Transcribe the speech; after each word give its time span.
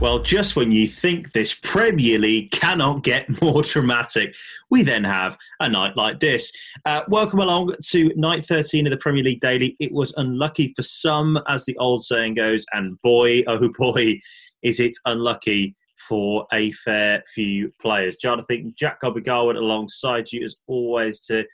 Well, 0.00 0.20
just 0.20 0.54
when 0.54 0.70
you 0.70 0.86
think 0.86 1.32
this 1.32 1.54
Premier 1.54 2.20
League 2.20 2.52
cannot 2.52 3.02
get 3.02 3.42
more 3.42 3.62
dramatic, 3.62 4.32
we 4.70 4.84
then 4.84 5.02
have 5.02 5.36
a 5.58 5.68
night 5.68 5.96
like 5.96 6.20
this. 6.20 6.52
Uh, 6.84 7.02
welcome 7.08 7.40
along 7.40 7.72
to 7.88 8.12
night 8.14 8.46
13 8.46 8.86
of 8.86 8.92
the 8.92 8.96
Premier 8.96 9.24
League 9.24 9.40
Daily. 9.40 9.76
It 9.80 9.90
was 9.92 10.14
unlucky 10.16 10.72
for 10.76 10.82
some, 10.82 11.36
as 11.48 11.64
the 11.64 11.76
old 11.78 12.04
saying 12.04 12.34
goes, 12.34 12.64
and 12.72 13.00
boy, 13.02 13.42
oh 13.48 13.70
boy, 13.76 14.20
is 14.62 14.78
it 14.78 14.96
unlucky 15.04 15.74
for 16.08 16.46
a 16.52 16.70
fair 16.70 17.20
few 17.34 17.72
players. 17.80 18.14
Jonathan, 18.16 18.72
Jack 18.76 19.00
Gobby 19.00 19.20
Garwood 19.20 19.56
alongside 19.56 20.30
you 20.30 20.44
as 20.44 20.54
always 20.68 21.18
to 21.26 21.44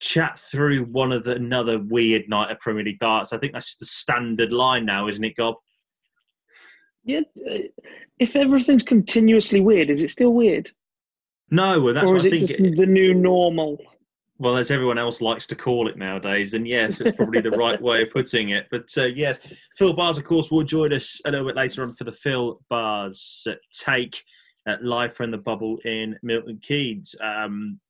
chat 0.00 0.38
through 0.38 0.84
one 0.84 1.10
of 1.10 1.24
the 1.24 1.36
another 1.36 1.78
weird 1.78 2.28
night 2.28 2.50
of 2.50 2.58
Premier 2.58 2.84
League 2.84 2.98
darts. 2.98 3.32
I 3.32 3.38
think 3.38 3.54
that's 3.54 3.66
just 3.66 3.80
the 3.80 3.86
standard 3.86 4.52
line 4.52 4.84
now, 4.84 5.08
isn't 5.08 5.24
it, 5.24 5.36
Gob? 5.36 5.54
Yeah, 7.08 7.22
uh, 7.50 7.58
if 8.18 8.36
everything's 8.36 8.82
continuously 8.82 9.60
weird, 9.60 9.88
is 9.88 10.02
it 10.02 10.10
still 10.10 10.34
weird? 10.34 10.70
No, 11.50 11.80
well, 11.80 11.94
that's 11.94 12.10
or 12.10 12.16
what 12.16 12.26
is 12.26 12.32
I 12.32 12.36
it 12.36 12.46
think. 12.46 12.48
just 12.48 12.76
the 12.76 12.86
new 12.86 13.14
normal? 13.14 13.78
Well, 14.36 14.58
as 14.58 14.70
everyone 14.70 14.98
else 14.98 15.22
likes 15.22 15.46
to 15.46 15.56
call 15.56 15.88
it 15.88 15.96
nowadays, 15.96 16.52
then 16.52 16.66
yes, 16.66 17.00
it's 17.00 17.16
probably 17.16 17.40
the 17.40 17.50
right 17.52 17.80
way 17.80 18.02
of 18.02 18.10
putting 18.10 18.50
it. 18.50 18.66
But 18.70 18.90
uh, 18.98 19.04
yes, 19.04 19.40
Phill 19.78 19.94
Barrs, 19.94 20.18
of 20.18 20.24
course, 20.24 20.50
will 20.50 20.64
join 20.64 20.92
us 20.92 21.18
a 21.24 21.30
little 21.30 21.46
bit 21.46 21.56
later 21.56 21.82
on 21.82 21.94
for 21.94 22.04
the 22.04 22.12
Phill 22.12 22.60
Barrs 22.68 23.46
take 23.72 24.22
uh, 24.68 24.76
live 24.82 25.14
from 25.14 25.30
the 25.30 25.38
bubble 25.38 25.78
in 25.86 26.14
Milton 26.22 26.60
Keynes. 26.62 27.14
Um, 27.22 27.80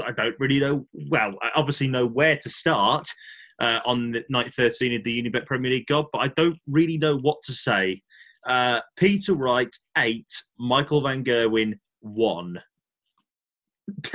I, 0.00 0.08
I, 0.08 0.12
don't 0.12 0.36
really 0.40 0.58
know. 0.58 0.86
Well, 1.10 1.34
I 1.42 1.50
obviously 1.54 1.86
know 1.86 2.06
where 2.06 2.38
to 2.38 2.48
start 2.48 3.06
uh, 3.60 3.80
on 3.84 4.12
the 4.12 4.24
night 4.28 4.52
13 4.52 4.94
of 4.94 5.04
the 5.04 5.22
Unibet 5.22 5.46
Premier 5.46 5.70
League 5.70 5.86
God, 5.86 6.06
but 6.12 6.18
I 6.18 6.28
don't 6.28 6.58
really 6.66 6.98
know 6.98 7.18
what 7.18 7.42
to 7.44 7.52
say. 7.52 8.02
Uh, 8.46 8.80
Peter 8.96 9.34
Wright, 9.34 9.74
eight. 9.98 10.32
Michael 10.58 11.02
Van 11.02 11.24
Gerwen, 11.24 11.78
one. 12.00 12.62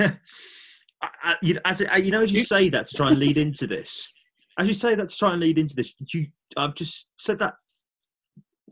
I, 0.00 1.36
you, 1.42 1.58
as 1.64 1.80
you 1.80 2.10
know, 2.10 2.22
as 2.22 2.32
you 2.32 2.44
say 2.44 2.68
that 2.70 2.86
to 2.86 2.96
try 2.96 3.08
and 3.10 3.18
lead 3.18 3.36
into 3.46 3.66
this, 3.66 4.10
as 4.58 4.68
you 4.68 4.74
say 4.74 4.94
that 4.94 5.08
to 5.08 5.16
try 5.16 5.32
and 5.32 5.40
lead 5.40 5.58
into 5.58 5.74
this, 5.74 5.92
you, 6.12 6.26
I've 6.56 6.74
just 6.74 7.08
said 7.18 7.38
that 7.40 7.54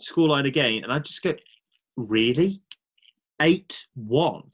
scoreline 0.00 0.47
again, 0.47 0.82
and 0.84 0.93
I 0.93 1.00
just 1.00 1.22
go, 1.22 1.34
really, 1.97 2.62
eight 3.41 3.84
one. 3.94 4.44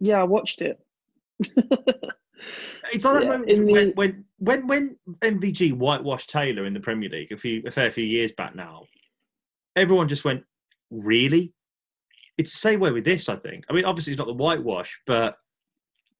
Yeah, 0.00 0.20
I 0.20 0.24
watched 0.24 0.62
it. 0.62 0.80
it's 1.38 3.04
like 3.04 3.24
yeah, 3.24 3.28
when, 3.28 3.44
the... 3.44 3.72
when, 3.72 3.90
when 3.94 4.24
when 4.38 4.66
when 4.66 4.96
MVG 5.20 5.74
whitewashed 5.74 6.30
Taylor 6.30 6.66
in 6.66 6.74
the 6.74 6.80
Premier 6.80 7.08
League 7.08 7.32
a 7.32 7.36
few 7.36 7.62
a 7.66 7.70
fair 7.70 7.90
few 7.90 8.04
years 8.04 8.32
back 8.32 8.54
now. 8.54 8.84
Everyone 9.76 10.08
just 10.08 10.24
went, 10.24 10.44
really? 10.90 11.52
It's 12.36 12.52
the 12.52 12.58
same 12.58 12.80
way 12.80 12.90
with 12.90 13.04
this, 13.04 13.28
I 13.28 13.36
think. 13.36 13.64
I 13.68 13.72
mean, 13.72 13.84
obviously 13.84 14.12
it's 14.12 14.18
not 14.18 14.26
the 14.26 14.32
whitewash, 14.32 15.00
but 15.06 15.36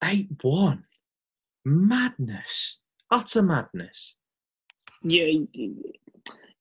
8 0.04 0.28
1. 0.42 0.84
Madness. 1.64 2.78
Utter 3.10 3.42
madness. 3.42 4.16
Yeah. 5.02 5.26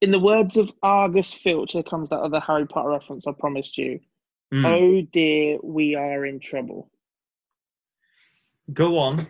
In 0.02 0.12
the 0.12 0.20
words 0.20 0.58
of 0.58 0.72
Argus 0.82 1.34
Filch, 1.34 1.76
comes 1.90 2.10
that 2.10 2.22
other 2.22 2.40
Harry 2.40 2.66
Potter 2.66 2.90
reference 2.90 3.28
I 3.28 3.34
promised 3.34 3.78
you. 3.78 4.00
Mm. 4.54 4.66
Oh 4.66 5.08
dear, 5.12 5.60
we 5.62 5.96
are 5.96 6.26
in 6.26 6.40
trouble. 6.40 6.90
Go 8.74 8.98
on. 8.98 9.28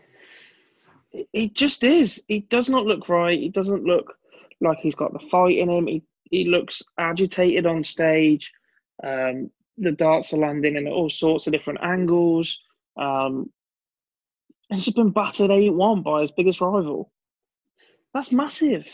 It 1.12 1.54
just 1.56 1.84
is. 1.84 2.24
He 2.28 2.42
does 2.42 2.70
not 2.70 2.86
look 2.86 3.10
right. 3.10 3.38
He 3.38 3.50
doesn't 3.50 3.84
look 3.84 4.16
like 4.62 4.78
he's 4.78 4.96
got 4.96 5.12
the 5.12 5.28
fight 5.30 5.58
in 5.58 5.70
him. 5.70 5.88
He 5.88 6.04
he 6.30 6.46
looks 6.46 6.82
agitated 6.98 7.66
on 7.66 7.84
stage. 7.84 8.52
Um, 9.04 9.50
the 9.78 9.92
darts 9.92 10.34
are 10.34 10.38
landing 10.38 10.76
in 10.76 10.88
all 10.88 11.10
sorts 11.10 11.48
of 11.48 11.54
different 11.54 11.80
angles. 11.82 12.60
Um, 12.98 13.52
and 14.70 14.80
he's 14.80 14.94
been 14.94 15.12
battered 15.12 15.52
8 15.52 15.72
1 15.72 16.04
by 16.04 16.22
his 16.22 16.32
biggest 16.32 16.62
rival. 16.62 17.12
That's 18.14 18.32
massive. 18.32 18.86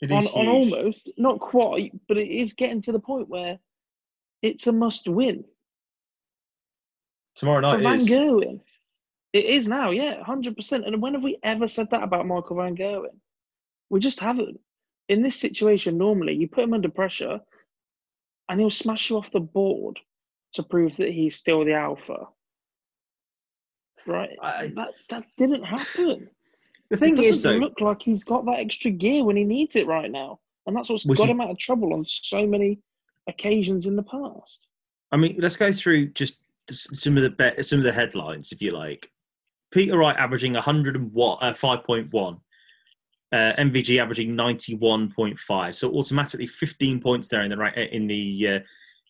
It 0.00 0.10
on, 0.10 0.24
is 0.24 0.30
on 0.32 0.48
almost, 0.48 1.10
not 1.18 1.40
quite, 1.40 1.92
but 2.08 2.16
it 2.16 2.28
is 2.28 2.54
getting 2.54 2.80
to 2.82 2.92
the 2.92 3.00
point 3.00 3.28
where 3.28 3.58
it's 4.42 4.66
a 4.66 4.72
must 4.72 5.08
win. 5.08 5.44
Tomorrow 7.36 7.60
night 7.60 7.82
Van 7.82 7.96
is. 7.96 8.08
Gerwen. 8.08 8.60
It 9.32 9.44
is 9.44 9.68
now, 9.68 9.90
yeah, 9.90 10.20
100%. 10.22 10.86
And 10.86 11.00
when 11.00 11.14
have 11.14 11.22
we 11.22 11.38
ever 11.42 11.68
said 11.68 11.90
that 11.90 12.02
about 12.02 12.26
Michael 12.26 12.56
Van 12.56 12.76
Gerwen? 12.76 13.20
We 13.88 14.00
just 14.00 14.18
haven't. 14.18 14.58
In 15.10 15.22
this 15.22 15.36
situation, 15.36 15.98
normally 15.98 16.34
you 16.34 16.48
put 16.48 16.64
him 16.64 16.74
under 16.74 16.88
pressure 16.88 17.40
and 18.48 18.60
he'll 18.60 18.70
smash 18.70 19.10
you 19.10 19.16
off 19.16 19.30
the 19.30 19.40
board 19.40 19.98
to 20.54 20.62
prove 20.62 20.96
that 20.96 21.12
he's 21.12 21.36
still 21.36 21.64
the 21.64 21.74
alpha 21.74 22.26
right? 24.06 24.30
I, 24.42 24.72
that 24.76 24.90
that 25.08 25.24
didn't 25.36 25.64
happen. 25.64 26.28
The 26.90 26.96
thing 26.96 27.16
it 27.18 27.24
is, 27.24 27.42
though, 27.42 27.52
look 27.52 27.80
like 27.80 28.02
he's 28.02 28.24
got 28.24 28.44
that 28.46 28.58
extra 28.58 28.90
gear 28.90 29.24
when 29.24 29.36
he 29.36 29.44
needs 29.44 29.76
it 29.76 29.86
right 29.86 30.10
now, 30.10 30.40
and 30.66 30.76
that's 30.76 30.88
what's 30.88 31.04
got 31.04 31.24
you, 31.24 31.30
him 31.30 31.40
out 31.40 31.50
of 31.50 31.58
trouble 31.58 31.94
on 31.94 32.04
so 32.04 32.46
many 32.46 32.80
occasions 33.28 33.86
in 33.86 33.96
the 33.96 34.02
past. 34.02 34.58
I 35.12 35.16
mean, 35.16 35.36
let's 35.38 35.56
go 35.56 35.72
through 35.72 36.08
just 36.08 36.38
some 36.70 37.16
of 37.16 37.22
the 37.22 37.62
some 37.62 37.78
of 37.78 37.84
the 37.84 37.92
headlines, 37.92 38.52
if 38.52 38.60
you 38.60 38.72
like. 38.72 39.10
Peter 39.72 39.96
Wright 39.96 40.16
averaging 40.16 40.54
105.1, 40.54 42.34
uh, 42.34 42.38
uh, 43.32 43.52
MVG 43.58 44.00
averaging 44.00 44.36
91.5, 44.36 45.74
so 45.74 45.90
automatically 45.92 46.46
15 46.46 47.00
points 47.00 47.28
there 47.28 47.42
in 47.42 47.50
the 47.50 47.56
right 47.56 47.76
in 47.76 48.06
the 48.06 48.48
uh, 48.48 48.58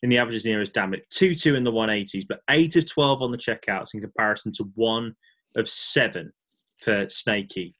in 0.03 0.09
the 0.09 0.17
averages 0.17 0.45
nearest 0.45 0.73
damn 0.73 0.93
it. 0.93 1.09
2 1.09 1.35
2 1.35 1.55
in 1.55 1.63
the 1.63 1.71
180s, 1.71 2.25
but 2.27 2.41
8 2.49 2.75
of 2.75 2.85
12 2.89 3.21
on 3.21 3.31
the 3.31 3.37
checkouts 3.37 3.93
in 3.93 4.01
comparison 4.01 4.51
to 4.53 4.63
1 4.75 5.15
of 5.55 5.69
7 5.69 6.31
for 6.79 7.07
Snakey. 7.09 7.75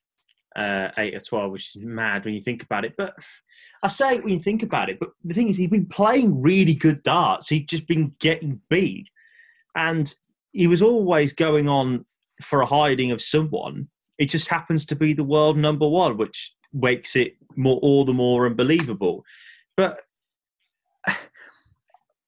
Uh, 0.55 0.89
8 0.97 1.13
of 1.15 1.27
12, 1.27 1.51
which 1.51 1.75
is 1.75 1.83
mad 1.83 2.25
when 2.25 2.33
you 2.33 2.41
think 2.41 2.61
about 2.61 2.83
it. 2.83 2.93
But 2.97 3.13
I 3.83 3.87
say 3.87 4.19
when 4.19 4.33
you 4.33 4.39
think 4.39 4.63
about 4.63 4.89
it, 4.89 4.99
but 4.99 5.09
the 5.23 5.33
thing 5.33 5.47
is, 5.47 5.55
he's 5.55 5.69
been 5.69 5.85
playing 5.85 6.41
really 6.41 6.75
good 6.75 7.03
darts. 7.03 7.47
He'd 7.47 7.69
just 7.69 7.87
been 7.87 8.13
getting 8.19 8.59
beat. 8.69 9.07
And 9.75 10.13
he 10.51 10.67
was 10.67 10.81
always 10.81 11.31
going 11.31 11.69
on 11.69 12.05
for 12.41 12.61
a 12.61 12.65
hiding 12.65 13.11
of 13.11 13.21
someone. 13.21 13.87
It 14.17 14.29
just 14.29 14.47
happens 14.49 14.85
to 14.85 14.95
be 14.95 15.13
the 15.13 15.23
world 15.23 15.57
number 15.57 15.87
one, 15.87 16.17
which 16.17 16.53
makes 16.73 17.15
it 17.15 17.35
more 17.55 17.77
all 17.77 18.05
the 18.05 18.13
more 18.13 18.45
unbelievable. 18.45 19.23
But 19.77 20.01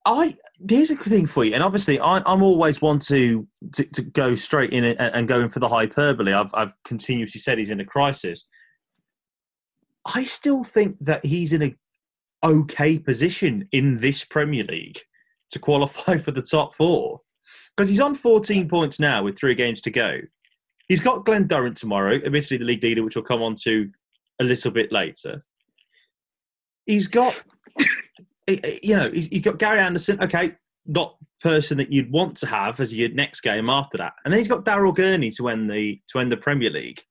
I 0.06 0.38
here's 0.70 0.92
a 0.92 0.96
thing 0.96 1.26
for 1.26 1.44
you, 1.44 1.54
and 1.54 1.64
obviously 1.64 2.00
I, 2.00 2.18
am 2.32 2.42
always 2.42 2.82
one 2.82 3.00
to, 3.00 3.48
to, 3.74 3.84
to 3.84 4.02
go 4.02 4.36
straight 4.36 4.72
in 4.72 4.84
and, 4.84 5.00
and 5.00 5.28
go 5.28 5.42
in 5.42 5.50
for 5.50 5.60
the 5.60 5.70
hyperbole. 5.70 6.34
I've 6.34 6.54
I've 6.54 6.74
continuously 6.84 7.40
said 7.40 7.58
he's 7.58 7.70
in 7.70 7.80
a 7.80 7.86
crisis. 7.86 8.46
I 10.06 10.24
still 10.26 10.64
think 10.64 10.98
that 11.02 11.26
he's 11.26 11.54
in 11.54 11.64
a 11.64 11.76
okay 12.44 13.00
position 13.00 13.68
in 13.72 14.00
this 14.00 14.26
Premier 14.26 14.66
League 14.66 15.00
to 15.52 15.60
qualify 15.60 16.18
for 16.24 16.32
the 16.32 16.42
top 16.42 16.74
four 16.74 17.22
because 17.76 17.90
he's 17.90 18.00
on 18.00 18.16
14 18.16 18.68
points 18.70 19.00
now 19.00 19.24
with 19.24 19.38
three 19.38 19.56
games 19.56 19.82
to 19.82 19.92
go. 19.92 20.20
He's 20.88 21.02
got 21.02 21.26
Glen 21.26 21.48
Durrant 21.48 21.78
tomorrow, 21.78 22.16
admittedly 22.16 22.58
the 22.58 22.66
league 22.66 22.84
leader, 22.84 23.04
which 23.04 23.16
we'll 23.16 23.24
come 23.24 23.42
on 23.42 23.56
to 23.64 23.90
a 24.40 24.44
little 24.44 24.72
bit 24.72 24.92
later. 24.92 25.44
He's 26.86 27.08
got, 27.08 27.36
you 28.48 28.96
know, 28.96 29.10
he's, 29.12 29.28
he's 29.28 29.42
got 29.42 29.60
Gary 29.60 29.80
Anderson. 29.80 30.22
Okay, 30.22 30.56
not 30.86 31.16
person 31.42 31.78
that 31.78 31.92
you'd 31.92 32.12
want 32.12 32.38
to 32.38 32.48
have 32.48 32.80
as 32.80 32.94
your 32.94 33.10
next 33.10 33.42
game 33.42 33.70
after 33.70 33.98
that, 33.98 34.14
and 34.26 34.34
then 34.34 34.40
he's 34.40 34.48
got 34.50 34.66
Daryl 34.66 34.96
Gurney 34.96 35.32
to 35.32 35.50
end 35.50 35.70
the 35.70 36.02
to 36.10 36.20
end 36.20 36.32
the 36.32 36.38
Premier 36.38 36.70
League. 36.70 37.02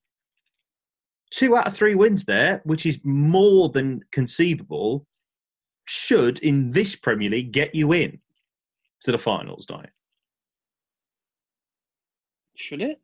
Two 1.31 1.55
out 1.55 1.67
of 1.67 1.75
three 1.75 1.95
wins 1.95 2.25
there, 2.25 2.61
which 2.63 2.85
is 2.85 2.99
more 3.03 3.69
than 3.69 4.03
conceivable, 4.11 5.07
should 5.85 6.37
in 6.39 6.69
this 6.69 6.95
Premier 6.95 7.29
League 7.29 7.51
get 7.51 7.73
you 7.73 7.91
in 7.91 8.19
to 9.01 9.11
the 9.11 9.17
finals, 9.17 9.65
don't? 9.65 9.89
Should 12.55 12.81
it? 12.81 13.01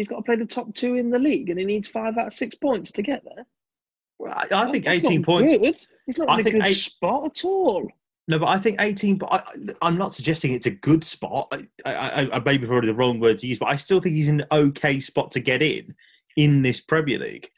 He's 0.00 0.08
got 0.08 0.16
to 0.16 0.22
play 0.22 0.36
the 0.36 0.46
top 0.46 0.74
two 0.74 0.94
in 0.94 1.10
the 1.10 1.18
league, 1.18 1.50
and 1.50 1.58
he 1.58 1.66
needs 1.66 1.86
five 1.86 2.16
out 2.16 2.28
of 2.28 2.32
six 2.32 2.54
points 2.54 2.90
to 2.92 3.02
get 3.02 3.22
there. 3.22 3.44
Well, 4.18 4.32
I, 4.34 4.46
I 4.50 4.70
think 4.70 4.86
That's 4.86 5.04
18 5.04 5.20
not 5.20 5.26
points. 5.26 5.58
Good. 5.58 5.76
He's 6.06 6.16
not 6.16 6.30
I 6.30 6.40
in 6.40 6.46
a 6.46 6.50
good 6.52 6.64
eight- 6.64 6.72
spot 6.78 7.26
at 7.26 7.44
all. 7.44 7.86
No, 8.26 8.38
but 8.38 8.46
I 8.48 8.56
think 8.56 8.80
18. 8.80 9.18
But 9.18 9.30
I, 9.30 9.42
I'm 9.82 9.98
not 9.98 10.14
suggesting 10.14 10.54
it's 10.54 10.64
a 10.64 10.70
good 10.70 11.04
spot. 11.04 11.52
I, 11.84 11.92
I, 11.94 12.30
I 12.32 12.38
maybe 12.38 12.66
probably 12.66 12.86
the 12.88 12.94
wrong 12.94 13.20
word 13.20 13.36
to 13.38 13.46
use, 13.46 13.58
but 13.58 13.68
I 13.68 13.76
still 13.76 14.00
think 14.00 14.14
he's 14.14 14.28
in 14.28 14.40
an 14.40 14.46
okay 14.50 15.00
spot 15.00 15.32
to 15.32 15.40
get 15.40 15.60
in 15.60 15.94
in 16.36 16.62
this 16.62 16.80
Premier 16.80 17.18
League 17.18 17.50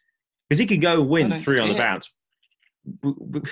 because 0.48 0.58
he 0.58 0.66
can 0.66 0.80
go 0.80 1.00
win 1.00 1.38
three 1.38 1.60
on 1.60 1.68
the 1.68 1.76
it. 1.76 1.78
bounce. 1.78 2.12
W- 3.02 3.24
w- 3.24 3.44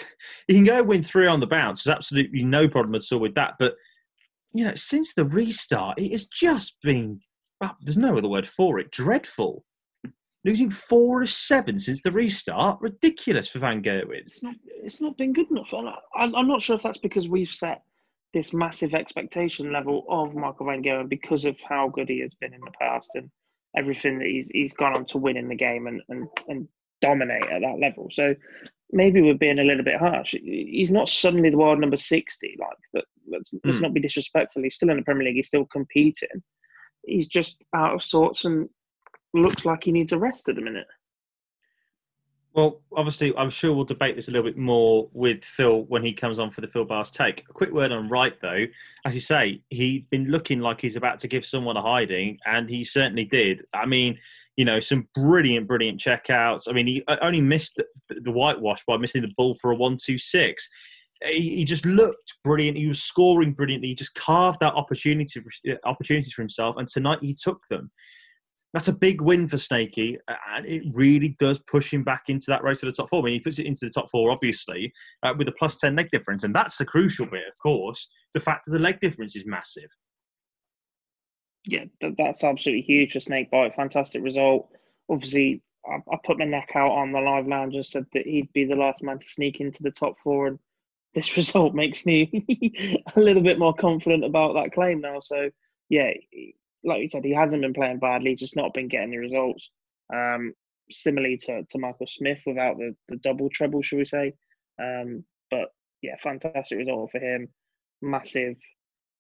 He 0.49 0.55
can 0.55 0.65
go 0.65 0.83
win 0.83 1.05
three 1.05 1.29
on 1.29 1.39
the 1.39 1.47
bounce. 1.47 1.85
There's 1.85 1.95
absolutely 1.95 2.43
no 2.43 2.67
problem 2.67 2.97
at 2.97 3.03
all 3.13 3.21
with 3.21 3.37
that. 3.37 3.55
But 3.61 3.77
you 4.53 4.65
know, 4.65 4.75
since 4.75 5.15
the 5.15 5.25
restart, 5.25 6.01
it 6.01 6.11
has 6.11 6.25
just 6.27 6.75
been. 6.83 7.21
Well, 7.61 7.77
there's 7.81 7.97
no 7.97 8.17
other 8.17 8.29
word 8.29 8.49
for 8.49 8.79
it. 8.79 8.91
Dreadful. 8.91 9.65
Losing 10.45 10.71
four 10.71 11.23
of 11.23 11.31
seven 11.31 11.79
since 11.79 12.01
the 12.01 12.11
restart, 12.11 12.81
ridiculous 12.81 13.51
for 13.51 13.59
Van 13.59 13.83
Gerwen. 13.83 14.23
It's 14.27 14.43
not. 14.43 14.55
It's 14.65 15.01
not 15.01 15.19
been 15.19 15.35
good 15.35 15.51
enough. 15.51 15.73
I'm 16.17 16.35
I'm 16.35 16.49
not 16.49 16.63
sure 16.63 16.77
if 16.77 16.83
that's 16.83 16.97
because 16.97 17.29
we've 17.29 17.51
set 17.51 17.83
this 18.33 18.55
massive 18.55 18.95
expectation 18.95 19.71
level 19.73 20.07
of 20.09 20.35
Michael 20.35 20.67
Van 20.67 20.83
Gerwen 20.83 21.11
because 21.11 21.45
of 21.45 21.57
how 21.69 21.89
good 21.89 22.09
he 22.09 22.21
has 22.21 22.33
been 22.41 22.55
in 22.55 22.61
the 22.63 22.71
past 22.81 23.11
and 23.17 23.31
everything 23.77 24.19
that 24.19 24.29
he's 24.29 24.49
he's 24.49 24.73
gone 24.73 24.95
on 24.97 25.05
to 25.07 25.19
win 25.19 25.37
in 25.37 25.49
the 25.49 25.55
game 25.55 25.87
and 25.87 26.01
and, 26.09 26.27
and 26.49 26.67
dominate 27.03 27.45
at 27.51 27.61
that 27.61 27.79
level. 27.79 28.09
So 28.11 28.35
maybe 28.93 29.21
we're 29.21 29.35
being 29.35 29.61
a 29.61 29.65
little 29.65 29.85
bit 29.85 29.99
harsh. 30.01 30.35
He's 30.43 30.91
not 30.91 31.11
suddenly 31.11 31.51
the 31.51 31.59
world 31.59 31.81
number 31.81 31.99
sixty. 31.99 32.57
Like 32.59 32.79
that. 32.95 33.05
Let's, 33.31 33.53
let's 33.63 33.77
Hmm. 33.77 33.83
not 33.83 33.93
be 33.95 34.01
disrespectful. 34.01 34.63
He's 34.63 34.77
still 34.77 34.89
in 34.89 34.97
the 34.97 35.03
Premier 35.03 35.25
League. 35.27 35.37
He's 35.37 35.49
still 35.49 35.67
competing. 35.67 36.43
He's 37.05 37.27
just 37.27 37.63
out 37.75 37.95
of 37.95 38.03
sorts 38.03 38.45
and 38.45 38.69
looks 39.35 39.65
like 39.65 39.85
he 39.85 39.93
needs 39.93 40.13
a 40.13 40.19
rest 40.19 40.49
at 40.49 40.57
the 40.57 40.63
minute. 40.63 40.87
Well, 42.53 42.81
obviously, 42.97 43.33
I'm 43.37 43.51
sure 43.51 43.73
we'll 43.73 43.85
debate 43.85 44.17
this 44.17 44.27
a 44.27 44.33
little 44.33 44.51
bit 44.51 44.59
more 44.59 45.09
with 45.13 45.45
Phill 45.45 45.85
when 45.85 46.05
he 46.05 46.13
comes 46.13 46.41
on 46.41 46.51
for 46.51 46.61
the 46.61 46.67
Phill 46.67 46.85
Barrs 46.85 47.11
take. 47.11 47.45
A 47.49 47.53
quick 47.53 47.71
word 47.71 47.93
on 47.93 48.09
Wright, 48.09 48.35
though. 48.43 48.67
As 49.05 49.15
you 49.15 49.21
say, 49.21 49.63
he'd 49.71 50.11
been 50.11 50.25
looking 50.25 50.59
like 50.59 50.81
he's 50.81 50.97
about 50.97 51.21
to 51.21 51.29
give 51.29 51.45
someone 51.45 51.77
a 51.77 51.83
hiding, 51.83 52.39
and 52.47 52.69
he 52.69 52.83
certainly 52.83 53.25
did. 53.25 53.63
I 53.73 53.87
mean, 53.87 54.19
you 54.57 54.65
know, 54.65 54.81
some 54.81 55.07
brilliant, 55.15 55.69
brilliant 55.69 56.01
checkouts. 56.01 56.69
I 56.69 56.73
mean, 56.73 56.89
he 56.89 57.05
only 57.23 57.41
missed 57.41 57.77
the, 57.77 57.87
the 58.21 58.33
whitewash 58.33 58.83
by 58.85 58.97
missing 58.97 59.23
the 59.23 59.33
ball 59.37 59.55
for 59.55 59.71
a 59.71 59.77
one-two-six. 59.77 60.69
He, 61.25 61.65
just 61.65 61.85
looked 61.85 62.35
brilliant. 62.43 62.79
He 62.79 62.87
was 62.87 63.03
scoring 63.03 63.53
brilliantly. 63.53 63.89
He 63.89 63.95
just 63.95 64.15
carved 64.15 64.63
out 64.63 64.75
opportunity 64.75 65.41
for, 65.41 65.79
opportunities 65.85 66.33
for 66.33 66.43
himself, 66.43 66.77
and 66.79 66.89
tonight 66.89 67.19
he 67.21 67.35
took 67.35 67.67
them 67.69 67.91
that's 68.73 68.89
a 68.89 68.93
big 68.93 69.21
win 69.21 69.49
for 69.49 69.59
Snakey, 69.59 70.17
and 70.55 70.67
it 70.67 70.85
really 70.95 71.35
does 71.41 71.59
push 71.59 71.93
him 71.93 72.05
back 72.05 72.25
into 72.29 72.47
that 72.49 72.63
race 72.63 72.81
to 72.81 72.87
the 72.87 72.93
top 72.93 73.09
four. 73.09 73.21
I 73.21 73.25
mean, 73.25 73.35
he 73.35 73.41
puts 73.41 73.59
it 73.59 73.67
into 73.67 73.85
the 73.85 73.91
top 73.91 74.09
four, 74.09 74.31
obviously, 74.31 74.93
uh, 75.23 75.35
with 75.37 75.49
a 75.49 75.53
plus 75.53 75.79
10 75.79 75.97
leg 75.97 76.09
difference. 76.11 76.45
And 76.45 76.55
that's 76.55 76.77
the 76.77 76.85
crucial 76.85 77.27
bit, 77.27 77.49
of 77.49 77.59
course. 77.59 78.11
The 78.33 78.41
fact 78.41 78.67
that 78.67 78.73
the 78.73 78.79
leg 78.79 79.01
difference 79.01 79.35
is 79.35 79.45
massive. 79.45 79.91
yeah, 81.67 81.85
that's 82.01 82.45
absolutely 82.45 82.83
huge 82.83 83.13
for 83.13 83.19
Snakebite. 83.19 83.75
Fantastic 83.75 84.23
result. 84.23 84.69
Obviously, 85.11 85.63
I, 85.85 85.97
I 86.13 86.17
put 86.25 86.39
my 86.39 86.45
neck 86.45 86.71
out 86.77 86.93
on 86.93 87.11
the 87.11 87.21
live 87.21 87.49
lounge 87.49 87.75
and 87.75 87.85
said 87.85 88.07
that 88.13 88.27
he'd 88.27 88.53
be 88.53 88.65
the 88.65 88.77
last 88.77 89.03
man 89.03 89.19
to 89.19 89.27
sneak 89.29 89.61
into 89.61 89.83
the 89.83 89.91
top 89.91 90.15
four, 90.23 90.47
and 90.47 90.59
this 91.15 91.37
result 91.37 91.75
makes 91.75 92.07
me 92.07 93.03
a 93.17 93.21
little 93.21 93.43
bit 93.43 93.59
more 93.59 93.75
confident 93.75 94.25
about 94.25 94.55
that 94.55 94.73
claim 94.73 95.01
now. 95.01 95.21
So, 95.21 95.51
yeah, 95.89 96.11
like 96.85 97.03
you 97.03 97.09
said, 97.09 97.25
he 97.25 97.35
hasn't 97.35 97.63
been 97.63 97.75
playing 97.75 97.99
badly, 97.99 98.35
just 98.35 98.57
not 98.57 98.75
been 98.75 98.89
getting 98.89 99.11
the 99.11 99.19
results. 99.19 99.69
Um, 100.13 100.55
similarly 100.91 101.37
to, 101.37 101.65
to 101.65 101.79
Michael 101.79 102.07
Smith 102.07 102.41
without 102.47 102.77
the, 102.77 102.95
the 103.09 103.17
double 103.17 103.49
treble, 103.49 103.83
shall 103.83 103.99
we 103.99 104.05
say. 104.05 104.35
Um, 104.81 105.25
but 105.51 105.69
yeah, 106.03 106.17
fantastic 106.23 106.79
result 106.79 107.11
for 107.13 107.19
him. 107.19 107.49
Massive 108.03 108.57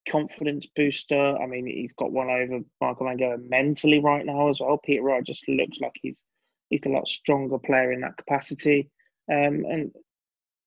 confidence 0.09 0.67
booster. 0.75 1.37
I 1.39 1.47
mean, 1.47 1.67
he's 1.67 1.93
got 1.93 2.13
one 2.13 2.31
over 2.31 2.61
Michael 2.81 3.07
Van 3.07 3.19
Gerwen 3.19 3.49
mentally 3.49 4.01
right 4.01 4.25
now 4.25 4.49
as 4.49 4.61
well. 4.61 4.79
Peter 4.79 5.03
Wright 5.03 5.25
just 5.25 5.47
looks 5.49 5.79
like 5.81 5.93
he's 6.01 6.23
he's 6.71 6.87
a 6.87 6.91
lot 6.91 7.09
stronger 7.09 7.59
player 7.59 7.93
in 7.93 8.01
that 8.01 8.17
capacity, 8.17 8.91
um, 9.31 9.65
and 9.69 9.93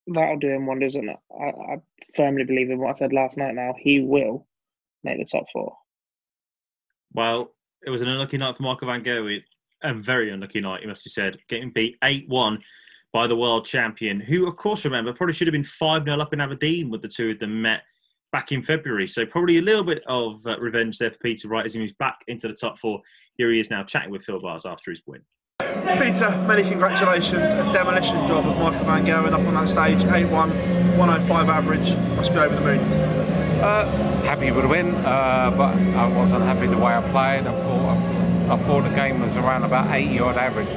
that'll 0.06 0.38
do 0.38 0.50
him 0.50 0.66
wonders. 0.66 0.94
And 0.94 1.10
I, 1.10 1.44
I 1.44 1.76
firmly 2.16 2.44
believe 2.44 2.70
in 2.70 2.78
what 2.78 2.96
I 2.96 2.98
said 2.98 3.12
last 3.12 3.36
night. 3.36 3.54
Now 3.54 3.74
he 3.78 4.00
will 4.00 4.46
make 5.02 5.18
the 5.18 5.24
top 5.24 5.46
four. 5.52 5.76
Well, 7.12 7.54
it 7.86 7.90
was 7.90 8.02
an 8.02 8.08
unlucky 8.08 8.38
night 8.38 8.56
for 8.56 8.62
Michael 8.62 8.88
Van 8.88 9.04
Gerwen. 9.04 9.42
A 9.82 9.94
very 9.94 10.30
unlucky 10.30 10.60
night, 10.60 10.82
you 10.82 10.88
must 10.88 11.04
have 11.04 11.12
said. 11.12 11.38
Getting 11.48 11.70
beat 11.70 11.96
8 12.02 12.28
1 12.28 12.58
by 13.12 13.26
the 13.26 13.36
world 13.36 13.66
champion, 13.66 14.18
who, 14.18 14.46
of 14.48 14.56
course, 14.56 14.84
remember, 14.84 15.12
probably 15.12 15.34
should 15.34 15.46
have 15.46 15.52
been 15.52 15.62
5 15.62 16.04
0 16.04 16.18
up 16.18 16.32
in 16.32 16.40
Aberdeen 16.40 16.90
with 16.90 17.02
the 17.02 17.08
two 17.08 17.30
of 17.30 17.38
them 17.38 17.60
met 17.60 17.82
back 18.32 18.50
in 18.50 18.62
February. 18.62 19.06
So, 19.06 19.26
probably 19.26 19.58
a 19.58 19.62
little 19.62 19.84
bit 19.84 20.02
of 20.06 20.44
uh, 20.46 20.58
revenge 20.58 20.98
there 20.98 21.10
for 21.10 21.18
Peter 21.18 21.48
Wright 21.48 21.66
as 21.66 21.74
he 21.74 21.80
moves 21.80 21.92
back 21.92 22.20
into 22.28 22.48
the 22.48 22.54
top 22.54 22.78
four. 22.78 23.00
Here 23.36 23.52
he 23.52 23.60
is 23.60 23.70
now 23.70 23.84
chatting 23.84 24.10
with 24.10 24.24
Phill 24.24 24.40
Barrs 24.40 24.66
after 24.66 24.90
his 24.90 25.02
win. 25.06 25.20
Peter, 25.98 26.30
many 26.46 26.62
congratulations. 26.62 27.52
A 27.52 27.72
demolition 27.72 28.26
job 28.26 28.46
of 28.46 28.56
Michael 28.58 28.84
Van 28.84 29.04
Gerwen 29.04 29.32
up 29.32 29.40
on 29.40 29.54
that 29.54 29.68
stage. 29.68 30.04
8 30.04 30.30
1, 30.30 30.98
105 30.98 31.48
average. 31.48 31.96
Must 32.16 32.32
be 32.32 32.38
over 32.38 32.54
the 32.54 32.60
moon. 32.60 32.78
Uh, 33.60 33.86
happy 34.22 34.50
with 34.50 34.62
the 34.62 34.68
win, 34.68 34.94
uh, 34.96 35.52
but 35.56 35.76
I 35.96 36.06
wasn't 36.08 36.42
happy 36.44 36.66
the 36.66 36.76
way 36.76 36.94
I 36.94 37.00
played. 37.10 37.46
I 37.46 37.54
thought 37.64 38.50
I 38.50 38.56
thought 38.58 38.82
the 38.82 38.94
game 38.94 39.20
was 39.20 39.36
around 39.36 39.64
about 39.64 39.92
80 39.92 40.20
odd 40.20 40.36
average. 40.36 40.68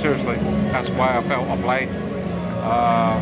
Seriously, 0.00 0.36
that's 0.70 0.88
way 0.90 1.00
I 1.00 1.22
felt 1.22 1.48
I 1.48 1.60
played. 1.60 1.88
Uh, 2.62 3.20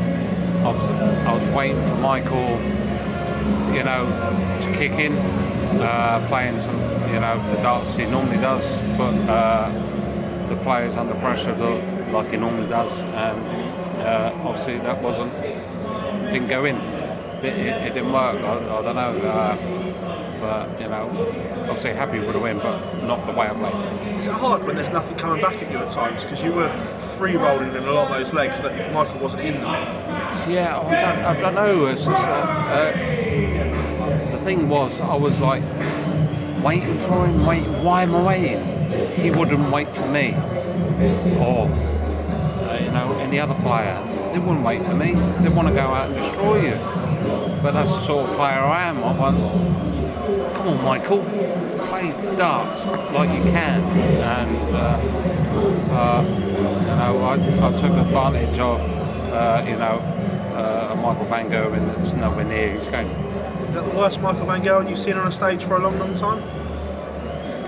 I 0.62 0.72
was 0.72 0.90
I 1.26 1.34
was 1.34 1.48
waiting 1.54 1.82
for 1.84 1.96
Michael, 1.96 2.60
you 3.74 3.82
know, 3.82 4.06
to 4.62 4.72
kick 4.78 4.92
in, 4.92 5.16
uh, 5.80 6.24
playing 6.28 6.60
some, 6.60 6.78
you 7.12 7.20
know, 7.20 7.42
the 7.54 7.62
darts 7.62 7.94
he 7.94 8.04
normally 8.06 8.36
does, 8.36 8.64
but 8.96 9.14
uh, 9.28 9.93
the 10.48 10.56
players 10.56 10.96
under 10.96 11.14
pressure 11.14 11.54
though, 11.54 11.78
like 12.12 12.30
he 12.30 12.36
normally 12.36 12.68
does, 12.68 12.92
and 12.92 14.00
uh, 14.00 14.32
obviously 14.44 14.78
that 14.78 15.02
wasn't 15.02 15.32
didn't 16.32 16.48
go 16.48 16.64
in. 16.64 16.76
It, 16.76 17.44
it, 17.44 17.86
it 17.86 17.94
didn't 17.94 18.12
work. 18.12 18.42
I, 18.42 18.78
I 18.78 18.82
don't 18.82 18.96
know. 18.96 19.18
Uh, 19.20 19.56
but 20.44 20.78
you 20.78 20.88
know, 20.88 21.08
obviously 21.60 21.94
happy 21.94 22.18
with 22.18 22.32
the 22.32 22.38
win, 22.38 22.58
but 22.58 23.02
not 23.04 23.24
the 23.24 23.32
way 23.32 23.46
I 23.46 23.54
played. 23.54 24.18
Is 24.18 24.26
it 24.26 24.32
hard 24.32 24.64
when 24.64 24.76
there's 24.76 24.90
nothing 24.90 25.16
coming 25.16 25.40
back 25.40 25.54
at 25.54 25.70
you 25.70 25.78
at 25.78 25.90
times? 25.90 26.22
Because 26.22 26.42
you 26.44 26.52
were 26.52 26.68
free 27.16 27.36
rolling 27.36 27.70
in 27.70 27.76
a 27.76 27.90
lot 27.90 28.10
of 28.10 28.18
those 28.18 28.34
legs 28.34 28.60
that 28.60 28.92
Michael 28.92 29.20
wasn't 29.20 29.42
in 29.42 29.54
them. 29.54 29.64
Yeah, 30.50 30.78
I 30.78 30.82
don't, 30.82 31.24
I 31.24 31.40
don't 31.40 31.54
know. 31.54 31.86
It's 31.86 32.04
just, 32.04 32.28
uh, 32.28 32.32
uh, 32.32 34.30
the 34.32 34.38
thing 34.38 34.68
was, 34.68 35.00
I 35.00 35.14
was 35.14 35.40
like 35.40 35.62
waiting 36.62 36.98
for 36.98 37.26
him. 37.26 37.46
Wait, 37.46 37.64
why 37.82 38.02
am 38.02 38.14
I 38.14 38.22
waiting? 38.22 38.83
He 39.20 39.30
wouldn't 39.30 39.70
wait 39.70 39.94
for 39.94 40.06
me, 40.08 40.34
or 41.38 41.68
uh, 41.68 42.78
you 42.80 42.90
know, 42.90 43.16
any 43.20 43.38
other 43.40 43.54
player. 43.54 44.00
They 44.32 44.38
wouldn't 44.38 44.64
wait 44.64 44.84
for 44.84 44.94
me. 44.94 45.14
They 45.42 45.48
want 45.48 45.68
to 45.68 45.74
go 45.74 45.80
out 45.80 46.10
and 46.10 46.16
destroy 46.16 46.66
you. 46.66 46.74
But 47.62 47.72
that's 47.72 47.90
the 47.90 48.00
sort 48.00 48.28
of 48.28 48.36
player 48.36 48.60
I 48.60 48.84
am. 48.84 48.98
I 48.98 49.12
want, 49.16 49.36
come 50.54 50.68
on, 50.68 50.84
Michael, 50.84 51.22
play 51.88 52.12
darts 52.36 52.84
like 53.12 53.30
you 53.30 53.42
can, 53.50 53.80
and 53.82 54.74
uh, 54.74 55.34
uh, 55.94 56.22
you 56.22 56.96
know, 56.96 57.22
I, 57.24 57.34
I 57.34 57.80
took 57.80 57.92
advantage 57.92 58.58
of, 58.58 58.80
uh, 59.32 59.64
you 59.66 59.76
know, 59.76 60.02
uh, 60.54 60.94
Michael 60.96 61.24
Van 61.26 61.48
Gerwen, 61.48 61.94
and 61.94 62.04
it's 62.04 62.12
nowhere 62.14 62.44
near 62.44 62.72
his 62.78 62.86
game. 62.88 63.08
Is 63.08 63.74
that 63.74 63.90
the 63.90 63.96
worst 63.96 64.20
Michael 64.20 64.46
Van 64.46 64.62
Gerwen 64.62 64.88
you've 64.90 64.98
seen 64.98 65.14
on 65.14 65.26
a 65.26 65.32
stage 65.32 65.64
for 65.64 65.76
a 65.76 65.80
long, 65.80 65.98
long 65.98 66.14
time? 66.14 66.42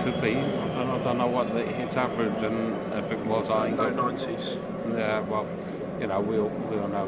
Could 0.03 0.21
be. 0.21 0.66
I 0.97 1.03
don't, 1.03 1.17
know 1.19 1.27
what 1.27 1.53
the, 1.53 1.63
his 1.63 1.95
average 1.95 2.41
and 2.41 2.93
if 2.93 3.11
it 3.11 3.19
was. 3.19 3.51
I 3.51 3.69
Low 3.69 3.93
90s. 3.93 4.57
Yeah, 4.97 5.19
well, 5.19 5.47
you 5.99 6.07
know, 6.07 6.19
we 6.21 6.39
all, 6.39 6.49
we 6.49 6.79
all 6.79 6.87
know, 6.87 7.05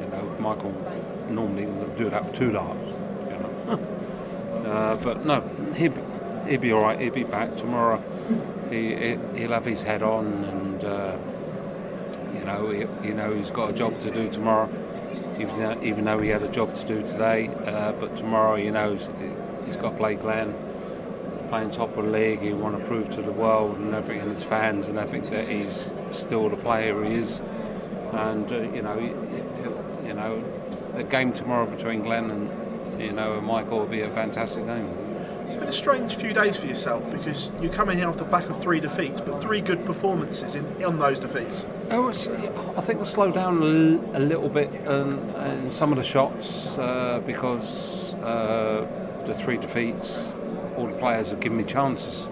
you 0.00 0.08
know, 0.08 0.36
Michael 0.40 0.72
normally 1.28 1.66
will 1.66 1.88
do 1.88 2.08
that 2.08 2.24
with 2.24 2.34
two 2.34 2.52
darts, 2.52 2.86
you 2.86 3.38
know. 3.38 3.80
uh, 4.66 4.96
but 4.96 5.26
no, 5.26 5.40
be, 5.74 5.90
he'll 6.50 6.60
be 6.60 6.72
all 6.72 6.82
right. 6.82 6.98
He'll 6.98 7.12
be 7.12 7.24
back 7.24 7.54
tomorrow. 7.56 8.02
He, 8.70 8.94
he'll 9.38 9.52
have 9.52 9.66
his 9.66 9.82
head 9.82 10.02
on, 10.02 10.44
and 10.44 10.84
uh, 10.84 11.16
you 12.34 12.44
know, 12.46 12.70
he, 12.70 13.08
you 13.08 13.14
know, 13.14 13.34
he's 13.34 13.50
got 13.50 13.70
a 13.70 13.72
job 13.74 14.00
to 14.00 14.10
do 14.10 14.30
tomorrow. 14.30 14.70
Even 15.38 15.58
though, 15.58 15.82
even 15.82 16.04
though 16.04 16.18
he 16.18 16.30
had 16.30 16.42
a 16.42 16.50
job 16.50 16.74
to 16.74 16.86
do 16.86 17.02
today, 17.02 17.48
uh, 17.66 17.92
but 17.92 18.16
tomorrow, 18.16 18.54
you 18.54 18.70
know, 18.70 18.96
he's 19.66 19.76
got 19.76 19.90
to 19.90 19.96
play 19.96 20.14
Glen 20.14 20.54
playing 21.48 21.70
top 21.70 21.96
of 21.96 22.04
the 22.04 22.10
league. 22.10 22.40
He 22.40 22.52
want 22.52 22.78
to 22.78 22.84
prove 22.86 23.10
to 23.16 23.22
the 23.22 23.32
world 23.32 23.76
and 23.76 23.94
everything, 23.94 24.22
and 24.22 24.36
his 24.36 24.44
fans 24.44 24.86
and 24.86 24.98
everything 24.98 25.30
that 25.30 25.48
he's 25.48 25.90
still 26.10 26.48
the 26.48 26.56
player 26.56 27.04
he 27.04 27.14
is. 27.14 27.40
And 28.12 28.50
uh, 28.50 28.60
you 28.74 28.82
know, 28.82 28.98
you 30.04 30.14
know, 30.14 30.42
the 30.94 31.04
game 31.04 31.32
tomorrow 31.32 31.66
between 31.66 32.02
Glen 32.02 32.30
and 32.30 33.00
you 33.00 33.12
know 33.12 33.38
and 33.38 33.46
Michael 33.46 33.80
will 33.80 33.86
be 33.86 34.02
a 34.02 34.10
fantastic 34.10 34.66
game. 34.66 34.86
It's 35.46 35.56
been 35.56 35.68
a 35.68 35.72
strange 35.72 36.16
few 36.16 36.34
days 36.34 36.58
for 36.58 36.66
yourself 36.66 37.10
because 37.10 37.50
you 37.62 37.70
come 37.70 37.88
in 37.88 37.96
here 37.96 38.08
off 38.08 38.18
the 38.18 38.24
back 38.24 38.50
of 38.50 38.60
three 38.60 38.80
defeats, 38.80 39.22
but 39.22 39.40
three 39.40 39.62
good 39.62 39.86
performances 39.86 40.54
in 40.54 40.84
on 40.84 40.98
those 40.98 41.20
defeats. 41.20 41.64
Oh, 41.90 42.10
I 42.76 42.82
think 42.82 43.00
I 43.00 43.04
slowed 43.04 43.32
down 43.32 43.62
a, 44.14 44.18
little 44.18 44.50
bit 44.50 44.70
in, 44.74 45.18
in 45.36 45.72
some 45.72 45.90
of 45.90 45.96
the 45.96 46.04
shots 46.04 46.76
uh, 46.76 47.22
because 47.24 48.12
uh, 48.16 48.86
the 49.26 49.34
three 49.34 49.56
defeats 49.56 50.34
all 50.78 50.86
the 50.86 50.96
players 50.98 51.30
have 51.30 51.40
given 51.40 51.58
me 51.58 51.64
chances 51.64 52.28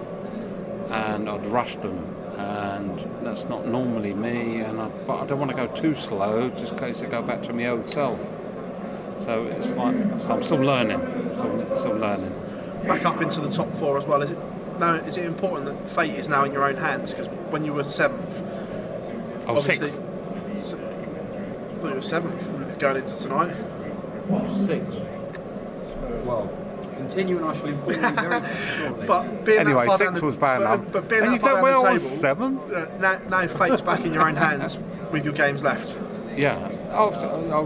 and 0.91 1.29
I'd 1.29 1.47
rush 1.47 1.75
them 1.77 1.99
and 2.39 3.27
that's 3.27 3.45
not 3.45 3.67
normally 3.67 4.15
me 4.15 4.61
and 4.61 4.81
I, 4.81 4.89
but 5.07 5.17
I 5.17 5.27
don't 5.27 5.41
want 5.41 5.51
to 5.51 5.57
go 5.57 5.67
too 5.67 5.97
slow 5.97 6.49
just 6.51 6.73
in 6.73 6.79
case 6.79 7.03
I 7.03 7.07
go 7.07 7.23
back 7.23 7.43
to 7.45 7.53
my 7.53 7.67
old 7.67 7.91
self. 7.91 8.21
So 9.25 9.45
it's 9.47 9.71
like 9.71 9.97
so 10.21 10.35
I'm 10.35 10.43
still 10.43 10.59
learning 10.59 11.01
still, 11.35 11.79
still 11.79 11.97
learning. 11.97 12.33
Back 12.87 13.05
up 13.05 13.21
into 13.21 13.41
the 13.41 13.51
top 13.51 13.75
four 13.77 13.99
as 13.99 14.07
well 14.07 14.23
is 14.23 14.31
it 14.31 14.39
now 14.79 14.95
is 14.95 15.17
it 15.17 15.25
important 15.25 15.67
that 15.67 15.91
fate 15.91 16.15
is 16.15 16.29
now 16.29 16.45
in 16.45 16.53
your 16.53 16.69
own 16.69 16.77
hands? 16.77 17.13
Because 17.13 17.29
when 17.51 17.65
you 17.65 17.73
were 17.73 17.83
seventh 17.83 18.31
oh 19.49 19.59
sixth. 19.59 19.99
I 19.99 20.61
thought 21.79 21.89
you 21.89 21.95
were 21.97 22.03
seventh 22.03 22.79
going 22.79 22.97
into 23.03 23.17
tonight. 23.17 23.57
Six 24.65 24.85
well 26.25 26.66
continuing, 26.97 27.43
I 27.45 27.55
shall 27.57 27.67
inform 27.67 27.95
you 27.95 28.01
very 28.01 28.43
shortly. 28.77 29.07
But 29.07 29.49
anyway, 29.49 29.89
six 29.97 30.23
was 30.23 30.37
bad 30.37 30.63
enough. 30.63 30.81
But, 30.85 30.93
but 30.93 31.09
being 31.09 31.23
and 31.25 31.35
you 31.35 31.41
said 31.41 31.61
well 31.63 31.87
I 31.87 31.93
was 31.93 32.21
seven. 32.21 32.59
Uh, 32.59 32.97
now, 32.99 33.19
now 33.29 33.47
fate's 33.49 33.83
back 33.83 34.01
in 34.01 34.13
your 34.13 34.27
own 34.27 34.37
hands 34.37 34.79
with 35.13 35.25
your 35.25 35.35
games 35.35 35.63
left. 35.63 35.95
Yeah, 36.37 36.69
I've 36.91 37.21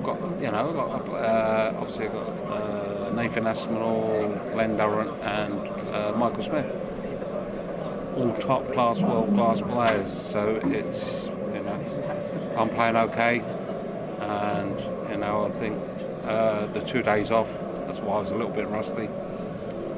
got 0.04 0.40
you 0.40 0.50
know, 0.50 0.68
I've 0.68 1.06
got 1.06 1.08
uh, 1.08 1.74
obviously 1.78 2.06
I've 2.06 2.12
got 2.12 2.28
uh, 2.28 3.12
Nathan 3.14 3.46
Aspinall, 3.46 4.40
Glen 4.52 4.76
Durrant, 4.76 5.10
and 5.22 5.68
uh, 5.94 6.12
Michael 6.16 6.42
Smith, 6.42 6.66
all 8.16 8.32
top 8.34 8.72
class, 8.72 9.00
world 9.00 9.34
class 9.34 9.60
players. 9.60 10.30
So 10.30 10.60
it's 10.64 11.24
you 11.54 11.62
know, 11.62 12.54
I'm 12.56 12.68
playing 12.68 12.96
okay, 12.96 13.40
and 14.20 14.80
you 15.10 15.16
know 15.16 15.46
I 15.46 15.50
think 15.58 15.76
uh, 16.24 16.66
the 16.66 16.80
two 16.80 17.02
days 17.02 17.30
off 17.30 17.52
that's 17.90 18.02
why 18.02 18.18
I 18.18 18.20
was 18.20 18.30
a 18.30 18.36
little 18.36 18.52
bit 18.52 18.68
rusty. 18.68 19.08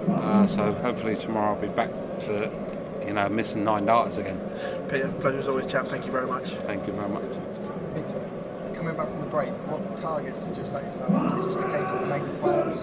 Uh, 0.09 0.47
so 0.47 0.73
hopefully 0.73 1.15
tomorrow 1.15 1.55
I'll 1.55 1.61
be 1.61 1.69
back 1.69 1.91
to, 2.21 2.51
you 3.07 3.13
know, 3.13 3.29
missing 3.29 3.65
nine 3.65 3.85
darts 3.85 4.17
again. 4.17 4.41
Peter, 4.89 5.09
pleasure 5.21 5.41
as 5.41 5.47
always, 5.47 5.67
chap. 5.67 5.89
Thank 5.89 6.07
you 6.07 6.13
very 6.13 6.27
much. 6.27 6.53
Thank 6.53 6.87
you 6.87 6.95
very 6.95 7.11
much. 7.11 7.25
Peter, 7.95 8.27
coming 8.75 8.97
back 8.97 9.09
from 9.11 9.21
the 9.21 9.27
break, 9.27 9.51
what 9.69 9.95
targets 9.99 10.39
did 10.39 10.57
you 10.57 10.65
set 10.65 10.85
yourself? 10.85 11.11
Was 11.11 11.35
it 11.35 11.43
just 11.43 11.61
a 11.61 11.71
case 11.71 11.91
of 11.91 12.09
making 12.09 12.35
players? 12.39 12.79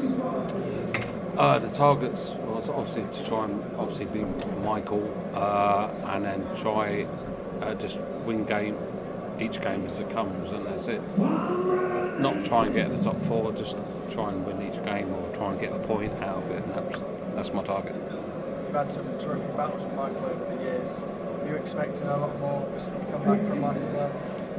Uh, 1.40 1.58
the 1.58 1.70
targets 1.70 2.30
was 2.46 2.70
obviously 2.70 3.06
to 3.12 3.28
try 3.28 3.46
and 3.46 3.64
obviously 3.80 4.06
be 4.06 4.26
Michael, 4.64 5.12
uh, 5.34 5.90
and 6.10 6.24
then 6.24 6.46
try 6.62 7.08
uh, 7.62 7.74
just 7.74 7.98
win 8.26 8.46
game 8.46 8.78
each 9.40 9.60
game 9.62 9.88
as 9.88 10.00
it 10.00 10.10
comes, 10.12 10.52
and 10.52 10.68
that's 10.68 10.88
it. 10.88 11.02
Not 12.20 12.46
try 12.46 12.66
and 12.66 12.76
get 12.76 12.92
in 12.92 12.98
the 12.98 13.04
top 13.04 13.24
four, 13.26 13.52
just 13.54 13.76
try 14.12 14.30
and 14.30 14.46
win 14.46 14.62
each 14.62 14.84
game 14.84 15.14
or 15.14 15.36
try 15.36 15.52
and 15.52 15.60
get 15.60 15.72
a 15.72 15.80
point 15.80 16.14
out 16.22 16.44
of 16.44 16.52
it, 16.52 16.64
and 16.64 16.74
that's, 16.74 17.02
that's 17.36 17.54
my 17.54 17.64
target. 17.64 17.96
You've 18.66 18.76
had 18.76 18.92
some 18.92 19.18
terrific 19.18 19.56
battles 19.56 19.86
with 19.86 19.96
Michael 19.96 20.26
over 20.26 20.56
the 20.56 20.62
years. 20.62 21.04
Are 21.04 21.48
you 21.48 21.56
expecting 21.56 22.08
a 22.08 22.18
lot 22.18 22.38
more 22.40 22.68
since 22.78 23.06
come 23.06 23.24
back 23.24 23.42
from 23.48 23.62
Michael? 23.62 24.12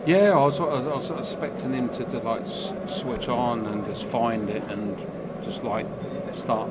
Yeah, 0.06 0.30
I 0.30 0.44
was, 0.44 0.58
I 0.58 0.64
was, 0.64 1.10
expecting 1.10 1.74
him 1.74 1.90
to, 1.90 2.04
to 2.04 2.18
like 2.20 2.48
switch 2.88 3.28
on 3.28 3.66
and 3.66 3.84
just 3.84 4.04
find 4.04 4.48
it 4.48 4.62
and 4.64 4.96
just 5.44 5.62
like 5.62 5.86
start 6.34 6.70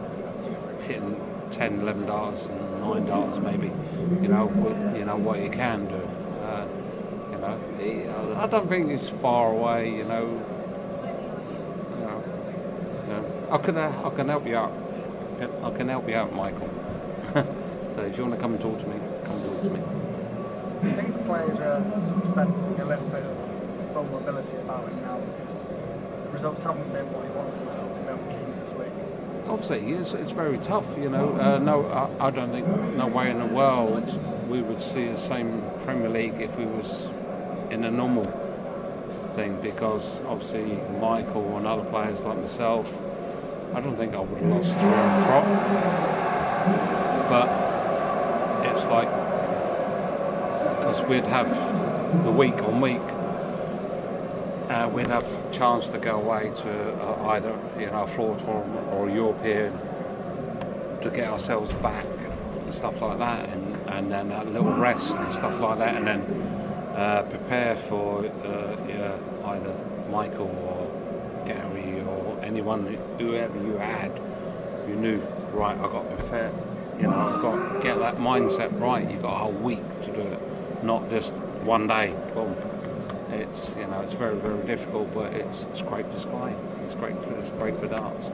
hitting 0.87 1.15
10, 1.51 1.81
11 1.81 2.07
darts 2.07 2.41
and 2.41 2.81
nine 2.81 3.05
darts 3.05 3.37
maybe. 3.39 3.71
You 4.21 4.29
know, 4.29 4.93
you 4.97 5.05
know 5.05 5.17
what 5.17 5.39
he 5.39 5.49
can 5.49 5.87
do. 5.87 6.09
Uh, 6.43 6.67
you 7.31 7.37
know, 7.37 7.59
he, 7.79 8.35
I 8.35 8.47
don't 8.47 8.67
think 8.67 8.89
he's 8.89 9.07
far 9.07 9.51
away. 9.51 9.95
You 9.95 10.05
know, 10.05 10.43
I 13.51 13.57
can, 13.57 13.77
uh, 13.77 14.01
I 14.05 14.15
can 14.15 14.29
help 14.29 14.45
you 14.45 14.55
out. 14.55 14.71
I 15.63 15.71
can 15.71 15.89
help 15.89 16.07
you 16.07 16.15
out, 16.15 16.35
Michael. 16.35 16.69
so 17.93 18.01
if 18.01 18.15
you 18.15 18.23
want 18.23 18.35
to 18.35 18.41
come 18.41 18.53
and 18.53 18.61
talk 18.61 18.79
to 18.79 18.87
me, 18.87 18.99
come 19.25 19.41
talk 19.41 19.61
to 19.61 19.69
me. 19.69 19.79
Do 20.81 20.89
you 20.89 20.95
think 20.95 21.13
the 21.13 21.23
players 21.23 21.57
are 21.57 21.83
sort 22.05 22.23
of 22.23 22.29
sensing 22.29 22.79
a 22.79 22.85
little 22.85 23.07
bit 23.07 23.23
of 23.23 23.37
vulnerability 23.93 24.57
about 24.57 24.87
him 24.87 25.01
now 25.01 25.19
because 25.19 25.63
the 25.63 26.29
results 26.29 26.61
haven't 26.61 26.93
been 26.93 27.11
what 27.11 27.25
he 27.25 27.31
wanted 27.31 27.61
in 27.61 28.05
Milton 28.05 28.29
Keynes 28.29 28.57
this 28.57 28.71
week? 28.73 28.93
Obviously, 29.47 29.93
it's, 29.93 30.13
it's 30.13 30.31
very 30.31 30.59
tough. 30.59 30.95
You 30.97 31.09
know, 31.09 31.35
uh, 31.39 31.57
no, 31.57 31.87
I, 31.87 32.27
I, 32.27 32.29
don't 32.29 32.51
think 32.51 32.67
no 32.95 33.07
way 33.07 33.31
in 33.31 33.39
the 33.39 33.47
world 33.47 34.47
we 34.47 34.61
would 34.61 34.83
see 34.83 35.07
the 35.07 35.17
same 35.17 35.63
Premier 35.85 36.09
League 36.09 36.39
if 36.39 36.55
we 36.55 36.65
was 36.65 37.09
in 37.71 37.83
a 37.83 37.89
normal 37.89 38.25
thing 39.35 39.59
because 39.61 40.03
obviously 40.27 40.77
Michael 40.99 41.57
and 41.57 41.65
other 41.65 41.83
players 41.83 42.21
like 42.21 42.37
myself 42.37 42.95
I 43.73 43.81
don't 43.81 43.95
think 43.95 44.15
I 44.15 44.19
would 44.19 44.41
have 44.41 44.49
lost 44.49 44.73
prop. 44.75 45.45
But 47.29 47.49
it's 48.65 48.83
like, 48.85 49.09
because 50.79 51.01
we'd 51.07 51.27
have 51.27 52.23
the 52.23 52.31
week 52.31 52.55
on 52.63 52.81
week, 52.81 53.01
uh, 54.69 54.89
we'd 54.89 55.07
have 55.07 55.23
a 55.23 55.53
chance 55.53 55.87
to 55.89 55.99
go 55.99 56.15
away 56.15 56.51
to 56.55 56.93
uh, 57.01 57.27
either 57.29 57.57
you 57.79 57.85
know 57.87 58.03
a 58.03 58.07
floor 58.07 58.37
tournament 58.37 58.87
or 58.93 59.09
a 59.09 59.13
European 59.13 59.73
to 61.01 61.09
get 61.09 61.27
ourselves 61.27 61.71
back 61.73 62.05
and 62.05 62.73
stuff 62.73 63.01
like 63.01 63.19
that, 63.19 63.49
and, 63.49 63.75
and 63.89 64.11
then 64.11 64.31
a 64.31 64.43
little 64.43 64.73
rest 64.73 65.15
and 65.15 65.33
stuff 65.33 65.59
like 65.59 65.77
that, 65.77 65.95
and 65.95 66.07
then 66.07 66.21
uh, 66.95 67.23
prepare 67.29 67.75
for 67.75 68.25
uh, 68.25 68.75
yeah, 68.87 69.15
either 69.45 69.75
Michael 70.09 70.68
anyone, 72.49 72.97
whoever 73.19 73.57
you 73.63 73.77
had, 73.77 74.11
you 74.87 74.95
knew, 74.95 75.21
right, 75.53 75.77
I've 75.77 75.91
got 75.91 76.09
to 76.09 76.15
prepare, 76.15 76.51
you 76.97 77.03
know, 77.03 77.15
I've 77.15 77.41
got 77.41 77.73
to 77.73 77.79
get 77.81 77.99
that 77.99 78.15
mindset 78.15 78.79
right. 78.81 79.09
You've 79.09 79.21
got 79.21 79.35
a 79.35 79.37
whole 79.37 79.53
week 79.53 79.83
to 80.03 80.11
do 80.11 80.21
it, 80.21 80.83
not 80.83 81.09
just 81.11 81.31
one 81.61 81.87
day, 81.87 82.15
boom. 82.33 82.55
It's, 83.29 83.75
you 83.77 83.85
know, 83.85 84.01
it's 84.01 84.13
very, 84.13 84.37
very 84.39 84.65
difficult, 84.65 85.13
but 85.13 85.31
it's, 85.33 85.63
it's 85.65 85.83
great 85.83 86.11
for 86.11 86.19
Sky. 86.19 86.55
It's 86.83 86.95
great 86.95 87.23
for, 87.23 87.31
it's 87.37 87.51
great 87.51 87.79
for 87.79 87.87
darts. 87.87 88.25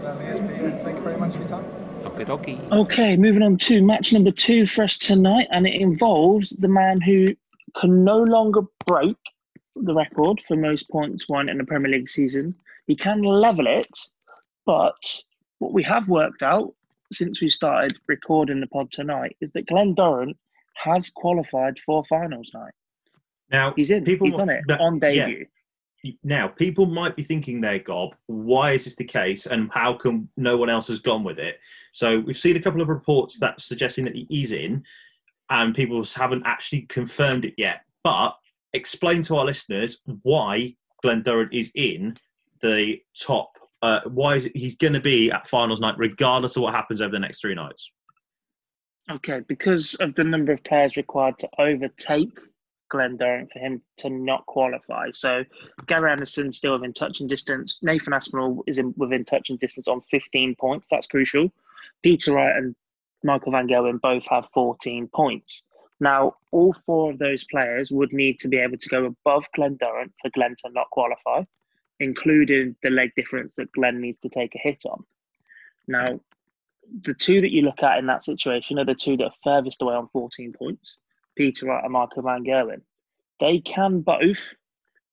Certainly 0.00 0.26
is, 0.26 0.40
Peter. 0.40 0.70
Thank 0.82 0.96
you 0.96 1.04
very 1.04 1.18
much 1.18 1.32
for 1.32 1.38
your 1.38 1.48
time. 1.48 1.64
Okay, 2.04 2.24
dokie. 2.24 2.72
Okay, 2.72 3.16
moving 3.16 3.42
on 3.42 3.56
to 3.58 3.80
match 3.80 4.12
number 4.12 4.32
two 4.32 4.66
for 4.66 4.82
us 4.82 4.98
tonight, 4.98 5.46
and 5.52 5.68
it 5.68 5.80
involves 5.80 6.50
the 6.50 6.66
man 6.66 7.00
who 7.00 7.28
can 7.76 8.02
no 8.02 8.18
longer 8.18 8.62
break 8.86 9.16
the 9.76 9.94
record 9.94 10.40
for 10.48 10.56
most 10.56 10.90
points 10.90 11.28
won 11.28 11.48
in 11.48 11.60
a 11.60 11.64
Premier 11.64 11.92
League 11.92 12.10
season 12.10 12.54
he 12.86 12.96
can 12.96 13.22
level 13.22 13.66
it, 13.66 13.98
but 14.66 15.22
what 15.58 15.72
we 15.72 15.82
have 15.84 16.08
worked 16.08 16.42
out 16.42 16.74
since 17.12 17.40
we 17.40 17.50
started 17.50 17.96
recording 18.08 18.60
the 18.60 18.66
pod 18.66 18.90
tonight 18.90 19.36
is 19.40 19.50
that 19.52 19.66
Glen 19.66 19.94
Durrant 19.94 20.36
has 20.74 21.10
qualified 21.10 21.74
for 21.84 22.04
finals 22.08 22.50
night. 22.54 22.72
Now 23.50 23.74
he's 23.76 23.90
in. 23.90 24.04
People, 24.04 24.26
he's 24.26 24.36
done 24.36 24.48
it 24.48 24.62
on 24.80 24.98
debut. 24.98 25.46
Yeah. 26.02 26.12
Now 26.24 26.48
people 26.48 26.86
might 26.86 27.14
be 27.14 27.22
thinking 27.22 27.60
there, 27.60 27.78
Gob, 27.78 28.16
why 28.26 28.72
is 28.72 28.84
this 28.84 28.96
the 28.96 29.04
case, 29.04 29.46
and 29.46 29.70
how 29.72 29.94
come 29.94 30.28
no 30.36 30.56
one 30.56 30.70
else 30.70 30.88
has 30.88 30.98
gone 30.98 31.22
with 31.22 31.38
it? 31.38 31.60
So 31.92 32.20
we've 32.20 32.36
seen 32.36 32.56
a 32.56 32.60
couple 32.60 32.80
of 32.80 32.88
reports 32.88 33.38
that 33.38 33.60
suggesting 33.60 34.04
that 34.04 34.16
he 34.16 34.26
is 34.28 34.52
in, 34.52 34.82
and 35.50 35.74
people 35.74 36.02
haven't 36.16 36.42
actually 36.44 36.82
confirmed 36.82 37.44
it 37.44 37.54
yet. 37.56 37.82
But 38.02 38.36
explain 38.72 39.22
to 39.22 39.36
our 39.36 39.44
listeners 39.44 40.00
why 40.22 40.74
Glen 41.02 41.22
Durrant 41.22 41.52
is 41.52 41.70
in 41.74 42.14
the 42.62 43.00
top. 43.18 43.50
Uh, 43.82 44.00
why 44.06 44.36
is 44.36 44.48
he's 44.54 44.76
going 44.76 44.92
to 44.92 45.00
be 45.00 45.30
at 45.30 45.48
finals 45.48 45.80
night, 45.80 45.96
regardless 45.98 46.56
of 46.56 46.62
what 46.62 46.74
happens 46.74 47.02
over 47.02 47.10
the 47.10 47.18
next 47.18 47.40
three 47.40 47.54
nights? 47.54 47.90
Okay, 49.10 49.40
because 49.48 49.94
of 49.94 50.14
the 50.14 50.22
number 50.22 50.52
of 50.52 50.62
players 50.62 50.96
required 50.96 51.38
to 51.40 51.48
overtake 51.58 52.38
Glen 52.92 53.16
Durrant 53.16 53.50
for 53.52 53.58
him 53.58 53.82
to 53.98 54.10
not 54.10 54.46
qualify. 54.46 55.10
So 55.12 55.44
Gary 55.86 56.10
Anderson 56.10 56.52
still 56.52 56.74
within 56.74 56.92
touching 56.92 57.26
distance. 57.26 57.78
Nathan 57.82 58.12
Aspinall 58.12 58.62
is 58.66 58.78
in, 58.78 58.94
within 58.96 59.24
touching 59.24 59.56
distance 59.56 59.88
on 59.88 60.02
15 60.10 60.54
points. 60.60 60.86
That's 60.90 61.06
crucial. 61.06 61.50
Peter 62.02 62.34
Wright 62.34 62.54
and 62.54 62.76
Michael 63.24 63.52
Van 63.52 63.66
Gerwen 63.66 64.00
both 64.00 64.26
have 64.26 64.46
14 64.54 65.08
points. 65.14 65.62
Now, 66.00 66.34
all 66.50 66.74
four 66.84 67.12
of 67.12 67.18
those 67.18 67.44
players 67.44 67.90
would 67.90 68.12
need 68.12 68.40
to 68.40 68.48
be 68.48 68.58
able 68.58 68.76
to 68.76 68.88
go 68.88 69.06
above 69.06 69.46
Glen 69.54 69.76
Durrant 69.80 70.12
for 70.20 70.30
Glen 70.30 70.54
to 70.64 70.72
not 70.72 70.90
qualify, 70.90 71.44
including 72.02 72.74
the 72.82 72.90
leg 72.90 73.12
difference 73.16 73.54
that 73.56 73.72
Glen 73.72 74.00
needs 74.00 74.18
to 74.20 74.28
take 74.28 74.54
a 74.54 74.58
hit 74.58 74.82
on. 74.84 75.04
Now, 75.86 76.20
the 77.02 77.14
two 77.14 77.40
that 77.40 77.52
you 77.52 77.62
look 77.62 77.82
at 77.82 77.98
in 77.98 78.06
that 78.06 78.24
situation 78.24 78.78
are 78.78 78.84
the 78.84 78.94
two 78.94 79.16
that 79.16 79.24
are 79.24 79.34
furthest 79.44 79.82
away 79.82 79.94
on 79.94 80.08
14 80.08 80.52
points, 80.52 80.96
Peter 81.36 81.66
Wright 81.66 81.84
and 81.84 81.92
Michael 81.92 82.22
Van 82.22 82.44
Gerwen. 82.44 82.82
They 83.40 83.60
can 83.60 84.00
both 84.00 84.40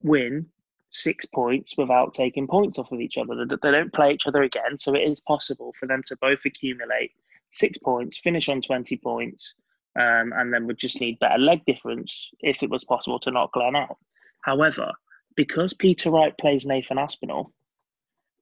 win 0.02 0.48
six 0.92 1.26
points 1.28 1.78
without 1.78 2.14
taking 2.14 2.48
points 2.48 2.80
off 2.80 2.92
of 2.92 3.00
each 3.00 3.18
other. 3.18 3.46
They 3.46 3.72
don't 3.72 3.94
play 3.94 4.14
each 4.14 4.28
other 4.28 4.42
again, 4.42 4.80
so 4.80 4.96
it 4.96 5.04
is 5.04 5.20
possible 5.20 5.74
for 5.80 5.86
them 5.86 6.02
to 6.08 6.18
both 6.18 6.42
accumulate 6.46 7.12
six 7.52 7.78
points, 7.78 8.18
finish 8.18 8.50
on 8.50 8.62
20 8.62 8.98
points, 8.98 9.54
um, 9.96 10.34
and 10.36 10.52
then 10.52 10.66
would 10.66 10.78
just 10.78 11.00
need 11.00 11.20
better 11.20 11.38
leg 11.38 11.64
difference 11.66 12.30
if 12.42 12.64
it 12.64 12.70
was 12.70 12.84
possible 12.84 13.20
to 13.20 13.32
knock 13.32 13.54
Glen 13.54 13.76
out. 13.76 13.98
However, 14.42 14.92
because 15.40 15.74
Peter 15.74 16.12
Wright 16.12 16.38
plays 16.38 16.66
Nathan 16.66 16.98
Aspinall, 16.98 17.54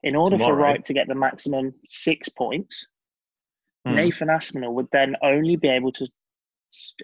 in 0.01 0.15
order 0.15 0.35
Tomorrow. 0.35 0.55
for 0.55 0.59
Wright 0.59 0.85
to 0.85 0.95
get 0.95 1.07
the 1.07 1.13
maximum 1.13 1.75
six 1.85 2.27
points, 2.27 2.87
hmm. 3.85 3.93
Nathan 3.93 4.31
Aspinall 4.31 4.73
would 4.73 4.87
then 4.91 5.15
only 5.21 5.57
be 5.57 5.67
able 5.67 5.91
to 5.91 6.07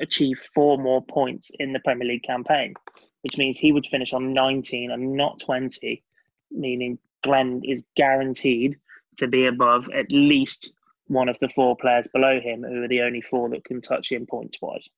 achieve 0.01 0.39
four 0.55 0.79
more 0.79 1.03
points 1.05 1.51
in 1.59 1.73
the 1.73 1.79
Premier 1.81 2.07
League 2.07 2.23
campaign, 2.23 2.73
which 3.21 3.37
means 3.37 3.55
he 3.55 3.71
would 3.71 3.85
finish 3.85 4.13
on 4.13 4.33
19 4.33 4.89
and 4.89 5.13
not 5.13 5.39
20, 5.41 6.03
meaning 6.49 6.97
Glen 7.21 7.61
is 7.63 7.83
guaranteed 7.95 8.79
to 9.17 9.27
be 9.27 9.45
above 9.45 9.87
at 9.95 10.07
least 10.09 10.71
one 11.05 11.29
of 11.29 11.37
the 11.39 11.49
four 11.49 11.77
players 11.77 12.07
below 12.11 12.39
him, 12.39 12.63
who 12.63 12.81
are 12.81 12.87
the 12.87 13.03
only 13.03 13.21
four 13.21 13.47
that 13.49 13.63
can 13.63 13.79
touch 13.79 14.11
him 14.11 14.25
points 14.25 14.57
wise. 14.59 14.89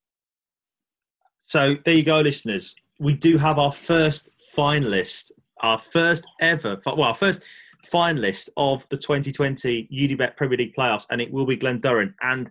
So 1.42 1.76
there 1.84 1.96
you 1.96 2.04
go, 2.04 2.22
listeners. 2.22 2.78
We 2.98 3.14
do 3.14 3.38
have 3.38 3.60
our 3.60 3.74
first 3.74 4.30
finalist, 4.56 5.32
our 5.62 5.78
first 5.78 6.26
ever, 6.42 6.80
well, 6.86 7.04
our 7.04 7.16
first 7.16 7.42
finalist 7.86 8.50
of 8.58 8.88
the 8.90 8.98
2020 8.98 9.88
Unibet 9.92 10.36
Premier 10.36 10.58
League 10.58 10.76
playoffs, 10.76 11.06
and 11.10 11.22
it 11.22 11.32
will 11.32 11.46
be 11.46 11.56
Glen 11.56 11.80
Durrant. 11.80 12.14
And 12.22 12.50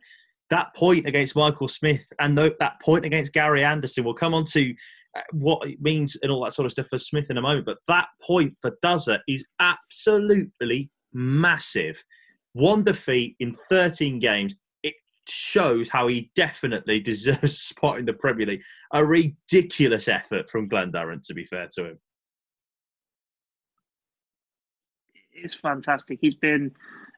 that 0.51 0.75
point 0.75 1.07
against 1.07 1.37
Michael 1.37 1.69
Smith 1.69 2.07
and 2.21 2.37
that 2.37 2.81
point 2.83 3.05
against 3.05 3.33
Gary 3.33 3.65
Anderson, 3.65 4.05
we'll 4.05 4.15
come 4.15 4.35
on 4.35 4.45
to 4.45 4.75
uh, 5.17 5.21
what 5.33 5.69
it 5.69 5.81
means 5.81 6.17
and 6.23 6.31
all 6.31 6.45
that 6.45 6.55
sort 6.55 6.67
of 6.67 6.73
stuff 6.73 6.89
for 6.89 6.99
Smith 6.99 7.31
in 7.31 7.39
a 7.39 7.43
moment. 7.43 7.67
But 7.67 7.79
that 7.89 8.09
point 8.23 8.55
for 8.61 8.77
Duzza 8.83 9.19
is 9.29 9.45
absolutely 9.61 10.91
massive. 11.13 12.03
One 12.53 12.85
defeat 12.85 13.37
in 13.41 13.57
13 13.69 14.19
games. 14.19 14.55
Shows 15.29 15.89
how 15.89 16.09
he 16.09 16.31
definitely 16.37 17.01
deserves 17.01 17.43
a 17.43 17.49
spot 17.49 17.99
in 17.99 18.05
the 18.05 18.13
Premier 18.13 18.47
League. 18.47 18.63
A 18.93 19.05
ridiculous 19.05 20.09
effort 20.09 20.51
from 20.51 20.69
Glen 20.69 20.91
Durrant, 20.91 21.25
to 21.25 21.35
be 21.35 21.45
fair 21.45 21.69
to 21.75 21.87
him. 21.91 21.99
It's 25.33 25.55
fantastic. 25.55 26.19
He's 26.21 26.35
been 26.35 26.73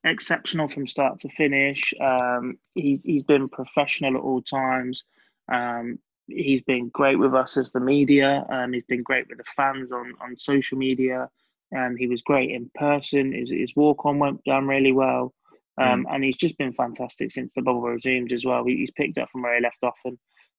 exceptional 0.05 0.69
from 0.69 0.87
start 0.87 1.21
to 1.21 1.29
finish. 1.31 1.93
Um, 2.01 2.59
he, 2.75 3.01
he's 3.05 3.23
been 3.23 3.49
professional 3.49 4.17
at 4.17 4.23
all 4.23 4.43
times. 4.43 5.05
Um, 5.53 5.99
he's 6.27 6.63
been 6.63 6.89
great 6.89 7.19
with 7.19 7.35
us 7.35 7.57
as 7.57 7.73
the 7.73 7.81
media. 7.81 8.45
Um, 8.51 8.73
he's 8.73 8.85
been 8.85 9.03
great 9.03 9.29
with 9.29 9.39
the 9.39 9.45
fans 9.57 9.93
on, 9.93 10.15
on 10.21 10.37
social 10.37 10.79
media. 10.79 11.29
Um, 11.77 11.97
he 11.97 12.07
was 12.07 12.23
great 12.23 12.51
in 12.51 12.71
person. 12.75 13.33
His, 13.33 13.51
his 13.51 13.75
walk 13.77 14.05
on 14.07 14.19
went 14.19 14.45
down 14.45 14.67
really 14.67 14.93
well. 14.93 15.35
Um, 15.81 16.05
mm. 16.05 16.15
And 16.15 16.25
he's 16.25 16.37
just 16.37 16.57
been 16.59 16.73
fantastic 16.73 17.31
since 17.31 17.53
the 17.55 17.63
bubble 17.63 17.83
resumed 17.83 18.33
as 18.33 18.45
well. 18.45 18.65
He's 18.65 18.91
picked 18.93 19.19
up 19.19 19.29
from 19.31 19.43
where 19.43 19.57
he 19.57 19.63
left 19.63 19.83
off. 19.83 19.99
And 20.05 20.19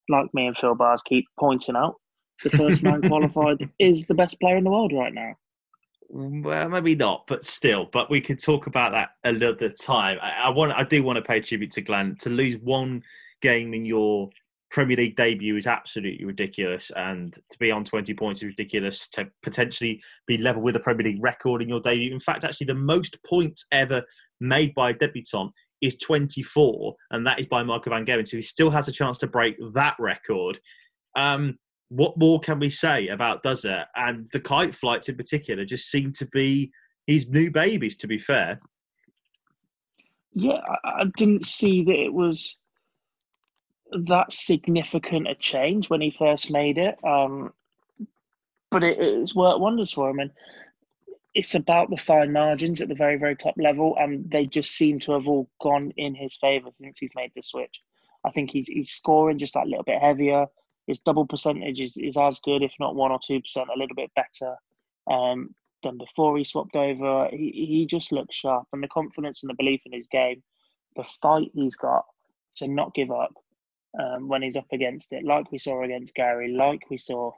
like 0.09 0.27
me 0.33 0.47
and 0.47 0.57
Phill 0.57 0.75
Barrs 0.75 1.01
keep 1.03 1.25
pointing 1.39 1.75
out, 1.75 1.95
the 2.43 2.49
first 2.51 2.83
man 2.83 3.01
qualified 3.07 3.69
is 3.79 4.05
the 4.05 4.13
best 4.13 4.39
player 4.39 4.57
in 4.57 4.63
the 4.63 4.71
world 4.71 4.93
right 4.93 5.13
now. 5.13 5.33
Well, 6.09 6.69
maybe 6.69 6.95
not, 6.95 7.25
but 7.27 7.45
still. 7.45 7.89
But 7.91 8.09
we 8.09 8.21
could 8.21 8.41
talk 8.41 8.67
about 8.67 8.93
that 8.93 9.09
another 9.23 9.69
time. 9.69 10.17
I, 10.21 10.43
I 10.45 10.49
want, 10.49 10.71
I 10.71 10.83
do 10.83 11.03
want 11.03 11.17
to 11.17 11.21
pay 11.21 11.41
tribute 11.41 11.71
to 11.71 11.81
Glen. 11.81 12.15
To 12.21 12.29
lose 12.29 12.57
one 12.57 13.03
game 13.41 13.73
in 13.73 13.85
your 13.85 14.29
Premier 14.69 14.97
League 14.97 15.15
debut 15.15 15.55
is 15.55 15.67
absolutely 15.67 16.25
ridiculous, 16.25 16.91
and 16.95 17.33
to 17.33 17.57
be 17.59 17.71
on 17.71 17.83
20 17.83 18.13
points 18.13 18.41
is 18.41 18.47
ridiculous. 18.47 19.07
To 19.09 19.27
potentially 19.43 20.01
be 20.27 20.37
level 20.37 20.61
with 20.61 20.75
a 20.75 20.79
Premier 20.79 21.07
League 21.07 21.23
record 21.23 21.61
in 21.61 21.69
your 21.69 21.81
debut, 21.81 22.13
in 22.13 22.19
fact, 22.19 22.45
actually 22.45 22.67
the 22.67 22.75
most 22.75 23.17
points 23.23 23.65
ever 23.71 24.03
made 24.39 24.73
by 24.73 24.91
a 24.91 24.93
debutant 24.93 25.51
is 25.81 25.97
24, 25.97 26.95
and 27.11 27.25
that 27.25 27.39
is 27.39 27.45
by 27.45 27.63
Michael 27.63 27.91
Van 27.91 28.05
Gerwen. 28.05 28.27
So 28.27 28.37
he 28.37 28.41
still 28.41 28.71
has 28.71 28.87
a 28.87 28.91
chance 28.91 29.17
to 29.19 29.27
break 29.27 29.55
that 29.73 29.95
record. 29.99 30.59
Um, 31.15 31.57
what 31.89 32.17
more 32.17 32.39
can 32.39 32.59
we 32.59 32.69
say 32.69 33.07
about 33.07 33.43
Duzza? 33.43 33.85
And 33.95 34.27
the 34.33 34.39
kite 34.39 34.73
flights 34.73 35.09
in 35.09 35.15
particular 35.15 35.65
just 35.65 35.89
seem 35.89 36.11
to 36.13 36.25
be 36.27 36.71
his 37.05 37.27
new 37.27 37.49
babies, 37.49 37.97
to 37.97 38.07
be 38.07 38.17
fair. 38.17 38.59
Yeah, 40.33 40.61
I 40.83 41.05
didn't 41.15 41.45
see 41.45 41.83
that 41.85 41.95
it 41.95 42.13
was 42.13 42.57
that 43.91 44.33
significant 44.33 45.27
a 45.27 45.35
change 45.35 45.89
when 45.89 46.01
he 46.01 46.11
first 46.11 46.51
made 46.51 46.77
it. 46.77 46.97
Um, 47.03 47.53
but 48.69 48.83
it, 48.83 48.99
it's 48.99 49.35
worked 49.35 49.61
wonders 49.61 49.91
for 49.91 50.09
him. 50.09 50.19
And 50.19 50.31
it's 51.37 51.53
about 51.53 51.91
the 51.91 51.97
fine 51.97 52.33
margins 52.33 52.81
at 52.81 52.89
the 52.89 52.95
very, 52.95 53.15
very 53.15 53.35
top 53.35 53.53
level. 53.57 53.95
And 53.99 54.27
they 54.31 54.47
just 54.47 54.71
seem 54.75 54.99
to 55.01 55.11
have 55.11 55.27
all 55.27 55.47
gone 55.61 55.93
in 55.95 56.15
his 56.15 56.35
favour 56.41 56.69
since 56.81 56.97
he's 56.97 57.13
made 57.15 57.31
the 57.35 57.43
switch. 57.43 57.79
I 58.25 58.31
think 58.31 58.49
he's, 58.49 58.67
he's 58.67 58.89
scoring 58.89 59.37
just 59.37 59.53
that 59.53 59.67
little 59.67 59.83
bit 59.83 60.01
heavier. 60.01 60.47
His 60.87 60.99
double 60.99 61.27
percentage 61.27 61.79
is, 61.79 61.95
is 61.95 62.17
as 62.17 62.39
good, 62.39 62.63
if 62.63 62.73
not 62.79 62.95
one 62.95 63.11
or 63.11 63.19
two 63.23 63.39
percent, 63.39 63.69
a 63.69 63.77
little 63.77 63.95
bit 63.95 64.09
better 64.15 64.55
um, 65.11 65.53
than 65.83 65.99
before 65.99 66.35
he 66.39 66.43
swapped 66.43 66.75
over. 66.75 67.27
He, 67.29 67.67
he 67.69 67.85
just 67.85 68.11
looks 68.11 68.35
sharp. 68.35 68.65
And 68.73 68.81
the 68.81 68.87
confidence 68.87 69.43
and 69.43 69.49
the 69.51 69.61
belief 69.61 69.81
in 69.85 69.93
his 69.93 70.07
game, 70.07 70.41
the 70.95 71.05
fight 71.21 71.51
he's 71.53 71.75
got 71.75 72.05
to 72.55 72.67
not 72.67 72.95
give 72.95 73.11
up 73.11 73.33
um, 74.01 74.27
when 74.27 74.41
he's 74.41 74.57
up 74.57 74.71
against 74.73 75.13
it, 75.13 75.23
like 75.23 75.51
we 75.51 75.59
saw 75.59 75.83
against 75.83 76.15
Gary, 76.15 76.51
like 76.51 76.89
we 76.89 76.97
saw 76.97 77.31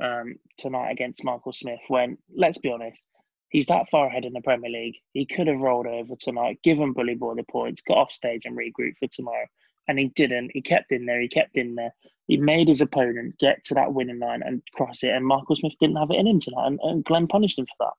um, 0.00 0.36
tonight 0.56 0.92
against 0.92 1.24
Michael 1.24 1.52
Smith. 1.52 1.80
When 1.88 2.16
let's 2.32 2.58
be 2.58 2.70
honest, 2.70 3.02
he's 3.50 3.66
that 3.66 3.88
far 3.90 4.06
ahead 4.06 4.24
in 4.24 4.32
the 4.32 4.40
Premier 4.40 4.70
League. 4.70 4.96
He 5.12 5.26
could 5.26 5.46
have 5.46 5.60
rolled 5.60 5.86
over 5.86 6.14
tonight, 6.16 6.60
given 6.62 6.92
Bully 6.92 7.14
Boy 7.14 7.34
the 7.34 7.42
points, 7.44 7.82
got 7.82 7.98
off 7.98 8.12
stage 8.12 8.42
and 8.46 8.56
regrouped 8.56 8.98
for 8.98 9.08
tomorrow, 9.08 9.46
and 9.88 9.98
he 9.98 10.08
didn't. 10.08 10.50
He 10.54 10.62
kept 10.62 10.92
in 10.92 11.06
there. 11.06 11.20
He 11.20 11.28
kept 11.28 11.56
in 11.56 11.74
there. 11.74 11.94
He 12.26 12.36
made 12.36 12.68
his 12.68 12.80
opponent 12.80 13.38
get 13.38 13.64
to 13.64 13.74
that 13.74 13.92
winning 13.92 14.20
line 14.20 14.42
and 14.44 14.62
cross 14.72 15.02
it, 15.02 15.10
and 15.10 15.26
Michael 15.26 15.56
Smith 15.56 15.74
didn't 15.80 15.96
have 15.96 16.10
it 16.10 16.18
in 16.18 16.26
him 16.26 16.40
tonight, 16.40 16.66
and, 16.66 16.80
and 16.82 17.04
Glen 17.04 17.26
punished 17.26 17.58
him 17.58 17.66
for 17.66 17.86
that. 17.86 17.92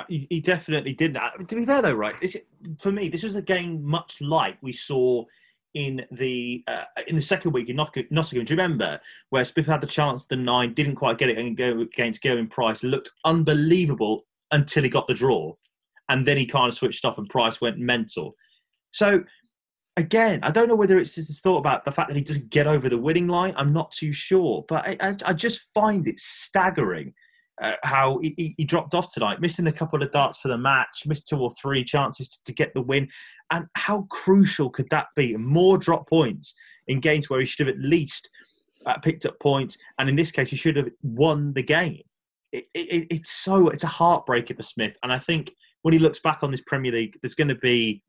Uh, 0.00 0.04
he, 0.08 0.40
definitely 0.40 0.92
didn't. 0.92 1.20
To 1.46 1.54
be 1.54 1.66
fair, 1.66 1.82
though, 1.82 1.92
right? 1.92 2.18
This, 2.20 2.36
for 2.78 2.90
me, 2.90 3.08
this 3.08 3.22
was 3.22 3.36
a 3.36 3.42
game 3.42 3.84
much 3.84 4.20
like 4.20 4.56
we 4.62 4.72
saw 4.72 5.24
in 5.74 6.04
the 6.10 6.64
uh, 6.66 6.84
in 7.06 7.16
the 7.16 7.22
second 7.22 7.52
week 7.52 7.68
in 7.68 7.76
Nottingham. 7.76 8.08
Do 8.10 8.36
you 8.36 8.44
remember 8.50 9.00
where 9.30 9.44
Smith 9.44 9.66
had 9.66 9.80
the 9.80 9.86
chance, 9.86 10.26
the 10.26 10.36
nine 10.36 10.74
didn't 10.74 10.96
quite 10.96 11.18
get 11.18 11.30
it, 11.30 11.38
and 11.38 11.56
go 11.56 11.80
against 11.80 12.22
Gerwyn 12.22 12.50
Price 12.50 12.82
looked 12.82 13.10
unbelievable 13.24 14.26
until 14.50 14.82
he 14.82 14.88
got 14.88 15.06
the 15.06 15.14
draw, 15.14 15.54
and 16.08 16.26
then 16.26 16.36
he 16.36 16.46
kind 16.46 16.68
of 16.68 16.74
switched 16.74 17.04
off, 17.04 17.18
and 17.18 17.28
Price 17.28 17.60
went 17.60 17.78
mental. 17.78 18.34
So 18.90 19.24
again, 19.96 20.40
I 20.42 20.50
don't 20.50 20.68
know 20.68 20.74
whether 20.74 20.98
it's 20.98 21.14
just 21.14 21.42
thought 21.42 21.58
about 21.58 21.84
the 21.84 21.92
fact 21.92 22.08
that 22.08 22.16
he 22.16 22.22
doesn't 22.22 22.50
get 22.50 22.66
over 22.66 22.88
the 22.88 22.98
winning 22.98 23.28
line. 23.28 23.54
I'm 23.56 23.72
not 23.72 23.92
too 23.92 24.12
sure, 24.12 24.64
but 24.68 24.86
I, 24.86 24.96
I, 25.00 25.16
I 25.26 25.32
just 25.32 25.72
find 25.74 26.08
it 26.08 26.18
staggering 26.18 27.14
uh, 27.60 27.74
how 27.82 28.18
he, 28.18 28.54
he, 28.56 28.64
dropped 28.64 28.94
off 28.94 29.12
tonight, 29.12 29.40
missing 29.40 29.66
a 29.66 29.72
couple 29.72 30.02
of 30.02 30.10
darts 30.10 30.38
for 30.38 30.48
the 30.48 30.56
match, 30.56 31.02
missed 31.06 31.28
two 31.28 31.38
or 31.38 31.50
three 31.50 31.84
chances 31.84 32.28
to, 32.28 32.44
to 32.44 32.52
get 32.54 32.72
the 32.74 32.80
win. 32.80 33.08
And 33.50 33.66
how 33.76 34.02
crucial 34.10 34.70
could 34.70 34.88
that 34.90 35.08
be? 35.14 35.36
More 35.36 35.76
drop 35.76 36.08
points 36.08 36.54
in 36.88 37.00
games 37.00 37.28
where 37.28 37.40
he 37.40 37.46
should 37.46 37.66
have 37.66 37.76
at 37.76 37.82
least 37.82 38.30
uh, 38.86 38.96
picked 38.98 39.26
up 39.26 39.38
points, 39.40 39.76
and 39.98 40.08
in 40.08 40.16
this 40.16 40.32
case, 40.32 40.50
he 40.50 40.56
should 40.56 40.76
have 40.76 40.88
won 41.02 41.52
the 41.52 41.62
game. 41.62 42.02
It, 42.52 42.64
it, 42.74 43.06
it's 43.10 43.30
so 43.30 43.68
it's 43.68 43.84
a 43.84 43.88
heartbreaker 43.88 44.56
for 44.56 44.62
Smith, 44.62 44.96
and 45.02 45.12
I 45.12 45.18
think 45.18 45.52
when 45.82 45.92
he 45.92 45.98
looks 45.98 46.20
back 46.20 46.42
on 46.42 46.50
this 46.50 46.62
Premier 46.66 46.92
League, 46.92 47.18
there's 47.22 47.34
going 47.34 47.48
to 47.48 47.54
be 47.56 48.02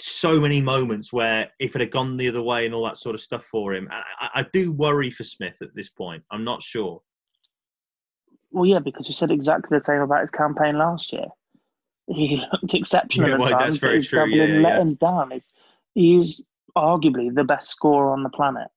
so 0.00 0.40
many 0.40 0.60
moments 0.60 1.12
where 1.12 1.50
if 1.58 1.74
it 1.74 1.80
had 1.80 1.90
gone 1.90 2.16
the 2.16 2.28
other 2.28 2.42
way 2.42 2.64
and 2.64 2.74
all 2.74 2.84
that 2.84 2.96
sort 2.96 3.14
of 3.14 3.20
stuff 3.20 3.44
for 3.44 3.74
him, 3.74 3.88
I, 3.90 4.28
I 4.36 4.46
do 4.52 4.72
worry 4.72 5.10
for 5.10 5.24
Smith 5.24 5.58
at 5.60 5.74
this 5.74 5.88
point. 5.88 6.22
I'm 6.30 6.44
not 6.44 6.62
sure. 6.62 7.02
Well, 8.52 8.66
yeah, 8.66 8.80
because 8.80 9.06
you 9.06 9.14
said 9.14 9.30
exactly 9.30 9.78
the 9.78 9.84
same 9.84 10.00
about 10.00 10.22
his 10.22 10.30
campaign 10.30 10.78
last 10.78 11.12
year. 11.12 11.26
He 12.06 12.42
looked 12.52 12.74
exceptional 12.74 13.28
yeah, 13.28 13.36
well, 13.36 13.58
That's 13.58 13.76
very 13.76 14.02
true. 14.02 14.26
Yeah, 14.26 14.60
let 14.60 14.80
him 14.80 14.94
down. 14.94 15.30
He's, 15.30 15.48
he's 15.94 16.44
arguably 16.76 17.34
the 17.34 17.44
best 17.44 17.70
scorer 17.70 18.12
on 18.12 18.22
the 18.22 18.30
planet. 18.30 18.68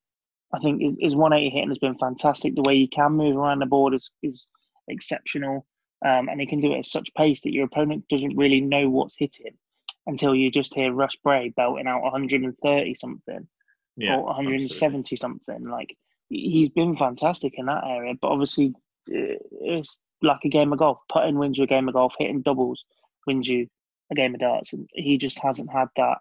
I 0.54 0.60
think 0.60 0.82
his, 0.82 0.96
his 1.00 1.16
180 1.16 1.54
hitting 1.54 1.70
has 1.70 1.80
been 1.80 1.98
fantastic. 1.98 2.56
The 2.56 2.62
way 2.62 2.76
he 2.76 2.88
can 2.88 3.14
move 3.14 3.36
around 3.36 3.60
the 3.60 3.66
board 3.66 3.96
is, 3.96 4.12
is 4.22 4.48
exceptional. 4.88 5.66
Um, 6.06 6.28
and 6.30 6.40
he 6.40 6.46
can 6.46 6.62
do 6.62 6.74
it 6.74 6.80
at 6.80 6.86
such 6.86 7.14
pace 7.16 7.42
that 7.42 7.54
your 7.54 7.66
opponent 7.66 8.06
doesn't 8.10 8.38
really 8.38 8.62
know 8.62 8.90
what's 8.90 9.16
hitting 9.18 9.58
until 10.06 10.36
you 10.36 10.52
just 10.52 10.74
hear 10.74 10.92
Russ 10.92 11.16
Bray 11.16 11.54
belting 11.56 11.88
out 11.88 12.02
130 12.02 12.96
something 12.96 13.48
Yeah, 13.96 14.16
or 14.16 14.26
170 14.26 15.00
absolutely. 15.00 15.18
something. 15.18 15.70
Like 15.70 15.96
he's 16.30 16.70
been 16.70 16.98
fantastic 16.98 17.54
in 17.58 17.68
that 17.68 17.86
area, 17.86 18.14
but 18.22 18.28
obviously 18.30 18.74
it's 19.08 20.00
like 20.22 20.40
a 20.44 20.50
game 20.50 20.74
of 20.74 20.80
golf. 20.80 21.00
Putting 21.10 21.38
wins 21.38 21.58
you 21.58 21.66
a 21.66 21.68
game 21.68 21.88
of 21.88 21.94
golf, 21.94 22.16
hitting 22.18 22.42
doubles 22.42 22.84
wins 23.26 23.48
you 23.48 23.68
a 24.12 24.16
game 24.16 24.34
of 24.34 24.42
darts, 24.42 24.74
and 24.74 24.90
he 24.94 25.18
just 25.18 25.40
hasn't 25.40 25.72
had 25.72 25.88
that 25.96 26.18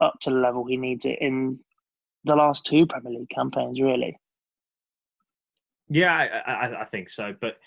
up 0.00 0.14
to 0.20 0.30
the 0.30 0.36
level 0.36 0.64
he 0.64 0.76
needs 0.76 1.04
it 1.04 1.18
in 1.20 1.58
the 2.24 2.36
last 2.36 2.64
two 2.66 2.86
Premier 2.86 3.18
League 3.20 3.30
campaigns, 3.30 3.80
really. 3.80 4.18
Yeah, 5.88 6.14
I, 6.14 6.50
I, 6.50 6.80
I 6.82 6.84
think 6.84 7.08
so. 7.08 7.34
But 7.40 7.58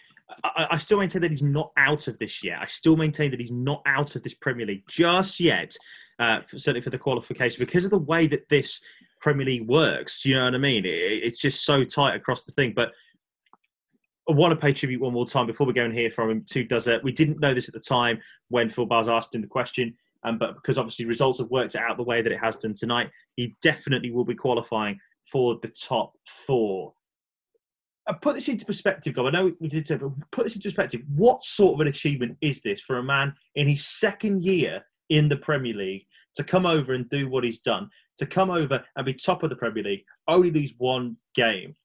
I, 0.44 0.68
I 0.72 0.78
still 0.78 1.00
maintain 1.00 1.22
that 1.22 1.32
he's 1.32 1.44
not 1.44 1.72
out 1.78 2.08
of 2.08 2.20
this 2.20 2.44
yet. 2.44 2.60
I 2.62 2.66
still 2.66 2.98
maintain 2.98 3.32
that 3.32 3.40
he's 3.40 3.52
not 3.52 3.82
out 3.86 4.16
of 4.16 4.24
this 4.24 4.34
Premier 4.34 4.66
League 4.66 4.84
just 4.90 5.40
yet. 5.40 5.76
Uh, 6.20 6.42
for, 6.42 6.60
certainly 6.60 6.82
for 6.82 6.90
the 6.90 6.98
qualification, 6.98 7.64
because 7.64 7.86
of 7.86 7.92
the 7.92 7.98
way 7.98 8.28
that 8.28 8.50
this 8.50 8.82
Premier 9.22 9.46
League 9.46 9.68
works. 9.68 10.22
Do 10.22 10.30
you 10.30 10.36
know 10.36 10.46
what 10.46 10.56
I 10.56 10.58
mean? 10.58 10.86
It, 10.86 10.90
it's 10.90 11.40
just 11.40 11.64
so 11.64 11.84
tight 11.84 12.16
across 12.16 12.44
the 12.44 12.52
thing. 12.52 12.74
But 12.76 12.92
I 14.30 14.34
want 14.34 14.52
to 14.52 14.56
pay 14.56 14.74
tribute 14.74 15.02
one 15.02 15.14
more 15.14 15.26
time 15.26 15.48
before 15.48 15.66
we 15.66 15.74
go 15.74 15.84
and 15.84 15.94
hear 15.94 16.12
from 16.12 16.30
him 16.30 16.46
to 16.50 16.64
Duzza? 16.64 17.02
We 17.02 17.12
didn't 17.12 17.40
know 17.40 17.56
this 17.56 17.68
at 17.68 17.74
the 17.74 17.80
time 17.80 18.20
when 18.50 18.70
Phill 18.70 18.86
Barrs 18.86 19.10
asked 19.10 19.34
him 19.34 19.42
the 19.42 19.48
question, 19.48 19.96
um, 20.24 20.38
but 20.38 20.54
because 20.54 20.78
obviously 20.78 21.06
results 21.06 21.40
have 21.40 21.50
worked 21.50 21.76
out 21.76 21.98
the 21.98 22.04
way 22.04 22.22
that 22.22 22.32
it 22.32 22.40
has 22.40 22.56
done 22.56 22.76
tonight, 22.78 23.10
he 23.38 23.56
definitely 23.64 24.12
will 24.12 24.26
be 24.26 24.36
qualifying 24.36 25.00
for 25.32 25.58
the 25.64 25.70
top 25.70 26.14
four. 26.46 26.94
I 28.08 28.14
put 28.14 28.36
this 28.36 28.50
into 28.50 28.66
perspective, 28.66 29.14
Gob. 29.14 29.28
I 29.28 29.32
know 29.32 29.52
we 29.60 29.68
did 29.68 29.88
but 29.88 30.12
put 30.32 30.44
this 30.44 30.56
into 30.56 30.68
perspective. 30.68 31.02
What 31.16 31.44
sort 31.44 31.76
of 31.76 31.82
an 31.82 31.88
achievement 31.88 32.38
is 32.42 32.62
this 32.62 32.82
for 32.82 32.98
a 32.98 33.04
man 33.04 33.34
in 33.56 33.68
his 33.68 33.86
second 33.86 34.44
year 34.44 34.84
in 35.10 35.28
the 35.28 35.38
Premier 35.38 35.74
League 35.74 36.06
to 36.36 36.44
come 36.44 36.68
over 36.68 36.94
and 36.94 37.10
do 37.10 37.30
what 37.30 37.44
he's 37.44 37.60
done, 37.60 37.90
to 38.18 38.28
come 38.28 38.52
over 38.52 38.84
and 38.96 39.06
be 39.06 39.14
top 39.14 39.42
of 39.42 39.50
the 39.50 39.56
Premier 39.56 39.84
League, 39.84 40.04
only 40.28 40.52
lose 40.52 40.74
one 40.78 41.18
game? 41.34 41.76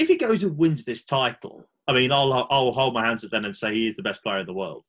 If 0.00 0.08
he 0.08 0.16
goes 0.16 0.42
and 0.42 0.56
wins 0.56 0.82
this 0.82 1.04
title, 1.04 1.68
I 1.86 1.92
mean, 1.92 2.10
I'll, 2.10 2.32
I'll 2.50 2.72
hold 2.72 2.94
my 2.94 3.06
hands 3.06 3.22
up 3.22 3.30
then 3.30 3.44
and 3.44 3.54
say 3.54 3.74
he 3.74 3.86
is 3.86 3.96
the 3.96 4.02
best 4.02 4.22
player 4.22 4.38
in 4.38 4.46
the 4.46 4.54
world. 4.54 4.86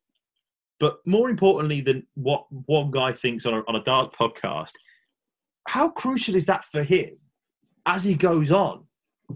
But 0.80 0.96
more 1.04 1.28
importantly 1.28 1.82
than 1.82 2.06
what 2.14 2.46
one 2.50 2.90
guy 2.90 3.12
thinks 3.12 3.44
on 3.44 3.52
a, 3.52 3.62
on 3.68 3.76
a 3.76 3.84
dart 3.84 4.16
podcast, 4.18 4.72
how 5.68 5.90
crucial 5.90 6.34
is 6.34 6.46
that 6.46 6.64
for 6.64 6.82
him 6.82 7.10
as 7.84 8.04
he 8.04 8.14
goes 8.14 8.50
on 8.50 8.84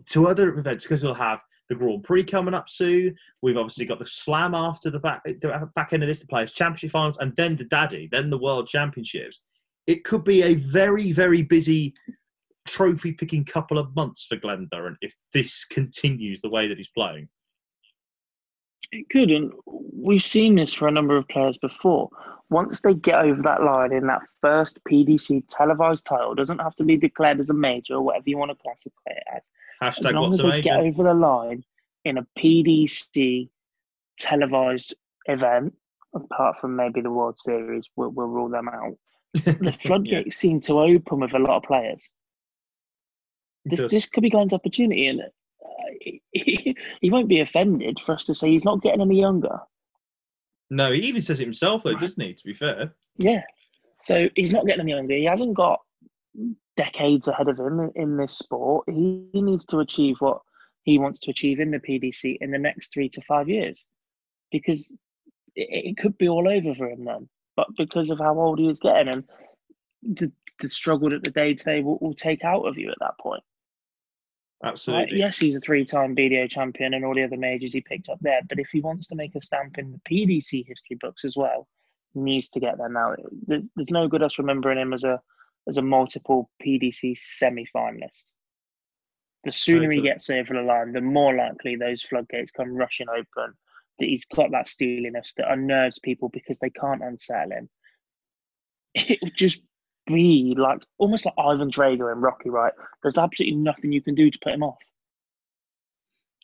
to 0.06 0.28
other 0.28 0.48
events? 0.58 0.84
Because 0.84 1.04
we'll 1.04 1.12
have 1.12 1.42
the 1.68 1.74
Grand 1.74 2.04
Prix 2.04 2.24
coming 2.24 2.54
up 2.54 2.70
soon. 2.70 3.14
We've 3.42 3.58
obviously 3.58 3.84
got 3.84 3.98
the 3.98 4.06
Slam 4.06 4.54
after 4.54 4.90
the 4.90 4.98
back, 4.98 5.24
the 5.24 5.70
back 5.74 5.92
end 5.92 6.02
of 6.02 6.08
this, 6.08 6.20
the 6.20 6.26
Players' 6.26 6.52
Championship 6.52 6.90
finals, 6.90 7.18
and 7.18 7.36
then 7.36 7.54
the 7.54 7.64
Daddy, 7.64 8.08
then 8.10 8.30
the 8.30 8.38
World 8.38 8.66
Championships. 8.66 9.42
It 9.86 10.04
could 10.04 10.24
be 10.24 10.42
a 10.42 10.54
very, 10.54 11.12
very 11.12 11.42
busy 11.42 11.92
trophy 12.66 13.12
picking 13.12 13.44
couple 13.44 13.78
of 13.78 13.94
months 13.96 14.24
for 14.26 14.36
Glen 14.36 14.68
Durrant 14.70 14.98
if 15.00 15.14
this 15.32 15.64
continues 15.64 16.40
the 16.40 16.50
way 16.50 16.68
that 16.68 16.76
he's 16.76 16.88
playing. 16.88 17.28
It 18.92 19.08
could, 19.10 19.30
and 19.30 19.52
we've 19.66 20.22
seen 20.22 20.54
this 20.54 20.72
for 20.72 20.86
a 20.86 20.92
number 20.92 21.16
of 21.16 21.26
players 21.28 21.58
before. 21.58 22.08
Once 22.50 22.80
they 22.80 22.94
get 22.94 23.24
over 23.24 23.42
that 23.42 23.62
line 23.62 23.92
in 23.92 24.06
that 24.06 24.22
first 24.40 24.78
PDC 24.88 25.42
televised 25.48 26.04
title, 26.04 26.34
doesn't 26.34 26.60
have 26.60 26.76
to 26.76 26.84
be 26.84 26.96
declared 26.96 27.40
as 27.40 27.50
a 27.50 27.54
major 27.54 27.94
or 27.94 28.02
whatever 28.02 28.24
you 28.26 28.38
want 28.38 28.50
to 28.52 28.56
classify 28.62 28.94
it 29.06 29.22
as. 29.34 29.42
As 29.82 30.00
long 30.12 30.32
as 30.32 30.38
they 30.38 30.62
get 30.62 30.78
over 30.80 31.02
the 31.02 31.14
line 31.14 31.64
in 32.04 32.18
a 32.18 32.26
PDC 32.38 33.48
televised 34.18 34.94
event, 35.26 35.74
apart 36.14 36.60
from 36.60 36.76
maybe 36.76 37.00
the 37.00 37.10
World 37.10 37.38
Series, 37.38 37.88
we'll, 37.96 38.10
we'll 38.10 38.28
rule 38.28 38.48
them 38.48 38.68
out. 38.68 38.96
The 39.34 39.56
Yeah. 39.62 39.70
floodgates 39.72 40.36
seem 40.36 40.60
to 40.62 40.80
open 40.80 41.20
with 41.20 41.34
a 41.34 41.38
lot 41.38 41.56
of 41.58 41.62
players. 41.64 42.08
This 43.66 43.80
does. 43.80 43.90
this 43.90 44.06
could 44.06 44.22
be 44.22 44.30
Glen's 44.30 44.52
opportunity, 44.52 45.08
and 45.08 45.20
uh, 45.20 45.26
he, 46.00 46.22
he 47.00 47.10
won't 47.10 47.28
be 47.28 47.40
offended 47.40 47.98
for 48.04 48.12
us 48.14 48.24
to 48.24 48.34
say 48.34 48.50
he's 48.50 48.64
not 48.64 48.80
getting 48.80 49.00
any 49.00 49.20
younger. 49.20 49.58
No, 50.70 50.92
he 50.92 51.00
even 51.00 51.20
says 51.20 51.40
it 51.40 51.44
himself, 51.44 51.82
though, 51.82 51.94
doesn't 51.94 52.22
he? 52.22 52.34
To 52.34 52.44
be 52.44 52.54
fair, 52.54 52.94
Yeah. 53.18 53.42
So 54.02 54.28
he's 54.34 54.52
not 54.52 54.66
getting 54.66 54.82
any 54.82 54.92
younger. 54.92 55.14
He 55.14 55.24
hasn't 55.24 55.54
got 55.54 55.80
decades 56.76 57.28
ahead 57.28 57.48
of 57.48 57.58
him 57.58 57.80
in, 57.80 57.92
in 57.94 58.16
this 58.16 58.38
sport. 58.38 58.84
He, 58.88 59.26
he 59.32 59.42
needs 59.42 59.64
to 59.66 59.78
achieve 59.78 60.16
what 60.20 60.40
he 60.84 60.98
wants 60.98 61.18
to 61.20 61.30
achieve 61.30 61.60
in 61.60 61.70
the 61.70 61.78
PDC 61.78 62.38
in 62.40 62.50
the 62.50 62.58
next 62.58 62.92
three 62.92 63.08
to 63.10 63.22
five 63.22 63.48
years 63.48 63.84
because 64.52 64.92
it, 65.54 65.68
it 65.88 65.96
could 65.96 66.16
be 66.18 66.28
all 66.28 66.48
over 66.48 66.74
for 66.74 66.88
him 66.88 67.04
then. 67.04 67.28
But 67.56 67.68
because 67.76 68.10
of 68.10 68.18
how 68.18 68.38
old 68.38 68.58
he 68.58 68.68
is 68.68 68.78
getting 68.78 69.12
and 69.12 69.24
the, 70.02 70.30
the 70.60 70.68
struggle 70.68 71.10
that 71.10 71.24
the 71.24 71.30
day 71.30 71.54
to 71.54 71.64
day 71.64 71.82
will, 71.82 71.98
will 72.00 72.14
take 72.14 72.44
out 72.44 72.66
of 72.66 72.78
you 72.78 72.90
at 72.90 72.98
that 73.00 73.18
point. 73.18 73.42
Absolutely. 74.66 75.18
Yes, 75.18 75.38
he's 75.38 75.56
a 75.56 75.60
three-time 75.60 76.16
BDO 76.16 76.50
champion 76.50 76.94
and 76.94 77.04
all 77.04 77.14
the 77.14 77.22
other 77.22 77.36
majors 77.36 77.72
he 77.72 77.80
picked 77.80 78.08
up 78.08 78.18
there. 78.20 78.40
But 78.48 78.58
if 78.58 78.68
he 78.72 78.80
wants 78.80 79.06
to 79.08 79.14
make 79.14 79.34
a 79.34 79.40
stamp 79.40 79.78
in 79.78 79.92
the 79.92 80.00
PDC 80.10 80.66
history 80.66 80.96
books 81.00 81.24
as 81.24 81.36
well, 81.36 81.68
he 82.14 82.20
needs 82.20 82.48
to 82.50 82.60
get 82.60 82.78
there 82.78 82.88
now. 82.88 83.14
There's, 83.46 83.90
no 83.90 84.08
good 84.08 84.22
us 84.22 84.38
remembering 84.38 84.78
him 84.78 84.92
as 84.92 85.04
a 85.04 85.20
as 85.68 85.78
a 85.78 85.82
multiple 85.82 86.48
PDC 86.64 87.18
semi-finalist. 87.18 88.22
The 89.44 89.52
sooner 89.52 89.90
he 89.90 90.00
gets 90.00 90.30
over 90.30 90.54
the 90.54 90.62
line, 90.62 90.92
the 90.92 91.00
more 91.00 91.34
likely 91.34 91.76
those 91.76 92.02
floodgates 92.02 92.52
come 92.52 92.74
rushing 92.74 93.08
open. 93.08 93.54
That 93.98 94.08
he's 94.08 94.26
got 94.26 94.50
that 94.50 94.68
steeliness 94.68 95.32
that 95.36 95.50
unnerves 95.50 95.98
people 95.98 96.28
because 96.28 96.58
they 96.58 96.70
can't 96.70 97.02
unsettle 97.02 97.52
him. 97.52 97.68
It 98.94 99.34
just 99.34 99.62
be 100.06 100.54
like 100.56 100.80
almost 100.98 101.24
like 101.24 101.34
Ivan 101.38 101.70
Drago 101.70 102.12
in 102.12 102.20
Rocky, 102.20 102.50
right? 102.50 102.72
There's 103.02 103.18
absolutely 103.18 103.56
nothing 103.56 103.92
you 103.92 104.00
can 104.00 104.14
do 104.14 104.30
to 104.30 104.38
put 104.38 104.52
him 104.52 104.62
off. 104.62 104.78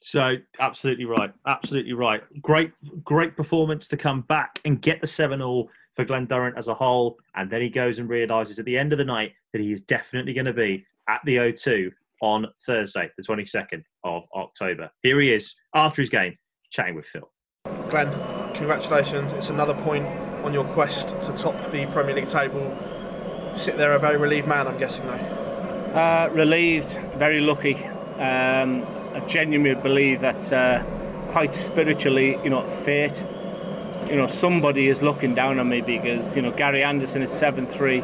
So 0.03 0.37
absolutely 0.59 1.05
right, 1.05 1.33
absolutely 1.46 1.92
right. 1.92 2.22
Great, 2.42 2.72
great 3.05 3.37
performance 3.37 3.87
to 3.88 3.96
come 3.96 4.22
back 4.22 4.61
and 4.64 4.83
get 4.83 5.01
the 5.01 5.07
seven 5.07 5.40
all 5.40 5.70
for 5.94 6.05
Glen 6.05 6.27
Durrant 6.27 6.57
as 6.59 6.68
a 6.68 6.75
whole, 6.75 7.18
and 7.37 7.51
then 7.51 7.61
he 7.61 7.68
goes 7.68 7.98
and 7.98 8.09
realises 8.09 8.59
at 8.59 8.64
the 8.64 8.77
end 8.77 8.92
of 8.92 8.98
the 8.98 9.05
night 9.05 9.33
that 9.53 9.61
he 9.61 9.72
is 9.72 9.83
definitely 9.83 10.33
going 10.33 10.46
to 10.46 10.53
be 10.53 10.85
at 11.09 11.20
the 11.25 11.37
O2 11.37 11.90
on 12.22 12.46
Thursday, 12.66 13.11
the 13.16 13.22
twenty 13.22 13.44
second 13.44 13.85
of 14.05 14.22
October. 14.35 14.90
Here 15.03 15.20
he 15.20 15.33
is 15.33 15.55
after 15.75 16.03
his 16.03 16.09
game, 16.09 16.37
chatting 16.70 16.94
with 16.94 17.07
Phill. 17.07 17.31
Glen, 17.90 18.11
congratulations. 18.55 19.33
It's 19.35 19.51
another 19.51 19.75
point 19.75 20.07
on 20.44 20.53
your 20.53 20.64
quest 20.64 21.09
to 21.09 21.37
top 21.37 21.55
the 21.70 21.87
Premier 21.87 22.14
League 22.14 22.29
table. 22.29 22.77
Sit 23.57 23.77
there 23.77 23.95
a 23.95 23.99
very 23.99 24.17
relieved 24.17 24.49
man, 24.49 24.67
I'm 24.67 24.79
guessing, 24.79 25.05
though. 25.07 25.12
Uh, 25.95 26.31
relieved, 26.33 26.88
very 27.17 27.41
lucky. 27.41 27.75
Um, 27.75 28.87
I 29.15 29.23
genuinely 29.27 29.81
believe 29.81 30.21
that 30.21 30.51
uh, 30.53 30.83
quite 31.33 31.55
spiritually, 31.55 32.38
you 32.43 32.51
know, 32.51 32.62
fate, 32.62 33.25
you 34.09 34.17
know, 34.17 34.27
somebody 34.27 34.88
is 34.88 35.03
looking 35.03 35.35
down 35.35 35.59
on 35.59 35.69
me 35.69 35.83
because, 35.83 36.35
you 36.35 36.43
know, 36.43 36.51
Gary 36.51 36.83
Anderson 36.83 37.23
is 37.23 37.31
7 37.31 37.67
3, 37.67 38.03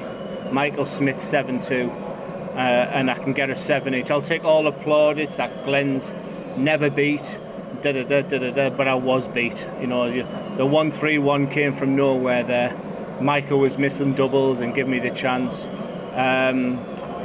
Michael 0.53 0.85
Smith 0.85 1.19
7 1.19 1.61
2, 1.61 1.91
uh, 1.91 2.57
and 2.57 3.11
I 3.11 3.15
can 3.15 3.33
get 3.33 3.49
a 3.49 3.57
7 3.57 3.95
each. 3.95 4.11
I'll 4.11 4.23
take 4.23 4.45
all 4.45 4.65
the 4.65 4.73
plaudits 4.73 5.37
that 5.37 5.65
Glen's 5.65 6.13
never 6.57 6.91
beat. 6.91 7.41
Da, 7.81 7.93
da, 7.93 8.03
da, 8.03 8.23
da, 8.23 8.39
da, 8.39 8.51
da, 8.51 8.71
but 8.71 8.89
I 8.89 8.95
was 8.95 9.29
beat. 9.29 9.67
You 9.81 9.87
know, 9.87 10.11
the 10.57 10.67
1 10.67 10.91
3 10.91 11.19
1 11.19 11.49
came 11.49 11.73
from 11.73 11.97
nowhere 11.97 12.43
there. 12.43 12.77
Michael 13.21 13.59
was 13.59 13.79
missing 13.79 14.15
doubles 14.15 14.61
and 14.61 14.75
giving 14.75 14.93
me 14.93 14.99
the 14.99 15.11
chance. 15.11 15.67
Um, 16.15 16.79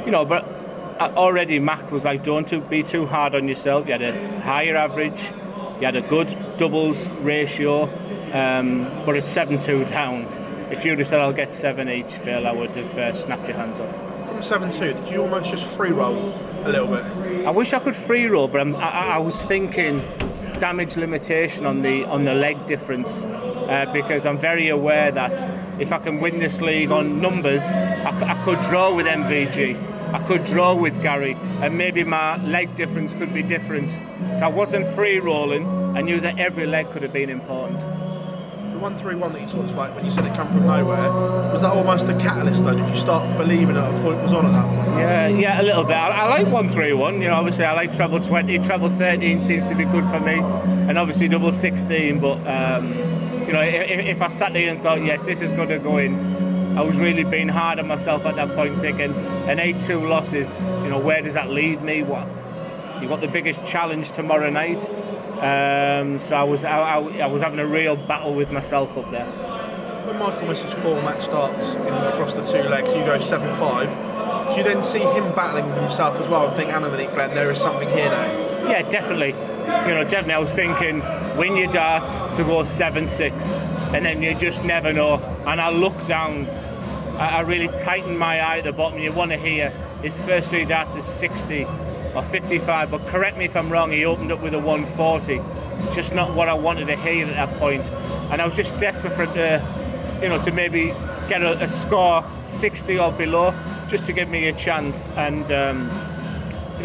you 0.04 0.10
know, 0.10 0.24
but 0.24 0.44
uh, 1.00 1.12
already 1.16 1.58
Mac 1.58 1.90
was 1.90 2.04
like, 2.04 2.22
don't 2.22 2.68
be 2.68 2.82
too 2.82 3.06
hard 3.06 3.34
on 3.34 3.48
yourself. 3.48 3.86
You 3.86 3.92
had 3.92 4.02
a 4.02 4.40
higher 4.40 4.76
average, 4.76 5.30
you 5.80 5.84
had 5.86 5.96
a 5.96 6.02
good 6.02 6.34
doubles 6.56 7.08
ratio, 7.20 7.84
um, 8.32 8.84
but 9.04 9.16
it's 9.16 9.28
7 9.28 9.58
2 9.58 9.84
down. 9.86 10.22
If 10.70 10.84
you'd 10.84 10.98
have 10.98 11.08
said 11.08 11.20
I'll 11.20 11.32
get 11.32 11.52
7 11.52 11.88
each, 11.88 12.06
Phill, 12.06 12.46
I 12.46 12.52
would 12.52 12.70
have 12.70 12.98
uh, 12.98 13.12
snapped 13.12 13.46
your 13.48 13.56
hands 13.56 13.78
off. 13.78 13.94
From 14.28 14.42
7 14.42 14.72
2, 14.72 14.78
did 14.78 15.08
you 15.08 15.22
almost 15.22 15.50
just 15.50 15.64
free 15.64 15.90
roll 15.90 16.32
a 16.64 16.68
little 16.68 16.88
bit? 16.88 17.04
I 17.46 17.50
wish 17.50 17.72
I 17.72 17.78
could 17.78 17.96
free 17.96 18.26
roll, 18.26 18.48
but 18.48 18.60
I 18.60 19.14
I 19.14 19.18
was 19.18 19.42
thinking 19.44 20.02
damage 20.58 20.96
limitation 20.96 21.66
on 21.66 21.82
the 21.82 22.04
on 22.06 22.24
the 22.24 22.34
leg 22.34 22.64
difference 22.66 23.22
uh, 23.22 23.86
because 23.92 24.24
I'm 24.24 24.38
very 24.38 24.68
aware 24.68 25.10
that 25.12 25.63
if 25.80 25.92
I 25.92 25.98
can 25.98 26.20
win 26.20 26.38
this 26.38 26.60
league 26.60 26.90
on 26.90 27.20
numbers, 27.20 27.62
I 27.64 28.40
could 28.44 28.60
draw 28.60 28.94
with 28.94 29.06
MVG, 29.06 30.12
I 30.12 30.18
could 30.26 30.44
draw 30.44 30.74
with 30.74 31.02
Gary, 31.02 31.36
and 31.60 31.76
maybe 31.76 32.04
my 32.04 32.36
leg 32.44 32.74
difference 32.76 33.14
could 33.14 33.32
be 33.34 33.42
different. 33.42 33.90
So 34.38 34.44
I 34.44 34.48
wasn't 34.48 34.86
free 34.94 35.18
rolling. 35.18 35.66
I 35.96 36.00
knew 36.00 36.20
that 36.20 36.38
every 36.38 36.66
leg 36.66 36.90
could 36.90 37.02
have 37.02 37.12
been 37.12 37.30
important. 37.30 37.80
the 37.80 38.78
one 38.80 38.98
three 38.98 39.14
one 39.14 39.32
that 39.32 39.40
you 39.40 39.48
talked 39.48 39.70
about 39.70 39.94
when 39.94 40.04
you 40.04 40.10
said 40.10 40.24
it 40.24 40.34
come 40.34 40.48
from 40.48 40.66
nowhere, 40.66 41.10
was 41.52 41.62
that 41.62 41.72
almost 41.72 42.06
a 42.06 42.16
catalyst 42.18 42.64
though? 42.64 42.74
Did 42.74 42.88
you 42.88 43.00
start 43.00 43.36
believing 43.36 43.74
that 43.74 43.88
a 43.92 44.02
point 44.02 44.20
was 44.22 44.32
on 44.32 44.46
at 44.46 44.52
that 44.52 44.66
point? 44.68 44.98
Yeah, 44.98 45.28
yeah, 45.28 45.60
a 45.60 45.64
little 45.64 45.84
bit. 45.84 45.96
I, 45.96 46.08
I 46.08 46.28
like 46.28 46.48
one 46.52 46.68
three 46.68 46.92
one. 46.92 47.22
You 47.22 47.28
know, 47.28 47.34
obviously 47.34 47.64
I 47.64 47.72
like 47.72 47.92
treble 47.92 48.20
twenty, 48.20 48.58
treble 48.58 48.88
thirteen 48.90 49.40
seems 49.40 49.68
to 49.68 49.74
be 49.74 49.84
good 49.84 50.06
for 50.06 50.20
me, 50.20 50.38
and 50.88 50.98
obviously 50.98 51.28
double 51.28 51.52
sixteen. 51.52 52.18
But 52.20 52.38
um, 52.46 52.92
know, 53.54 53.62
if, 53.62 54.06
if 54.06 54.22
I 54.22 54.28
sat 54.28 54.52
there 54.52 54.68
and 54.68 54.80
thought, 54.80 55.02
yes, 55.02 55.24
this 55.24 55.40
is 55.40 55.52
going 55.52 55.70
to 55.70 55.78
go 55.78 55.96
in, 55.96 56.76
I 56.76 56.82
was 56.82 56.98
really 56.98 57.24
being 57.24 57.48
hard 57.48 57.78
on 57.78 57.86
myself 57.86 58.26
at 58.26 58.36
that 58.36 58.54
point, 58.54 58.80
thinking 58.80 59.14
an 59.48 59.58
eight 59.58 59.80
two 59.80 60.06
loss 60.06 60.32
is, 60.32 60.60
you 60.82 60.88
know, 60.88 60.98
where 60.98 61.22
does 61.22 61.34
that 61.34 61.50
lead 61.50 61.82
me? 61.82 62.02
What 62.02 62.28
you 63.00 63.08
got 63.08 63.20
the 63.20 63.28
biggest 63.28 63.66
challenge 63.66 64.12
tomorrow 64.12 64.50
night. 64.50 64.88
Um, 65.38 66.18
so 66.18 66.36
I 66.36 66.42
was 66.42 66.64
I, 66.64 66.78
I, 66.78 67.18
I, 67.18 67.26
was 67.26 67.42
having 67.42 67.58
a 67.58 67.66
real 67.66 67.96
battle 67.96 68.34
with 68.34 68.50
myself 68.50 68.96
up 68.96 69.10
there. 69.10 69.26
When 70.06 70.18
Michael 70.18 70.48
misses 70.48 70.72
four 70.74 71.02
match 71.02 71.24
starts 71.24 71.74
in, 71.74 71.86
across 71.86 72.32
the 72.32 72.44
two 72.46 72.68
legs, 72.68 72.88
you 72.88 73.04
go 73.04 73.20
seven 73.20 73.54
five. 73.58 73.90
Do 74.50 74.56
you 74.56 74.62
then 74.62 74.84
see 74.84 75.00
him 75.00 75.34
battling 75.34 75.66
with 75.66 75.76
himself 75.76 76.20
as 76.20 76.28
well 76.28 76.46
and 76.46 76.56
think, 76.56 76.72
on 76.72 76.84
a 76.84 76.88
Glen, 76.88 77.34
there 77.34 77.50
is 77.50 77.60
something 77.60 77.88
here 77.88 78.10
now? 78.10 78.43
Yeah, 78.68 78.82
definitely. 78.88 79.30
You 79.88 79.94
know, 79.94 80.04
definitely. 80.04 80.34
I 80.34 80.38
was 80.38 80.54
thinking, 80.54 81.00
win 81.36 81.56
your 81.56 81.70
darts 81.70 82.20
to 82.36 82.44
go 82.44 82.64
seven 82.64 83.06
six, 83.08 83.50
and 83.92 84.04
then 84.04 84.22
you 84.22 84.34
just 84.34 84.64
never 84.64 84.92
know. 84.92 85.16
And 85.46 85.60
I 85.60 85.70
look 85.70 86.06
down. 86.06 86.46
I, 87.18 87.38
I 87.38 87.40
really 87.40 87.68
tightened 87.68 88.18
my 88.18 88.40
eye 88.40 88.58
at 88.58 88.64
the 88.64 88.72
bottom. 88.72 88.98
You 88.98 89.12
want 89.12 89.30
to 89.30 89.38
hear 89.38 89.70
his 90.02 90.20
first 90.20 90.50
three 90.50 90.64
darts 90.64 90.96
is 90.96 91.04
60 91.04 91.64
or 92.14 92.22
55, 92.22 92.90
but 92.90 93.06
correct 93.06 93.38
me 93.38 93.46
if 93.46 93.56
I'm 93.56 93.70
wrong, 93.70 93.90
he 93.90 94.04
opened 94.04 94.32
up 94.32 94.42
with 94.42 94.54
a 94.54 94.58
140. 94.58 95.40
Just 95.94 96.14
not 96.14 96.34
what 96.34 96.48
I 96.48 96.54
wanted 96.54 96.86
to 96.86 96.96
hear 96.96 97.26
at 97.26 97.34
that 97.34 97.58
point. 97.58 97.90
And 98.30 98.40
I 98.40 98.44
was 98.44 98.54
just 98.54 98.76
desperate 98.76 99.14
for 99.14 99.24
uh, 99.24 100.20
you 100.22 100.28
know, 100.28 100.40
to 100.42 100.50
maybe 100.52 100.94
get 101.28 101.42
a, 101.42 101.62
a, 101.62 101.68
score 101.68 102.24
60 102.44 102.98
or 102.98 103.12
below, 103.12 103.54
just 103.88 104.04
to 104.04 104.12
give 104.12 104.28
me 104.28 104.48
a 104.48 104.52
chance. 104.52 105.08
And, 105.16 105.50
um, 105.50 106.13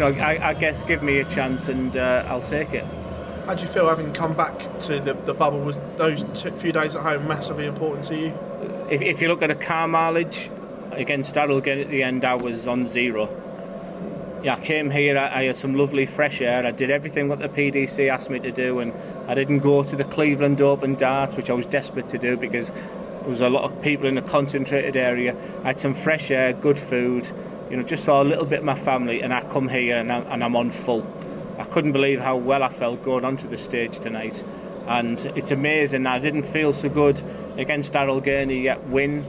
you 0.00 0.12
know, 0.12 0.20
I, 0.20 0.50
I, 0.50 0.54
guess 0.54 0.82
give 0.82 1.02
me 1.02 1.18
a 1.18 1.24
chance 1.24 1.68
and 1.68 1.96
uh, 1.96 2.24
I'll 2.28 2.42
take 2.42 2.72
it. 2.72 2.84
How 3.46 3.54
do 3.54 3.62
you 3.62 3.68
feel 3.68 3.88
having 3.88 4.12
come 4.12 4.34
back 4.34 4.80
to 4.82 5.00
the, 5.00 5.14
the 5.14 5.34
bubble? 5.34 5.60
Was 5.60 5.78
those 5.96 6.24
two, 6.40 6.50
few 6.52 6.72
days 6.72 6.96
at 6.96 7.02
home 7.02 7.28
massively 7.28 7.66
important 7.66 8.06
to 8.06 8.18
you? 8.18 8.38
If, 8.90 9.02
if 9.02 9.20
you 9.20 9.28
look 9.28 9.42
at 9.42 9.50
a 9.50 9.54
car 9.54 9.86
mileage, 9.88 10.50
against 10.92 11.36
Daryl 11.36 11.58
at 11.58 11.88
the 11.88 12.02
end, 12.02 12.24
I 12.24 12.34
was 12.34 12.66
on 12.66 12.84
zero 12.84 13.28
yeah, 14.42 14.54
I 14.54 14.60
came 14.60 14.90
here, 14.90 15.18
I, 15.18 15.40
I, 15.40 15.44
had 15.44 15.56
some 15.56 15.74
lovely 15.74 16.06
fresh 16.06 16.40
air. 16.40 16.66
I 16.66 16.70
did 16.70 16.90
everything 16.90 17.28
what 17.28 17.40
the 17.40 17.48
PDC 17.48 18.08
asked 18.10 18.30
me 18.30 18.38
to 18.40 18.50
do, 18.50 18.80
and 18.80 18.92
I 19.28 19.34
didn't 19.34 19.58
go 19.58 19.82
to 19.82 19.96
the 19.96 20.04
Cleveland 20.04 20.60
Open 20.60 20.94
darts, 20.94 21.36
which 21.36 21.50
I 21.50 21.52
was 21.52 21.66
desperate 21.66 22.08
to 22.10 22.18
do 22.18 22.36
because 22.36 22.70
there 22.70 23.28
was 23.28 23.42
a 23.42 23.50
lot 23.50 23.64
of 23.64 23.82
people 23.82 24.06
in 24.06 24.16
a 24.16 24.22
concentrated 24.22 24.96
area. 24.96 25.36
I 25.62 25.68
had 25.68 25.80
some 25.80 25.94
fresh 25.94 26.30
air, 26.30 26.52
good 26.52 26.78
food, 26.78 27.30
you 27.70 27.76
know, 27.76 27.82
just 27.82 28.04
saw 28.04 28.22
a 28.22 28.24
little 28.24 28.44
bit 28.44 28.60
of 28.60 28.64
my 28.64 28.74
family, 28.74 29.22
and 29.22 29.32
I 29.32 29.42
come 29.42 29.68
here 29.68 29.98
and, 29.98 30.12
I, 30.12 30.18
and 30.18 30.42
I'm 30.42 30.56
on 30.56 30.70
full. 30.70 31.06
I 31.58 31.64
couldn't 31.64 31.92
believe 31.92 32.20
how 32.20 32.36
well 32.36 32.62
I 32.62 32.68
felt 32.68 33.02
going 33.02 33.24
onto 33.24 33.48
the 33.48 33.56
stage 33.56 33.98
tonight, 33.98 34.42
and 34.86 35.18
it's 35.36 35.50
amazing. 35.50 36.06
I 36.06 36.18
didn't 36.18 36.42
feel 36.44 36.72
so 36.72 36.88
good 36.88 37.22
against 37.56 37.92
Daryl 37.92 38.22
Gurney 38.22 38.62
yet 38.62 38.86
win 38.88 39.24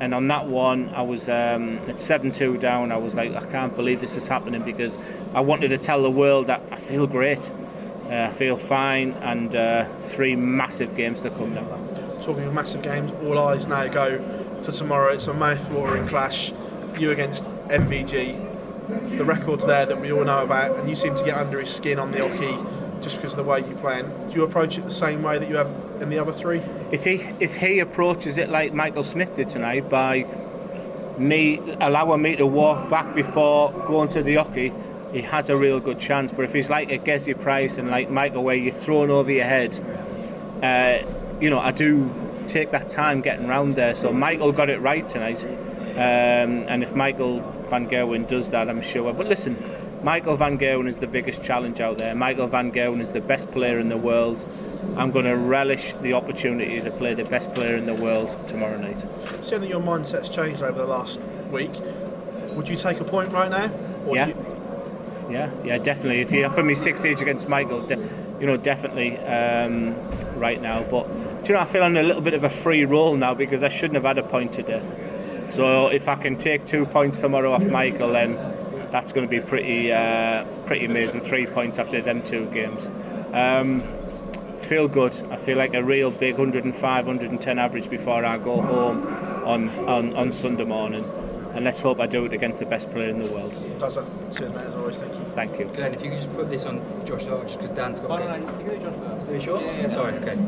and 0.00 0.14
on 0.14 0.28
that 0.28 0.46
one, 0.46 0.90
I 0.90 1.02
was 1.02 1.28
um, 1.28 1.78
at 1.88 1.98
7 1.98 2.30
2 2.30 2.58
down. 2.58 2.92
I 2.92 2.96
was 2.96 3.14
like, 3.14 3.34
I 3.34 3.44
can't 3.46 3.74
believe 3.74 4.00
this 4.00 4.16
is 4.16 4.28
happening 4.28 4.62
because 4.62 4.98
I 5.34 5.40
wanted 5.40 5.68
to 5.68 5.78
tell 5.78 6.02
the 6.02 6.10
world 6.10 6.46
that 6.46 6.62
I 6.70 6.76
feel 6.76 7.06
great, 7.06 7.50
uh, 8.08 8.28
I 8.28 8.32
feel 8.32 8.56
fine, 8.56 9.12
and 9.12 9.54
uh, 9.54 9.88
three 9.96 10.36
massive 10.36 10.96
games 10.96 11.20
to 11.22 11.30
come 11.30 11.54
now. 11.54 11.64
Talking 12.22 12.44
of 12.44 12.54
massive 12.54 12.82
games, 12.82 13.10
all 13.24 13.38
eyes 13.38 13.66
now 13.66 13.88
go 13.88 14.18
to 14.62 14.72
tomorrow. 14.72 15.12
It's 15.12 15.26
a 15.26 15.34
mouth-watering 15.34 16.06
clash. 16.08 16.52
You 16.98 17.10
against 17.10 17.44
MVG. 17.68 19.16
The 19.16 19.24
records 19.24 19.66
there 19.66 19.84
that 19.84 20.00
we 20.00 20.12
all 20.12 20.24
know 20.24 20.42
about, 20.42 20.78
and 20.78 20.88
you 20.88 20.96
seem 20.96 21.14
to 21.14 21.24
get 21.24 21.36
under 21.36 21.60
his 21.60 21.70
skin 21.70 21.98
on 21.98 22.10
the 22.10 22.18
oche 22.18 23.02
just 23.02 23.16
because 23.16 23.32
of 23.32 23.36
the 23.36 23.44
way 23.44 23.60
you 23.60 23.74
play. 23.76 24.02
Do 24.02 24.34
you 24.34 24.42
approach 24.42 24.78
it 24.78 24.84
the 24.84 24.90
same 24.90 25.22
way 25.22 25.38
that 25.38 25.48
you 25.48 25.56
have 25.56 25.70
in 26.00 26.08
the 26.08 26.18
other 26.18 26.32
three? 26.32 26.62
If 26.90 27.04
he 27.04 27.16
if 27.40 27.56
he 27.56 27.80
approaches 27.80 28.38
it 28.38 28.48
like 28.48 28.72
Michael 28.72 29.04
Smith 29.04 29.36
did 29.36 29.48
tonight 29.48 29.88
by 29.88 30.26
me 31.18 31.60
allowing 31.80 32.22
me 32.22 32.36
to 32.36 32.46
walk 32.46 32.88
back 32.88 33.14
before 33.14 33.72
going 33.86 34.08
to 34.08 34.22
the 34.22 34.36
oche, 34.36 34.72
he 35.12 35.22
has 35.22 35.48
a 35.48 35.56
real 35.56 35.80
good 35.80 35.98
chance. 35.98 36.32
But 36.32 36.44
if 36.44 36.52
he's 36.52 36.70
like 36.70 36.90
a 36.90 36.98
Gezi 36.98 37.38
Price 37.38 37.78
and 37.78 37.90
like 37.90 38.10
Michael, 38.10 38.44
where 38.44 38.54
you're 38.54 38.72
thrown 38.72 39.10
over 39.10 39.30
your 39.30 39.44
head, 39.44 39.78
uh, 40.62 41.06
you 41.40 41.50
know, 41.50 41.58
I 41.58 41.72
do 41.72 42.10
take 42.46 42.70
that 42.70 42.88
time 42.88 43.20
getting 43.20 43.46
round 43.46 43.76
there. 43.76 43.94
So 43.94 44.12
Michael 44.12 44.52
got 44.52 44.70
it 44.70 44.80
right 44.80 45.06
tonight, 45.06 45.46
um, 45.98 46.64
and 46.68 46.82
if 46.82 46.94
Michael 46.94 47.40
Van 47.68 47.88
Gerwen 47.88 48.26
does 48.26 48.50
that, 48.50 48.68
I'm 48.68 48.82
sure. 48.82 49.12
But 49.12 49.26
listen 49.26 49.56
Michael 50.02 50.36
Van 50.36 50.58
Gerwen 50.58 50.86
is 50.86 50.98
the 50.98 51.06
biggest 51.06 51.42
challenge 51.42 51.80
out 51.80 51.98
there. 51.98 52.14
Michael 52.14 52.46
Van 52.46 52.70
Gerwen 52.70 53.00
is 53.00 53.10
the 53.10 53.20
best 53.20 53.50
player 53.50 53.78
in 53.80 53.88
the 53.88 53.96
world. 53.96 54.46
I'm 54.96 55.10
going 55.10 55.24
to 55.24 55.36
relish 55.36 55.92
the 56.02 56.12
opportunity 56.12 56.80
to 56.80 56.90
play 56.92 57.14
the 57.14 57.24
best 57.24 57.52
player 57.52 57.76
in 57.76 57.86
the 57.86 57.94
world 57.94 58.36
tomorrow 58.46 58.78
night. 58.78 59.04
Seeing 59.42 59.60
that 59.60 59.68
your 59.68 59.80
mindset's 59.80 60.28
changed 60.28 60.62
over 60.62 60.78
the 60.78 60.86
last 60.86 61.18
week, 61.50 61.72
would 62.52 62.68
you 62.68 62.76
take 62.76 63.00
a 63.00 63.04
point 63.04 63.32
right 63.32 63.50
now? 63.50 63.70
yeah. 64.06 64.28
You... 64.28 64.44
Yeah, 65.30 65.50
yeah, 65.62 65.76
definitely. 65.76 66.22
If 66.22 66.32
you 66.32 66.46
offer 66.46 66.62
me 66.62 66.72
six 66.72 67.04
each 67.04 67.20
against 67.20 67.50
Michael, 67.50 67.86
de- 67.86 67.98
you 68.40 68.46
know, 68.46 68.56
definitely 68.56 69.18
um, 69.18 69.94
right 70.38 70.58
now. 70.62 70.84
But 70.84 71.06
do 71.44 71.48
you 71.48 71.54
know, 71.54 71.60
I 71.60 71.66
feel 71.66 71.82
on 71.82 71.98
a 71.98 72.02
little 72.02 72.22
bit 72.22 72.32
of 72.32 72.44
a 72.44 72.48
free 72.48 72.86
roll 72.86 73.14
now 73.14 73.34
because 73.34 73.62
I 73.62 73.68
shouldn't 73.68 73.96
have 73.96 74.04
had 74.04 74.16
a 74.16 74.22
point 74.22 74.54
today. 74.54 74.82
So 75.48 75.88
if 75.88 76.08
I 76.08 76.14
can 76.16 76.36
take 76.36 76.64
two 76.66 76.86
points 76.86 77.20
tomorrow 77.20 77.52
off 77.52 77.64
Michael, 77.64 78.12
then 78.12 78.34
that's 78.90 79.12
going 79.12 79.26
to 79.26 79.30
be 79.30 79.40
pretty 79.40 79.92
uh, 79.92 80.44
pretty 80.66 80.84
amazing. 80.84 81.20
Three 81.20 81.46
points 81.46 81.78
after 81.78 82.00
them 82.00 82.22
two 82.22 82.46
games. 82.46 82.88
Um, 83.32 83.82
feel 84.58 84.88
good. 84.88 85.14
I 85.30 85.36
feel 85.36 85.56
like 85.56 85.74
a 85.74 85.82
real 85.82 86.10
big 86.10 86.38
105, 86.38 87.06
110 87.06 87.58
average 87.58 87.88
before 87.88 88.24
I 88.24 88.38
go 88.38 88.60
home 88.60 89.06
on, 89.46 89.70
on, 89.86 90.14
on 90.14 90.32
Sunday 90.32 90.64
morning. 90.64 91.04
And 91.54 91.64
let's 91.64 91.80
hope 91.80 91.98
I 91.98 92.06
do 92.06 92.24
it 92.26 92.32
against 92.32 92.60
the 92.60 92.66
best 92.66 92.90
player 92.90 93.08
in 93.08 93.18
the 93.18 93.32
world. 93.32 93.52
Duzza? 93.78 94.06
Cheers, 94.36 94.54
mate, 94.54 94.66
as 94.66 94.74
always. 94.74 94.98
Thank 94.98 95.14
you. 95.14 95.24
Thank 95.34 95.58
you. 95.58 95.64
Glen, 95.74 95.94
if 95.94 96.02
you 96.02 96.10
could 96.10 96.18
just 96.18 96.32
put 96.34 96.50
this 96.50 96.66
on 96.66 96.82
Josh 97.06 97.24
just 97.24 97.60
because 97.60 97.74
Dan's 97.74 98.00
got. 98.00 98.10
Oh, 98.10 98.18
no, 98.18 98.36
no, 98.36 98.58
you 98.58 98.70
go, 98.70 98.90
Josh. 98.90 99.28
Are 99.28 99.34
you 99.34 99.40
sure? 99.40 99.60
Yeah, 99.60 99.80
yeah, 99.80 99.88
sorry. 99.88 100.14
Okay. 100.18 100.38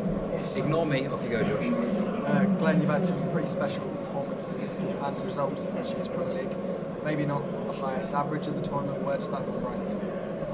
Ignore 0.57 0.87
me. 0.87 1.07
Off 1.07 1.23
you 1.23 1.31
go, 1.31 1.43
Josh. 1.43 2.10
Uh, 2.31 2.45
Glen, 2.59 2.81
you've 2.81 2.90
had 2.90 3.07
some 3.07 3.31
pretty 3.33 3.49
special 3.49 3.85
performances 3.88 4.77
and 4.77 5.25
results 5.25 5.64
in 5.64 5.75
this 5.75 5.90
year's 5.90 6.09
Premier 6.09 6.43
League 6.43 6.57
maybe 7.05 7.27
not 7.27 7.43
the 7.66 7.73
highest 7.73 8.12
average 8.12 8.47
of 8.47 8.55
the 8.55 8.62
tournament. 8.62 9.03
Where 9.03 9.19
does 9.19 9.31
that 9.31 9.43
rank? 9.47 10.03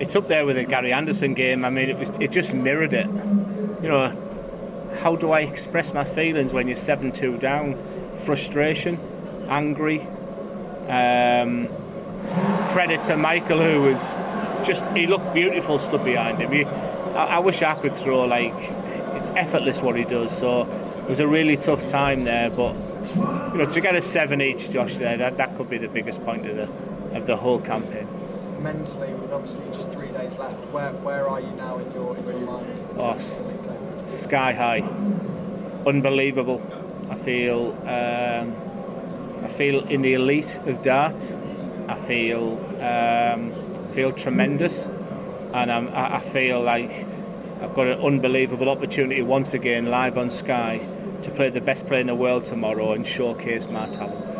It's 0.00 0.14
up 0.14 0.28
there 0.28 0.44
with 0.44 0.56
the 0.56 0.64
Gary 0.64 0.92
Anderson 0.92 1.34
game. 1.34 1.64
I 1.64 1.70
mean, 1.70 1.88
it 1.88 1.98
was 1.98 2.10
it 2.20 2.32
just 2.32 2.52
mirrored 2.52 2.92
it. 2.92 3.06
You 3.06 3.88
know, 3.88 4.96
how 5.00 5.16
do 5.16 5.32
I 5.32 5.40
express 5.40 5.94
my 5.94 6.04
feelings 6.04 6.52
when 6.52 6.68
you're 6.68 6.76
seven 6.76 7.12
two 7.12 7.38
down? 7.38 7.76
Frustration, 8.24 8.98
angry. 9.48 10.00
Um, 10.88 11.68
credit 12.68 13.02
to 13.04 13.16
Michael, 13.16 13.62
who 13.62 13.82
was 13.82 14.16
just 14.66 14.84
he 14.94 15.06
looked 15.06 15.32
beautiful 15.34 15.78
stood 15.78 16.04
behind 16.04 16.38
him. 16.38 16.52
He, 16.52 16.64
I, 16.64 17.36
I 17.36 17.38
wish 17.38 17.62
I 17.62 17.74
could 17.74 17.92
throw 17.92 18.24
like 18.24 18.54
it's 19.16 19.30
effortless 19.30 19.82
what 19.82 19.96
he 19.96 20.04
does. 20.04 20.36
So 20.36 20.64
it 21.06 21.10
was 21.10 21.20
a 21.20 21.28
really 21.28 21.56
tough 21.56 21.84
time 21.84 22.24
there, 22.24 22.50
but 22.50 22.74
you 23.52 23.58
know, 23.58 23.64
to 23.64 23.80
get 23.80 23.94
a 23.94 24.02
seven 24.02 24.40
each, 24.40 24.70
Josh, 24.72 24.96
there, 24.96 25.16
that, 25.16 25.36
that 25.36 25.56
could 25.56 25.70
be 25.70 25.78
the 25.78 25.86
biggest 25.86 26.20
point 26.24 26.44
of 26.48 26.56
the 26.56 26.68
of 27.16 27.26
the 27.26 27.36
whole 27.36 27.60
campaign. 27.60 28.08
Mentally, 28.60 29.14
with 29.14 29.30
obviously 29.30 29.64
just 29.72 29.92
three 29.92 30.08
days 30.08 30.34
left, 30.34 30.66
where 30.72 30.92
where 30.94 31.28
are 31.28 31.40
you 31.40 31.52
now 31.52 31.78
in 31.78 31.92
your 31.92 32.16
in 32.16 32.24
your 32.24 32.40
mind? 32.40 32.84
Oh, 32.98 33.16
sky 34.04 34.52
high, 34.52 34.80
unbelievable. 35.86 36.60
I 37.08 37.14
feel 37.14 37.70
um, 37.82 39.44
I 39.44 39.48
feel 39.48 39.86
in 39.86 40.02
the 40.02 40.14
elite 40.14 40.58
of 40.66 40.82
darts. 40.82 41.36
I 41.86 41.94
feel 41.94 42.58
um, 42.82 43.52
feel 43.92 44.10
tremendous, 44.10 44.86
and 45.54 45.70
I'm, 45.70 45.88
I 45.94 46.18
feel 46.18 46.60
like 46.62 47.06
I've 47.62 47.74
got 47.74 47.86
an 47.86 48.00
unbelievable 48.00 48.68
opportunity 48.68 49.22
once 49.22 49.54
again 49.54 49.86
live 49.86 50.18
on 50.18 50.30
Sky 50.30 50.84
to 51.26 51.32
play 51.32 51.50
the 51.50 51.60
best 51.60 51.88
player 51.88 52.00
in 52.00 52.06
the 52.06 52.14
world 52.14 52.44
tomorrow 52.44 52.92
and 52.92 53.04
showcase 53.04 53.66
my 53.66 53.88
talents. 53.88 54.34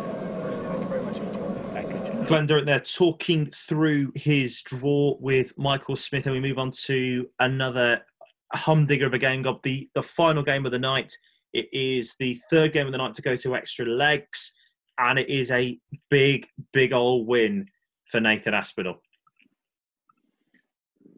Thank 1.73 1.89
you, 1.89 2.23
Glen 2.25 2.45
Durrant 2.45 2.65
there 2.65 2.79
talking 2.79 3.45
through 3.47 4.13
his 4.15 4.61
draw 4.61 5.17
with 5.19 5.51
Michael 5.57 5.97
Smith, 5.97 6.25
and 6.25 6.33
we 6.33 6.39
move 6.39 6.57
on 6.57 6.71
to 6.85 7.27
another 7.41 8.05
humdinger 8.53 9.05
of 9.05 9.13
a 9.13 9.17
game. 9.17 9.41
Got 9.41 9.63
the 9.63 9.89
the 9.95 10.01
final 10.01 10.43
game 10.43 10.65
of 10.65 10.71
the 10.71 10.79
night. 10.79 11.11
It 11.51 11.67
is 11.73 12.15
the 12.21 12.39
third 12.49 12.71
game 12.71 12.85
of 12.85 12.93
the 12.93 12.99
night 12.99 13.15
to 13.15 13.21
go 13.21 13.35
to 13.35 13.55
extra 13.57 13.85
legs, 13.85 14.53
and 14.97 15.19
it 15.19 15.29
is 15.29 15.51
a 15.51 15.77
big, 16.09 16.47
big 16.71 16.93
old 16.93 17.27
win 17.27 17.67
for 18.05 18.21
Nathan 18.21 18.53
Aspinall. 18.53 19.01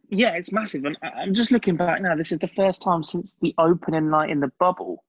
Yeah, 0.09 0.31
it's 0.31 0.51
massive, 0.51 0.85
and 0.85 0.97
I'm 1.03 1.35
just 1.35 1.51
looking 1.51 1.77
back 1.77 2.01
now. 2.01 2.15
This 2.15 2.31
is 2.31 2.39
the 2.39 2.49
first 2.55 2.81
time 2.81 3.03
since 3.03 3.35
the 3.43 3.53
opening 3.59 4.09
night 4.09 4.31
in 4.31 4.39
the 4.39 4.51
bubble 4.59 5.03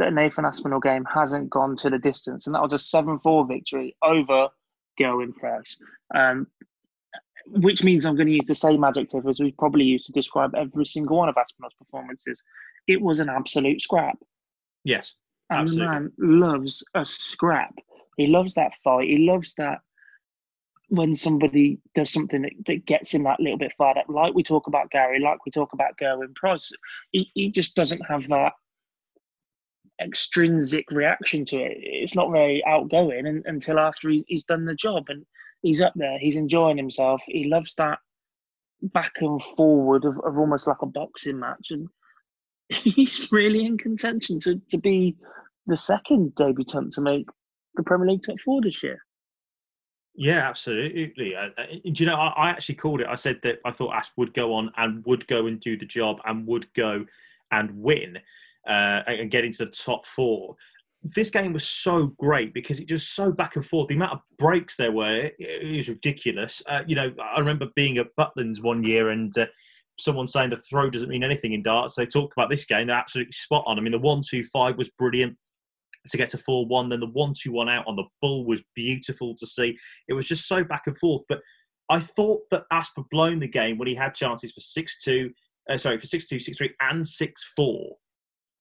that 0.00 0.08
a 0.08 0.10
Nathan 0.10 0.46
Aspinall 0.46 0.80
game 0.80 1.04
hasn't 1.04 1.50
gone 1.50 1.76
to 1.76 1.90
the 1.90 1.98
distance, 1.98 2.46
and 2.46 2.54
that 2.54 2.62
was 2.62 2.72
a 2.72 2.78
7 2.78 3.20
4 3.20 3.46
victory 3.46 3.94
over 4.02 4.48
Gerwyn 4.98 5.34
Price. 5.36 5.78
Um, 6.14 6.46
which 7.46 7.84
means 7.84 8.04
I'm 8.04 8.16
going 8.16 8.26
to 8.28 8.34
use 8.34 8.46
the 8.46 8.54
same 8.54 8.82
adjective 8.82 9.26
as 9.26 9.40
we 9.40 9.52
probably 9.52 9.84
used 9.84 10.06
to 10.06 10.12
describe 10.12 10.54
every 10.54 10.84
single 10.84 11.18
one 11.18 11.28
of 11.28 11.36
Aspinall's 11.36 11.74
performances. 11.74 12.42
It 12.86 13.00
was 13.00 13.20
an 13.20 13.28
absolute 13.28 13.80
scrap. 13.80 14.18
Yes, 14.84 15.14
And 15.48 15.60
absolutely. 15.60 15.86
the 15.86 15.92
man 15.92 16.12
loves 16.18 16.84
a 16.94 17.04
scrap. 17.04 17.74
He 18.16 18.26
loves 18.26 18.54
that 18.54 18.74
fight. 18.82 19.08
He 19.08 19.18
loves 19.18 19.54
that 19.58 19.78
when 20.88 21.14
somebody 21.14 21.78
does 21.94 22.12
something 22.12 22.42
that, 22.42 22.52
that 22.66 22.84
gets 22.84 23.14
him 23.14 23.24
that 23.24 23.40
little 23.40 23.58
bit 23.58 23.72
fired 23.78 23.98
up, 23.98 24.06
like 24.08 24.34
we 24.34 24.42
talk 24.42 24.66
about 24.66 24.90
Gary, 24.90 25.20
like 25.20 25.44
we 25.46 25.52
talk 25.52 25.72
about 25.72 25.96
Gerwyn 25.98 26.34
Price. 26.34 26.70
He, 27.12 27.30
he 27.34 27.50
just 27.50 27.74
doesn't 27.74 28.02
have 28.06 28.28
that 28.28 28.52
extrinsic 30.00 30.90
reaction 30.90 31.44
to 31.46 31.56
it. 31.56 31.78
It's 31.80 32.14
not 32.14 32.30
very 32.30 32.64
outgoing 32.66 33.26
and, 33.26 33.44
until 33.46 33.78
after 33.78 34.08
he's, 34.08 34.24
he's 34.26 34.44
done 34.44 34.64
the 34.64 34.74
job 34.74 35.04
and 35.08 35.24
he's 35.62 35.82
up 35.82 35.92
there, 35.96 36.18
he's 36.18 36.36
enjoying 36.36 36.76
himself. 36.76 37.22
He 37.26 37.44
loves 37.44 37.74
that 37.76 37.98
back 38.82 39.12
and 39.20 39.42
forward 39.56 40.04
of, 40.04 40.18
of 40.24 40.38
almost 40.38 40.66
like 40.66 40.82
a 40.82 40.86
boxing 40.86 41.38
match. 41.38 41.70
And 41.70 41.88
he's 42.68 43.28
really 43.30 43.64
in 43.64 43.78
contention 43.78 44.38
to, 44.40 44.60
to 44.70 44.78
be 44.78 45.16
the 45.66 45.76
second 45.76 46.34
debutant 46.34 46.92
to 46.94 47.00
make 47.00 47.26
the 47.74 47.82
Premier 47.82 48.08
League 48.08 48.22
top 48.24 48.36
four 48.44 48.60
this 48.60 48.82
year. 48.82 49.00
Yeah, 50.14 50.48
absolutely. 50.48 51.36
Uh, 51.36 51.48
uh, 51.56 51.66
do 51.84 51.92
you 51.94 52.06
know, 52.06 52.16
I, 52.16 52.28
I 52.28 52.50
actually 52.50 52.74
called 52.74 53.00
it. 53.00 53.06
I 53.08 53.14
said 53.14 53.38
that 53.42 53.58
I 53.64 53.70
thought 53.70 53.94
Asp 53.94 54.12
would 54.16 54.34
go 54.34 54.54
on 54.54 54.72
and 54.76 55.04
would 55.06 55.26
go 55.28 55.46
and 55.46 55.60
do 55.60 55.76
the 55.76 55.86
job 55.86 56.18
and 56.24 56.46
would 56.46 56.72
go 56.74 57.06
and 57.52 57.70
win 57.80 58.18
uh, 58.68 59.02
and 59.06 59.30
get 59.30 59.44
into 59.44 59.64
the 59.64 59.70
top 59.70 60.06
four. 60.06 60.56
This 61.02 61.30
game 61.30 61.52
was 61.52 61.66
so 61.66 62.08
great 62.18 62.52
because 62.52 62.78
it 62.78 62.86
just 62.86 63.14
so 63.14 63.32
back 63.32 63.56
and 63.56 63.64
forth. 63.64 63.88
The 63.88 63.94
amount 63.94 64.12
of 64.12 64.20
breaks 64.38 64.76
there 64.76 64.92
were, 64.92 65.30
it, 65.38 65.76
was 65.76 65.88
ridiculous. 65.88 66.62
Uh, 66.66 66.82
you 66.86 66.94
know, 66.94 67.12
I 67.22 67.38
remember 67.38 67.68
being 67.74 67.96
at 67.98 68.14
Butlins 68.18 68.62
one 68.62 68.84
year 68.84 69.08
and 69.08 69.36
uh, 69.38 69.46
someone 69.98 70.26
saying 70.26 70.50
the 70.50 70.58
throw 70.58 70.90
doesn't 70.90 71.08
mean 71.08 71.24
anything 71.24 71.52
in 71.52 71.62
darts. 71.62 71.94
They 71.94 72.04
talk 72.04 72.32
about 72.36 72.50
this 72.50 72.66
game, 72.66 72.88
they're 72.88 72.96
absolutely 72.96 73.32
spot 73.32 73.64
on. 73.66 73.78
I 73.78 73.82
mean, 73.82 73.92
the 73.92 73.98
one 73.98 74.20
two 74.28 74.44
five 74.44 74.76
was 74.76 74.90
brilliant 74.90 75.36
to 76.08 76.16
get 76.16 76.30
to 76.30 76.38
4 76.38 76.66
1. 76.66 76.88
Then 76.88 77.00
the 77.00 77.06
1 77.06 77.34
2 77.36 77.52
1 77.52 77.68
out 77.68 77.86
on 77.86 77.96
the 77.96 78.04
bull 78.20 78.46
was 78.46 78.62
beautiful 78.74 79.34
to 79.36 79.46
see. 79.46 79.76
It 80.08 80.14
was 80.14 80.26
just 80.26 80.48
so 80.48 80.64
back 80.64 80.86
and 80.86 80.96
forth. 80.96 81.22
But 81.28 81.40
I 81.88 82.00
thought 82.00 82.42
that 82.50 82.64
Asper 82.70 83.02
blown 83.10 83.40
the 83.40 83.48
game 83.48 83.78
when 83.78 83.88
he 83.88 83.94
had 83.94 84.14
chances 84.14 84.52
for 84.52 84.60
6 84.60 84.98
2, 84.98 85.30
uh, 85.68 85.76
sorry, 85.76 85.98
for 85.98 86.06
6 86.06 86.26
2, 86.26 86.38
6 86.38 86.58
3, 86.58 86.70
and 86.80 87.06
6 87.06 87.52
4. 87.56 87.96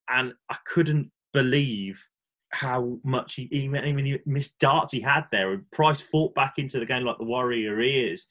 And 0.10 0.34
I 0.50 0.58
couldn't 0.66 1.12
believe 1.34 2.02
how 2.52 2.98
much 3.04 3.36
he, 3.36 3.48
he, 3.52 3.70
I 3.76 3.86
he 3.86 4.20
missed 4.26 4.58
darts 4.60 4.94
he 4.94 5.02
had 5.02 5.26
there. 5.32 5.54
And 5.54 5.70
Price 5.72 6.02
fought 6.02 6.34
back 6.36 6.54
into 6.58 6.80
the 6.80 6.86
game 6.86 7.04
like 7.04 7.18
the 7.18 7.26
warrior 7.26 7.80
he 7.80 8.12
is. 8.12 8.28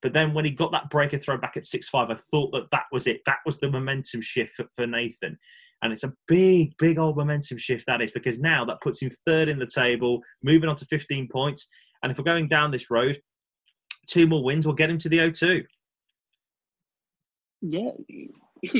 But 0.00 0.12
then 0.12 0.32
when 0.32 0.44
he 0.44 0.52
got 0.52 0.70
that 0.72 0.90
breaker 0.90 1.18
throw 1.18 1.38
back 1.38 1.56
at 1.56 1.64
6 1.64 1.88
5, 1.88 2.10
I 2.10 2.16
thought 2.30 2.52
that 2.52 2.70
that 2.70 2.84
was 2.92 3.06
it. 3.06 3.20
That 3.26 3.38
was 3.44 3.58
the 3.58 3.70
momentum 3.70 4.20
shift 4.20 4.52
for, 4.52 4.66
for 4.74 4.86
Nathan. 4.86 5.36
And 5.82 5.92
it's 5.92 6.04
a 6.04 6.12
big, 6.26 6.76
big 6.78 6.98
old 6.98 7.16
momentum 7.16 7.58
shift 7.58 7.86
that 7.86 8.00
is 8.00 8.10
because 8.10 8.40
now 8.40 8.64
that 8.64 8.80
puts 8.80 9.00
him 9.02 9.10
third 9.24 9.48
in 9.48 9.58
the 9.58 9.66
table, 9.66 10.20
moving 10.42 10.68
on 10.68 10.76
to 10.76 10.84
15 10.84 11.28
points. 11.28 11.68
And 12.02 12.12
if 12.12 12.18
we're 12.18 12.24
going 12.24 12.48
down 12.48 12.70
this 12.70 12.90
road, 12.90 13.20
two 14.08 14.26
more 14.26 14.42
wins 14.44 14.66
will 14.66 14.74
get 14.74 14.90
him 14.90 14.98
to 14.98 15.08
the 15.08 15.18
O2. 15.18 15.64
Yeah, 17.60 17.90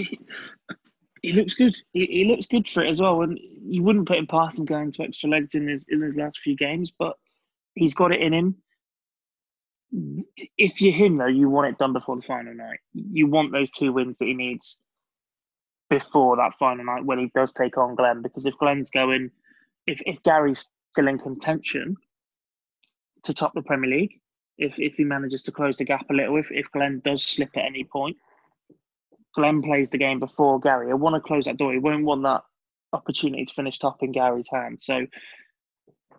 he 1.23 1.33
looks 1.33 1.55
good. 1.55 1.77
He, 1.93 2.07
he, 2.07 2.25
looks 2.25 2.47
good 2.47 2.69
for 2.69 2.83
it 2.83 2.91
as 2.91 3.01
well. 3.01 3.23
And 3.23 3.39
you 3.41 3.83
wouldn't 3.83 4.07
put 4.07 4.19
him 4.19 4.27
past 4.27 4.59
him 4.59 4.65
going 4.65 4.93
to 4.93 5.03
extra 5.03 5.31
legs 5.31 5.55
in 5.55 5.69
his 5.69 5.87
in 5.89 6.01
his 6.01 6.15
last 6.15 6.41
few 6.41 6.57
games, 6.57 6.93
but 6.97 7.17
he's 7.75 7.95
got 7.95 8.13
it 8.13 8.21
in 8.21 8.33
him. 8.33 8.57
If 10.57 10.81
you're 10.81 10.93
him 10.93 11.17
though, 11.17 11.27
you 11.27 11.49
want 11.49 11.69
it 11.69 11.79
done 11.79 11.93
before 11.93 12.17
the 12.17 12.23
final 12.23 12.55
night. 12.55 12.79
You 12.93 13.27
want 13.27 13.53
those 13.53 13.71
two 13.71 13.93
wins 13.93 14.19
that 14.19 14.27
he 14.27 14.35
needs 14.35 14.77
before 15.89 16.37
that 16.37 16.53
final 16.59 16.85
night 16.85 17.05
when 17.05 17.19
he 17.19 17.31
does 17.35 17.53
take 17.53 17.79
on 17.79 17.95
Glen. 17.95 18.23
Because 18.23 18.47
if 18.47 18.57
Glen's 18.59 18.91
going, 18.91 19.31
if 19.87 20.01
if 20.07 20.23
Gary's 20.23 20.69
still 20.93 21.09
in 21.09 21.19
contention 21.19 21.97
to 23.25 23.35
top 23.35 23.55
the 23.55 23.63
Premier 23.63 23.91
League, 23.91 24.21
if 24.59 24.75
if 24.77 24.95
he 24.95 25.05
manages 25.05 25.43
to 25.45 25.53
close 25.53 25.79
the 25.79 25.85
gap 25.85 26.07
a 26.11 26.15
little, 26.15 26.37
if 26.37 26.49
if 26.51 26.71
Glen 26.73 27.01
does 27.05 27.23
slip 27.25 27.57
at 27.57 27.65
any 27.65 27.85
point, 27.85 28.17
Glen 29.39 29.63
plays 29.63 29.89
the 29.89 29.99
game 29.99 30.19
before 30.19 30.59
Gary. 30.59 30.91
I 30.91 30.95
want 30.95 31.15
to 31.15 31.21
close 31.21 31.45
that 31.45 31.59
door. 31.59 31.73
He 31.73 31.79
won't 31.79 32.05
want 32.05 32.25
that 32.25 32.43
opportunity 32.93 33.45
to 33.45 33.55
finish 33.55 33.79
top 33.79 34.03
in 34.03 34.11
Gary's 34.11 34.49
hands. 34.51 34.85
So 34.85 35.07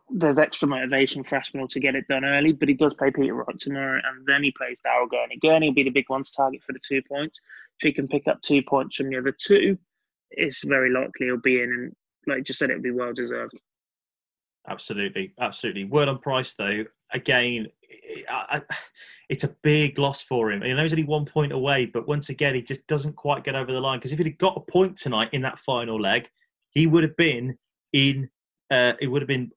there's 0.10 0.40
extra 0.40 0.70
motivation 0.70 1.26
for 1.26 1.36
Aspinall 1.36 1.68
to 1.68 1.82
get 1.82 1.96
it 1.96 2.08
done 2.08 2.24
early, 2.24 2.54
but 2.54 2.70
he 2.70 2.76
does 2.76 2.94
play 2.94 3.12
Peter 3.12 3.34
Wright 3.34 3.60
tomorrow, 3.60 4.00
and 4.06 4.26
then 4.26 4.42
he 4.42 4.52
plays 4.52 4.80
Daryl 4.86 5.10
Gurney. 5.10 5.38
Gurney 5.42 5.68
will 5.68 5.76
be 5.76 5.84
the 5.84 5.90
big 5.90 6.08
one 6.08 6.24
to 6.24 6.32
target 6.32 6.62
for 6.66 6.72
the 6.72 6.80
two 6.80 7.02
points. 7.10 7.42
If 7.80 7.88
he 7.88 7.92
can 7.92 8.08
pick 8.08 8.26
up 8.26 8.42
two 8.42 8.62
points 8.62 8.96
from 8.96 9.10
the 9.10 9.18
other 9.18 9.36
two, 9.38 9.78
it's 10.32 10.64
very 10.64 10.90
likely 10.90 11.26
he'll 11.26 11.42
be 11.42 11.62
in, 11.62 11.72
and 11.72 11.94
like 12.26 12.38
you 12.38 12.44
just 12.46 12.60
said, 12.60 12.70
it'll 12.70 12.82
be 12.82 12.92
well 12.92 13.12
deserved. 13.12 13.60
Absolutely, 14.66 15.34
absolutely. 15.42 15.84
Word 15.84 16.08
on 16.08 16.20
Price 16.20 16.54
though, 16.54 16.86
again, 17.14 17.68
I, 18.30 18.62
it's 19.30 19.44
a 19.44 19.56
big 19.62 20.00
loss 20.00 20.24
for 20.24 20.52
him. 20.52 20.64
I 20.64 20.74
know 20.74 20.82
he's 20.82 20.94
only 20.94 21.04
one 21.04 21.26
point 21.26 21.52
away, 21.52 21.86
but 21.86 22.08
once 22.08 22.30
again, 22.30 22.56
he 22.56 22.62
just 22.62 22.86
doesn't 22.88 23.16
quite 23.16 23.44
get 23.44 23.56
over 23.56 23.72
the 23.72 23.80
line. 23.80 24.00
Because 24.00 24.12
if 24.12 24.20
he'd 24.20 24.38
got 24.38 24.58
a 24.58 24.72
point 24.72 24.98
tonight 24.98 25.30
in 25.34 25.42
that 25.44 25.60
final 25.60 26.00
leg, 26.00 26.30
he 26.72 26.88
would 26.88 27.04
have 27.04 27.16
been 27.16 27.58
in. 27.94 28.30
Uh, 28.72 28.94
it 29.00 29.08
would 29.08 29.22
have 29.22 29.28
been 29.28 29.52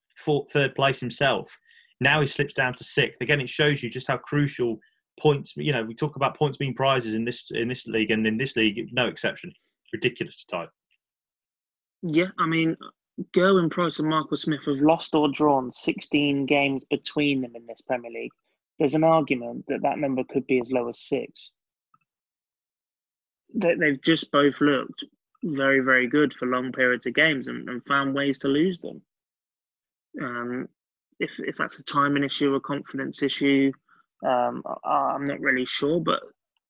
third 0.51 0.75
place 0.75 1.01
himself. 1.01 1.59
Now 2.01 2.21
he 2.21 2.27
slips 2.27 2.55
down 2.55 2.75
to 2.75 2.85
sixth. 2.85 3.21
Again, 3.21 3.41
it 3.41 3.49
shows 3.49 3.83
you 3.83 3.91
just 3.91 4.09
how 4.09 4.17
crucial 4.17 4.79
points. 5.21 5.55
You 5.57 5.73
know, 5.73 5.85
we 5.85 5.95
talk 5.95 6.17
about 6.17 6.37
points 6.37 6.57
being 6.59 6.75
prizes 6.75 7.15
in 7.15 7.25
this 7.25 7.51
in 7.51 7.69
this 7.69 7.87
league, 7.87 8.11
and 8.11 8.27
in 8.27 8.37
this 8.37 8.57
league, 8.57 8.89
no 8.93 9.07
exception. 9.07 9.53
Ridiculous 9.93 10.45
type. 10.45 10.71
Yeah, 12.03 12.29
I 12.39 12.47
mean, 12.47 12.77
Gerwyn 13.35 13.71
Price 13.71 13.99
and 13.99 14.09
Michael 14.09 14.37
Smith 14.37 14.65
have 14.67 14.81
lost 14.81 15.15
or 15.15 15.31
drawn 15.31 15.73
16 15.73 16.47
games 16.47 16.85
between 16.89 17.43
them 17.43 17.53
in 17.55 17.67
this 17.67 17.81
Premier 17.87 18.11
League. 18.11 18.33
There's 18.79 18.95
an 18.95 19.05
argument 19.05 19.67
that 19.69 19.83
that 19.83 19.99
number 19.99 20.25
could 20.25 20.47
be 20.47 20.61
as 20.61 20.73
low 20.73 20.89
as 20.89 20.99
six. 20.99 21.51
They, 23.55 23.75
they've 23.75 24.01
just 24.01 24.31
both 24.31 24.61
looked 24.61 25.05
very, 25.45 25.81
very 25.81 26.07
good 26.07 26.35
for 26.35 26.47
long 26.47 26.73
periods 26.73 27.07
of 27.07 27.15
games 27.15 27.49
and, 27.49 27.69
and 27.69 27.85
found 27.85 28.15
ways 28.15 28.39
to 28.41 28.49
lose 28.49 28.79
them. 28.79 29.03
Um, 30.21 30.69
if 31.21 31.31
if 31.39 31.57
that's 31.57 31.79
a 31.79 31.83
timing 31.83 32.25
issue, 32.25 32.55
a 32.55 32.61
confidence 32.61 33.23
issue, 33.23 33.73
um, 34.27 34.63
I, 34.85 35.15
I'm 35.15 35.25
not 35.25 35.41
really 35.41 35.67
sure, 35.67 36.01
but 36.01 36.21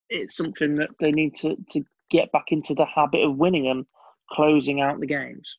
it's 0.08 0.36
something 0.36 0.76
that 0.76 0.90
they 1.00 1.12
need 1.12 1.36
to, 1.36 1.56
to 1.70 1.84
get 2.10 2.32
back 2.32 2.46
into 2.50 2.74
the 2.74 2.84
habit 2.84 3.22
of 3.24 3.36
winning 3.36 3.68
and 3.68 3.86
closing 4.30 4.80
out 4.80 5.00
the 5.00 5.06
games. 5.06 5.56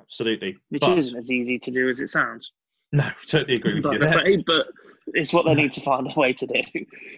Absolutely. 0.00 0.56
Which 0.70 0.80
But- 0.82 0.98
isn't 0.98 1.16
as 1.18 1.30
easy 1.30 1.58
to 1.58 1.70
do 1.70 1.88
as 1.88 2.00
it 2.00 2.08
sounds. 2.08 2.52
No, 2.92 3.08
totally 3.26 3.56
agree 3.56 3.74
with 3.74 3.82
But, 3.82 3.92
you 3.94 3.98
there. 3.98 4.22
but, 4.38 4.46
but 4.46 4.66
it's 5.14 5.32
what 5.32 5.44
they 5.44 5.54
need 5.54 5.72
to 5.72 5.80
find 5.82 6.10
a 6.10 6.18
way 6.18 6.32
to 6.32 6.46
do. 6.46 6.62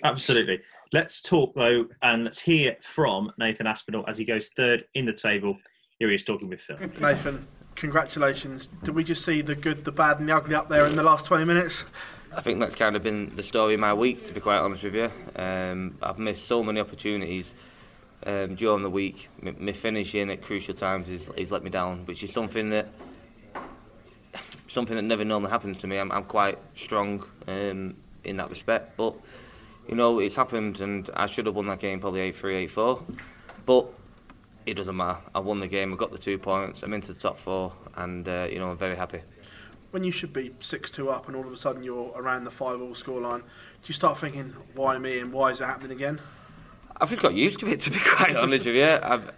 Absolutely. 0.02 0.60
Let's 0.92 1.22
talk 1.22 1.54
though, 1.54 1.86
and 2.02 2.24
let's 2.24 2.40
hear 2.40 2.76
from 2.80 3.32
Nathan 3.38 3.66
Aspinall 3.68 4.04
as 4.08 4.18
he 4.18 4.24
goes 4.24 4.48
third 4.48 4.84
in 4.94 5.04
the 5.06 5.12
table. 5.12 5.56
Here 6.00 6.08
he 6.08 6.14
is 6.16 6.24
talking 6.24 6.48
with 6.48 6.60
Phill. 6.60 6.78
Nathan, 7.00 7.46
congratulations. 7.76 8.68
Did 8.82 8.94
we 8.96 9.04
just 9.04 9.24
see 9.24 9.42
the 9.42 9.54
good, 9.54 9.84
the 9.84 9.92
bad, 9.92 10.18
and 10.18 10.28
the 10.28 10.34
ugly 10.34 10.54
up 10.56 10.68
there 10.68 10.86
in 10.86 10.96
the 10.96 11.02
last 11.02 11.26
20 11.26 11.44
minutes? 11.44 11.84
I 12.34 12.40
think 12.40 12.58
that's 12.58 12.74
kind 12.74 12.96
of 12.96 13.02
been 13.02 13.34
the 13.36 13.42
story 13.42 13.74
of 13.74 13.80
my 13.80 13.92
week, 13.94 14.24
to 14.26 14.32
be 14.32 14.40
quite 14.40 14.58
honest 14.58 14.82
with 14.82 14.94
you. 14.94 15.10
Um, 15.36 15.96
I've 16.02 16.18
missed 16.18 16.46
so 16.46 16.62
many 16.64 16.80
opportunities 16.80 17.54
um, 18.26 18.54
during 18.54 18.82
the 18.82 18.90
week. 18.90 19.28
My 19.40 19.72
finishing 19.72 20.30
at 20.30 20.42
crucial 20.42 20.74
times 20.74 21.08
has, 21.08 21.34
has 21.36 21.50
let 21.50 21.62
me 21.62 21.70
down, 21.70 22.06
which 22.06 22.22
is 22.22 22.32
something 22.32 22.70
that 22.70 22.88
something 24.68 24.94
that 24.94 25.02
never 25.02 25.24
normally 25.24 25.50
happens 25.50 25.78
to 25.78 25.86
me. 25.86 25.98
I'm, 25.98 26.12
I'm 26.12 26.24
quite 26.24 26.58
strong 26.76 27.24
um, 27.48 27.96
in 28.24 28.36
that 28.36 28.50
respect, 28.50 28.96
but 28.96 29.14
you 29.88 29.94
know 29.94 30.18
it's 30.20 30.36
happened, 30.36 30.80
and 30.80 31.10
I 31.14 31.26
should 31.26 31.46
have 31.46 31.56
won 31.56 31.66
that 31.66 31.80
game 31.80 32.00
probably 32.00 32.32
8-3, 32.32 32.68
8-4, 32.70 33.02
but 33.66 33.92
it 34.66 34.74
doesn't 34.74 34.96
matter. 34.96 35.18
I 35.34 35.40
won 35.40 35.60
the 35.60 35.66
game. 35.66 35.92
I 35.92 35.96
got 35.96 36.12
the 36.12 36.18
two 36.18 36.38
points. 36.38 36.82
I'm 36.82 36.92
into 36.92 37.12
the 37.12 37.20
top 37.20 37.38
four, 37.38 37.72
and 37.96 38.28
uh, 38.28 38.46
you 38.50 38.58
know 38.58 38.70
I'm 38.70 38.78
very 38.78 38.96
happy. 38.96 39.20
When 39.90 40.04
you 40.04 40.12
should 40.12 40.32
be 40.32 40.54
6 40.60 40.90
2 40.92 41.10
up 41.10 41.26
and 41.26 41.36
all 41.36 41.44
of 41.44 41.52
a 41.52 41.56
sudden 41.56 41.82
you're 41.82 42.12
around 42.14 42.44
the 42.44 42.50
5 42.52 42.80
all 42.80 42.94
scoreline, 42.94 43.40
do 43.40 43.86
you 43.86 43.94
start 43.94 44.18
thinking, 44.18 44.54
why 44.74 44.96
me 44.98 45.18
and 45.18 45.32
why 45.32 45.50
is 45.50 45.60
it 45.60 45.64
happening 45.64 45.90
again? 45.90 46.20
I've 47.00 47.08
just 47.08 47.22
got 47.22 47.34
used 47.34 47.60
to 47.60 47.68
it, 47.68 47.80
to 47.80 47.90
be 47.90 47.98
quite 48.04 48.36
honest 48.36 48.66
with 48.66 48.76
you. 48.76 48.84
I've 48.84 49.30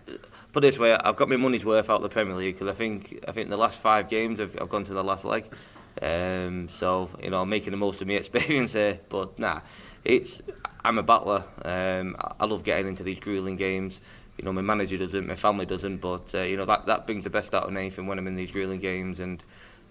put 0.53 0.65
it 0.65 0.73
this 0.73 0.79
way, 0.79 0.93
I've 0.93 1.17
got 1.17 1.29
my 1.29 1.37
money's 1.37 1.65
worth 1.65 1.89
out 1.89 1.97
of 1.97 2.03
the 2.03 2.09
Premier 2.09 2.35
League 2.35 2.59
because 2.59 2.73
I 2.73 2.77
think 2.77 3.25
I 3.27 3.33
think 3.33 3.51
the 3.51 3.57
last 3.57 3.79
five 3.79 4.09
games 4.09 4.41
I've, 4.41 4.57
I've 4.61 4.69
gone 4.69 4.85
to 4.85 4.95
the 4.95 5.05
last 5.05 5.25
leg. 5.25 5.47
Um, 6.01 6.69
so 6.69 7.11
you 7.23 7.31
know, 7.31 7.43
I'm 7.43 7.49
making 7.49 7.71
the 7.71 7.77
most 7.77 8.01
of 8.01 8.09
my 8.09 8.15
experience 8.25 8.73
here. 8.73 8.99
But 9.09 9.39
nah, 9.39 9.61
it's 10.05 10.41
I'm 10.85 10.99
a 10.99 11.03
battler. 11.03 11.45
Um, 11.65 12.17
I, 12.19 12.45
love 12.45 12.65
getting 12.65 12.89
into 12.89 13.03
these 13.03 13.21
grueling 13.21 13.57
games. 13.57 14.01
you 14.37 14.45
know, 14.45 14.53
my 14.53 14.63
manager 14.63 14.99
doesn't, 14.99 15.27
my 15.27 15.37
family 15.37 15.67
doesn't, 15.67 15.99
but 15.99 16.35
uh, 16.35 16.43
you 16.43 16.57
know 16.57 16.65
that 16.65 16.87
that 16.87 17.07
brings 17.07 17.25
the 17.25 17.31
best 17.31 17.55
out 17.55 17.65
of 17.65 17.73
Nathan 17.73 18.07
when 18.07 18.19
I'm 18.19 18.27
in 18.27 18.35
these 18.35 18.51
grueling 18.51 18.81
games, 18.81 19.21
and 19.21 19.43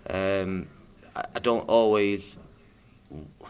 um, 0.10 0.68
I, 1.16 1.24
I 1.36 1.40
don't 1.40 1.68
always, 1.70 2.36
I 3.14 3.48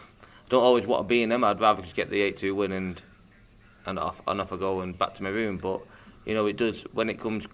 don't 0.48 0.62
always 0.62 0.86
want 0.86 1.04
to 1.04 1.08
be 1.08 1.22
in 1.22 1.30
them. 1.30 1.42
I'd 1.42 1.60
rather 1.60 1.82
just 1.82 1.96
get 1.96 2.10
the 2.10 2.20
eight-two 2.20 2.54
win 2.54 2.70
and 2.70 3.02
and 3.86 3.98
off 3.98 4.20
and 4.26 4.40
off 4.40 4.52
I 4.52 4.56
go 4.56 4.80
and 4.80 4.98
back 4.98 5.14
to 5.16 5.22
my 5.22 5.28
room. 5.30 5.58
But 5.58 5.80
you 6.24 6.34
know, 6.34 6.46
it 6.46 6.56
does 6.56 6.82
when 6.92 7.08
it 7.08 7.20
comes 7.20 7.44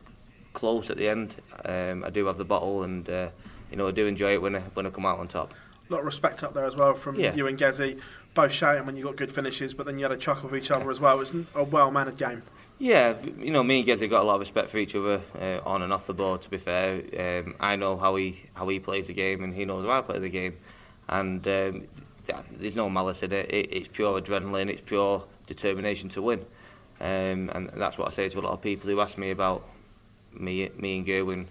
close 0.55 0.91
at 0.91 0.97
the 0.97 1.09
end. 1.09 1.37
Um, 1.65 2.05
I 2.05 2.11
do 2.11 2.27
have 2.27 2.39
the 2.39 2.45
bottle, 2.45 2.83
and 2.83 3.09
uh, 3.09 3.29
you 3.71 3.77
know, 3.77 3.89
I 3.89 3.91
do 3.93 4.07
enjoy 4.07 4.35
it 4.35 4.43
when 4.43 4.57
I 4.57 4.61
when 4.75 4.87
I 4.87 4.91
come 4.91 5.07
out 5.07 5.19
on 5.19 5.29
top. 5.29 5.53
A 5.89 5.93
lot 5.93 6.01
of 6.01 6.07
respect 6.07 6.43
up 6.45 6.53
there 6.53 6.67
as 6.67 6.77
well 6.77 6.93
from 6.95 7.19
Yeah. 7.19 7.35
you 7.35 7.47
and 7.47 7.59
Gezzy, 7.59 7.99
both 8.35 8.53
shouting 8.53 8.85
when 8.85 8.95
you 8.95 9.05
got 9.05 9.17
good 9.17 9.33
finishes, 9.33 9.73
but 9.73 9.87
then 9.87 9.97
you 9.99 10.05
had 10.05 10.13
a 10.13 10.19
chuckle 10.19 10.51
with 10.51 10.63
each 10.63 10.71
other 10.71 10.91
as 10.91 11.01
well. 11.01 11.17
It 11.17 11.19
was 11.19 11.35
a 11.55 11.65
well-mannered 11.65 12.19
game. 12.19 12.43
Yeah, 12.79 13.15
you 13.39 13.51
know, 13.51 13.65
me 13.65 13.81
and 13.81 13.89
Gezzy 13.89 14.09
got 14.09 14.21
a 14.23 14.25
lot 14.25 14.35
of 14.35 14.41
respect 14.41 14.69
for 14.71 14.77
each 14.77 14.95
other 14.95 15.23
uh, 15.41 15.61
on 15.67 15.81
and 15.81 15.91
off 15.93 16.07
the 16.07 16.13
board. 16.13 16.43
To 16.43 16.51
be 16.51 16.59
fair, 16.59 17.03
um, 17.43 17.55
I 17.59 17.75
know 17.77 17.97
how 17.97 18.17
he 18.17 18.43
how 18.53 18.69
he 18.69 18.79
plays 18.81 19.07
the 19.07 19.15
game, 19.15 19.43
and 19.43 19.55
he 19.55 19.65
knows 19.65 19.87
how 19.87 19.99
I 19.99 20.03
play 20.03 20.19
the 20.19 20.29
game. 20.29 20.59
And 21.09 21.45
um, 21.49 21.87
th- 22.27 22.39
there's 22.59 22.77
no 22.77 22.91
malice 22.91 23.23
in 23.23 23.33
it. 23.33 23.51
it. 23.51 23.73
It's 23.73 23.89
pure 23.89 24.21
adrenaline. 24.21 24.69
It's 24.69 24.83
pure 24.85 25.25
determination 25.49 26.09
to 26.11 26.23
win. 26.23 26.45
Um, 27.01 27.51
and 27.55 27.71
that's 27.77 27.99
what 27.99 28.09
I 28.09 28.11
say 28.11 28.29
to 28.29 28.39
a 28.39 28.41
lot 28.41 28.53
of 28.53 28.63
people 28.63 28.91
who 28.91 29.01
ask 29.01 29.17
me 29.19 29.31
about 29.31 29.65
me, 30.33 30.71
me 30.77 30.99
and 30.99 31.07
Gerwyn 31.07 31.47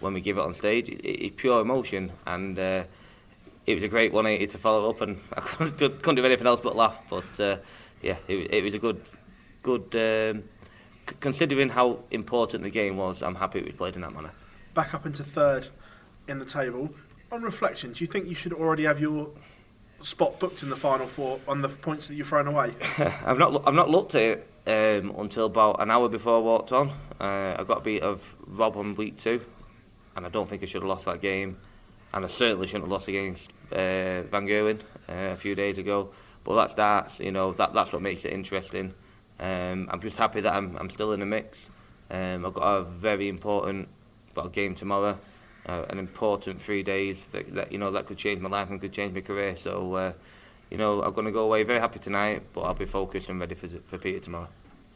when 0.00 0.14
we 0.14 0.20
give 0.20 0.38
it 0.38 0.42
on 0.42 0.54
stage. 0.54 0.88
It, 0.88 1.04
it's 1.04 1.36
pure 1.36 1.60
emotion, 1.60 2.12
and 2.26 2.58
uh, 2.58 2.84
it 3.66 3.74
was 3.74 3.82
a 3.82 3.88
great 3.88 4.12
180 4.12 4.52
to 4.52 4.58
follow 4.58 4.90
up, 4.90 5.00
and 5.00 5.20
I 5.32 5.40
couldn't 5.40 6.16
do, 6.16 6.24
anything 6.24 6.46
else 6.46 6.60
but 6.60 6.76
laugh. 6.76 6.98
But 7.08 7.40
uh, 7.40 7.56
yeah, 8.02 8.16
it, 8.28 8.52
it 8.52 8.64
was 8.64 8.74
a 8.74 8.78
good, 8.78 9.02
good. 9.62 9.84
Um, 9.94 10.44
c- 11.08 11.16
considering 11.20 11.70
how 11.70 12.00
important 12.10 12.62
the 12.62 12.70
game 12.70 12.96
was, 12.96 13.22
I'm 13.22 13.34
happy 13.34 13.62
was 13.62 13.72
played 13.72 13.94
in 13.94 14.02
that 14.02 14.12
manner. 14.12 14.32
Back 14.74 14.94
up 14.94 15.06
into 15.06 15.24
third 15.24 15.68
in 16.28 16.38
the 16.38 16.44
table. 16.44 16.90
On 17.32 17.42
reflection, 17.42 17.92
do 17.92 18.00
you 18.00 18.08
think 18.08 18.26
you 18.26 18.34
should 18.34 18.52
already 18.52 18.84
have 18.84 19.00
your 19.00 19.30
spot 20.02 20.38
booked 20.38 20.62
in 20.62 20.70
the 20.70 20.76
final 20.76 21.06
four 21.06 21.40
on 21.46 21.62
the 21.62 21.68
points 21.68 22.08
that 22.08 22.14
you've 22.14 22.28
thrown 22.28 22.46
away? 22.46 22.74
I've 22.98 23.38
not 23.38 23.62
I've 23.66 23.74
not 23.74 23.90
looked 23.90 24.14
at 24.14 24.22
it 24.22 24.50
um, 24.66 25.14
until 25.18 25.46
about 25.46 25.82
an 25.82 25.90
hour 25.90 26.08
before 26.08 26.36
I 26.36 26.40
walked 26.40 26.72
on. 26.72 26.90
Uh, 27.20 27.56
I 27.58 27.64
got 27.66 27.78
a 27.78 27.82
beat 27.82 28.02
of 28.02 28.22
Rob 28.46 28.76
on 28.76 28.94
week 28.94 29.18
two, 29.18 29.40
and 30.16 30.26
I 30.26 30.28
don't 30.28 30.48
think 30.48 30.62
I 30.62 30.66
should 30.66 30.82
have 30.82 30.88
lost 30.88 31.04
that 31.06 31.20
game. 31.20 31.58
And 32.12 32.24
I 32.24 32.28
certainly 32.28 32.66
shouldn't 32.66 32.84
have 32.84 32.90
lost 32.90 33.06
against 33.08 33.50
uh, 33.70 34.22
Van 34.22 34.46
Gerwen 34.46 34.80
uh, 35.08 35.32
a 35.32 35.36
few 35.36 35.54
days 35.54 35.78
ago. 35.78 36.10
But 36.42 36.56
that's 36.56 36.74
darts, 36.74 37.20
you 37.20 37.30
know. 37.30 37.52
That 37.52 37.74
that's 37.74 37.92
what 37.92 38.02
makes 38.02 38.24
it 38.24 38.32
interesting. 38.32 38.94
Um, 39.38 39.88
I'm 39.90 40.00
just 40.00 40.16
happy 40.16 40.40
that 40.40 40.52
I'm 40.52 40.76
I'm 40.76 40.90
still 40.90 41.12
in 41.12 41.20
the 41.20 41.26
mix. 41.26 41.68
Um, 42.10 42.44
I've 42.44 42.54
got 42.54 42.76
a 42.76 42.82
very 42.82 43.28
important 43.28 43.88
got 44.34 44.46
a 44.46 44.50
game 44.50 44.74
tomorrow, 44.74 45.18
uh, 45.70 45.86
an 45.88 45.98
important 45.98 46.60
three 46.62 46.82
days 46.82 47.26
that, 47.32 47.54
that 47.54 47.72
you 47.72 47.78
know 47.78 47.90
that 47.92 48.06
could 48.06 48.18
change 48.18 48.40
my 48.40 48.48
life 48.48 48.70
and 48.70 48.80
could 48.80 48.92
change 48.92 49.14
my 49.14 49.20
career. 49.20 49.56
So. 49.56 49.94
Uh, 49.94 50.12
you 50.70 50.78
know, 50.78 51.02
I'm 51.02 51.12
going 51.12 51.26
to 51.26 51.32
go 51.32 51.42
away 51.42 51.64
very 51.64 51.80
happy 51.80 51.98
tonight, 51.98 52.42
but 52.54 52.62
I'll 52.62 52.74
be 52.74 52.86
focused 52.86 53.28
and 53.28 53.40
ready 53.40 53.54
for, 53.54 53.68
for 53.88 53.98
Peter 53.98 54.20
tomorrow. 54.20 54.48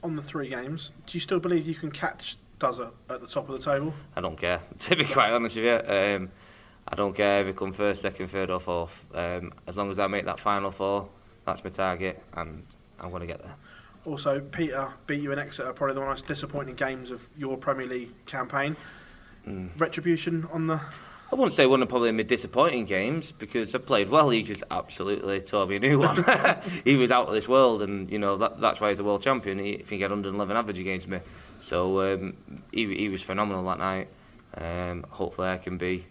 On 0.02 0.16
the 0.16 0.22
three 0.22 0.48
games, 0.48 0.92
do 1.06 1.16
you 1.16 1.20
still 1.20 1.40
believe 1.40 1.66
you 1.66 1.74
can 1.74 1.90
catch 1.90 2.36
Duzza 2.60 2.92
at 3.10 3.20
the 3.20 3.26
top 3.26 3.48
of 3.48 3.58
the 3.58 3.72
table? 3.72 3.92
I 4.14 4.20
don't 4.20 4.38
care, 4.38 4.60
to 4.78 4.96
be 4.96 5.04
quite 5.04 5.32
honest 5.32 5.56
with 5.56 5.64
you. 5.64 5.92
Um, 5.92 6.30
I 6.86 6.94
don't 6.94 7.14
care 7.14 7.42
if 7.42 7.48
it 7.48 7.56
come 7.56 7.72
first, 7.72 8.02
second, 8.02 8.28
third, 8.28 8.50
or 8.50 8.60
fourth. 8.60 9.04
Um, 9.14 9.52
as 9.66 9.76
long 9.76 9.90
as 9.90 9.98
I 9.98 10.06
make 10.06 10.26
that 10.26 10.38
final 10.38 10.70
four, 10.70 11.08
that's 11.44 11.64
my 11.64 11.70
target, 11.70 12.22
and 12.34 12.62
I'm 13.00 13.10
going 13.10 13.22
to 13.22 13.26
get 13.26 13.42
there. 13.42 13.54
Also, 14.04 14.38
Peter 14.40 14.92
beat 15.06 15.22
you 15.22 15.32
in 15.32 15.38
Exeter, 15.38 15.72
probably 15.72 15.94
the 15.94 16.02
most 16.02 16.26
disappointing 16.26 16.74
games 16.74 17.10
of 17.10 17.26
your 17.38 17.56
Premier 17.56 17.86
League 17.86 18.12
campaign. 18.26 18.76
Mm. 19.46 19.70
Retribution 19.78 20.48
on 20.52 20.66
the. 20.66 20.80
I 21.32 21.36
wouldn't 21.36 21.56
say 21.56 21.66
one 21.66 21.82
of 21.82 21.88
probably 21.88 22.12
my 22.12 22.22
disappointing 22.22 22.84
games 22.84 23.32
because 23.32 23.74
I 23.74 23.78
played 23.78 24.08
well. 24.08 24.30
He 24.30 24.42
just 24.42 24.62
absolutely 24.70 25.40
tore 25.40 25.66
me 25.66 25.76
a 25.76 25.80
new 25.80 25.98
one. 25.98 26.24
he 26.84 26.96
was 26.96 27.10
out 27.10 27.26
of 27.26 27.34
this 27.34 27.48
world, 27.48 27.82
and 27.82 28.10
you 28.10 28.18
know 28.18 28.36
that, 28.36 28.60
that's 28.60 28.80
why 28.80 28.90
he's 28.90 28.98
the 28.98 29.04
world 29.04 29.22
champion. 29.22 29.58
He, 29.58 29.72
if 29.72 29.88
he 29.88 29.98
get 29.98 30.10
111 30.10 30.56
average 30.56 30.78
against 30.78 31.08
me, 31.08 31.20
so 31.66 32.14
um, 32.14 32.36
he, 32.72 32.94
he 32.94 33.08
was 33.08 33.22
phenomenal 33.22 33.64
that 33.64 33.78
night. 33.78 34.08
Um, 34.56 35.04
hopefully, 35.10 35.48
I 35.48 35.58
can 35.58 35.76
be, 35.76 36.06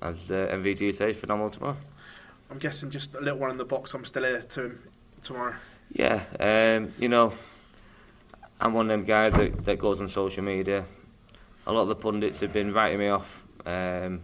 as 0.00 0.30
uh, 0.30 0.48
MVG 0.52 0.94
says, 0.94 1.16
phenomenal 1.16 1.50
tomorrow. 1.50 1.76
I'm 2.50 2.58
guessing 2.58 2.90
just 2.90 3.14
a 3.14 3.20
little 3.20 3.38
one 3.38 3.50
in 3.50 3.56
the 3.56 3.64
box. 3.64 3.94
I'm 3.94 4.04
still 4.04 4.24
here 4.24 4.40
to 4.40 4.62
him 4.62 4.82
tomorrow. 5.22 5.56
Yeah, 5.92 6.22
um, 6.38 6.92
you 6.98 7.08
know, 7.08 7.32
I'm 8.60 8.74
one 8.74 8.86
of 8.86 8.90
them 8.90 9.04
guys 9.04 9.32
that, 9.34 9.64
that 9.64 9.78
goes 9.78 10.00
on 10.00 10.08
social 10.08 10.44
media. 10.44 10.84
A 11.66 11.72
lot 11.72 11.82
of 11.82 11.88
the 11.88 11.94
pundits 11.96 12.40
have 12.40 12.52
been 12.52 12.72
writing 12.72 12.98
me 12.98 13.08
off. 13.08 13.42
Um, 13.64 13.72
I'm 13.74 14.20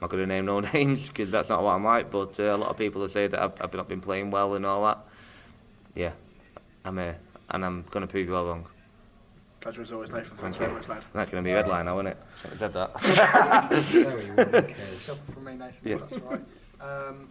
not 0.00 0.10
going 0.10 0.22
to 0.22 0.26
name 0.26 0.46
no 0.46 0.60
names 0.74 1.06
because 1.06 1.30
that's 1.30 1.48
not 1.48 1.62
what 1.62 1.72
I'm 1.72 1.84
like, 1.84 2.10
but 2.10 2.38
uh, 2.40 2.44
a 2.44 2.56
lot 2.56 2.70
of 2.70 2.78
people 2.78 3.02
have 3.02 3.10
said 3.10 3.32
that 3.32 3.42
I've, 3.42 3.52
I've 3.60 3.74
not 3.74 3.88
been 3.88 4.00
playing 4.00 4.30
well 4.30 4.54
and 4.54 4.64
all 4.64 4.84
that. 4.84 4.98
Yeah, 5.94 6.12
I'm 6.84 6.96
here, 6.96 7.18
and 7.50 7.64
I'm 7.64 7.82
going 7.90 8.06
to 8.06 8.10
prove 8.10 8.28
you 8.28 8.36
all 8.36 8.46
wrong. 8.46 8.66
Pleasure 9.60 9.82
as 9.82 9.92
always, 9.92 10.10
Nathan. 10.10 10.38
Thanks 10.38 10.56
very 10.56 10.72
much, 10.72 10.88
lad. 10.88 11.04
That's 11.12 11.30
going 11.30 11.44
to 11.44 11.46
be 11.46 11.52
a 11.52 11.56
headline 11.56 11.84
now, 11.84 11.96
isn't 11.98 12.06
it? 12.06 12.16
Shouldn't 12.40 12.58
said 12.60 12.72
that. 12.72 12.98
Very 13.00 14.30
well, 14.30 14.62
who 14.62 15.32
from 15.34 15.44
me, 15.44 15.52
Nathan, 15.52 15.74
Yeah. 15.84 15.96
that's 15.96 16.12
all 16.14 16.18
right. 16.20 16.40
Um, 16.80 17.28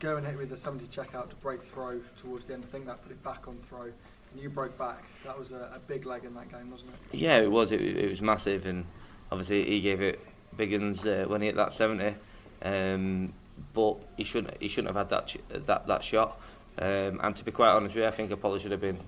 going 0.00 0.24
hit 0.24 0.36
with 0.36 0.50
the 0.50 0.56
70 0.56 0.86
checkout 0.86 1.28
to 1.30 1.36
break 1.36 1.62
throw 1.72 2.00
towards 2.20 2.46
the 2.46 2.54
end. 2.54 2.64
I 2.68 2.72
think 2.72 2.86
that 2.86 3.00
put 3.02 3.12
it 3.12 3.22
back 3.22 3.46
on 3.46 3.58
throw. 3.68 3.92
And 4.32 4.42
you 4.42 4.50
broke 4.50 4.76
back. 4.78 5.04
That 5.24 5.38
was 5.38 5.52
a, 5.52 5.70
a 5.74 5.78
big 5.86 6.06
leg 6.06 6.24
in 6.24 6.34
that 6.34 6.50
game, 6.50 6.70
wasn't 6.70 6.90
it? 6.90 7.18
Yeah, 7.18 7.38
it 7.38 7.50
was. 7.50 7.72
It, 7.72 7.80
it 7.80 8.10
was 8.10 8.20
massive, 8.20 8.66
and 8.66 8.84
obviously 9.32 9.64
he 9.64 9.80
gave 9.80 10.00
it 10.00 10.20
Biggins 10.56 11.06
uh, 11.06 11.28
when 11.28 11.40
he 11.40 11.46
hit 11.46 11.56
that 11.56 11.72
seventy. 11.72 12.14
Um, 12.62 13.32
but 13.74 13.96
he 14.16 14.24
shouldn't. 14.24 14.60
He 14.60 14.68
shouldn't 14.68 14.94
have 14.94 15.08
had 15.08 15.10
that 15.10 15.26
ch- 15.28 15.66
that 15.66 15.86
that 15.86 16.04
shot. 16.04 16.40
Um, 16.78 17.20
and 17.22 17.34
to 17.36 17.44
be 17.44 17.50
quite 17.50 17.70
honest 17.70 17.94
with 17.94 18.02
you, 18.02 18.08
I 18.08 18.12
think 18.12 18.38
probably 18.40 18.60
should 18.60 18.72
have 18.72 18.80
been. 18.80 18.98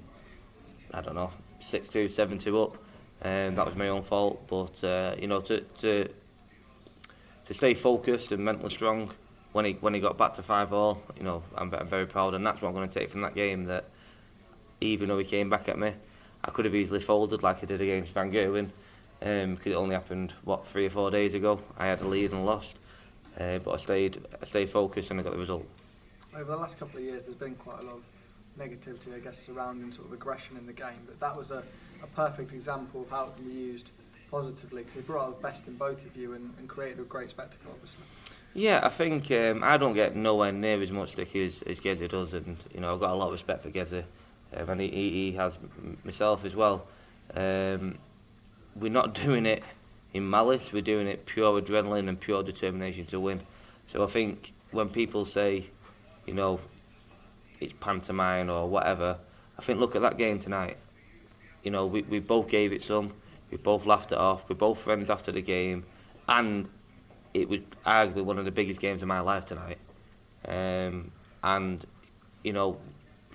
I 0.93 1.03
don't 1.03 1.15
know, 1.15 1.31
six 1.65 1.89
two, 1.89 2.09
seven 2.09 2.39
two 2.39 2.61
up. 2.61 2.77
Um, 3.23 3.55
that 3.55 3.67
was 3.67 3.77
my 3.77 3.89
own 3.89 4.03
fault. 4.03 4.47
But 4.49 4.83
uh, 4.83 5.15
you 5.19 5.29
know, 5.29 5.41
to 5.43 5.61
to 5.61 6.09
to 7.47 7.55
stay 7.55 7.75
focused 7.75 8.33
and 8.33 8.45
mentally 8.45 8.71
strong 8.71 9.11
when 9.53 9.65
he 9.65 9.73
when 9.75 9.95
he 9.95 10.01
got 10.01 10.17
back 10.17 10.35
to 10.35 10.43
five 10.43 10.73
all, 10.73 11.03
you 11.17 11.23
know, 11.23 11.43
I'm, 11.57 11.73
I'm 11.75 11.89
very 11.89 12.07
proud, 12.07 12.35
and 12.35 12.47
that's 12.47 12.61
what 12.61 12.69
I'm 12.69 12.75
going 12.75 12.89
to 12.89 12.99
take 12.99 13.11
from 13.11 13.23
that 13.23 13.35
game. 13.35 13.67
That 13.67 13.85
even 14.81 15.09
though 15.09 15.19
he 15.19 15.25
came 15.25 15.51
back 15.51 15.69
at 15.69 15.79
me, 15.79 15.93
I 16.45 16.51
could 16.51 16.65
have 16.65 16.75
easily 16.75 17.01
folded 17.01 17.43
like 17.43 17.63
I 17.63 17.67
did 17.67 17.81
against 17.81 18.13
Van 18.13 18.31
Gerwen, 18.31 18.71
um, 19.23 19.55
because 19.55 19.73
it 19.73 19.77
only 19.77 19.95
happened 19.95 20.33
what 20.45 20.67
three 20.69 20.87
or 20.87 20.91
four 20.91 21.11
days 21.11 21.35
ago. 21.35 21.61
I 21.77 21.87
had 21.87 22.01
a 22.01 22.07
lead 22.07 22.33
and 22.33 22.47
lost, 22.47 22.75
uh, 23.39 23.59
but 23.59 23.73
I 23.73 23.77
stayed 23.79 24.25
I 24.41 24.47
stayed 24.47 24.71
focused 24.71 25.11
and 25.11 25.21
I 25.21 25.23
got 25.23 25.33
the 25.33 25.39
result. 25.39 25.67
Over 26.35 26.53
the 26.53 26.57
last 26.57 26.79
couple 26.79 26.99
of 26.99 27.05
years, 27.05 27.25
there's 27.25 27.37
been 27.37 27.57
quite 27.57 27.83
a 27.83 27.87
lot 27.87 27.97
of 27.97 28.05
negativity, 28.59 29.15
I 29.15 29.19
guess, 29.19 29.39
surrounding 29.39 29.93
sort 29.93 30.07
of 30.07 30.13
aggression 30.13 30.57
in 30.57 30.67
the 30.67 30.73
game. 30.73 31.03
But 31.07 31.19
that 31.21 31.37
was 31.37 31.51
a, 31.51 31.63
a 32.03 32.07
perfect 32.15 32.53
example 32.53 33.03
of 33.03 33.11
how 33.11 33.27
it 33.27 33.37
can 33.37 33.49
be 33.49 33.55
used 33.55 33.91
positively 34.31 34.85
because 34.85 34.99
it 34.99 35.07
brought 35.07 35.27
out 35.27 35.43
the 35.43 35.49
best 35.49 35.67
in 35.67 35.75
both 35.75 36.05
of 36.07 36.17
you 36.17 36.35
and, 36.35 36.55
and 36.59 36.69
created 36.69 37.01
a 37.01 37.03
great 37.03 37.31
spectacle, 37.31 37.73
obviously. 37.73 38.05
Yeah, 38.55 38.81
I 38.83 38.89
think 38.89 39.31
um, 39.31 39.63
I 39.63 39.77
don't 39.77 39.95
get 39.95 40.17
nowhere 40.17 40.53
near 40.53 40.81
as 40.83 40.91
much 40.91 41.13
stick 41.13 41.35
as, 41.37 41.63
as 41.67 41.79
Gezzy 41.79 42.09
does, 42.09 42.33
and 42.33 42.57
you 42.75 42.81
know 42.81 42.93
I've 42.93 43.01
got 43.01 43.11
a 43.11 43.15
lot 43.15 43.27
of 43.27 43.33
respect 43.33 43.63
for 43.63 43.71
Gezzy, 43.71 44.05
um, 44.57 44.69
and 44.71 44.81
he, 44.81 44.89
he, 44.89 45.11
he 45.11 45.33
has 45.37 45.55
myself 46.05 46.45
as 46.45 46.55
well. 46.55 46.87
Um, 47.35 47.99
we're 48.77 48.91
not 48.91 49.15
doing 49.25 49.47
it 49.47 49.63
in 50.13 50.29
malice; 50.29 50.73
we're 50.73 50.83
doing 50.83 51.07
it 51.07 51.27
pure 51.27 51.61
adrenaline 51.61 52.09
and 52.09 52.21
pure 52.21 52.43
determination 52.43 53.07
to 53.07 53.21
win. 53.21 53.43
So 53.93 54.05
I 54.05 54.07
think 54.07 54.53
when 54.71 54.89
people 54.89 55.25
say, 55.25 55.67
you 56.27 56.35
know, 56.35 56.61
it's 57.61 57.75
pantomime 57.81 58.51
or 58.51 58.69
whatever, 58.69 59.19
I 59.59 59.63
think 59.63 59.79
look 59.79 59.97
at 59.97 60.03
that 60.03 60.17
game 60.17 60.39
tonight. 60.39 60.77
You 61.63 61.71
know, 61.71 61.87
we, 61.87 62.03
we 62.03 62.21
both 62.21 62.49
gave 62.49 62.73
it 62.73 62.83
some, 62.83 63.13
we 63.51 63.59
both 63.59 63.85
laughed 63.85 64.13
it 64.13 64.19
off, 64.19 64.49
we're 64.49 64.57
both 64.57 64.79
friends 64.79 65.11
after 65.11 65.31
the 65.31 65.43
game, 65.43 65.85
and 66.29 66.69
it 67.35 67.49
was 67.49 67.61
arguably 67.87 68.25
one 68.25 68.39
of 68.39 68.45
the 68.45 68.51
biggest 68.51 68.81
games 68.81 69.03
of 69.03 69.09
my 69.09 69.21
life 69.21 69.45
tonight. 69.45 69.79
Um, 70.47 71.13
and, 71.43 71.85
you 72.43 72.53
know, 72.53 72.79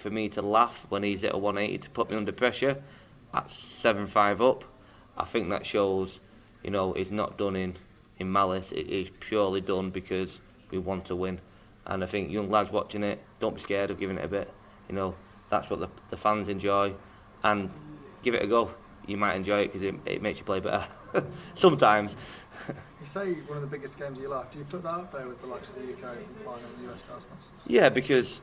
for 0.06 0.12
me 0.12 0.30
to 0.30 0.39
laugh 0.39 0.86
when 0.89 1.01
he's 1.01 1.24
at 1.24 1.34
a 1.34 1.38
180 1.38 1.80
to 1.80 1.89
put 1.89 2.12
me 2.12 2.16
under 2.16 2.32
pressure 2.32 2.80
at 3.34 3.49
7 3.49 4.06
5 4.06 4.39
up, 4.39 4.64
I 5.18 5.26
think 5.26 5.49
that 5.49 5.66
shows, 5.66 6.20
you 6.64 6.70
know, 6.70 6.93
it's 6.93 7.10
not 7.10 7.39
done 7.39 7.56
in, 7.56 7.78
in 8.20 8.32
malice, 8.32 8.72
it 8.72 8.88
is 8.88 9.08
purely 9.20 9.62
done 9.62 9.89
because 9.89 10.41
we 10.70 10.78
want 10.78 11.06
to 11.06 11.16
win. 11.16 11.41
And 11.88 12.03
I 12.03 12.06
think 12.06 12.30
young 12.30 12.51
lads 12.51 12.72
watching 12.72 13.01
it, 13.01 13.20
don't 13.39 13.56
be 13.56 13.62
scared 13.62 13.89
of 13.89 13.99
giving 13.99 14.20
it 14.20 14.26
a 14.26 14.28
bit. 14.28 14.53
You 14.88 14.93
know, 14.93 15.16
that's 15.49 15.72
what 15.72 15.80
the, 15.80 15.89
the 16.12 16.18
fans 16.18 16.49
enjoy. 16.49 16.93
And 17.43 17.72
give 18.22 18.36
it 18.36 18.43
a 18.43 18.47
go. 18.47 18.76
You 19.08 19.18
might 19.18 19.34
enjoy 19.34 19.62
it 19.62 19.74
because 19.74 19.82
it, 19.82 19.95
it 20.06 20.22
makes 20.22 20.38
you 20.38 20.45
play 20.45 20.60
better. 20.60 20.86
Sometimes. 21.56 22.16
You 23.01 23.06
say 23.12 23.34
one 23.34 23.58
of 23.58 23.62
the 23.62 23.68
biggest 23.68 23.99
games 23.99 24.18
of 24.18 24.24
your 24.24 24.32
life. 24.32 24.47
Do 24.51 24.58
you 24.58 24.66
put 24.66 24.82
that 24.82 24.89
up 24.89 25.12
there 25.12 25.28
with 25.28 25.39
the 25.39 25.45
likes 25.45 25.70
of 25.70 25.76
the 25.76 25.84
UK 25.84 26.18
final 26.43 26.56
and 26.56 26.88
the 26.88 26.91
US 26.91 27.01
Darts 27.08 27.26
Masters? 27.30 27.51
Yeah, 27.68 27.89
because 27.89 28.39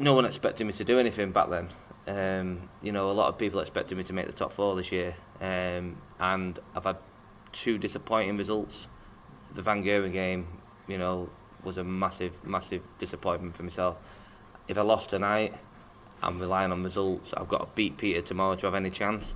no 0.00 0.14
one 0.14 0.24
expected 0.24 0.66
me 0.66 0.72
to 0.72 0.84
do 0.84 0.98
anything 0.98 1.30
back 1.30 1.50
then. 1.50 1.68
Um, 2.08 2.70
you 2.82 2.90
know, 2.90 3.10
a 3.10 3.12
lot 3.12 3.28
of 3.28 3.38
people 3.38 3.60
expected 3.60 3.96
me 3.96 4.04
to 4.04 4.12
make 4.12 4.26
the 4.26 4.32
top 4.32 4.52
four 4.52 4.74
this 4.74 4.90
year, 4.90 5.14
um, 5.40 5.98
and 6.18 6.58
I've 6.74 6.84
had 6.84 6.96
two 7.52 7.78
disappointing 7.78 8.38
results. 8.38 8.86
The 9.54 9.62
Van 9.62 9.84
Gogh 9.84 10.08
game, 10.08 10.46
you 10.88 10.96
know, 10.96 11.28
was 11.62 11.76
a 11.76 11.84
massive, 11.84 12.32
massive 12.44 12.82
disappointment 12.98 13.56
for 13.56 13.62
myself. 13.62 13.96
If 14.66 14.78
I 14.78 14.82
lost 14.82 15.10
tonight, 15.10 15.54
I'm 16.22 16.40
relying 16.40 16.72
on 16.72 16.82
results. 16.82 17.32
I've 17.36 17.48
got 17.48 17.58
to 17.58 17.68
beat 17.74 17.98
Peter 17.98 18.22
tomorrow 18.22 18.54
to 18.56 18.66
have 18.66 18.74
any 18.74 18.90
chance. 18.90 19.34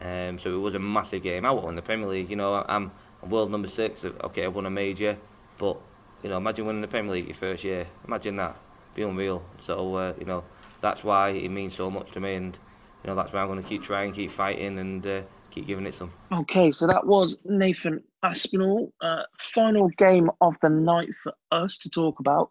Um, 0.00 0.38
so 0.38 0.54
it 0.54 0.58
was 0.58 0.74
a 0.74 0.78
massive 0.78 1.22
game. 1.22 1.44
I 1.44 1.50
won 1.50 1.76
the 1.76 1.82
Premier 1.82 2.08
League. 2.08 2.30
You 2.30 2.36
know, 2.36 2.54
I'm, 2.54 2.90
I'm 3.22 3.30
world 3.30 3.50
number 3.50 3.68
six. 3.68 4.04
Okay, 4.04 4.44
I 4.44 4.48
won 4.48 4.66
a 4.66 4.70
major, 4.70 5.18
but 5.58 5.78
you 6.22 6.30
know, 6.30 6.38
imagine 6.38 6.66
winning 6.66 6.82
the 6.82 6.88
Premier 6.88 7.12
League 7.12 7.26
your 7.26 7.36
first 7.36 7.64
year. 7.64 7.86
Imagine 8.06 8.36
that. 8.36 8.56
Be 8.96 9.02
unreal. 9.02 9.44
So 9.58 9.94
uh, 9.94 10.14
you 10.18 10.24
know, 10.24 10.42
that's 10.80 11.04
why 11.04 11.30
it 11.30 11.50
means 11.50 11.76
so 11.76 11.90
much 11.90 12.10
to 12.12 12.20
me, 12.20 12.34
and 12.34 12.58
you 13.04 13.08
know, 13.08 13.14
that's 13.14 13.32
why 13.32 13.42
I'm 13.42 13.48
going 13.48 13.62
to 13.62 13.68
keep 13.68 13.82
trying, 13.82 14.12
keep 14.12 14.32
fighting, 14.32 14.78
and 14.78 15.06
uh, 15.06 15.22
keep 15.50 15.66
giving 15.66 15.86
it 15.86 15.94
some. 15.94 16.12
Okay, 16.32 16.70
so 16.70 16.86
that 16.86 17.06
was 17.06 17.36
Nathan 17.44 18.02
Aspinall. 18.22 18.92
Uh, 19.02 19.22
final 19.38 19.88
game 19.98 20.30
of 20.40 20.54
the 20.62 20.70
night 20.70 21.10
for 21.22 21.32
us 21.52 21.76
to 21.78 21.90
talk 21.90 22.20
about 22.20 22.50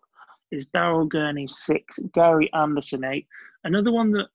is 0.52 0.68
Daryl 0.68 1.10
Gurney 1.10 1.48
six, 1.48 2.00
Gary 2.14 2.50
Anderson 2.54 3.04
eight. 3.04 3.28
Another 3.64 3.91
one 3.91 4.12
that 4.12 4.28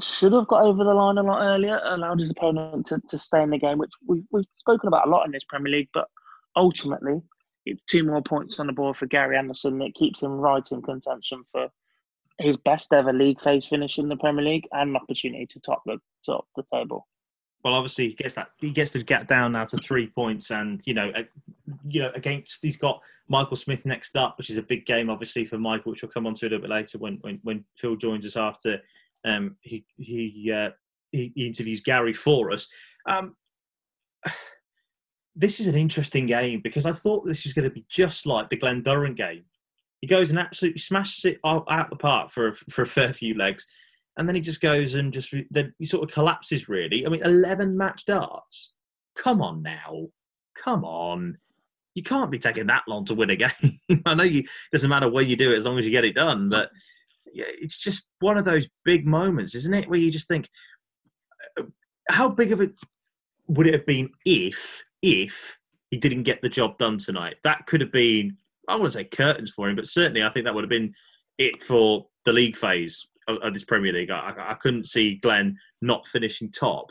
should 0.00 0.32
have 0.32 0.48
got 0.48 0.62
over 0.62 0.82
the 0.82 0.94
line 0.94 1.18
a 1.18 1.22
lot 1.22 1.42
earlier, 1.42 1.80
allowed 1.84 2.18
his 2.18 2.30
opponent 2.30 2.86
to, 2.86 3.00
to 3.08 3.18
stay 3.18 3.42
in 3.42 3.50
the 3.50 3.58
game, 3.58 3.78
which 3.78 3.92
we've, 4.06 4.24
we've 4.32 4.44
spoken 4.56 4.88
about 4.88 5.06
a 5.06 5.10
lot 5.10 5.26
in 5.26 5.32
this 5.32 5.44
Premier 5.48 5.70
League, 5.70 5.90
but 5.92 6.08
ultimately 6.56 7.20
it's 7.66 7.82
two 7.88 8.04
more 8.04 8.22
points 8.22 8.58
on 8.58 8.66
the 8.66 8.72
board 8.72 8.96
for 8.96 9.06
Gary 9.06 9.36
Anderson. 9.36 9.80
It 9.82 9.94
keeps 9.94 10.22
him 10.22 10.32
right 10.32 10.66
in 10.70 10.82
contention 10.82 11.44
for 11.50 11.68
his 12.38 12.56
best 12.56 12.92
ever 12.92 13.12
league 13.12 13.40
phase 13.40 13.64
finish 13.64 13.98
in 13.98 14.08
the 14.08 14.16
Premier 14.16 14.44
League 14.44 14.68
and 14.72 14.90
an 14.90 14.96
opportunity 14.96 15.46
to 15.46 15.60
top 15.60 15.82
the 15.86 15.98
top 16.24 16.46
the 16.56 16.64
table. 16.72 17.06
Well, 17.64 17.74
obviously 17.74 18.08
he 18.08 18.14
gets 18.14 18.34
that 18.34 18.48
he 18.58 18.70
gets 18.70 18.92
to 18.92 19.02
get 19.02 19.26
down 19.26 19.52
now 19.52 19.64
to 19.64 19.78
three 19.78 20.08
points, 20.08 20.50
and 20.50 20.82
you 20.84 20.92
know, 20.92 21.10
you 21.88 22.02
know, 22.02 22.10
against 22.14 22.62
he's 22.62 22.76
got 22.76 23.00
Michael 23.28 23.56
Smith 23.56 23.86
next 23.86 24.16
up, 24.16 24.36
which 24.36 24.50
is 24.50 24.58
a 24.58 24.62
big 24.62 24.84
game, 24.84 25.08
obviously 25.08 25.46
for 25.46 25.56
Michael, 25.56 25.92
which 25.92 26.02
we'll 26.02 26.12
come 26.12 26.26
on 26.26 26.34
to 26.34 26.46
a 26.46 26.48
little 26.48 26.60
bit 26.60 26.70
later 26.70 26.98
when 26.98 27.18
when, 27.22 27.40
when 27.42 27.64
Phill 27.76 27.96
joins 27.96 28.26
us 28.26 28.36
after 28.36 28.82
um, 29.24 29.56
he 29.62 29.86
he, 29.96 30.52
uh, 30.54 30.70
he 31.10 31.32
interviews 31.36 31.80
Gary 31.80 32.12
for 32.12 32.52
us. 32.52 32.68
Um, 33.08 33.34
this 35.36 35.60
is 35.60 35.66
an 35.66 35.74
interesting 35.74 36.26
game 36.26 36.60
because 36.62 36.86
I 36.86 36.92
thought 36.92 37.26
this 37.26 37.44
was 37.44 37.52
going 37.52 37.68
to 37.68 37.74
be 37.74 37.84
just 37.88 38.26
like 38.26 38.48
the 38.48 38.56
Glen 38.56 38.82
Durrant 38.82 39.16
game. 39.16 39.44
He 40.00 40.06
goes 40.06 40.30
and 40.30 40.38
absolutely 40.38 40.80
smashes 40.80 41.24
it 41.24 41.40
out, 41.44 41.90
the 41.90 41.96
park 41.96 42.30
for 42.30 42.48
a, 42.48 42.54
for 42.54 42.82
a 42.82 42.86
fair 42.86 43.12
few 43.12 43.34
legs, 43.34 43.66
and 44.16 44.28
then 44.28 44.34
he 44.34 44.40
just 44.40 44.60
goes 44.60 44.94
and 44.94 45.12
just 45.12 45.34
then 45.50 45.74
he 45.78 45.84
sort 45.84 46.04
of 46.04 46.14
collapses. 46.14 46.68
Really, 46.68 47.06
I 47.06 47.08
mean, 47.08 47.22
eleven 47.22 47.76
match 47.76 48.04
darts. 48.04 48.72
Come 49.16 49.40
on 49.40 49.62
now, 49.62 50.08
come 50.62 50.84
on. 50.84 51.38
You 51.94 52.02
can't 52.02 52.30
be 52.30 52.38
taking 52.38 52.66
that 52.66 52.82
long 52.86 53.04
to 53.06 53.14
win 53.14 53.30
a 53.30 53.36
game. 53.36 54.02
I 54.04 54.14
know 54.14 54.24
you 54.24 54.44
doesn't 54.72 54.90
matter 54.90 55.08
where 55.08 55.24
you 55.24 55.36
do 55.36 55.52
it 55.52 55.56
as 55.56 55.64
long 55.64 55.78
as 55.78 55.86
you 55.86 55.90
get 55.90 56.04
it 56.04 56.14
done, 56.14 56.50
but 56.50 56.70
it's 57.26 57.78
just 57.78 58.08
one 58.20 58.36
of 58.36 58.44
those 58.44 58.68
big 58.84 59.06
moments, 59.06 59.54
isn't 59.54 59.74
it? 59.74 59.88
Where 59.88 59.98
you 59.98 60.10
just 60.10 60.28
think, 60.28 60.48
uh, 61.58 61.64
how 62.08 62.28
big 62.28 62.52
of 62.52 62.60
it 62.60 62.72
would 63.48 63.66
it 63.66 63.74
have 63.74 63.86
been 63.86 64.10
if 64.24 64.82
if 65.02 65.58
he 65.90 65.98
didn't 65.98 66.22
get 66.22 66.42
the 66.42 66.48
job 66.48 66.78
done 66.78 66.98
tonight? 66.98 67.36
That 67.44 67.66
could 67.66 67.80
have 67.80 67.92
been 67.92 68.36
I 68.68 68.74
wouldn't 68.74 68.94
say 68.94 69.04
curtains 69.04 69.50
for 69.50 69.68
him, 69.68 69.76
but 69.76 69.86
certainly 69.86 70.22
I 70.22 70.30
think 70.30 70.44
that 70.44 70.54
would 70.54 70.64
have 70.64 70.70
been 70.70 70.94
it 71.38 71.62
for 71.62 72.06
the 72.24 72.32
league 72.32 72.56
phase 72.56 73.06
of, 73.28 73.38
of 73.38 73.52
this 73.52 73.64
Premier 73.64 73.92
League. 73.92 74.10
I, 74.10 74.32
I 74.38 74.54
couldn't 74.54 74.84
see 74.84 75.16
Glen 75.16 75.58
not 75.82 76.06
finishing 76.06 76.50
top, 76.50 76.86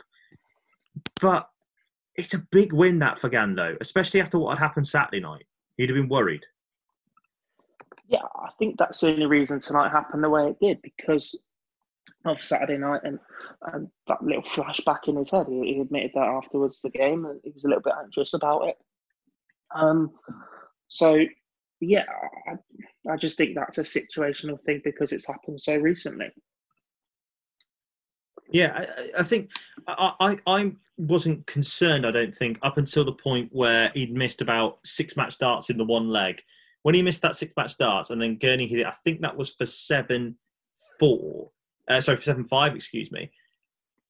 but 1.20 1.48
it's 2.14 2.34
a 2.34 2.46
big 2.52 2.72
win 2.72 3.00
that 3.00 3.18
for 3.18 3.28
Gando, 3.28 3.76
especially 3.80 4.20
after 4.20 4.38
what 4.38 4.56
had 4.56 4.64
happened 4.64 4.86
Saturday 4.86 5.20
night. 5.20 5.46
He'd 5.76 5.88
have 5.88 5.96
been 5.96 6.08
worried 6.08 6.44
yeah, 8.08 8.22
I 8.36 8.50
think 8.58 8.76
that's 8.78 9.00
the 9.00 9.08
only 9.08 9.26
reason 9.26 9.60
tonight 9.60 9.90
happened 9.90 10.22
the 10.22 10.30
way 10.30 10.48
it 10.48 10.60
did 10.60 10.82
because 10.82 11.34
of 12.24 12.42
Saturday 12.42 12.78
night 12.78 13.02
and, 13.04 13.18
and 13.72 13.88
that 14.06 14.22
little 14.22 14.42
flashback 14.42 15.08
in 15.08 15.16
his 15.16 15.30
head. 15.30 15.46
He, 15.48 15.74
he 15.74 15.80
admitted 15.80 16.12
that 16.14 16.26
afterwards 16.26 16.80
the 16.80 16.90
game 16.90 17.24
and 17.24 17.40
he 17.44 17.50
was 17.50 17.64
a 17.64 17.68
little 17.68 17.82
bit 17.82 17.94
anxious 18.02 18.34
about 18.34 18.68
it. 18.68 18.76
Um, 19.74 20.12
so 20.88 21.18
yeah, 21.80 22.04
I, 22.48 23.12
I 23.12 23.16
just 23.16 23.36
think 23.36 23.54
that's 23.54 23.78
a 23.78 23.82
situational 23.82 24.60
thing 24.64 24.80
because 24.84 25.12
it's 25.12 25.26
happened 25.26 25.60
so 25.60 25.76
recently. 25.76 26.30
Yeah, 28.50 28.86
I, 28.96 29.20
I 29.20 29.22
think 29.22 29.50
I, 29.86 30.12
I, 30.20 30.38
I 30.46 30.72
wasn't 30.96 31.46
concerned. 31.46 32.06
I 32.06 32.10
don't 32.10 32.34
think 32.34 32.58
up 32.62 32.78
until 32.78 33.04
the 33.04 33.12
point 33.12 33.50
where 33.52 33.90
he'd 33.94 34.14
missed 34.14 34.40
about 34.40 34.78
six 34.84 35.16
match 35.16 35.38
darts 35.38 35.70
in 35.70 35.76
the 35.76 35.84
one 35.84 36.08
leg, 36.08 36.40
when 36.82 36.94
he 36.94 37.02
missed 37.02 37.22
that 37.22 37.34
six 37.34 37.52
match 37.56 37.72
starts 37.72 38.10
and 38.10 38.20
then 38.20 38.38
Gurney 38.38 38.68
hit 38.68 38.80
it, 38.80 38.86
I 38.86 38.92
think 38.92 39.20
that 39.22 39.36
was 39.36 39.52
for 39.52 39.66
seven 39.66 40.36
four. 41.00 41.50
Uh, 41.88 42.00
sorry, 42.00 42.16
for 42.16 42.22
seven 42.22 42.44
five, 42.44 42.74
excuse 42.74 43.10
me. 43.12 43.30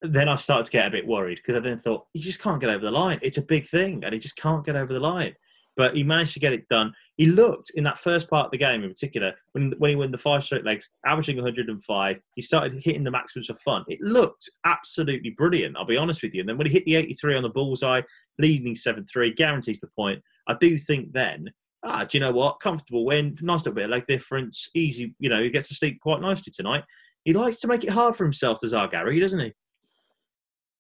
Then 0.03 0.29
I 0.29 0.37
started 0.37 0.65
to 0.65 0.71
get 0.71 0.87
a 0.87 0.91
bit 0.91 1.07
worried 1.07 1.37
because 1.37 1.57
I 1.57 1.61
then 1.61 1.79
thought 1.79 2.07
he 2.13 2.21
just 2.21 2.43
can't 2.43 2.61
get 2.61 2.71
over 2.71 2.85
the 2.85 2.91
line. 2.91 3.19
It's 3.23 3.39
a 3.39 3.43
big 3.43 3.67
thing, 3.67 4.05
and 4.05 4.13
he 4.13 4.21
just 4.21 4.37
can't 4.37 4.65
get 4.65 4.77
over 4.77 4.93
the 4.93 5.01
line. 5.01 5.35
But 5.77 5.97
he 5.97 6.05
managed 6.05 6.35
to 6.35 6.41
get 6.41 6.53
it 6.53 6.69
done. 6.69 6.93
He 7.17 7.27
looked 7.27 7.73
in 7.75 7.83
that 7.83 7.99
first 7.99 8.31
part 8.31 8.47
of 8.47 8.51
the 8.53 8.59
game, 8.59 8.85
in 8.85 8.91
particular, 8.91 9.33
when 9.53 9.73
when 9.79 9.91
he 9.91 9.97
won 9.97 10.13
the 10.13 10.19
five 10.19 10.45
straight 10.45 10.65
legs, 10.65 10.91
averaging 11.05 11.37
105. 11.37 12.21
He 12.37 12.43
started 12.43 12.81
hitting 12.83 13.03
the 13.03 13.11
maximums 13.11 13.51
of 13.51 13.59
fun. 13.59 13.85
It 13.89 14.01
looked 14.01 14.51
absolutely 14.65 15.31
brilliant. 15.31 15.77
I'll 15.77 15.85
be 15.85 15.97
honest 15.97 16.23
with 16.23 16.35
you. 16.35 16.41
And 16.41 16.49
then 16.49 16.59
when 16.59 16.67
he 16.67 16.73
hit 16.73 16.85
the 16.85 16.97
83 16.97 17.37
on 17.37 17.43
the 17.43 17.49
bullseye, 17.49 18.03
leading 18.39 18.75
seven 18.75 19.07
three, 19.07 19.33
guarantees 19.33 19.81
the 19.81 19.89
point. 19.97 20.23
I 20.47 20.55
do 20.61 20.79
think 20.79 21.13
then 21.13 21.51
ah, 21.85 22.05
do 22.05 22.17
you 22.17 22.21
know 22.21 22.33
what? 22.33 22.61
Comfortable 22.61 23.05
win, 23.05 23.37
nice 23.41 23.61
little 23.61 23.75
bit 23.75 23.85
of 23.85 23.91
leg 23.91 24.07
difference, 24.07 24.69
easy. 24.75 25.15
You 25.19 25.29
know, 25.29 25.43
he 25.43 25.51
gets 25.51 25.69
to 25.69 25.75
sleep 25.75 26.01
quite 26.01 26.21
nicely 26.21 26.53
tonight. 26.55 26.85
He 27.25 27.33
likes 27.33 27.59
to 27.61 27.69
make 27.69 27.85
it 27.85 27.91
hard 27.91 28.15
for 28.15 28.25
himself, 28.25 28.61
does 28.61 28.75
our 28.75 28.89
Gary, 28.89 29.19
doesn't 29.19 29.41
he? 29.41 29.53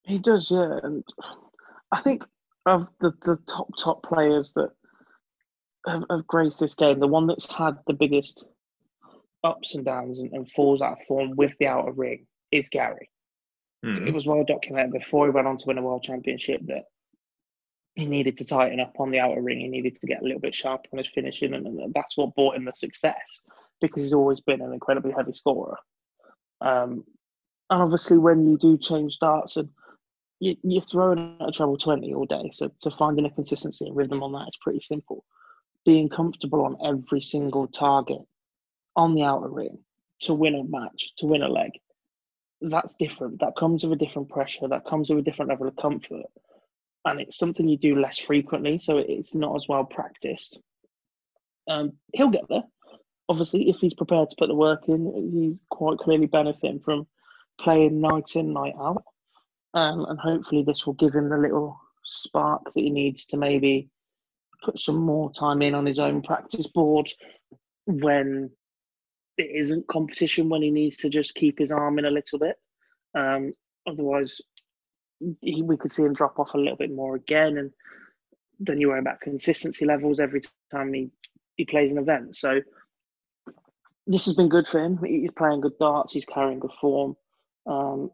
He 0.02 0.18
does, 0.18 0.50
yeah. 0.50 0.78
And 0.82 1.02
I 1.90 2.00
think 2.00 2.22
of 2.66 2.88
the, 3.00 3.12
the 3.22 3.38
top 3.48 3.68
top 3.78 4.02
players 4.02 4.52
that 4.54 4.70
have, 5.86 6.04
have 6.10 6.26
graced 6.26 6.60
this 6.60 6.74
game, 6.74 7.00
the 7.00 7.08
one 7.08 7.26
that's 7.26 7.50
had 7.50 7.78
the 7.86 7.94
biggest 7.94 8.44
ups 9.42 9.74
and 9.74 9.84
downs 9.84 10.18
and, 10.18 10.32
and 10.32 10.50
falls 10.52 10.80
out 10.80 10.92
of 10.92 11.06
form 11.06 11.34
with 11.36 11.52
the 11.58 11.66
outer 11.66 11.92
ring 11.92 12.26
is 12.52 12.68
Gary. 12.68 13.10
Mm. 13.84 14.08
It 14.08 14.14
was 14.14 14.26
well 14.26 14.44
documented 14.44 14.92
before 14.92 15.26
he 15.26 15.30
went 15.30 15.46
on 15.46 15.58
to 15.58 15.66
win 15.66 15.78
a 15.78 15.82
world 15.82 16.02
championship 16.02 16.60
that 16.66 16.84
he 17.94 18.06
needed 18.06 18.36
to 18.38 18.44
tighten 18.44 18.80
up 18.80 18.94
on 18.98 19.10
the 19.10 19.20
outer 19.20 19.42
ring. 19.42 19.60
He 19.60 19.68
needed 19.68 20.00
to 20.00 20.06
get 20.06 20.20
a 20.20 20.24
little 20.24 20.40
bit 20.40 20.54
sharper 20.54 20.88
on 20.92 20.98
his 20.98 21.08
finishing, 21.14 21.54
and, 21.54 21.94
that's 21.94 22.16
what 22.16 22.34
brought 22.34 22.56
him 22.56 22.64
the 22.64 22.72
success 22.74 23.40
because 23.80 24.02
he's 24.02 24.14
always 24.14 24.40
been 24.40 24.62
an 24.62 24.72
incredibly 24.72 25.12
heavy 25.12 25.32
scorer. 25.32 25.76
Um, 26.64 27.04
and 27.70 27.82
obviously, 27.82 28.18
when 28.18 28.46
you 28.46 28.58
do 28.58 28.78
change 28.78 29.18
darts 29.18 29.56
and 29.56 29.68
you, 30.40 30.56
you're 30.62 30.82
throwing 30.82 31.36
at 31.40 31.48
a 31.48 31.52
treble 31.52 31.78
20 31.78 32.12
all 32.14 32.26
day, 32.26 32.50
so 32.52 32.70
to 32.80 32.90
finding 32.90 33.26
a 33.26 33.30
consistency 33.30 33.86
and 33.86 33.96
rhythm 33.96 34.22
on 34.22 34.32
that 34.32 34.48
is 34.48 34.58
pretty 34.60 34.80
simple. 34.80 35.24
Being 35.84 36.08
comfortable 36.08 36.64
on 36.64 36.76
every 36.84 37.20
single 37.20 37.68
target 37.68 38.22
on 38.96 39.14
the 39.14 39.22
outer 39.22 39.48
ring 39.48 39.78
to 40.20 40.34
win 40.34 40.54
a 40.54 40.64
match, 40.64 41.12
to 41.18 41.26
win 41.26 41.42
a 41.42 41.48
leg, 41.48 41.72
that's 42.60 42.94
different. 42.94 43.40
That 43.40 43.56
comes 43.56 43.84
with 43.84 43.92
a 43.92 44.04
different 44.04 44.28
pressure, 44.30 44.68
that 44.68 44.86
comes 44.86 45.10
with 45.10 45.18
a 45.18 45.22
different 45.22 45.50
level 45.50 45.68
of 45.68 45.76
comfort 45.76 46.26
and 47.04 47.20
it's 47.20 47.36
something 47.36 47.68
you 47.68 47.76
do 47.76 48.00
less 48.00 48.18
frequently, 48.18 48.78
so 48.78 48.98
it's 48.98 49.34
not 49.34 49.54
as 49.56 49.66
well 49.68 49.84
practiced. 49.84 50.58
Um, 51.68 51.92
he'll 52.14 52.30
get 52.30 52.48
there. 52.48 52.64
Obviously, 53.28 53.70
if 53.70 53.76
he's 53.76 53.94
prepared 53.94 54.30
to 54.30 54.36
put 54.38 54.48
the 54.48 54.54
work 54.54 54.88
in, 54.88 55.30
he's 55.32 55.58
quite 55.70 55.98
clearly 55.98 56.26
benefiting 56.26 56.80
from 56.80 57.06
playing 57.58 58.00
night 58.00 58.36
in, 58.36 58.52
night 58.52 58.74
out. 58.78 59.02
Um, 59.72 60.04
and 60.08 60.18
hopefully, 60.18 60.62
this 60.62 60.86
will 60.86 60.94
give 60.94 61.14
him 61.14 61.28
the 61.28 61.38
little 61.38 61.80
spark 62.04 62.64
that 62.64 62.80
he 62.80 62.90
needs 62.90 63.26
to 63.26 63.36
maybe 63.36 63.88
put 64.62 64.78
some 64.78 64.96
more 64.98 65.32
time 65.32 65.62
in 65.62 65.74
on 65.74 65.86
his 65.86 65.98
own 65.98 66.22
practice 66.22 66.66
board 66.66 67.10
when 67.86 68.50
it 69.36 69.50
isn't 69.54 69.88
competition, 69.88 70.48
when 70.48 70.62
he 70.62 70.70
needs 70.70 70.98
to 70.98 71.08
just 71.08 71.34
keep 71.34 71.58
his 71.58 71.72
arm 71.72 71.98
in 71.98 72.04
a 72.04 72.10
little 72.10 72.38
bit. 72.38 72.56
Um, 73.14 73.52
otherwise, 73.86 74.40
he, 75.40 75.62
we 75.62 75.76
could 75.76 75.92
see 75.92 76.02
him 76.02 76.14
drop 76.14 76.38
off 76.38 76.54
a 76.54 76.58
little 76.58 76.76
bit 76.76 76.92
more 76.92 77.16
again, 77.16 77.58
and 77.58 77.72
then 78.60 78.80
you 78.80 78.88
worry 78.88 79.00
about 79.00 79.20
consistency 79.20 79.84
levels 79.84 80.20
every 80.20 80.42
time 80.70 80.92
he 80.92 81.10
he 81.56 81.64
plays 81.64 81.90
an 81.90 81.98
event. 81.98 82.36
So 82.36 82.60
this 84.06 84.26
has 84.26 84.34
been 84.34 84.48
good 84.48 84.66
for 84.66 84.82
him. 84.82 84.98
He's 85.04 85.30
playing 85.30 85.60
good 85.60 85.78
darts. 85.78 86.12
He's 86.12 86.26
carrying 86.26 86.58
good 86.58 86.72
form, 86.80 87.16
um, 87.66 88.10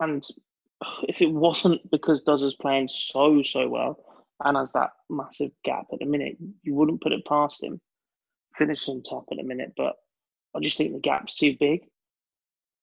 and 0.00 0.24
if 1.04 1.20
it 1.20 1.32
wasn't 1.32 1.90
because 1.90 2.22
Duzza 2.22 2.44
is 2.44 2.54
playing 2.54 2.88
so 2.88 3.42
so 3.42 3.68
well 3.68 3.98
and 4.44 4.56
has 4.56 4.72
that 4.72 4.90
massive 5.08 5.50
gap 5.64 5.86
at 5.92 6.00
the 6.00 6.04
minute, 6.04 6.36
you 6.62 6.74
wouldn't 6.74 7.00
put 7.00 7.12
it 7.12 7.24
past 7.24 7.62
him 7.62 7.80
finishing 8.56 9.02
top 9.02 9.24
at 9.30 9.38
the 9.38 9.42
minute. 9.42 9.72
But 9.76 9.94
I 10.54 10.60
just 10.60 10.76
think 10.76 10.92
the 10.92 11.00
gap's 11.00 11.34
too 11.34 11.56
big, 11.58 11.80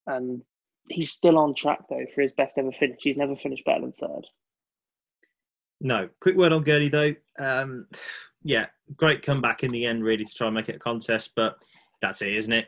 and 0.07 0.41
he's 0.89 1.11
still 1.11 1.37
on 1.37 1.53
track 1.53 1.81
though 1.89 2.05
for 2.13 2.21
his 2.21 2.33
best 2.33 2.57
ever 2.57 2.71
finish. 2.71 2.99
He's 3.01 3.17
never 3.17 3.35
finished 3.35 3.65
better 3.65 3.81
than 3.81 3.93
third. 3.99 4.25
No, 5.79 6.09
quick 6.21 6.37
word 6.37 6.53
on 6.53 6.63
Gurney 6.63 6.89
though. 6.89 7.13
Um, 7.37 7.87
yeah, 8.43 8.67
great 8.95 9.21
comeback 9.21 9.63
in 9.63 9.71
the 9.71 9.85
end, 9.85 10.03
really, 10.03 10.25
to 10.25 10.33
try 10.33 10.47
and 10.47 10.55
make 10.55 10.69
it 10.69 10.77
a 10.77 10.79
contest. 10.79 11.31
But 11.35 11.57
that's 12.03 12.21
it, 12.21 12.35
isn't 12.35 12.53
it? 12.53 12.67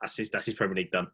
That's 0.00 0.16
his. 0.16 0.30
That's 0.30 0.46
his 0.46 0.54
Premier 0.54 0.76
League 0.76 0.92
done. 0.92 1.08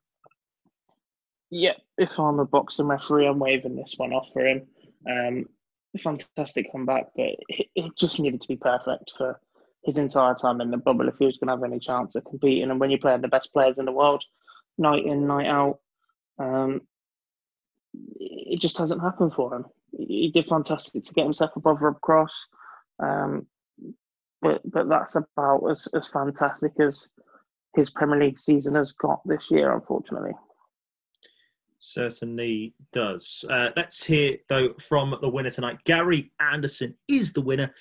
Yeah, 1.51 1.73
if 1.99 2.19
I'm 2.19 2.39
a 2.39 2.45
boxing 2.45 2.87
referee, 2.87 3.27
I'm 3.27 3.39
waving 3.39 3.77
this 3.77 3.95
one 3.97 4.13
off 4.13 4.29
for 4.33 4.47
him. 4.47 4.63
Um, 5.09 5.47
fantastic 6.03 6.71
comeback, 6.71 7.07
but 7.17 7.31
it, 7.49 7.67
it 7.75 7.93
just 7.99 8.21
needed 8.21 8.41
to 8.43 8.49
be 8.49 8.57
perfect 8.57 9.13
for 9.17 9.41
his 9.85 9.99
entire 9.99 10.35
time 10.35 10.61
in 10.61 10.71
the 10.71 10.77
bubble 10.77 11.09
if 11.09 11.17
he 11.19 11.27
was 11.27 11.39
going 11.39 11.49
to 11.49 11.55
have 11.55 11.71
any 11.71 11.81
chance 11.81 12.15
of 12.15 12.25
competing. 12.25 12.71
And 12.71 12.79
when 12.79 12.91
you're 12.91 13.01
playing 13.01 13.23
the 13.23 13.29
best 13.29 13.53
players 13.53 13.79
in 13.79 13.85
the 13.85 13.93
world, 13.93 14.23
night 14.79 15.05
in, 15.05 15.27
night 15.27 15.47
out, 15.47 15.79
um, 16.39 16.83
it 18.19 18.61
just 18.61 18.79
hasn't 18.79 19.03
happened 19.03 19.33
for 19.35 19.55
him. 19.55 19.67
He 19.99 20.31
did 20.33 20.47
fantastic 20.47 21.05
to 21.05 21.15
get 21.15 21.25
himself 21.25 21.51
above 21.57 21.83
Rob 21.83 22.01
Cross, 22.01 22.47
um, 23.03 23.47
but 24.41 24.63
but 24.65 24.89
that's 24.89 25.17
about 25.17 25.69
as, 25.71 25.87
as 25.95 26.09
fantastic 26.09 26.73
as 26.81 27.09
his 27.75 27.91
Premier 27.91 28.19
League 28.19 28.39
season 28.39 28.75
has 28.75 28.93
got 28.93 29.21
this 29.27 29.51
year, 29.51 29.73
unfortunately. 29.73 30.33
Certainly 31.81 32.75
does. 32.93 33.45
Uh, 33.51 33.71
let's 33.77 34.05
hear 34.05 34.37
though 34.49 34.75
from 34.79 35.17
the 35.21 35.29
winner 35.29 35.51
tonight. 35.51 35.79
Gary 35.85 36.31
Anderson 36.41 36.95
is 37.09 37.33
the 37.33 37.41
winner, 37.41 37.75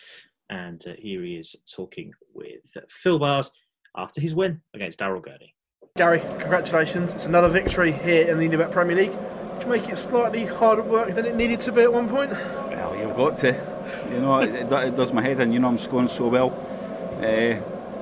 and 0.50 0.84
uh, 0.88 0.94
here 0.98 1.22
he 1.24 1.36
is 1.36 1.56
talking 1.72 2.12
with 2.34 2.76
Phill 2.90 3.20
Barrs 3.20 3.52
after 3.96 4.20
his 4.20 4.34
win 4.34 4.62
against 4.74 5.00
Daryl 5.00 5.24
Gurney. 5.24 5.54
Gary, 5.98 6.22
congratulations. 6.40 7.14
It's 7.14 7.26
another 7.26 7.50
victory 7.50 7.92
here 7.92 8.28
in 8.28 8.40
the 8.40 8.48
Unibet 8.48 8.72
Premier 8.72 8.96
League. 8.96 9.12
Did 9.12 9.64
you 9.64 9.70
make 9.70 9.90
it 9.90 10.00
slightly 10.00 10.46
harder 10.46 10.82
work 10.82 11.14
than 11.14 11.26
it 11.26 11.36
needed 11.36 11.60
to 11.62 11.72
be 11.72 11.82
at 11.82 11.94
one 11.94 12.10
point? 12.10 12.32
Well, 12.32 12.96
you've 12.98 13.16
got 13.16 13.38
to. 13.40 13.50
You 14.10 14.20
know, 14.20 14.40
it, 14.40 14.72
it 14.72 14.96
does 14.96 15.14
my 15.14 15.22
head 15.22 15.40
in. 15.42 15.52
You 15.52 15.60
know, 15.60 15.68
I'm 15.68 15.78
scoring 15.78 16.08
so 16.08 16.28
well. 16.30 16.50
Uh, 17.22 17.62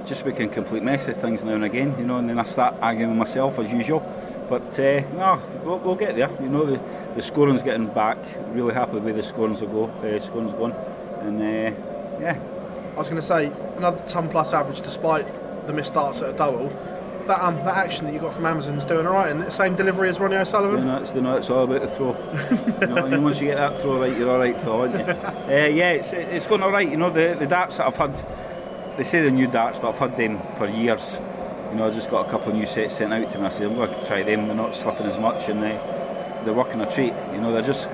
just 0.09 0.25
making 0.25 0.49
a 0.49 0.53
complete 0.53 0.83
mess 0.83 1.07
of 1.07 1.17
things 1.17 1.43
now 1.43 1.53
and 1.53 1.63
again, 1.63 1.95
you 1.97 2.05
know, 2.05 2.17
and 2.17 2.27
then 2.27 2.39
I 2.39 2.43
start 2.43 2.75
arguing 2.81 3.11
with 3.11 3.19
myself 3.19 3.59
as 3.59 3.71
usual. 3.71 3.99
But 4.49 4.77
uh, 4.79 5.01
no, 5.13 5.41
we'll, 5.63 5.77
we'll, 5.77 5.95
get 5.95 6.15
there. 6.15 6.31
You 6.41 6.49
know, 6.49 6.65
the, 6.65 6.81
the 7.15 7.21
scoring's 7.21 7.61
getting 7.61 7.87
back. 7.87 8.17
Really 8.47 8.73
happy 8.73 8.97
with 8.97 9.15
the 9.15 9.21
scoring's 9.21 9.61
go. 9.61 9.85
Uh, 9.85 10.19
scoring's 10.19 10.53
gone, 10.53 10.71
and 11.21 11.39
uh, 11.39 12.19
yeah. 12.19 12.39
I 12.95 12.97
was 12.97 13.07
going 13.07 13.21
to 13.21 13.27
say 13.27 13.51
another 13.77 14.03
ton 14.07 14.27
plus 14.27 14.51
average 14.51 14.81
despite 14.81 15.27
the 15.67 15.73
missed 15.73 15.91
starts 15.91 16.21
at 16.21 16.31
a 16.31 16.33
double. 16.33 16.69
That 17.27 17.45
um, 17.45 17.57
that 17.57 17.77
action 17.77 18.05
that 18.05 18.13
you 18.15 18.19
got 18.19 18.33
from 18.33 18.47
Amazon's 18.47 18.87
doing 18.87 19.05
all 19.05 19.13
right, 19.13 19.31
and 19.31 19.39
the 19.39 19.51
same 19.51 19.75
delivery 19.75 20.09
as 20.09 20.19
Ronnie 20.19 20.37
O'Sullivan. 20.37 20.87
Know, 20.87 20.97
it's, 20.97 21.13
know, 21.13 21.37
it's 21.37 21.49
all 21.51 21.65
about 21.65 21.81
the 21.81 21.87
throw. 21.87 22.17
you 22.81 22.87
know, 22.87 23.05
and 23.05 23.23
once 23.23 23.39
you 23.39 23.45
get 23.45 23.57
that 23.57 23.79
throw 23.81 24.01
right, 24.01 24.17
you're 24.17 24.31
all 24.31 24.39
right, 24.39 24.59
Phill, 24.61 24.81
aren't 24.81 24.95
you? 24.95 25.01
uh, 25.01 25.47
yeah, 25.47 25.91
it's 25.91 26.11
it's 26.11 26.47
going 26.47 26.63
all 26.63 26.71
right. 26.71 26.89
You 26.89 26.97
know, 26.97 27.11
the 27.11 27.35
the 27.37 27.45
darts 27.45 27.77
that 27.77 27.85
I've 27.85 27.95
had, 27.95 28.15
they 28.97 29.03
say 29.03 29.21
they're 29.21 29.31
new 29.31 29.47
darts, 29.47 29.79
but 29.79 29.89
I've 29.89 29.99
had 29.99 30.17
them 30.17 30.39
for 30.57 30.67
years 30.67 31.19
you 31.71 31.75
know, 31.75 31.87
I 31.87 31.91
just 31.91 32.09
got 32.09 32.27
a 32.27 32.31
couple 32.31 32.49
of 32.49 32.55
new 32.55 32.65
sets 32.65 32.95
sent 32.95 33.13
out 33.13 33.29
to 33.29 33.37
me. 33.37 33.45
I 33.45 33.49
said, 33.49 33.67
I'm 33.67 33.75
going 33.75 33.93
to 33.93 34.05
try 34.05 34.23
them. 34.23 34.47
They're 34.47 34.55
not 34.55 34.75
slipping 34.75 35.05
as 35.05 35.17
much 35.17 35.49
and 35.49 35.61
they, 35.61 35.73
they're 36.43 36.53
working 36.53 36.81
a 36.81 36.91
treat. 36.91 37.13
You 37.31 37.39
know, 37.39 37.51
they're 37.53 37.61
just 37.61 37.89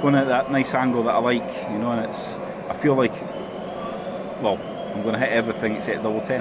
going 0.00 0.14
at 0.14 0.28
that 0.28 0.50
nice 0.50 0.74
angle 0.74 1.02
that 1.04 1.14
I 1.14 1.18
like, 1.18 1.70
you 1.70 1.78
know, 1.78 1.92
and 1.92 2.06
it's, 2.06 2.36
I 2.68 2.74
feel 2.74 2.94
like, 2.94 3.12
well, 4.42 4.58
I'm 4.94 5.02
going 5.02 5.14
to 5.14 5.18
hit 5.18 5.28
everything 5.30 5.76
except 5.76 6.02
double 6.02 6.22
10. 6.22 6.40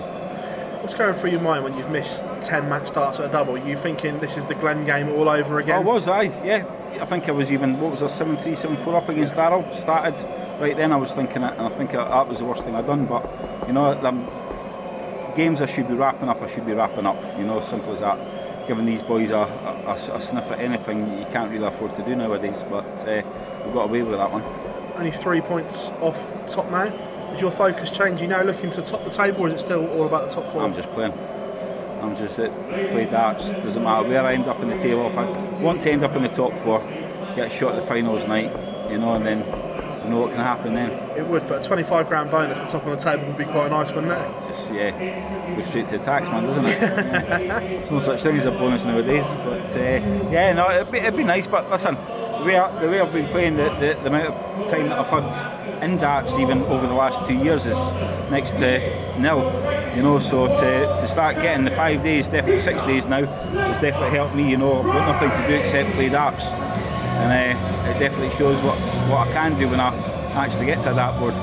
What's 0.82 0.96
going 0.96 1.14
through 1.20 1.32
your 1.32 1.42
mind 1.42 1.64
when 1.64 1.78
you've 1.78 1.92
missed 1.92 2.24
10 2.42 2.68
match 2.68 2.88
starts 2.88 3.20
at 3.20 3.26
a 3.26 3.32
double? 3.32 3.56
Are 3.56 3.68
you 3.68 3.78
thinking 3.78 4.20
this 4.20 4.38
is 4.38 4.46
the 4.46 4.56
Glen 4.56 4.86
game 4.86 5.10
all 5.10 5.30
over 5.30 5.60
again? 5.60 5.76
I 5.76 5.80
was, 5.80 6.08
I, 6.08 6.24
yeah. 6.44 6.66
I 7.00 7.06
think 7.06 7.28
I 7.28 7.32
was 7.32 7.52
even, 7.52 7.80
what 7.80 7.92
was 7.92 8.02
I, 8.02 8.08
7 8.08 8.38
3 8.38 8.56
7 8.56 8.78
4 8.78 8.96
up 8.96 9.10
against 9.10 9.36
Daryl. 9.36 9.74
Started 9.76 10.16
right 10.62 10.78
then, 10.78 10.94
I 10.94 10.96
was 10.96 11.12
thinking 11.12 11.42
it, 11.42 11.54
and 11.58 11.62
I 11.62 11.70
think 11.70 11.92
that 11.92 12.28
was 12.28 12.38
the 12.38 12.46
worst 12.46 12.64
thing 12.64 12.76
I'd 12.76 12.86
done. 12.86 13.08
But, 13.08 13.28
you 13.68 13.74
know, 13.74 13.94
I'm, 13.94 14.26
games 15.36 15.60
I 15.60 15.66
should 15.66 15.88
be 15.88 15.96
wrapping 15.96 16.30
up, 16.30 16.42
I 16.42 16.50
should 16.50 16.66
be 16.66 16.74
wrapping 16.74 17.06
up. 17.06 17.22
You 17.38 17.46
know, 17.46 17.60
simple 17.60 17.92
as 17.94 18.00
that. 18.00 18.68
Giving 18.68 18.86
these 18.86 19.02
boys 19.02 19.32
a, 19.32 19.38
a, 19.38 19.94
a 19.94 20.22
sniff 20.22 20.46
at 20.52 20.60
anything 20.60 21.18
you 21.18 21.26
can't 21.32 21.52
really 21.52 21.66
afford 21.66 21.96
to 21.96 22.06
do 22.06 22.16
nowadays, 22.16 22.64
but 22.70 22.86
uh, 23.08 23.24
we've 23.66 23.74
got 23.74 23.86
away 23.86 24.04
with 24.04 24.18
that 24.20 24.32
one. 24.32 24.44
Only 24.96 25.12
three 25.12 25.42
points 25.42 25.90
off 26.00 26.18
top 26.48 26.70
now. 26.70 26.84
Is 27.34 27.42
your 27.42 27.52
focus 27.52 27.90
change? 27.90 28.22
You 28.22 28.28
now 28.28 28.44
looking 28.44 28.70
to 28.72 28.84
top 28.84 29.04
the 29.04 29.10
table, 29.10 29.42
or 29.42 29.48
is 29.48 29.56
it 29.56 29.62
still 29.62 29.88
all 29.88 30.06
about 30.06 30.30
the 30.30 30.36
top 30.36 30.52
four? 30.52 30.64
I'm 30.64 30.76
just 30.76 30.92
playing. 30.92 31.14
I'm 32.02 32.16
just 32.16 32.38
it. 32.38 32.52
Play 32.92 33.06
darts. 33.06 33.50
Doesn't 33.50 33.84
matter 33.84 34.08
where 34.08 34.24
I 34.26 34.34
end 34.36 34.46
up 34.46 34.60
in 34.60 34.70
the 34.70 34.78
table. 34.78 35.08
If 35.08 35.18
I 35.18 35.26
want 35.60 35.82
to 35.84 35.92
end 35.92 36.04
up 36.04 36.16
in 36.16 36.22
the 36.24 36.30
top 36.30 36.54
four, 36.54 36.80
get 37.36 37.48
a 37.48 37.50
shot 37.50 37.74
at 37.74 37.82
the 37.82 37.88
finals 37.88 38.28
night, 38.28 38.52
you 38.92 39.00
know, 39.00 39.16
and 39.16 39.26
then 39.26 39.44
you 40.04 40.10
know 40.10 40.22
what 40.22 40.32
can 40.32 40.40
happen 40.40 40.74
then. 40.74 40.92
It 41.18 41.28
would, 41.28 41.48
but 41.48 41.64
a 41.64 41.68
25 41.68 42.08
grand 42.08 42.32
bonus 42.32 42.58
for 42.58 42.66
top 42.68 42.86
on 42.86 42.92
the 42.92 43.04
table 43.04 43.28
would 43.28 43.38
be 43.38 43.46
quite 43.46 43.70
nice, 43.70 43.92
wouldn't 43.92 44.12
it? 44.12 44.48
Just, 44.48 44.74
yeah, 44.74 45.56
go 45.56 45.62
straight 45.62 45.90
to 45.90 45.98
the 45.98 46.04
tax 46.04 46.28
man, 46.30 46.44
doesn't 46.44 46.66
it? 46.66 46.82
yeah. 46.82 47.60
There's 47.60 47.92
no 47.92 48.00
such 48.00 48.22
thing 48.22 48.38
as 48.38 48.46
a 48.46 48.52
bonus 48.52 48.84
nowadays. 48.84 49.26
But 49.44 49.76
uh, 49.76 50.30
yeah, 50.32 50.54
no, 50.54 50.72
it'd 50.72 50.92
be, 50.92 51.00
it'd 51.00 51.18
be 51.18 51.24
nice. 51.24 51.48
But 51.48 51.70
listen, 51.70 51.96
the 51.96 52.44
way, 52.46 52.58
I, 52.58 52.82
the 52.82 52.90
way 52.90 53.00
I've 53.00 53.14
been 53.14 53.30
playing, 53.30 53.58
the, 53.58 53.70
the, 53.76 53.98
the 54.02 54.08
amount 54.08 54.34
of 54.34 54.70
time 54.70 54.90
that 54.90 54.98
I've 54.98 55.08
had 55.08 55.84
in 55.84 55.98
darts, 55.98 56.34
even 56.34 56.64
over 56.64 56.88
the 56.88 56.94
last 56.94 57.28
two 57.28 57.36
years, 57.36 57.66
is 57.66 57.78
next 58.32 58.52
to 58.54 59.20
nil. 59.20 59.40
You 59.96 60.02
know, 60.02 60.20
so 60.20 60.48
to, 60.48 60.56
to 61.02 61.08
start 61.08 61.36
getting 61.36 61.66
the 61.66 61.72
five 61.72 62.02
days, 62.02 62.28
definitely 62.28 62.62
six 62.62 62.82
days 62.84 63.06
now, 63.06 63.26
has 63.26 63.82
definitely 63.82 64.18
helped 64.18 64.36
me. 64.36 64.50
You 64.50 64.58
know, 64.58 64.80
I've 64.80 64.86
got 64.86 65.22
nothing 65.22 65.30
to 65.30 65.48
do 65.48 65.54
except 65.56 65.92
play 65.92 66.10
darts 66.10 66.46
and 67.22 67.56
uh, 67.56 67.71
it 67.92 68.00
definitely 68.00 68.36
shows 68.38 68.62
what, 68.64 68.78
what 69.10 69.28
I 69.28 69.32
can 69.32 69.60
do 69.60 69.68
when 69.68 69.80
I 69.80 69.94
actually 70.34 70.66
get 70.66 70.82
to 70.84 70.94
that 70.94 71.20
board. 71.20 71.34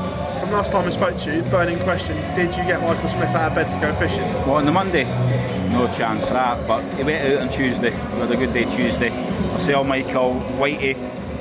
From 0.40 0.53
last 0.53 0.72
time 0.72 0.88
I 0.88 0.90
spoke 0.90 1.20
to 1.20 1.36
you, 1.36 1.42
burning 1.42 1.78
question, 1.80 2.16
did 2.34 2.57
you 2.57 2.64
get 2.64 2.80
Michael 2.80 3.11
Smith 3.11 3.28
out 3.36 3.51
of 3.51 3.55
bed 3.55 3.72
to 3.72 3.80
go 3.80 3.94
fishing? 3.99 4.24
Well, 4.46 4.55
on 4.55 4.64
the 4.64 4.72
Monday? 4.72 5.05
No 5.70 5.86
chance 5.96 6.24
of 6.26 6.32
that, 6.32 6.66
but 6.66 6.82
he 6.96 7.05
went 7.05 7.22
out 7.24 7.42
on 7.42 7.53
Tuesday. 7.53 7.90
We 7.90 8.20
had 8.20 8.30
a 8.30 8.36
good 8.36 8.55
day 8.55 8.64
Tuesday. 8.64 9.11
I 9.11 9.59
saw 9.59 9.82
Michael, 9.82 10.40
Whitey, 10.57 10.96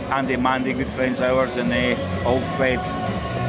Andy 0.09 0.35
Mandy, 0.35 0.73
good 0.73 0.87
friends 0.87 1.19
of 1.19 1.37
ours, 1.37 1.55
and 1.55 1.71
uh, 1.71 2.27
old 2.27 2.43
Fred. 2.57 2.83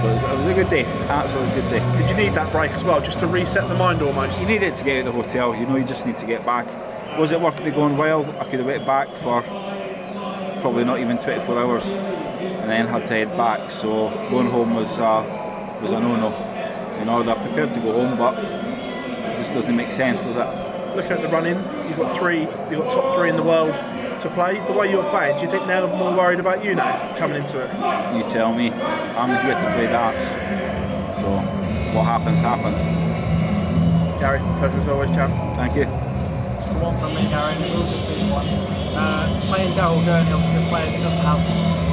So 0.01 0.09
it 0.09 0.39
was 0.39 0.47
a 0.47 0.55
good 0.55 0.71
day, 0.71 0.85
absolutely 0.85 1.61
good 1.61 1.71
day. 1.71 1.99
Did 1.99 2.11
you 2.11 2.17
need 2.17 2.35
that 2.35 2.53
break 2.53 2.71
as 2.71 2.85
well, 2.85 3.01
just 3.01 3.19
to 3.19 3.27
reset 3.27 3.67
the 3.69 3.75
mind 3.75 4.01
almost? 4.01 4.41
You 4.41 4.47
need 4.47 4.63
it 4.63 4.77
to 4.77 4.85
get 4.85 5.01
out 5.01 5.09
of 5.09 5.17
the 5.17 5.23
hotel, 5.23 5.57
you 5.57 5.67
know, 5.67 5.77
you 5.77 5.85
just 5.85 6.07
need 6.07 6.19
to 6.21 6.27
get 6.27 6.47
back. 6.47 6.67
Was 7.19 7.33
it 7.33 7.41
worth 7.41 7.61
me 7.65 7.73
going 7.73 7.97
wild? 7.97 8.29
I 8.29 8.45
could 8.45 8.61
have 8.61 8.67
went 8.67 8.87
back 8.87 9.09
for 9.17 9.43
probably 10.61 10.85
not 10.85 11.01
even 11.01 11.19
24 11.19 11.59
hours, 11.59 11.85
and 11.87 12.71
then 12.71 12.87
had 12.87 13.07
to 13.07 13.15
head 13.15 13.37
back. 13.37 13.71
So 13.71 14.11
going 14.31 14.51
home 14.51 14.75
was 14.75 14.99
uh, 14.99 15.79
was 15.83 15.93
a 15.93 16.01
no-no. 16.01 16.31
You 16.99 17.05
know, 17.05 17.21
I 17.21 17.35
preferred 17.47 17.73
to 17.75 17.81
go 17.81 17.93
home, 17.93 18.19
but 18.19 18.39
it 18.39 19.37
just 19.37 19.53
doesn't 19.53 19.77
make 19.77 19.93
sense, 19.93 20.21
does 20.23 20.37
it? 20.37 20.97
Looking 20.97 21.13
at 21.13 21.23
the 21.23 21.29
running, 21.29 21.57
you've 21.89 21.99
got 21.99 22.19
three, 22.19 22.41
you've 22.41 22.83
got 22.83 22.93
top 22.93 23.17
three 23.17 23.31
in 23.31 23.37
the 23.37 23.43
world 23.43 23.73
to 24.21 24.31
play. 24.31 24.59
The 24.67 24.73
way 24.73 24.91
you're 24.91 25.09
playing, 25.11 25.39
do 25.39 25.45
you 25.45 25.51
think 25.51 25.67
they're 25.67 25.87
more 25.87 26.13
worried 26.13 26.41
about 26.41 26.65
you 26.65 26.75
now 26.75 27.17
coming 27.17 27.43
into 27.43 27.61
it? 27.61 27.71
You 28.17 28.25
tell 28.33 28.53
me. 28.53 28.71
I'm 28.71 29.31
here 29.45 29.55
to 29.55 29.73
play 29.75 29.87
darts. 29.87 30.25
So 31.21 31.29
what 31.95 32.05
happens, 32.05 32.41
happens. 32.41 32.81
Gary, 34.21 34.41
pleasure 34.59 34.81
as 34.81 34.89
always, 34.89 35.11
champ. 35.11 35.33
Thank 35.57 35.77
you. 35.77 35.85
Just 35.85 36.73
one 36.83 36.99
from 36.99 37.15
me, 37.15 37.29
Gary. 37.29 38.88
Uh, 38.99 39.41
playing 39.47 39.75
Gurney, 39.77 40.33
obviously 40.33 40.67
a 40.67 40.69
player 40.69 40.91
that 40.91 41.03
doesn't 41.07 41.23
have 41.23 41.39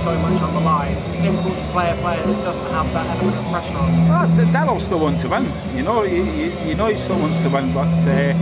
so 0.04 0.18
much 0.18 0.42
on 0.42 0.54
the 0.56 0.60
line. 0.62 0.98
It's 0.98 1.08
difficult 1.22 1.56
to 1.56 1.66
play 1.72 1.92
a 1.92 1.96
player 2.02 2.26
that 2.26 2.44
doesn't 2.44 2.72
have 2.74 2.92
that 2.94 3.06
element 3.06 3.38
of 3.38 3.46
pressure 3.52 3.78
on. 3.78 3.92
Ah, 4.10 4.26
Daryl 4.52 4.82
still 4.82 5.00
wants 5.00 5.22
to 5.22 5.30
win. 5.30 5.46
You 5.76 5.84
know, 5.84 6.02
you, 6.02 6.24
you, 6.66 6.74
know 6.74 6.88
he 6.88 6.98
still 6.98 7.20
wants 7.20 7.38
to 7.42 7.50
win, 7.50 7.72
but 7.76 7.94
uh, 8.10 8.34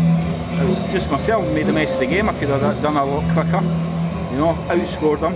it 0.62 0.66
was 0.66 0.80
just 0.94 1.12
myself 1.12 1.44
made 1.54 1.68
the 1.68 1.74
mess 1.74 1.94
of 1.94 2.00
the 2.00 2.06
game. 2.06 2.30
I 2.30 2.40
could 2.40 2.48
have 2.48 2.82
done 2.82 2.96
a 2.96 3.04
lot 3.04 3.24
quicker. 3.34 3.62
You 4.32 4.38
know, 4.40 4.54
outscored 4.72 5.20
him. 5.20 5.36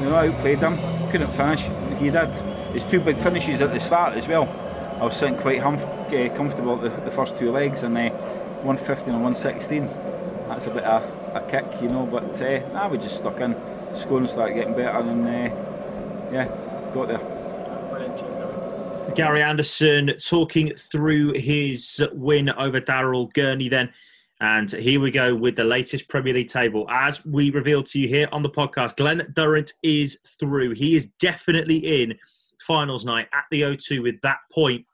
You 0.00 0.10
know, 0.10 0.16
outplayed 0.16 0.60
him. 0.60 0.78
Couldn't 1.10 1.32
finish. 1.32 1.62
He 1.98 2.10
did. 2.10 2.30
His 2.72 2.84
two 2.84 3.00
big 3.00 3.18
finishes 3.18 3.60
at 3.62 3.72
the 3.72 3.80
start 3.80 4.16
as 4.16 4.28
well. 4.28 4.48
I 5.00 5.04
was 5.06 5.16
sitting 5.16 5.36
quite 5.36 5.60
hum- 5.60 5.74
uh, 5.74 6.36
comfortable 6.36 6.76
at 6.76 6.82
the, 6.82 7.04
the, 7.04 7.10
first 7.10 7.36
two 7.36 7.50
legs, 7.50 7.82
and 7.82 7.98
uh, 7.98 8.10
115 8.62 9.12
and 9.12 9.22
116. 9.24 9.86
That's 10.46 10.66
a 10.66 10.70
bit 10.70 10.84
of 10.84 11.19
a 11.34 11.40
kick, 11.48 11.66
you 11.82 11.88
know. 11.88 12.06
But 12.06 12.40
uh, 12.40 12.68
nah, 12.72 12.88
we 12.88 12.98
just 12.98 13.18
stuck 13.18 13.40
in, 13.40 13.56
scoring 13.94 14.26
started 14.26 14.54
getting 14.54 14.74
better, 14.74 14.98
and 14.98 15.26
uh, 15.26 16.32
yeah, 16.32 16.48
got 16.94 17.08
there. 17.08 17.40
Gary 19.14 19.42
Anderson 19.42 20.12
talking 20.18 20.74
through 20.76 21.32
his 21.32 22.02
win 22.12 22.48
over 22.50 22.80
Daryl 22.80 23.32
Gurney 23.34 23.68
then. 23.68 23.92
And 24.40 24.70
here 24.70 25.00
we 25.00 25.10
go 25.10 25.34
with 25.34 25.56
the 25.56 25.64
latest 25.64 26.08
Premier 26.08 26.32
League 26.32 26.48
table. 26.48 26.86
As 26.88 27.24
we 27.26 27.50
revealed 27.50 27.86
to 27.86 27.98
you 27.98 28.08
here 28.08 28.28
on 28.32 28.42
the 28.42 28.48
podcast, 28.48 28.96
Glen 28.96 29.30
Durrant 29.34 29.72
is 29.82 30.20
through. 30.38 30.70
He 30.70 30.96
is 30.96 31.08
definitely 31.18 32.02
in 32.02 32.16
finals 32.66 33.04
night 33.04 33.28
at 33.34 33.44
the 33.50 33.62
O2 33.62 34.02
with 34.02 34.20
that 34.22 34.38
point 34.50 34.86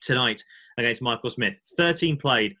tonight 0.00 0.42
against 0.78 1.02
Michael 1.02 1.28
Smith. 1.28 1.60
13 1.76 2.16
played, 2.16 2.56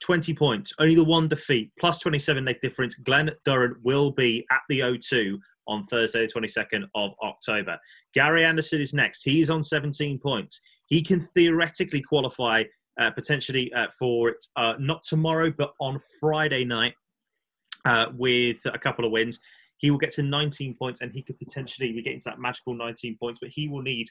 20 0.00 0.34
points, 0.34 0.72
only 0.78 0.94
the 0.94 1.04
one 1.04 1.28
defeat, 1.28 1.70
plus 1.78 2.00
27 2.00 2.44
leg 2.44 2.60
difference. 2.60 2.94
Glen 2.94 3.30
Durrant 3.44 3.76
will 3.82 4.10
be 4.10 4.46
at 4.50 4.60
the 4.68 4.80
O2 4.80 5.38
on 5.68 5.84
Thursday, 5.84 6.26
the 6.26 6.32
22nd 6.32 6.84
of 6.94 7.12
October. 7.22 7.78
Gary 8.14 8.44
Anderson 8.44 8.80
is 8.80 8.94
next. 8.94 9.22
He's 9.24 9.50
on 9.50 9.62
17 9.62 10.18
points. 10.18 10.60
He 10.86 11.02
can 11.02 11.20
theoretically 11.20 12.02
qualify 12.02 12.64
uh, 12.98 13.10
potentially 13.10 13.72
uh, 13.74 13.88
for 13.98 14.30
it, 14.30 14.44
uh, 14.56 14.74
not 14.78 15.02
tomorrow, 15.02 15.52
but 15.56 15.72
on 15.80 15.98
Friday 16.20 16.64
night 16.64 16.94
uh, 17.84 18.06
with 18.14 18.58
a 18.66 18.78
couple 18.78 19.04
of 19.04 19.12
wins. 19.12 19.40
He 19.78 19.90
will 19.90 19.98
get 19.98 20.12
to 20.12 20.22
19 20.22 20.74
points 20.74 21.00
and 21.02 21.12
he 21.12 21.22
could 21.22 21.38
potentially 21.38 21.92
be 21.92 22.02
getting 22.02 22.20
to 22.20 22.30
that 22.30 22.40
magical 22.40 22.74
19 22.74 23.16
points, 23.18 23.38
but 23.38 23.50
he 23.50 23.68
will 23.68 23.82
need 23.82 24.08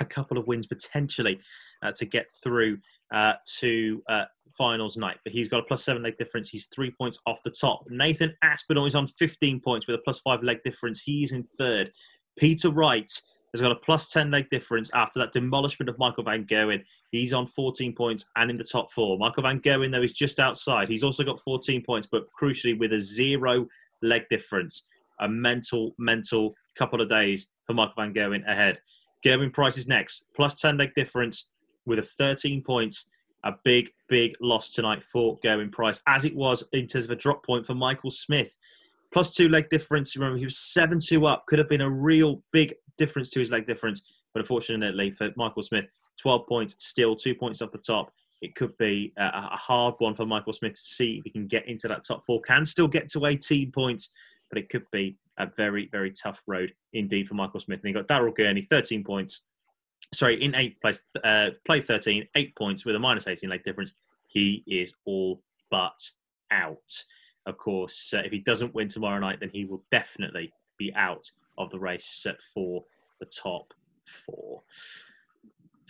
a 0.00 0.04
couple 0.04 0.38
of 0.38 0.46
wins 0.46 0.66
potentially 0.66 1.38
uh, 1.82 1.92
to 1.92 2.06
get 2.06 2.26
through 2.42 2.78
uh, 3.12 3.34
to 3.58 4.02
uh, 4.08 4.24
finals 4.56 4.96
night. 4.96 5.18
But 5.24 5.32
he's 5.32 5.48
got 5.48 5.60
a 5.60 5.64
plus 5.64 5.84
seven 5.84 6.02
leg 6.02 6.16
difference. 6.18 6.48
He's 6.48 6.66
three 6.66 6.90
points 6.90 7.18
off 7.26 7.42
the 7.44 7.50
top. 7.50 7.84
Nathan 7.88 8.34
Aspinall 8.42 8.86
is 8.86 8.94
on 8.94 9.06
15 9.06 9.60
points 9.60 9.86
with 9.86 9.96
a 9.96 10.02
plus 10.02 10.20
five 10.20 10.42
leg 10.42 10.58
difference. 10.64 11.00
He's 11.00 11.32
in 11.32 11.44
third. 11.58 11.92
Peter 12.38 12.70
Wright 12.70 13.10
has 13.52 13.60
got 13.60 13.72
a 13.72 13.76
plus 13.76 14.08
10 14.10 14.30
leg 14.30 14.48
difference 14.50 14.90
after 14.94 15.18
that 15.18 15.32
demolishment 15.32 15.88
of 15.88 15.98
Michael 15.98 16.24
Van 16.24 16.44
Gerwen. 16.44 16.82
He's 17.10 17.32
on 17.32 17.46
14 17.46 17.94
points 17.94 18.24
and 18.36 18.50
in 18.50 18.56
the 18.56 18.64
top 18.64 18.92
four. 18.92 19.18
Michael 19.18 19.42
Van 19.42 19.60
Gerwen, 19.60 19.90
though, 19.90 20.02
is 20.02 20.12
just 20.12 20.38
outside. 20.38 20.88
He's 20.88 21.02
also 21.02 21.24
got 21.24 21.40
14 21.40 21.82
points, 21.82 22.08
but 22.10 22.26
crucially 22.40 22.78
with 22.78 22.92
a 22.92 23.00
zero 23.00 23.66
leg 24.02 24.22
difference. 24.30 24.86
A 25.20 25.28
mental, 25.28 25.94
mental 25.98 26.54
couple 26.76 27.00
of 27.00 27.08
days 27.08 27.48
for 27.66 27.74
Michael 27.74 27.94
Van 27.98 28.14
Gerwen 28.14 28.48
ahead. 28.48 28.78
Gerwyn 29.24 29.52
Price 29.52 29.76
is 29.76 29.86
next, 29.86 30.24
plus 30.34 30.54
10 30.54 30.78
leg 30.78 30.94
difference 30.94 31.50
with 31.90 31.98
a 31.98 32.02
13 32.02 32.62
points. 32.62 33.06
A 33.44 33.52
big, 33.64 33.90
big 34.08 34.34
loss 34.40 34.70
tonight 34.70 35.02
for 35.02 35.38
Gerwyn 35.40 35.72
Price, 35.72 36.02
as 36.06 36.26
it 36.26 36.36
was 36.36 36.62
in 36.72 36.86
terms 36.86 37.06
of 37.06 37.10
a 37.10 37.16
drop 37.16 37.44
point 37.44 37.64
for 37.64 37.74
Michael 37.74 38.10
Smith. 38.10 38.58
Plus 39.12 39.34
two 39.34 39.48
leg 39.48 39.68
difference. 39.70 40.14
Remember, 40.14 40.38
he 40.38 40.44
was 40.44 40.58
7 40.58 40.98
2 41.00 41.26
up. 41.26 41.46
Could 41.46 41.58
have 41.58 41.68
been 41.68 41.80
a 41.80 41.90
real 41.90 42.42
big 42.52 42.74
difference 42.98 43.30
to 43.30 43.40
his 43.40 43.50
leg 43.50 43.66
difference. 43.66 44.02
But 44.34 44.40
unfortunately 44.40 45.10
for 45.10 45.30
Michael 45.36 45.62
Smith, 45.62 45.86
12 46.20 46.46
points, 46.46 46.76
still 46.78 47.16
two 47.16 47.34
points 47.34 47.62
off 47.62 47.72
the 47.72 47.78
top. 47.78 48.12
It 48.42 48.54
could 48.54 48.76
be 48.78 49.12
a 49.18 49.56
hard 49.56 49.94
one 49.98 50.14
for 50.14 50.24
Michael 50.24 50.52
Smith 50.52 50.74
to 50.74 50.80
see 50.80 51.18
if 51.18 51.24
he 51.24 51.30
can 51.30 51.46
get 51.46 51.68
into 51.68 51.88
that 51.88 52.04
top 52.06 52.24
four. 52.24 52.40
Can 52.40 52.64
still 52.64 52.88
get 52.88 53.08
to 53.10 53.26
18 53.26 53.70
points, 53.70 54.10
but 54.50 54.58
it 54.58 54.70
could 54.70 54.84
be 54.92 55.16
a 55.38 55.46
very, 55.56 55.88
very 55.92 56.10
tough 56.10 56.42
road 56.46 56.72
indeed 56.94 57.28
for 57.28 57.34
Michael 57.34 57.60
Smith. 57.60 57.80
And 57.82 57.88
he 57.88 57.92
got 57.92 58.08
Daryl 58.08 58.34
Gurney, 58.34 58.62
13 58.62 59.04
points. 59.04 59.44
Sorry, 60.12 60.42
in 60.42 60.54
eighth 60.54 60.80
place, 60.80 61.02
uh, 61.22 61.50
play 61.64 61.80
13, 61.80 62.26
eight 62.34 62.56
points 62.56 62.84
with 62.84 62.96
a 62.96 62.98
minus 62.98 63.28
18 63.28 63.48
leg 63.48 63.62
difference. 63.64 63.92
He 64.26 64.64
is 64.66 64.92
all 65.04 65.42
but 65.70 65.98
out. 66.50 67.04
Of 67.46 67.56
course, 67.56 68.12
uh, 68.14 68.22
if 68.24 68.32
he 68.32 68.40
doesn't 68.40 68.74
win 68.74 68.88
tomorrow 68.88 69.20
night, 69.20 69.40
then 69.40 69.50
he 69.50 69.64
will 69.64 69.84
definitely 69.90 70.52
be 70.78 70.92
out 70.94 71.30
of 71.58 71.70
the 71.70 71.78
race 71.78 72.26
for 72.54 72.84
the 73.20 73.26
top 73.26 73.72
four. 74.04 74.62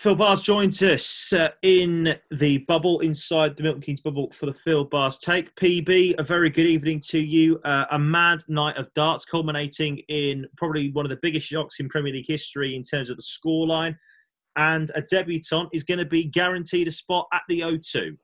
Phill 0.01 0.15
Barrs 0.15 0.41
joins 0.41 0.83
us 0.83 1.31
uh, 1.35 1.51
in 1.61 2.17
the 2.31 2.57
bubble 2.59 3.01
inside 3.01 3.55
the 3.55 3.63
Milton 3.63 3.83
Keynes 3.83 4.01
bubble 4.01 4.31
for 4.31 4.47
the 4.47 4.55
Phill 4.55 4.85
Barrs 4.85 5.19
take. 5.19 5.55
PB, 5.57 6.15
a 6.19 6.23
very 6.23 6.49
good 6.49 6.67
evening 6.67 7.01
to 7.09 7.19
you. 7.19 7.61
Uh, 7.65 7.85
a 7.91 7.99
mad 7.99 8.43
night 8.49 8.79
of 8.79 8.91
darts, 8.95 9.27
culminating 9.27 9.99
in 10.09 10.47
probably 10.57 10.91
one 10.93 11.05
of 11.05 11.11
the 11.11 11.19
biggest 11.21 11.47
shocks 11.47 11.81
in 11.81 11.89
Premier 11.91 12.15
League 12.15 12.27
history 12.27 12.75
in 12.75 12.83
terms 12.83 13.11
of 13.11 13.19
the 13.19 13.23
scoreline. 13.23 13.95
And 14.61 14.91
a 14.95 15.01
debutant 15.01 15.71
is 15.73 15.85
going 15.85 16.01
to 16.01 16.05
be 16.05 16.25
guaranteed 16.25 16.87
a 16.87 16.91
spot 16.91 17.27
at 17.33 17.41
the 17.49 17.61
O2. 17.61 18.15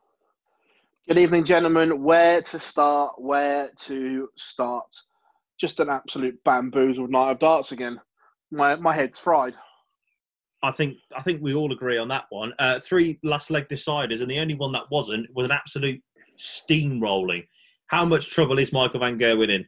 Good 1.09 1.17
evening, 1.17 1.45
gentlemen. 1.45 2.03
Where 2.03 2.43
to 2.43 2.61
start? 2.61 3.15
Where 3.17 3.71
to 3.85 4.29
start? 4.37 4.85
Just 5.59 5.81
an 5.81 5.89
absolute 5.89 6.39
bamboozled 6.45 7.09
night 7.09 7.31
of 7.31 7.39
darts 7.39 7.73
again. 7.73 7.99
My 8.51 8.77
my 8.77 8.93
head's 8.93 9.19
fried. 9.19 9.57
I 10.63 10.73
think 10.73 10.99
I 11.17 11.23
think 11.23 11.41
we 11.41 11.55
all 11.55 11.73
agree 11.73 11.97
on 11.97 12.09
that 12.09 12.27
one. 12.29 12.53
Uh, 12.59 12.81
three 12.81 13.19
last 13.23 13.51
leg 13.51 13.67
deciders, 13.69 14.21
and 14.21 14.31
the 14.31 14.39
only 14.39 14.57
one 14.57 14.73
that 14.73 14.91
wasn't 14.91 15.35
was 15.35 15.47
an 15.47 15.53
absolute 15.53 16.03
steamrolling. 16.39 17.47
How 17.87 18.05
much 18.05 18.29
trouble 18.29 18.59
is 18.59 18.75
Michael 18.75 19.01
Van 19.01 19.19
Gerwen 19.19 19.49
in? 19.49 19.65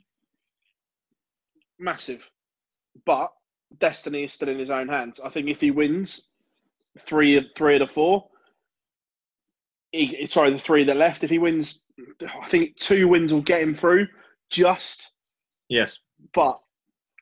Massive, 1.78 2.30
but 3.06 3.32
destiny 3.78 4.24
is 4.24 4.34
still 4.34 4.50
in 4.50 4.58
his 4.58 4.70
own 4.70 4.88
hands. 4.88 5.18
I 5.24 5.30
think 5.30 5.48
if 5.48 5.62
he 5.62 5.70
wins 5.70 6.27
three 7.03 7.51
three 7.57 7.76
of 7.76 7.80
the 7.80 7.86
four, 7.86 8.28
he, 9.92 10.26
sorry, 10.26 10.51
the 10.53 10.59
three 10.59 10.84
that 10.84 10.96
left, 10.96 11.24
if 11.24 11.30
he 11.30 11.38
wins, 11.38 11.80
I 12.42 12.46
think 12.49 12.76
two 12.76 13.09
wins 13.09 13.32
will 13.32 13.42
get 13.42 13.62
him 13.62 13.74
through. 13.74 14.07
Just 14.51 15.12
yes, 15.68 15.99
but 16.34 16.61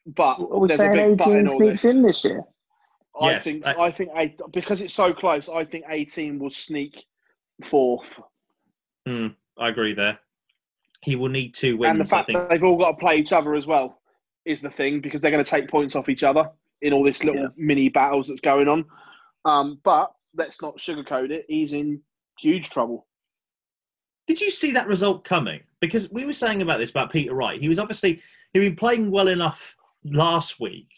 but 0.07 0.39
Are 0.39 0.59
we 0.61 0.69
there's 0.69 0.81
a 0.81 0.85
saying 0.85 0.93
big 1.11 1.19
but 1.19 1.29
18 1.29 1.39
in 1.39 1.49
all 1.49 1.57
sneaks 1.59 1.83
this. 1.83 1.91
in 1.91 2.03
this 2.03 2.25
year? 2.25 2.45
I 3.21 3.31
Yes, 3.31 3.45
think 3.45 3.67
I- 3.67 3.85
I 3.87 3.91
think 3.91 4.11
eight, 4.17 4.41
because 4.53 4.81
it's 4.81 4.95
so 4.95 5.13
close. 5.13 5.49
I 5.49 5.65
think 5.65 5.85
eighteen 5.89 6.39
will 6.39 6.51
sneak 6.51 7.05
fourth, 7.65 8.21
Hmm, 9.07 9.29
I 9.57 9.69
agree 9.71 9.95
there. 9.95 10.19
He 11.03 11.17
will 11.17 11.29
need 11.29 11.55
two 11.55 11.77
wins. 11.77 11.91
and 11.91 12.01
the 12.01 12.05
I 12.05 12.07
fact 12.07 12.27
think. 12.27 12.39
that 12.39 12.51
they've 12.51 12.63
all 12.65 12.77
got 12.77 12.93
to 12.93 12.97
play 12.97 13.17
each 13.17 13.33
other 13.33 13.55
as 13.55 13.67
well 13.67 14.01
is 14.45 14.61
the 14.61 14.71
thing 14.71 15.01
because 15.01 15.23
they're 15.23 15.31
going 15.31 15.43
to 15.45 15.51
take 15.51 15.69
points 15.71 15.97
off 15.97 16.09
each 16.09 16.23
other 16.25 16.51
in 16.83 16.93
all 16.93 17.03
this 17.03 17.25
little 17.25 17.43
Yeah. 17.43 17.49
mini 17.57 17.89
battles 17.89 18.29
that's 18.29 18.41
going 18.41 18.69
on. 18.69 18.85
Um, 19.47 19.79
but 19.85 20.13
let's 20.37 20.61
not 20.61 20.77
sugarcoat 20.77 21.31
it. 21.31 21.47
He's 21.49 21.73
in 21.73 22.01
huge 22.39 22.69
trouble. 22.69 23.07
Did 24.27 24.41
you 24.41 24.51
see 24.51 24.73
that 24.73 24.89
result 24.89 25.25
coming? 25.25 25.61
Because 25.81 26.11
we 26.11 26.27
were 26.27 26.33
saying 26.33 26.63
about 26.63 26.79
this 26.79 26.91
about 26.91 27.13
Peter 27.13 27.33
Wright. 27.33 27.61
He 27.61 27.69
was 27.69 27.79
obviously 27.79 28.21
he'd 28.53 28.59
been 28.61 28.77
playing 28.77 29.11
well 29.11 29.29
enough 29.29 29.77
last 30.05 30.59
week 30.59 30.91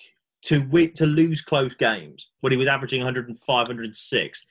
to 0.43 0.61
win, 0.71 0.93
to 0.95 1.05
lose 1.05 1.43
close 1.43 1.75
games 1.75 2.31
when 2.41 2.53
he 2.53 2.57
was 2.57 2.67
averaging 2.69 3.01
105, 3.01 3.47
106. 3.47 4.47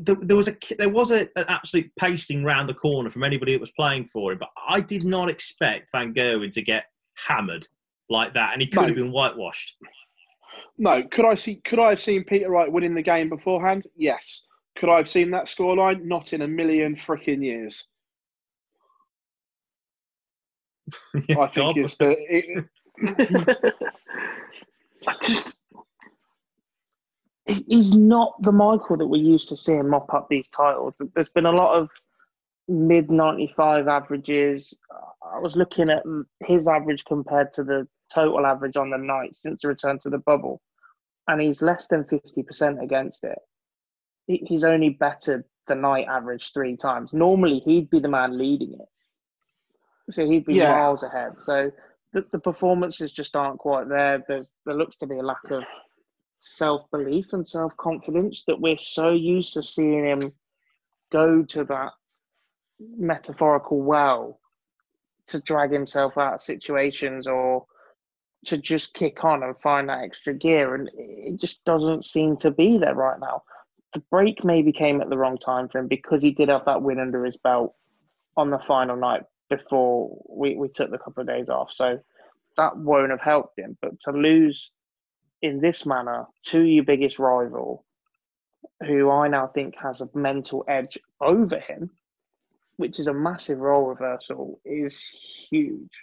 There, 0.00 0.16
there 0.22 0.36
was 0.36 0.48
a 0.48 0.56
there 0.78 0.88
was 0.88 1.10
a, 1.10 1.20
an 1.36 1.44
absolute 1.48 1.92
pasting 1.98 2.42
round 2.42 2.70
the 2.70 2.74
corner 2.74 3.10
from 3.10 3.22
anybody 3.22 3.52
that 3.52 3.60
was 3.60 3.70
playing 3.72 4.06
for 4.06 4.32
him, 4.32 4.38
but 4.38 4.50
I 4.66 4.80
did 4.80 5.04
not 5.04 5.28
expect 5.28 5.90
Van 5.92 6.14
Gerwen 6.14 6.50
to 6.52 6.62
get 6.62 6.86
hammered 7.14 7.68
like 8.08 8.32
that, 8.34 8.54
and 8.54 8.62
he 8.62 8.68
could 8.68 8.80
No. 8.80 8.86
have 8.88 8.96
been 8.96 9.12
whitewashed. 9.12 9.76
No, 10.80 11.02
could 11.02 11.26
I 11.26 11.34
see? 11.34 11.56
Could 11.56 11.78
I 11.78 11.90
have 11.90 12.00
seen 12.00 12.24
Peter 12.24 12.50
Wright 12.50 12.72
winning 12.72 12.94
the 12.94 13.02
game 13.02 13.28
beforehand? 13.28 13.86
Yes. 13.96 14.44
Could 14.78 14.88
I 14.88 14.96
have 14.96 15.08
seen 15.08 15.30
that 15.32 15.44
scoreline? 15.44 16.04
Not 16.04 16.32
in 16.32 16.40
a 16.40 16.48
million 16.48 16.94
freaking 16.96 17.44
years. 17.44 17.86
I 21.14 21.46
think 21.48 21.76
it's 21.76 21.98
the. 21.98 22.16
It, 22.18 22.64
I 25.06 25.14
just 25.20 25.54
he's 27.46 27.94
not 27.94 28.40
the 28.42 28.52
Michael 28.52 28.96
that 28.96 29.06
we 29.06 29.18
used 29.18 29.48
to 29.48 29.56
see 29.56 29.74
him 29.74 29.90
mop 29.90 30.12
up 30.14 30.28
these 30.30 30.48
titles. 30.48 31.00
There's 31.14 31.28
been 31.28 31.46
a 31.46 31.52
lot 31.52 31.74
of 31.76 31.90
mid 32.68 33.10
95 33.10 33.86
averages. 33.86 34.74
I 35.22 35.38
was 35.38 35.56
looking 35.56 35.90
at 35.90 36.04
his 36.40 36.68
average 36.68 37.04
compared 37.04 37.52
to 37.54 37.64
the 37.64 37.86
total 38.12 38.46
average 38.46 38.76
on 38.76 38.90
the 38.90 38.98
night 38.98 39.34
since 39.34 39.62
the 39.62 39.68
return 39.68 39.98
to 40.00 40.10
the 40.10 40.18
bubble, 40.18 40.60
and 41.30 41.40
he's 41.40 41.62
less 41.62 41.86
than 41.86 42.02
50% 42.04 42.82
against 42.82 43.22
it. 43.22 43.38
He's 44.26 44.64
only 44.64 44.90
bettered 44.90 45.44
the 45.66 45.76
night 45.76 46.06
average 46.08 46.52
three 46.52 46.76
times. 46.76 47.12
Normally, 47.12 47.60
he'd 47.60 47.88
be 47.88 48.00
the 48.00 48.08
man 48.08 48.36
leading 48.36 48.74
it. 48.74 50.12
So 50.12 50.26
he'd 50.26 50.44
be 50.44 50.54
Yeah. 50.54 50.72
miles 50.72 51.04
ahead. 51.04 51.38
So 51.38 51.70
the, 52.12 52.26
the 52.32 52.40
performances 52.40 53.12
just 53.12 53.36
aren't 53.36 53.58
quite 53.60 53.88
there. 53.88 54.24
There's 54.26 54.52
there 54.66 54.74
looks 54.74 54.96
to 54.98 55.06
be 55.06 55.18
a 55.18 55.22
lack 55.22 55.50
of 55.50 55.62
self 56.40 56.90
belief 56.90 57.32
and 57.32 57.46
self 57.46 57.76
confidence 57.76 58.42
that 58.48 58.60
we're 58.60 58.78
so 58.78 59.10
used 59.12 59.54
to 59.54 59.62
seeing 59.62 60.04
him 60.04 60.32
go 61.12 61.44
to 61.44 61.64
that 61.64 61.92
metaphorical 62.80 63.80
well 63.80 64.40
to 65.26 65.40
drag 65.42 65.70
himself 65.70 66.18
out 66.18 66.34
of 66.34 66.42
situations 66.42 67.28
or 67.28 67.66
to 68.46 68.56
just 68.56 68.94
kick 68.94 69.24
on 69.24 69.42
and 69.42 69.58
find 69.60 69.88
that 69.88 70.02
extra 70.02 70.32
gear 70.32 70.74
and 70.74 70.90
it 70.94 71.38
just 71.40 71.62
doesn't 71.64 72.04
seem 72.04 72.36
to 72.38 72.50
be 72.50 72.78
there 72.78 72.94
right 72.94 73.20
now. 73.20 73.42
The 73.92 74.00
break 74.10 74.44
maybe 74.44 74.72
came 74.72 75.00
at 75.00 75.10
the 75.10 75.18
wrong 75.18 75.36
time 75.36 75.68
for 75.68 75.78
him 75.78 75.88
because 75.88 76.22
he 76.22 76.30
did 76.30 76.48
have 76.48 76.64
that 76.64 76.82
win 76.82 77.00
under 77.00 77.24
his 77.24 77.36
belt 77.36 77.74
on 78.36 78.50
the 78.50 78.58
final 78.58 78.96
night 78.96 79.22
before 79.48 80.16
we, 80.28 80.56
we 80.56 80.68
took 80.68 80.90
the 80.90 80.98
couple 80.98 81.20
of 81.20 81.26
days 81.26 81.50
off. 81.50 81.72
So 81.72 81.98
that 82.56 82.76
won't 82.76 83.10
have 83.10 83.20
helped 83.20 83.58
him. 83.58 83.76
But 83.82 84.00
to 84.00 84.12
lose 84.12 84.70
in 85.42 85.60
this 85.60 85.84
manner 85.84 86.26
to 86.44 86.62
your 86.62 86.84
biggest 86.84 87.18
rival, 87.18 87.84
who 88.86 89.10
I 89.10 89.28
now 89.28 89.48
think 89.48 89.74
has 89.76 90.00
a 90.00 90.08
mental 90.14 90.64
edge 90.68 90.98
over 91.20 91.58
him, 91.58 91.90
which 92.76 92.98
is 92.98 93.08
a 93.08 93.14
massive 93.14 93.58
role 93.58 93.86
reversal, 93.86 94.60
is 94.64 94.98
huge. 95.50 96.02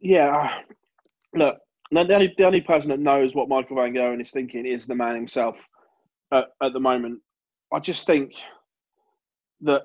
Yeah. 0.00 0.28
uh, 0.36 0.48
Look, 1.34 1.56
the 1.90 2.04
the 2.04 2.14
only, 2.14 2.34
the 2.38 2.44
only 2.44 2.60
person 2.60 2.88
that 2.90 3.00
knows 3.00 3.34
what 3.34 3.48
Michael 3.48 3.76
Van 3.76 3.92
Gogh 3.92 4.18
is 4.18 4.30
thinking 4.30 4.64
is 4.66 4.86
the 4.86 4.94
man 4.94 5.14
himself 5.14 5.56
at, 6.32 6.48
at 6.62 6.72
the 6.72 6.80
moment. 6.80 7.20
I 7.72 7.78
just 7.80 8.06
think 8.06 8.32
that 9.62 9.82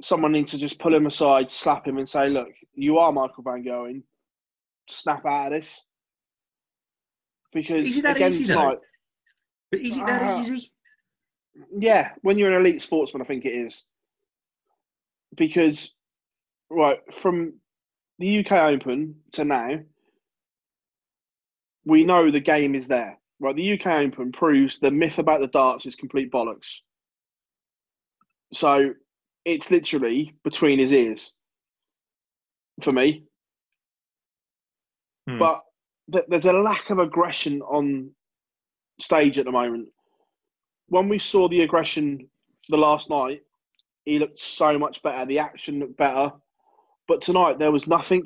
someone 0.00 0.32
needs 0.32 0.50
to 0.52 0.58
just 0.58 0.80
pull 0.80 0.94
him 0.94 1.06
aside, 1.06 1.50
slap 1.50 1.86
him, 1.86 1.98
and 1.98 2.08
say, 2.08 2.28
"Look, 2.28 2.48
you 2.74 2.98
are 2.98 3.12
Michael 3.12 3.44
Van 3.44 3.62
Gogh. 3.62 4.00
Snap 4.88 5.24
out 5.26 5.52
of 5.52 5.60
this." 5.60 5.80
Because 7.52 7.86
Is 7.86 7.98
it 7.98 8.02
that 8.02 8.16
again, 8.16 8.30
easy, 8.32 8.44
tonight- 8.46 8.78
But 9.70 9.80
is 9.80 9.96
it 9.98 10.06
that 10.06 10.22
Ah. 10.22 10.40
easy? 10.40 10.72
Yeah, 11.78 12.12
when 12.22 12.38
you're 12.38 12.50
an 12.52 12.60
elite 12.60 12.82
sportsman, 12.82 13.22
I 13.22 13.26
think 13.26 13.44
it 13.44 13.54
is. 13.54 13.86
Because, 15.36 15.94
right, 16.70 16.98
from 17.12 17.60
the 18.22 18.38
UK 18.38 18.52
Open 18.52 19.16
to 19.32 19.44
now, 19.44 19.80
we 21.84 22.04
know 22.04 22.30
the 22.30 22.40
game 22.40 22.74
is 22.74 22.86
there. 22.86 23.18
Right, 23.40 23.56
the 23.56 23.72
UK 23.72 23.86
Open 23.86 24.30
proves 24.30 24.78
the 24.78 24.90
myth 24.92 25.18
about 25.18 25.40
the 25.40 25.48
darts 25.48 25.84
is 25.86 25.96
complete 25.96 26.30
bollocks. 26.30 26.76
So 28.52 28.94
it's 29.44 29.70
literally 29.70 30.36
between 30.44 30.78
his 30.78 30.92
ears 30.92 31.32
for 32.80 32.92
me. 32.92 33.24
Hmm. 35.28 35.38
But 35.38 35.62
th- 36.12 36.26
there's 36.28 36.46
a 36.46 36.52
lack 36.52 36.90
of 36.90 37.00
aggression 37.00 37.60
on 37.62 38.10
stage 39.00 39.38
at 39.38 39.46
the 39.46 39.52
moment. 39.52 39.88
When 40.88 41.08
we 41.08 41.18
saw 41.18 41.48
the 41.48 41.62
aggression 41.62 42.28
the 42.68 42.76
last 42.76 43.10
night, 43.10 43.40
he 44.04 44.20
looked 44.20 44.38
so 44.38 44.78
much 44.78 45.02
better. 45.02 45.26
The 45.26 45.40
action 45.40 45.80
looked 45.80 45.96
better. 45.96 46.32
But 47.12 47.20
tonight 47.20 47.58
there 47.58 47.70
was 47.70 47.86
nothing. 47.86 48.24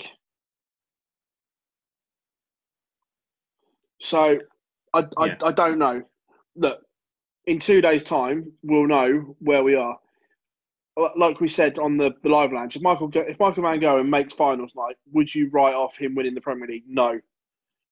So 4.00 4.38
I, 4.94 5.04
I, 5.16 5.26
Yeah. 5.26 5.34
I 5.42 5.50
don't 5.50 5.80
know. 5.80 6.04
Look, 6.54 6.82
in 7.46 7.58
two 7.58 7.80
days' 7.80 8.04
time, 8.04 8.52
we'll 8.62 8.86
know 8.86 9.34
where 9.40 9.64
we 9.64 9.74
are. 9.74 9.98
Like 11.16 11.40
we 11.40 11.48
said 11.48 11.80
on 11.80 11.96
the, 11.96 12.14
the 12.22 12.28
live 12.28 12.52
lounge, 12.52 12.76
if 12.76 12.82
Michael 12.82 13.10
if 13.12 13.40
Michael 13.40 13.64
Van 13.64 13.80
Gogh 13.80 14.04
makes 14.04 14.34
finals 14.34 14.70
night, 14.76 14.94
would 15.12 15.34
you 15.34 15.50
write 15.50 15.74
off 15.74 15.96
him 15.96 16.14
winning 16.14 16.34
the 16.34 16.40
Premier 16.40 16.68
League? 16.68 16.84
No. 16.86 17.18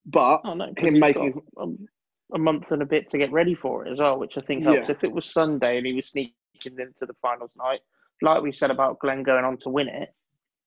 But 0.06 0.42
Oh 0.44 0.54
no, 0.54 0.72
'cause 0.74 0.86
him 0.86 1.00
making 1.00 1.42
a, 1.56 1.66
a 2.34 2.38
month 2.38 2.70
and 2.70 2.82
a 2.82 2.86
bit 2.86 3.10
to 3.10 3.18
get 3.18 3.32
ready 3.32 3.56
for 3.56 3.84
it 3.84 3.90
as 3.92 3.98
well, 3.98 4.16
which 4.20 4.34
I 4.36 4.42
think 4.42 4.62
helps. 4.62 4.88
Yeah. 4.88 4.94
If 4.94 5.02
it 5.02 5.10
was 5.12 5.24
Sunday 5.24 5.76
and 5.76 5.86
he 5.88 5.92
was 5.92 6.06
sneaking 6.06 6.34
into 6.78 7.04
the 7.04 7.16
finals 7.20 7.56
night, 7.58 7.80
like 8.22 8.42
we 8.42 8.52
said 8.52 8.70
about 8.70 9.00
Glen 9.00 9.24
going 9.24 9.44
on 9.44 9.56
to 9.58 9.68
win 9.70 9.88
it, 9.88 10.14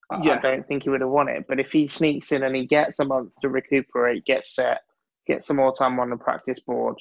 I, 0.10 0.16
I 0.18 0.38
don't 0.40 0.68
think 0.68 0.84
he 0.84 0.90
would 0.90 1.02
have 1.02 1.10
won 1.10 1.28
it. 1.28 1.46
But 1.48 1.60
if 1.60 1.72
he 1.72 1.88
sneaks 1.88 2.32
in 2.32 2.44
and 2.44 2.56
he 2.56 2.66
gets 2.66 3.00
a 3.00 3.06
month 3.06 3.34
to 3.42 3.50
recuperate, 3.50 4.26
get 4.26 4.48
set, 4.48 4.82
get 5.28 5.46
some 5.46 5.58
more 5.58 5.76
time 5.76 6.00
on 6.00 6.10
the 6.10 6.18
practice 6.18 6.60
board, 6.60 6.98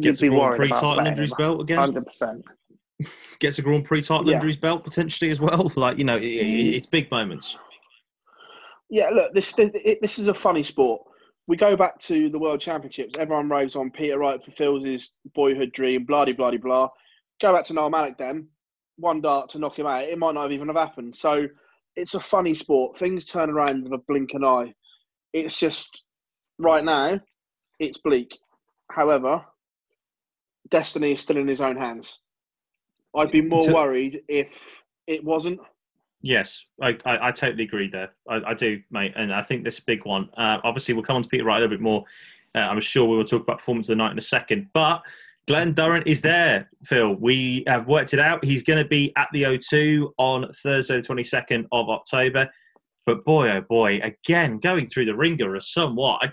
Gets 0.00 0.20
you'd 0.20 0.28
a 0.28 0.30
be 0.30 0.36
Grand 0.36 0.40
worried 0.40 0.56
Prix 0.56 0.66
about 0.68 0.80
title 0.80 1.06
under 1.06 1.22
his 1.22 1.34
belt 1.34 1.60
again. 1.60 1.78
Hundred 1.78 2.06
percent. 2.06 2.44
Gets 3.38 3.58
a 3.58 3.62
Grand 3.62 3.84
Prix 3.84 4.02
title 4.02 4.28
Yeah. 4.28 4.36
under 4.36 4.46
his 4.46 4.56
belt 4.56 4.84
potentially 4.84 5.30
as 5.30 5.40
well. 5.40 5.70
Like 5.76 5.98
you 5.98 6.04
know, 6.04 6.16
it, 6.16 6.24
it, 6.24 6.46
mm. 6.46 6.74
it's 6.74 6.86
big 6.86 7.10
moments. 7.10 7.56
Yeah, 8.90 9.10
look, 9.10 9.34
this 9.34 9.52
this, 9.52 9.70
it, 9.74 9.98
this 10.02 10.18
is 10.18 10.28
a 10.28 10.34
funny 10.34 10.62
sport. 10.62 11.02
We 11.46 11.56
go 11.56 11.76
back 11.76 11.98
to 12.00 12.30
the 12.30 12.38
World 12.38 12.60
Championships. 12.60 13.18
Everyone 13.18 13.50
raves 13.50 13.76
on 13.76 13.90
Peter 13.90 14.18
Wright 14.18 14.42
fulfills 14.42 14.84
his 14.84 15.10
boyhood 15.34 15.72
dream. 15.72 16.04
Blah 16.04 16.24
blah 16.24 16.34
blah 16.34 16.56
blah. 16.56 16.88
Go 17.40 17.52
back 17.52 17.64
to 17.66 17.74
Noel 17.74 17.90
Malicdem. 17.90 18.18
Then 18.18 18.48
one 18.96 19.20
dart 19.20 19.50
to 19.50 19.58
knock 19.58 19.78
him 19.78 19.86
out. 19.86 20.02
It 20.02 20.18
might 20.18 20.34
not 20.34 20.42
have 20.44 20.52
even 20.52 20.68
have 20.68 20.76
happened. 20.76 21.14
So 21.14 21.46
it's 21.96 22.14
a 22.14 22.20
funny 22.20 22.54
sport. 22.54 22.98
Things 22.98 23.24
turn 23.24 23.50
around 23.50 23.84
with 23.84 23.92
a 23.92 24.02
blink 24.08 24.30
of 24.34 24.42
an 24.42 24.44
eye. 24.44 24.74
It's 25.32 25.56
just 25.56 26.04
right 26.58 26.84
now, 26.84 27.20
it's 27.78 27.98
bleak. 27.98 28.36
However, 28.90 29.44
destiny 30.70 31.12
is 31.12 31.20
still 31.20 31.36
in 31.36 31.48
his 31.48 31.60
own 31.60 31.76
hands. 31.76 32.20
I'd 33.16 33.30
be 33.32 33.40
more 33.40 33.62
To- 33.62 33.72
worried 33.72 34.22
if 34.28 34.58
it 35.06 35.24
wasn't. 35.24 35.60
Yes, 36.22 36.64
I, 36.80 36.96
I, 37.04 37.28
I 37.28 37.32
totally 37.32 37.64
agree 37.64 37.88
there. 37.88 38.10
I, 38.28 38.40
I 38.46 38.54
do, 38.54 38.80
mate, 38.90 39.12
and 39.14 39.32
I 39.32 39.42
think 39.42 39.62
this 39.62 39.74
is 39.74 39.80
a 39.80 39.84
big 39.84 40.06
one. 40.06 40.30
Uh, 40.36 40.58
obviously, 40.64 40.94
we'll 40.94 41.04
come 41.04 41.16
on 41.16 41.22
to 41.22 41.28
Peter 41.28 41.44
Wright 41.44 41.58
a 41.58 41.60
little 41.60 41.76
bit 41.76 41.82
more. 41.82 42.04
Uh, 42.54 42.60
I'm 42.60 42.80
sure 42.80 43.06
we 43.06 43.16
will 43.16 43.24
talk 43.24 43.42
about 43.42 43.58
performance 43.58 43.88
of 43.90 43.98
the 43.98 44.02
night 44.02 44.12
in 44.12 44.18
a 44.18 44.22
second. 44.22 44.70
But 44.72 45.02
Glen 45.46 45.74
Durrant 45.74 46.06
is 46.06 46.22
there, 46.22 46.70
Phill. 46.84 47.16
We 47.16 47.64
have 47.66 47.86
worked 47.86 48.14
it 48.14 48.20
out. 48.20 48.44
He's 48.44 48.62
going 48.62 48.82
to 48.82 48.88
be 48.88 49.12
at 49.16 49.28
the 49.32 49.42
O2 49.42 50.10
on 50.18 50.50
Thursday, 50.62 50.96
the 50.96 51.02
22nd 51.06 51.66
of 51.70 51.90
October. 51.90 52.48
But 53.06 53.22
boy, 53.26 53.50
oh 53.50 53.60
boy, 53.60 54.00
again, 54.02 54.58
going 54.58 54.86
through 54.86 55.04
the 55.04 55.14
ringer 55.14 55.54
is 55.56 55.70
somewhat. 55.70 56.32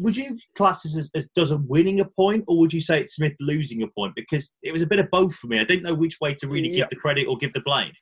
Would 0.00 0.16
you 0.16 0.36
class 0.56 0.82
this 0.82 0.96
as, 0.96 1.08
as 1.14 1.28
Duzza 1.38 1.64
winning 1.68 2.00
a 2.00 2.04
point, 2.04 2.44
or 2.48 2.58
would 2.58 2.72
you 2.72 2.80
say 2.80 3.00
it's 3.00 3.14
Smith 3.14 3.34
losing 3.38 3.82
a 3.84 3.86
point? 3.86 4.14
Because 4.16 4.56
it 4.64 4.72
was 4.72 4.82
a 4.82 4.86
bit 4.86 4.98
of 4.98 5.08
both 5.12 5.36
for 5.36 5.46
me. 5.46 5.60
I 5.60 5.64
didn't 5.64 5.84
know 5.84 5.94
which 5.94 6.20
way 6.20 6.34
to 6.34 6.48
really 6.48 6.68
Yeah. 6.70 6.78
give 6.80 6.88
the 6.90 6.96
credit 6.96 7.26
or 7.28 7.36
give 7.36 7.52
the 7.52 7.60
blame. 7.60 7.92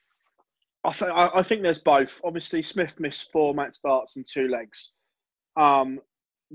I, 0.84 0.92
th- 0.92 1.10
I 1.12 1.42
think 1.42 1.62
there's 1.62 1.80
both. 1.80 2.18
Obviously, 2.24 2.62
Smith 2.62 2.98
missed 2.98 3.30
four 3.30 3.52
match 3.52 3.76
starts 3.76 4.16
and 4.16 4.24
two 4.26 4.48
legs. 4.48 4.92
Um, 5.56 6.00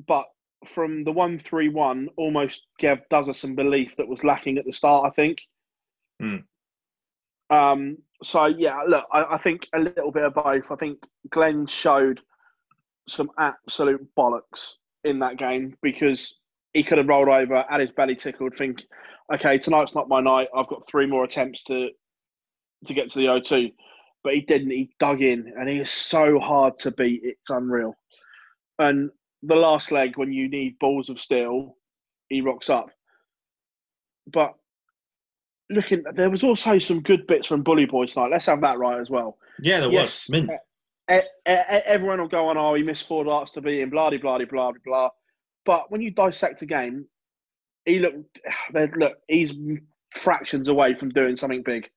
but 0.07 0.25
from 0.67 1.03
the 1.03 1.11
one 1.11 1.37
three 1.39 1.69
one, 1.69 2.09
almost 2.17 2.63
gave 2.79 2.99
Duzza 3.09 3.33
some 3.35 3.55
belief 3.55 3.95
that 3.97 4.07
was 4.07 4.23
lacking 4.23 4.57
at 4.57 4.65
the 4.65 4.73
start. 4.73 5.05
I 5.05 5.13
think. 5.13 5.39
Hmm. 6.19 6.37
Um, 7.49 7.97
so 8.23 8.45
yeah, 8.45 8.81
look, 8.87 9.05
I, 9.11 9.35
I 9.35 9.37
think 9.37 9.67
a 9.73 9.79
little 9.79 10.11
bit 10.11 10.23
of 10.23 10.33
both. 10.33 10.71
I 10.71 10.75
think 10.75 10.99
Glen 11.29 11.67
showed 11.67 12.19
some 13.07 13.29
absolute 13.37 14.05
bollocks 14.17 14.73
in 15.03 15.19
that 15.19 15.37
game 15.37 15.75
because 15.81 16.35
he 16.73 16.83
could 16.83 16.97
have 16.97 17.07
rolled 17.07 17.27
over, 17.27 17.65
had 17.69 17.81
his 17.81 17.91
belly 17.91 18.15
tickled, 18.15 18.55
think, 18.55 18.81
okay, 19.33 19.57
tonight's 19.57 19.93
not 19.93 20.07
my 20.07 20.21
night. 20.21 20.47
I've 20.55 20.67
got 20.67 20.87
three 20.89 21.05
more 21.05 21.23
attempts 21.23 21.63
to 21.65 21.89
to 22.85 22.93
get 22.93 23.09
to 23.11 23.19
the 23.19 23.25
O2 23.25 23.71
but 24.23 24.33
he 24.33 24.41
didn't. 24.41 24.71
He 24.71 24.89
dug 24.99 25.21
in, 25.21 25.53
and 25.57 25.69
he 25.69 25.77
is 25.77 25.91
so 25.91 26.39
hard 26.39 26.79
to 26.79 26.91
beat. 26.91 27.21
It's 27.23 27.49
unreal. 27.49 27.95
And 28.79 29.11
the 29.43 29.55
last 29.55 29.91
leg, 29.91 30.17
when 30.17 30.31
you 30.31 30.49
need 30.49 30.79
balls 30.79 31.09
of 31.09 31.19
steel, 31.19 31.77
he 32.29 32.41
rocks 32.41 32.69
up. 32.69 32.89
But 34.31 34.53
looking, 35.69 36.03
there 36.15 36.29
was 36.29 36.43
also 36.43 36.77
some 36.79 37.01
good 37.01 37.27
bits 37.27 37.47
from 37.47 37.61
Bully 37.63 37.85
Boy 37.85 38.05
tonight. 38.05 38.31
Let's 38.31 38.45
have 38.45 38.61
that 38.61 38.79
right 38.79 38.99
as 38.99 39.09
well. 39.09 39.37
Yeah, 39.59 39.81
there 39.81 39.91
Yes, 39.91 40.29
was. 40.29 40.29
Mint. 40.29 40.49
e- 41.11 41.15
e- 41.15 41.19
e- 41.47 41.85
everyone 41.85 42.21
will 42.21 42.27
go 42.29 42.47
on, 42.47 42.57
oh, 42.57 42.73
he 42.73 42.83
missed 42.83 43.07
four 43.07 43.25
darts 43.25 43.51
to 43.51 43.61
beat 43.61 43.81
him, 43.81 43.89
blah, 43.89 44.09
blah, 44.09 44.19
blah, 44.19 44.37
blah, 44.37 44.45
blah, 44.71 44.71
blah. 44.85 45.09
But 45.65 45.91
when 45.91 46.01
you 46.01 46.11
dissect 46.11 46.61
a 46.61 46.65
game, 46.65 47.05
he 47.85 47.99
looked, 47.99 48.39
look, 48.97 49.17
he's 49.27 49.53
fractions 50.15 50.69
away 50.69 50.95
from 50.95 51.09
doing 51.09 51.35
something 51.35 51.63
big. 51.63 51.89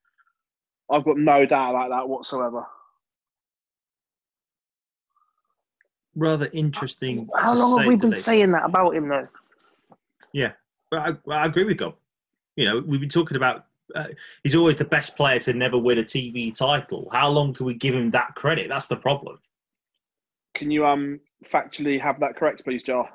I've 0.90 1.05
got 1.05 1.18
no 1.18 1.47
doubt 1.47 1.70
about 1.70 1.90
that 1.90 2.09
whatsoever. 2.09 2.66
Rather 6.17 6.49
interesting. 6.53 7.29
How 7.37 7.55
long 7.55 7.79
have 7.79 7.87
we 7.87 7.97
been 7.97 8.11
least. 8.11 8.25
saying 8.25 8.51
that 8.53 8.64
about 8.64 8.97
him 8.97 9.09
though? 9.09 9.25
Yeah, 10.33 10.53
but 10.91 11.19
I, 11.29 11.31
I 11.31 11.47
agree 11.47 11.64
with 11.64 11.77
Gob. 11.77 11.95
You 12.57 12.64
know, 12.64 12.83
we've 12.85 13.01
been 13.01 13.09
talking 13.09 13.37
about. 13.37 13.67
Uh, 13.95 14.09
he's 14.43 14.57
always 14.57 14.77
the 14.77 14.85
best 14.85 15.17
player 15.17 15.39
to 15.39 15.53
never 15.53 15.79
win 15.79 15.99
a 15.99 16.03
TV 16.03 16.53
title. 16.53 17.09
How 17.12 17.29
long 17.29 17.55
can 17.55 17.67
we 17.67 17.75
give 17.75 17.95
him 17.95 18.11
that 18.11 18.35
credit? 18.35 18.69
That's 18.69 18.89
the 18.89 18.97
problem. 18.97 19.39
Can 20.55 20.71
you 20.71 20.87
um 20.87 21.21
factually 21.45 22.01
have 22.01 22.19
that 22.21 22.35
correct, 22.37 22.64
please, 22.64 22.83
Jar? 22.83 23.09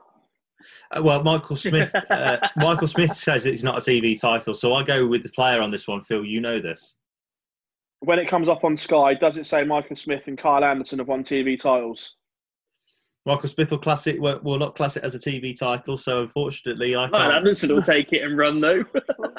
Uh, 0.95 1.01
well, 1.03 1.23
Michael 1.23 1.55
Smith. 1.55 1.93
uh, 2.09 2.37
Michael 2.55 2.87
Smith 2.87 3.13
says 3.13 3.45
it's 3.45 3.63
not 3.63 3.77
a 3.77 3.81
TV 3.81 4.19
title, 4.19 4.53
so 4.53 4.75
I 4.75 4.83
go 4.83 5.07
with 5.07 5.23
the 5.23 5.29
player 5.29 5.61
on 5.61 5.71
this 5.71 5.87
one. 5.87 6.01
Phill, 6.01 6.23
you 6.23 6.39
know 6.39 6.59
this. 6.59 6.95
When 8.01 8.19
it 8.19 8.27
comes 8.27 8.47
up 8.47 8.63
on 8.63 8.77
Sky, 8.77 9.13
does 9.13 9.37
it 9.37 9.45
say 9.45 9.63
Michael 9.63 9.95
Smith 9.95 10.23
and 10.27 10.37
Kyle 10.37 10.63
Anderson 10.63 10.99
have 10.99 11.07
won 11.07 11.23
TV 11.23 11.59
titles? 11.59 12.15
Michael 13.25 13.49
Smith 13.49 13.71
will 13.71 13.77
class 13.77 14.07
it. 14.07 14.19
Will, 14.19 14.39
will 14.41 14.57
not 14.57 14.75
class 14.75 14.97
it 14.97 15.03
as 15.03 15.13
a 15.13 15.19
TV 15.19 15.57
title. 15.57 15.97
So 15.97 16.21
unfortunately, 16.21 16.95
I 16.95 17.07
can't. 17.09 17.33
Anderson 17.33 17.75
will 17.75 17.83
take 17.83 18.13
it 18.13 18.23
and 18.23 18.37
run 18.37 18.61
though. 18.61 18.83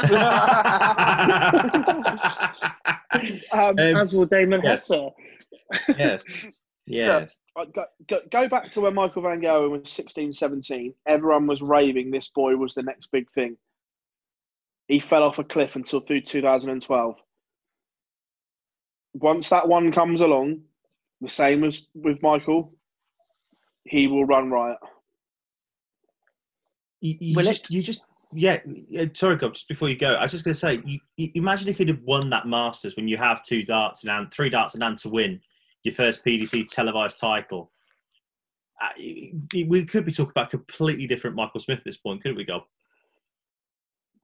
Um, 3.52 3.78
As 3.78 4.12
will 4.12 4.26
Damon 4.26 4.62
yes. 4.64 4.88
Heta. 4.88 5.12
yes. 5.98 6.24
Yes. 6.86 7.36
Uh, 7.54 7.66
Go, 7.66 7.84
go, 8.08 8.20
go 8.30 8.48
back 8.48 8.70
to 8.70 8.80
when 8.80 8.94
Michael 8.94 9.22
Van 9.22 9.40
Gogh 9.40 9.68
was 9.68 9.90
16, 9.90 10.32
17. 10.32 10.94
Everyone 11.06 11.46
was 11.46 11.60
raving 11.60 12.10
this 12.10 12.28
boy 12.28 12.56
was 12.56 12.74
the 12.74 12.82
next 12.82 13.10
big 13.12 13.30
thing. 13.32 13.56
He 14.88 14.98
fell 14.98 15.22
off 15.22 15.38
a 15.38 15.44
cliff 15.44 15.76
until 15.76 16.00
through 16.00 16.22
2012. 16.22 17.16
Once 19.14 19.48
that 19.50 19.68
one 19.68 19.92
comes 19.92 20.22
along, 20.22 20.62
the 21.20 21.28
same 21.28 21.64
as 21.64 21.82
with 21.94 22.22
Michael, 22.22 22.72
he 23.84 24.06
will 24.06 24.24
run 24.24 24.50
riot. 24.50 24.78
You, 27.00 27.16
you 27.20 27.36
Will 27.36 27.42
just, 27.42 27.70
you 27.70 27.82
just, 27.82 28.02
yeah. 28.32 28.60
yeah, 28.88 29.06
Sorry, 29.14 29.36
Gob. 29.36 29.54
Just 29.54 29.68
before 29.68 29.88
you 29.88 29.96
go, 29.96 30.14
I 30.14 30.22
was 30.22 30.30
just 30.32 30.44
going 30.44 30.54
to 30.54 30.58
say, 30.58 30.80
you, 30.84 31.00
you 31.16 31.30
imagine 31.34 31.68
if 31.68 31.78
he'd 31.78 31.88
have 31.88 32.02
won 32.02 32.30
that 32.30 32.46
Masters 32.46 32.96
when 32.96 33.08
you 33.08 33.16
have 33.16 33.42
two 33.42 33.64
darts 33.64 34.02
and 34.02 34.10
hand, 34.10 34.32
three 34.32 34.48
darts 34.48 34.74
and 34.74 34.82
hand 34.82 34.98
to 34.98 35.08
win 35.08 35.40
your 35.82 35.94
first 35.94 36.24
PDC 36.24 36.66
televised 36.70 37.20
title. 37.20 37.72
Uh, 38.80 38.88
we 39.52 39.84
could 39.84 40.04
be 40.04 40.12
talking 40.12 40.30
about 40.30 40.50
completely 40.50 41.06
different 41.06 41.36
Michael 41.36 41.60
Smith 41.60 41.78
at 41.78 41.84
this 41.84 41.96
point, 41.96 42.22
couldn't 42.22 42.36
we, 42.36 42.44
Gob? 42.44 42.62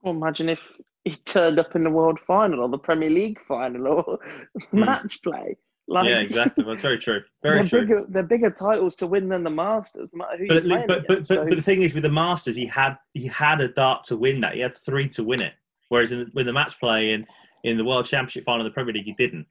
Well, 0.01 0.13
imagine 0.13 0.49
if 0.49 0.59
he 1.03 1.15
turned 1.15 1.59
up 1.59 1.75
in 1.75 1.83
the 1.83 1.89
World 1.89 2.19
Final 2.19 2.61
or 2.61 2.69
the 2.69 2.77
Premier 2.77 3.09
League 3.09 3.39
final 3.47 3.87
or 3.87 4.19
match 4.71 5.21
play. 5.21 5.57
Like, 5.91 6.07
yeah, 6.07 6.19
exactly. 6.19 6.63
That's 6.63 6.83
very 6.83 6.99
true. 6.99 7.23
Very 7.41 7.57
they're 7.57 7.65
true. 7.67 7.81
Bigger, 7.81 8.05
they're 8.09 8.23
bigger 8.23 8.51
titles 8.51 8.95
to 8.97 9.07
win 9.07 9.27
than 9.27 9.43
the 9.43 9.49
Masters, 9.49 10.11
no 10.13 10.19
matter 10.19 10.37
who 10.37 10.47
But, 10.47 10.67
but, 10.67 10.87
but, 10.87 10.97
against. 10.99 11.07
but, 11.07 11.25
So- 11.35 11.45
but 11.45 11.55
the 11.55 11.61
thing 11.63 11.81
is, 11.81 11.95
with 11.95 12.03
the 12.03 12.11
Masters, 12.11 12.55
he 12.55 12.67
had 12.67 12.95
he 13.15 13.25
had 13.25 13.59
a 13.59 13.69
dart 13.69 14.03
to 14.05 14.15
win 14.15 14.39
that. 14.41 14.53
He 14.53 14.59
had 14.59 14.77
three 14.77 15.09
to 15.09 15.23
win 15.23 15.41
it. 15.41 15.53
Whereas 15.87 16.11
in 16.11 16.19
the, 16.19 16.31
with 16.35 16.45
the 16.45 16.53
match 16.53 16.79
play 16.79 17.13
in, 17.13 17.25
in 17.63 17.75
the 17.77 17.83
World 17.83 18.05
Championship 18.05 18.43
final 18.43 18.63
of 18.63 18.71
the 18.71 18.73
Premier 18.75 18.93
League, 18.93 19.05
he 19.05 19.13
didn't. 19.13 19.47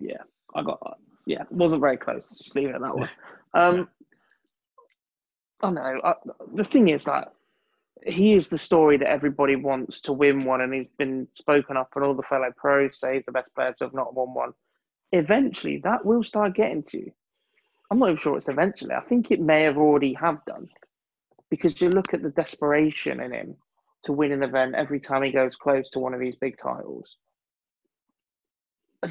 yeah, 0.00 0.16
I 0.56 0.62
got 0.62 0.98
yeah, 1.26 1.42
it 1.42 1.52
wasn't 1.52 1.80
very 1.80 1.96
close. 1.96 2.24
Just 2.36 2.56
leave 2.56 2.68
it 2.70 2.74
at 2.74 2.80
that 2.80 2.96
one. 2.96 3.08
Um, 3.54 3.88
I 5.62 5.70
know. 5.70 6.00
I, 6.04 6.14
the 6.54 6.64
thing 6.64 6.88
is 6.88 7.04
that 7.04 7.32
he 8.04 8.34
is 8.34 8.48
the 8.48 8.58
story 8.58 8.96
that 8.98 9.08
everybody 9.08 9.56
wants 9.56 10.00
to 10.02 10.12
win 10.12 10.44
one, 10.44 10.60
and 10.60 10.72
he's 10.72 10.88
been 10.98 11.28
spoken 11.34 11.76
up, 11.76 11.90
and 11.94 12.04
all 12.04 12.14
the 12.14 12.22
fellow 12.22 12.52
pros 12.56 12.98
say 12.98 13.14
he's 13.14 13.24
the 13.26 13.32
best 13.32 13.54
player 13.54 13.72
to 13.78 13.84
have 13.84 13.94
not 13.94 14.14
won 14.14 14.34
one. 14.34 14.52
Eventually, 15.12 15.78
that 15.78 16.04
will 16.04 16.24
start 16.24 16.54
getting 16.54 16.82
to 16.84 16.98
you. 16.98 17.12
I'm 17.90 17.98
not 17.98 18.10
even 18.10 18.18
sure 18.18 18.36
it's 18.36 18.48
eventually. 18.48 18.94
I 18.94 19.00
think 19.00 19.30
it 19.30 19.40
may 19.40 19.62
have 19.62 19.78
already 19.78 20.14
have 20.14 20.44
done, 20.44 20.68
because 21.50 21.80
you 21.80 21.90
look 21.90 22.12
at 22.12 22.22
the 22.22 22.30
desperation 22.30 23.20
in 23.20 23.32
him 23.32 23.56
to 24.02 24.12
win 24.12 24.32
an 24.32 24.42
event 24.42 24.74
every 24.74 25.00
time 25.00 25.22
he 25.22 25.30
goes 25.30 25.56
close 25.56 25.88
to 25.90 25.98
one 25.98 26.14
of 26.14 26.20
these 26.20 26.36
big 26.36 26.58
titles 26.58 27.16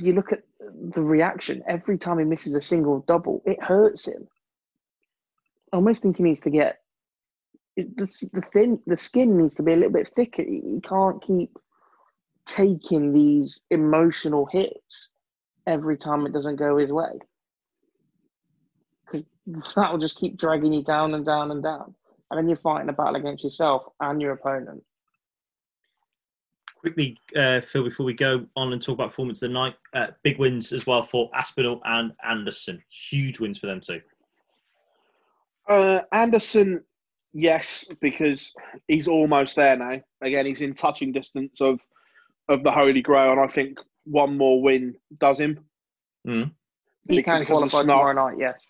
you 0.02 0.14
look 0.14 0.32
at 0.32 0.44
the 0.92 1.02
reaction 1.02 1.64
every 1.68 1.98
time 1.98 2.20
he 2.20 2.26
misses 2.26 2.56
a 2.56 2.62
single 2.62 3.00
double, 3.08 3.42
it 3.46 3.62
hurts 3.62 4.08
him. 4.08 4.28
I 5.72 5.78
almost 5.78 6.02
think 6.02 6.18
he 6.18 6.24
needs 6.24 6.42
to 6.42 6.50
get 6.50 6.80
the, 7.76 8.30
the 8.34 8.42
thin, 8.42 8.80
the 8.88 8.98
skin 8.98 9.38
needs 9.38 9.56
to 9.56 9.64
be 9.64 9.74
a 9.74 9.76
little 9.76 9.92
bit 9.92 10.12
thicker. 10.16 10.44
He 10.44 10.62
he 10.62 10.82
can't 10.82 11.22
keep 11.22 11.58
taking 12.46 13.12
these 13.12 13.64
emotional 13.72 14.46
hits 14.46 15.10
every 15.68 15.98
time 15.98 16.26
it 16.26 16.34
doesn't 16.34 16.58
go 16.58 16.78
his 16.78 16.92
way, 16.92 17.20
because 19.06 19.26
that 19.76 19.92
will 19.92 20.00
just 20.00 20.20
keep 20.20 20.38
dragging 20.38 20.74
you 20.74 20.84
down 20.84 21.14
and 21.14 21.26
down 21.26 21.52
and 21.52 21.64
down, 21.64 21.94
and 22.32 22.38
then 22.38 22.48
you're 22.48 22.58
fighting 22.58 22.90
a 22.90 22.94
battle 22.94 23.16
against 23.16 23.44
yourself 23.44 23.84
and 24.00 24.22
your 24.22 24.34
opponent. 24.34 24.84
Quickly, 26.78 27.18
uh, 27.36 27.62
Phill, 27.62 27.84
before 27.84 28.06
we 28.06 28.14
go 28.14 28.46
on 28.56 28.72
and 28.72 28.80
talk 28.82 28.94
about 28.94 29.10
performance 29.10 29.42
of 29.42 29.50
the 29.50 29.54
night, 29.54 29.74
uh, 29.94 30.08
big 30.22 30.38
wins 30.38 30.72
as 30.72 30.86
well 30.86 31.02
for 31.02 31.32
Aspinall 31.34 31.82
and 31.84 32.14
Anderson. 32.24 32.82
Huge 32.90 33.40
wins 33.40 33.58
for 33.58 33.66
them 33.66 33.82
too. 33.82 34.02
Uh, 35.68 36.02
Anderson, 36.12 36.84
yes, 37.36 37.86
because 38.02 38.52
he's 38.88 39.08
almost 39.08 39.56
there 39.56 39.78
now. 39.78 40.02
Again, 40.22 40.48
he's 40.48 40.62
in 40.62 40.74
touching 40.74 41.12
distance 41.12 41.62
of 41.62 41.82
of 42.48 42.64
the 42.64 42.72
Holy 42.72 43.02
Grail, 43.02 43.34
and 43.34 43.42
I 43.42 43.48
think 43.48 43.78
one 44.06 44.38
more 44.38 44.62
win 44.62 44.96
does 45.20 45.40
him. 45.40 45.60
Mm. 46.28 46.52
He 47.08 47.22
can 47.22 47.42
because 47.42 47.62
of 47.62 47.70
qualify 47.70 47.78
the 47.80 47.84
scenar- 47.84 47.88
tomorrow 47.88 48.30
night, 48.30 48.38
yes. 48.40 48.62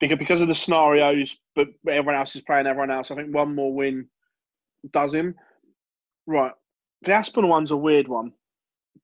Because 0.00 0.18
because 0.18 0.42
of 0.42 0.48
the 0.48 0.54
scenarios, 0.54 1.36
but 1.54 1.68
everyone 1.88 2.16
else 2.16 2.34
is 2.34 2.42
playing 2.42 2.66
everyone 2.66 2.90
else. 2.90 3.10
I 3.10 3.14
think 3.14 3.34
one 3.34 3.54
more 3.54 3.72
win 3.72 4.08
does 4.92 5.14
him. 5.14 5.34
Right. 6.26 6.52
The 7.02 7.12
Aspinall 7.12 7.50
one's 7.50 7.70
a 7.70 7.76
weird 7.76 8.08
one 8.08 8.32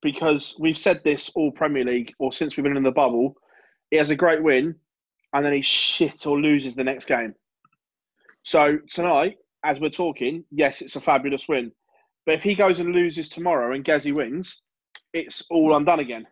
because 0.02 0.56
we've 0.58 0.78
said 0.78 1.02
this 1.04 1.30
all 1.34 1.52
Premier 1.52 1.84
League 1.84 2.14
or 2.18 2.32
since 2.32 2.56
we've 2.56 2.64
been 2.64 2.76
in 2.76 2.82
the 2.82 2.90
bubble. 2.90 3.36
He 3.90 3.98
has 3.98 4.10
a 4.10 4.16
great 4.16 4.42
win 4.42 4.74
and 5.32 5.44
then 5.44 5.52
he's 5.52 5.66
shit 5.66 6.26
or 6.26 6.40
loses 6.40 6.74
the 6.74 6.84
next 6.84 7.06
game. 7.06 7.34
So 8.42 8.78
tonight, 8.90 9.36
as 9.64 9.80
we're 9.80 9.90
talking, 9.90 10.44
yes, 10.50 10.80
it's 10.82 10.96
a 10.96 11.00
fabulous 11.00 11.48
win. 11.48 11.72
But 12.26 12.34
if 12.34 12.42
he 12.42 12.54
goes 12.54 12.80
and 12.80 12.92
loses 12.92 13.28
tomorrow 13.28 13.74
and 13.74 13.84
Gezzy 13.84 14.14
wins, 14.16 14.60
it's 15.12 15.42
all 15.50 15.76
undone 15.76 16.00
again. 16.00 16.26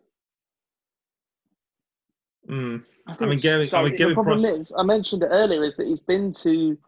Mm. 2.49 2.85
I 3.07 3.13
I 3.13 3.17
think 3.17 3.31
mean, 3.31 3.39
Gary, 3.41 3.67
so 3.67 3.79
I 3.79 3.83
mean, 3.83 3.93
the 3.93 3.99
Gary 3.99 4.15
problem 4.15 4.41
Pros- 4.41 4.45
is, 4.51 4.73
I 4.77 4.83
mentioned 4.83 5.23
it 5.23 5.31
earlier, 5.31 5.65
is 5.65 5.77
that 5.77 5.87
he's 5.87 6.01
been 6.01 6.33
to 6.35 6.79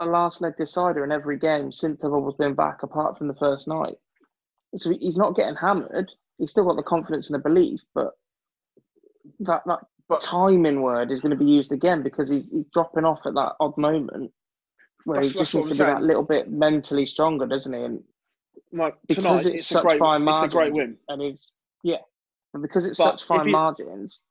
a 0.00 0.06
last 0.06 0.40
leg 0.40 0.56
decider 0.56 1.04
in 1.04 1.12
every 1.12 1.38
game 1.38 1.72
since 1.72 2.02
the 2.02 2.08
bubble's 2.08 2.36
been 2.36 2.54
back, 2.54 2.82
apart 2.82 3.16
from 3.16 3.28
the 3.28 3.34
first 3.34 3.68
night. 3.68 3.94
So 4.76 4.90
he's 4.98 5.16
not 5.16 5.36
getting 5.36 5.54
hammered. 5.54 6.10
He's 6.38 6.50
still 6.50 6.64
got 6.64 6.76
the 6.76 6.82
confidence 6.82 7.30
and 7.30 7.38
the 7.38 7.48
belief, 7.48 7.80
but 7.94 8.12
that 9.40 9.62
that 9.66 9.80
timing 10.20 10.82
word 10.82 11.10
is 11.10 11.20
going 11.20 11.30
to 11.30 11.36
be 11.44 11.50
used 11.50 11.72
again 11.72 12.02
because 12.02 12.28
he's, 12.30 12.48
he's 12.50 12.66
dropping 12.72 13.04
off 13.04 13.20
at 13.26 13.34
that 13.34 13.52
odd 13.60 13.76
moment 13.78 14.30
where 15.04 15.20
he 15.20 15.28
just 15.30 15.54
needs 15.54 15.68
to 15.68 15.74
be 15.74 15.78
saying. 15.78 15.94
that 15.94 16.02
little 16.02 16.22
bit 16.22 16.50
mentally 16.50 17.06
stronger, 17.06 17.46
doesn't 17.46 17.72
he? 17.72 17.80
And 17.80 18.02
Like 18.72 18.96
because 19.08 19.24
tonight, 19.24 19.36
it's, 19.46 19.46
it's, 19.46 19.70
a 19.70 19.74
such 19.74 19.82
great, 19.84 19.98
fine 19.98 20.22
it's 20.22 20.26
margins, 20.26 20.52
a 20.54 20.56
great 20.56 20.72
win. 20.72 20.96
and 21.08 21.22
he's 21.22 21.50
yeah, 21.82 21.98
and 22.54 22.62
because 22.62 22.86
it's 22.86 22.98
But 22.98 23.18
such 23.18 23.24
fine 23.24 23.46
you- 23.46 23.52
margins, 23.52 24.22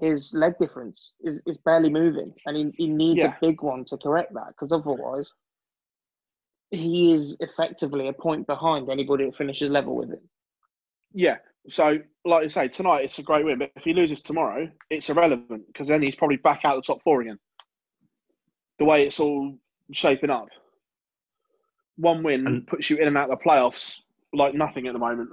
his 0.00 0.32
leg 0.34 0.54
difference 0.58 1.12
is, 1.20 1.40
is 1.46 1.56
barely 1.58 1.90
moving, 1.90 2.32
and 2.46 2.56
he, 2.56 2.72
he 2.76 2.86
needs 2.88 3.18
Yeah. 3.20 3.28
a 3.28 3.38
big 3.40 3.62
one 3.62 3.84
to 3.86 3.96
correct 3.96 4.34
that 4.34 4.48
because 4.48 4.72
otherwise, 4.72 5.32
he 6.70 7.12
is 7.12 7.36
effectively 7.40 8.08
a 8.08 8.12
point 8.12 8.46
behind 8.46 8.90
anybody 8.90 9.26
that 9.26 9.36
finishes 9.36 9.70
level 9.70 9.94
with 9.94 10.10
him. 10.10 10.28
Yeah. 11.14 11.38
So, 11.70 11.98
like 12.26 12.42
you 12.42 12.48
say, 12.50 12.68
tonight 12.68 13.04
it's 13.04 13.18
a 13.18 13.22
great 13.22 13.44
win. 13.44 13.58
But 13.58 13.70
if 13.76 13.84
he 13.84 13.94
loses 13.94 14.20
tomorrow, 14.20 14.68
it's 14.90 15.08
irrelevant 15.08 15.66
because 15.68 15.88
then 15.88 16.02
he's 16.02 16.16
probably 16.16 16.36
back 16.36 16.60
out 16.64 16.76
the 16.76 16.82
top 16.82 17.02
four 17.02 17.22
again. 17.22 17.38
The 18.78 18.84
way 18.84 19.06
it's 19.06 19.20
all 19.20 19.56
shaping 19.92 20.30
up. 20.30 20.48
One 21.96 22.22
win 22.22 22.46
and 22.46 22.66
puts 22.66 22.90
you 22.90 22.96
in 22.96 23.06
and 23.06 23.16
out 23.16 23.30
of 23.30 23.38
the 23.38 23.44
playoffs 23.44 24.00
like 24.32 24.54
nothing 24.54 24.88
at 24.88 24.92
the 24.92 24.98
moment. 24.98 25.30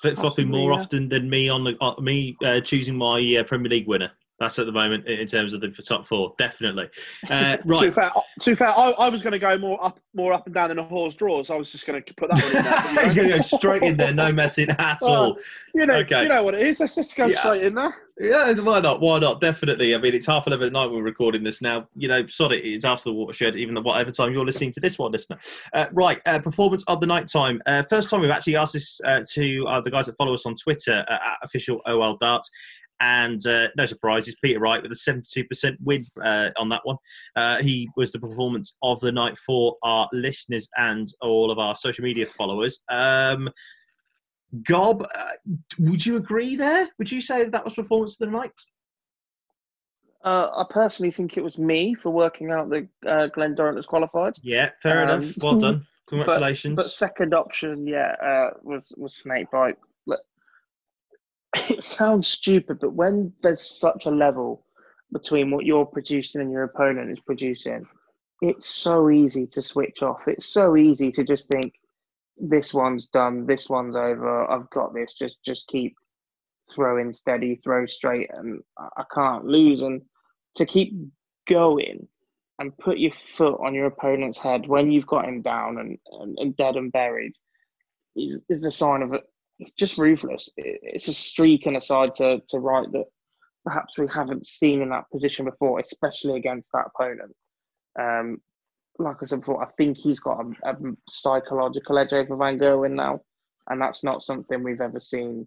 flip 0.00 0.16
flopping 0.16 0.48
more 0.48 0.70
yeah. 0.70 0.78
often 0.78 1.08
than 1.08 1.28
me 1.28 1.50
on 1.50 1.64
the 1.64 1.76
uh, 1.82 2.00
me 2.00 2.36
uh, 2.42 2.60
choosing 2.60 2.96
my 2.96 3.36
uh, 3.38 3.44
Premier 3.44 3.68
League 3.68 3.86
winner. 3.86 4.10
That's 4.40 4.58
at 4.58 4.64
the 4.64 4.72
moment 4.72 5.06
in 5.06 5.26
terms 5.26 5.52
of 5.52 5.60
the 5.60 5.68
top 5.68 6.04
four, 6.06 6.34
definitely. 6.38 6.88
Uh, 7.30 7.56
right, 7.64 7.94
fair, 7.94 8.10
to 8.40 8.50
be 8.50 8.56
fair 8.56 8.70
I, 8.70 8.90
I 8.92 9.08
was 9.08 9.22
going 9.22 9.32
to 9.32 9.38
go 9.38 9.56
more 9.56 9.82
up, 9.84 10.00
more 10.14 10.32
up 10.32 10.46
and 10.46 10.54
down 10.54 10.70
than 10.70 10.78
a 10.78 10.82
horse 10.82 11.14
draws. 11.14 11.48
I 11.50 11.54
was 11.54 11.70
just 11.70 11.86
going 11.86 12.02
to 12.02 12.14
put 12.14 12.30
that 12.30 12.42
one 12.42 12.56
in 12.56 12.64
there. 12.64 13.04
you're 13.06 13.14
going 13.14 13.28
to 13.30 13.36
go 13.50 13.56
straight 13.58 13.82
in 13.82 13.96
there, 13.96 14.12
no 14.12 14.32
messing 14.32 14.68
at 14.78 14.98
Well, 15.02 15.14
all. 15.14 15.38
You 15.74 15.86
know, 15.86 15.94
Okay. 15.96 16.22
you 16.22 16.28
know 16.28 16.42
what 16.42 16.54
it 16.54 16.66
is. 16.66 16.80
Let's 16.80 16.94
just 16.96 17.14
go 17.14 17.26
Yeah. 17.26 17.38
straight 17.38 17.64
in 17.64 17.74
there. 17.74 17.94
Yeah, 18.18 18.52
why 18.54 18.80
not? 18.80 19.00
Why 19.00 19.18
not? 19.18 19.40
Definitely. 19.40 19.94
I 19.94 19.98
mean, 19.98 20.14
it's 20.14 20.26
half 20.26 20.46
eleven 20.46 20.66
at 20.66 20.72
night. 20.72 20.86
When 20.86 20.96
we're 20.96 21.02
recording 21.04 21.42
this 21.44 21.62
now. 21.62 21.88
You 21.94 22.08
know, 22.08 22.26
sod 22.26 22.52
it. 22.52 22.64
It's 22.66 22.84
after 22.84 23.10
the 23.10 23.14
watershed, 23.14 23.56
even 23.56 23.76
at 23.76 23.84
whatever 23.84 24.10
time 24.10 24.32
you're 24.32 24.44
listening 24.44 24.72
to 24.72 24.80
this 24.80 24.98
one, 24.98 25.12
listener. 25.12 25.38
Uh, 25.72 25.86
right, 25.92 26.20
uh, 26.26 26.38
performance 26.38 26.82
of 26.88 27.00
the 27.00 27.06
night 27.06 27.28
time. 27.28 27.62
Uh, 27.66 27.82
first 27.88 28.10
time 28.10 28.20
we've 28.20 28.30
actually 28.30 28.56
asked 28.56 28.72
this 28.74 29.00
uh, 29.06 29.20
to 29.32 29.66
uh, 29.68 29.80
the 29.80 29.90
guys 29.90 30.06
that 30.06 30.16
follow 30.16 30.34
us 30.34 30.44
on 30.44 30.54
Twitter 30.54 31.04
uh, 31.08 31.12
at 31.14 31.38
official 31.42 31.80
OL 31.86 32.16
Darts. 32.16 32.50
And 33.00 33.44
uh, 33.46 33.68
no 33.76 33.86
surprises, 33.86 34.36
Peter 34.44 34.60
Wright 34.60 34.82
with 34.82 34.92
a 34.92 34.94
72% 34.94 35.76
win 35.82 36.06
uh, 36.22 36.50
on 36.58 36.68
that 36.68 36.82
one. 36.84 36.96
Uh, 37.34 37.58
he 37.62 37.88
was 37.96 38.12
the 38.12 38.18
performance 38.18 38.76
of 38.82 39.00
the 39.00 39.10
night 39.12 39.38
for 39.38 39.76
our 39.82 40.08
listeners 40.12 40.68
and 40.76 41.08
all 41.22 41.50
of 41.50 41.58
our 41.58 41.74
social 41.74 42.04
media 42.04 42.26
followers. 42.26 42.82
Um, 42.90 43.48
Gob, 44.64 45.02
uh, 45.02 45.30
would 45.78 46.04
you 46.04 46.16
agree 46.16 46.56
there? 46.56 46.88
Would 46.98 47.10
you 47.10 47.20
say 47.20 47.42
that, 47.44 47.52
that 47.52 47.64
was 47.64 47.74
performance 47.74 48.20
of 48.20 48.28
the 48.28 48.36
night? 48.36 48.60
Uh, 50.24 50.48
I 50.54 50.64
personally 50.68 51.10
think 51.10 51.36
it 51.38 51.44
was 51.44 51.56
me 51.56 51.94
for 51.94 52.10
working 52.10 52.50
out 52.50 52.68
that 52.70 52.88
uh, 53.06 53.26
Glen 53.28 53.54
Durrant 53.54 53.76
was 53.76 53.86
qualified. 53.86 54.34
Yeah, 54.42 54.70
fair 54.82 55.08
Um, 55.08 55.20
enough. 55.22 55.34
Well 55.40 55.56
done. 55.56 55.78
but- 56.06 56.16
Congratulations. 56.16 56.74
But, 56.74 56.90
second 56.90 57.32
option, 57.34 57.86
yeah, 57.86 58.16
uh, 58.20 58.50
was 58.64 58.92
was 58.96 59.14
Snakebite. 59.14 59.76
It 61.70 61.82
sounds 61.82 62.28
stupid, 62.28 62.78
but 62.80 62.92
when 62.92 63.32
there's 63.42 63.62
such 63.62 64.06
a 64.06 64.10
level 64.10 64.66
between 65.12 65.50
what 65.50 65.66
you're 65.66 65.86
producing 65.86 66.40
and 66.40 66.50
your 66.52 66.64
opponent 66.64 67.10
is 67.10 67.20
producing, 67.20 67.86
it's 68.40 68.68
so 68.68 69.10
easy 69.10 69.46
to 69.48 69.62
switch 69.62 70.02
off. 70.02 70.28
It's 70.28 70.46
so 70.46 70.76
easy 70.76 71.10
to 71.12 71.24
just 71.24 71.48
think, 71.48 71.74
this 72.40 72.72
one's 72.72 73.06
done, 73.06 73.46
this 73.46 73.68
one's 73.68 73.96
over, 73.96 74.50
I've 74.50 74.70
got 74.70 74.94
this. 74.94 75.12
Just 75.18 75.36
just 75.44 75.66
keep 75.68 75.94
throwing 76.74 77.12
steady, 77.12 77.56
throw 77.56 77.86
straight, 77.86 78.30
and 78.32 78.62
I 78.78 79.04
can't 79.14 79.44
lose. 79.44 79.82
And 79.82 80.02
to 80.54 80.64
keep 80.64 80.94
going 81.48 82.08
and 82.58 82.76
put 82.78 82.98
your 82.98 83.12
foot 83.36 83.60
on 83.64 83.74
your 83.74 83.86
opponent's 83.86 84.38
head 84.38 84.66
when 84.66 84.90
you've 84.90 85.06
got 85.06 85.26
him 85.26 85.42
down 85.42 85.78
and, 85.78 85.98
and, 86.20 86.38
and 86.38 86.56
dead 86.56 86.76
and 86.76 86.92
buried 86.92 87.32
is, 88.16 88.42
is 88.48 88.62
the 88.62 88.70
sign 88.70 89.02
of. 89.02 89.14
It's 89.60 89.72
just 89.72 89.98
ruthless. 89.98 90.48
It's 90.56 91.08
a 91.08 91.12
streak 91.12 91.66
and 91.66 91.76
a 91.76 91.80
side 91.80 92.14
to, 92.16 92.40
to 92.48 92.58
right 92.58 92.90
that 92.92 93.04
perhaps 93.64 93.98
we 93.98 94.06
haven't 94.08 94.46
seen 94.46 94.80
in 94.80 94.88
that 94.88 95.10
position 95.12 95.44
before, 95.44 95.78
especially 95.78 96.36
against 96.36 96.70
that 96.72 96.86
opponent. 96.94 97.34
Um, 97.98 98.40
like 98.98 99.16
I 99.20 99.26
said 99.26 99.40
before, 99.40 99.62
I 99.62 99.70
think 99.76 99.98
he's 99.98 100.20
got 100.20 100.44
a, 100.64 100.70
a 100.70 100.76
psychological 101.08 101.98
edge 101.98 102.12
over 102.14 102.36
Van 102.36 102.58
Gerwen 102.58 102.92
now, 102.92 103.20
and 103.68 103.80
that's 103.80 104.02
not 104.02 104.24
something 104.24 104.62
we've 104.62 104.80
ever 104.80 105.00
seen 105.00 105.46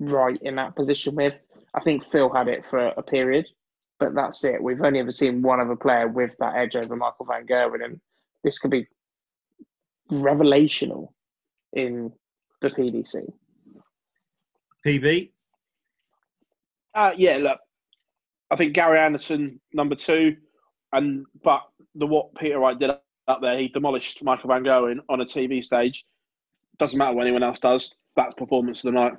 right 0.00 0.38
in 0.42 0.56
that 0.56 0.74
position 0.74 1.14
with. 1.14 1.34
I 1.74 1.80
think 1.80 2.02
Phil 2.10 2.32
had 2.32 2.48
it 2.48 2.64
for 2.68 2.88
a 2.88 3.02
period, 3.02 3.46
but 4.00 4.14
that's 4.14 4.42
it. 4.44 4.62
We've 4.62 4.80
only 4.80 4.98
ever 4.98 5.12
seen 5.12 5.42
one 5.42 5.60
other 5.60 5.76
player 5.76 6.08
with 6.08 6.36
that 6.38 6.56
edge 6.56 6.74
over 6.74 6.96
Michael 6.96 7.26
Van 7.26 7.46
Gerwen, 7.46 7.84
and 7.84 8.00
this 8.42 8.58
could 8.58 8.72
be 8.72 8.88
revelational 10.10 11.08
in 11.72 12.12
the 12.60 12.70
PDC. 12.70 13.32
PB. 14.86 15.30
Uh, 16.94 17.12
yeah, 17.16 17.36
look, 17.36 17.58
I 18.50 18.56
think 18.56 18.74
Gary 18.74 18.98
Anderson 18.98 19.60
number 19.72 19.94
two, 19.94 20.36
and 20.92 21.24
but 21.44 21.62
the 21.94 22.06
what 22.06 22.34
Peter 22.34 22.58
Wright 22.58 22.78
did 22.78 22.90
up 23.28 23.40
there, 23.40 23.58
he 23.58 23.68
demolished 23.68 24.22
Michael 24.24 24.48
Van 24.48 24.64
Gerwen 24.64 24.98
on 25.08 25.20
a 25.20 25.24
TV 25.24 25.62
stage. 25.62 26.04
Doesn't 26.78 26.98
matter 26.98 27.14
what 27.14 27.22
anyone 27.22 27.42
else 27.42 27.60
does. 27.60 27.94
That's 28.16 28.34
performance 28.34 28.78
of 28.80 28.92
the 28.92 29.00
night. 29.00 29.12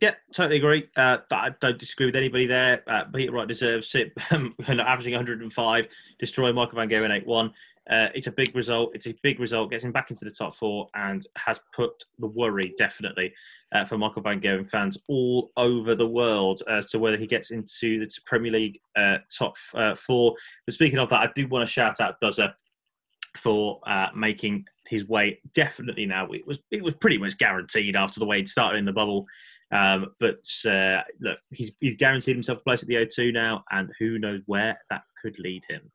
Yeah, 0.00 0.14
totally 0.32 0.56
agree. 0.56 0.88
Uh, 0.96 1.18
I 1.30 1.50
don't 1.60 1.78
disagree 1.78 2.06
with 2.06 2.16
anybody 2.16 2.46
there. 2.46 2.82
Uh, 2.86 3.04
Peter 3.04 3.32
Wright 3.32 3.46
deserves 3.46 3.94
it. 3.94 4.12
averaging 4.30 5.12
105, 5.12 5.88
destroying 6.18 6.54
Michael 6.54 6.76
Van 6.76 6.88
Gerwen 6.88 7.14
8 7.14 7.26
1. 7.26 7.52
Uh, 7.90 8.08
it's 8.14 8.28
a 8.28 8.32
big 8.32 8.54
result. 8.54 8.92
It's 8.94 9.08
a 9.08 9.14
big 9.22 9.40
result. 9.40 9.70
Gets 9.70 9.84
him 9.84 9.92
back 9.92 10.10
into 10.10 10.24
the 10.24 10.30
top 10.30 10.54
four 10.54 10.88
and 10.94 11.26
has 11.36 11.60
put 11.74 12.04
the 12.18 12.28
worry 12.28 12.72
definitely 12.78 13.32
uh, 13.72 13.84
for 13.84 13.98
Michael 13.98 14.22
Van 14.22 14.40
Gerwen 14.40 14.68
fans 14.68 14.98
all 15.08 15.50
over 15.56 15.94
the 15.94 16.06
world 16.06 16.62
as 16.68 16.90
to 16.90 16.98
whether 16.98 17.16
he 17.16 17.26
gets 17.26 17.50
into 17.50 17.98
the 17.98 18.08
Premier 18.26 18.52
League 18.52 18.80
uh, 18.96 19.18
top 19.36 19.54
uh, 19.74 19.94
four. 19.94 20.34
But 20.66 20.74
speaking 20.74 21.00
of 21.00 21.10
that, 21.10 21.20
I 21.20 21.30
do 21.34 21.48
want 21.48 21.66
to 21.66 21.72
shout 21.72 22.00
out 22.00 22.20
Duzza 22.22 22.54
for 23.36 23.80
uh, 23.86 24.08
making 24.14 24.66
his 24.86 25.06
way 25.06 25.40
definitely 25.54 26.06
now. 26.06 26.26
It 26.30 26.46
was 26.46 26.58
it 26.70 26.82
was 26.82 26.94
pretty 26.94 27.18
much 27.18 27.38
guaranteed 27.38 27.96
after 27.96 28.20
the 28.20 28.26
way 28.26 28.40
he 28.40 28.46
started 28.46 28.78
in 28.78 28.84
the 28.84 28.92
bubble. 28.92 29.26
Um, 29.72 30.06
but 30.18 30.44
uh, 30.68 31.02
look, 31.20 31.38
he's, 31.52 31.70
he's 31.80 31.94
guaranteed 31.96 32.34
himself 32.34 32.58
a 32.58 32.62
place 32.62 32.82
at 32.82 32.88
the 32.88 32.96
O2 32.96 33.32
now, 33.32 33.62
and 33.70 33.88
who 34.00 34.18
knows 34.18 34.40
where 34.46 34.80
that 34.90 35.02
could 35.20 35.38
lead 35.38 35.62
him. 35.68 35.90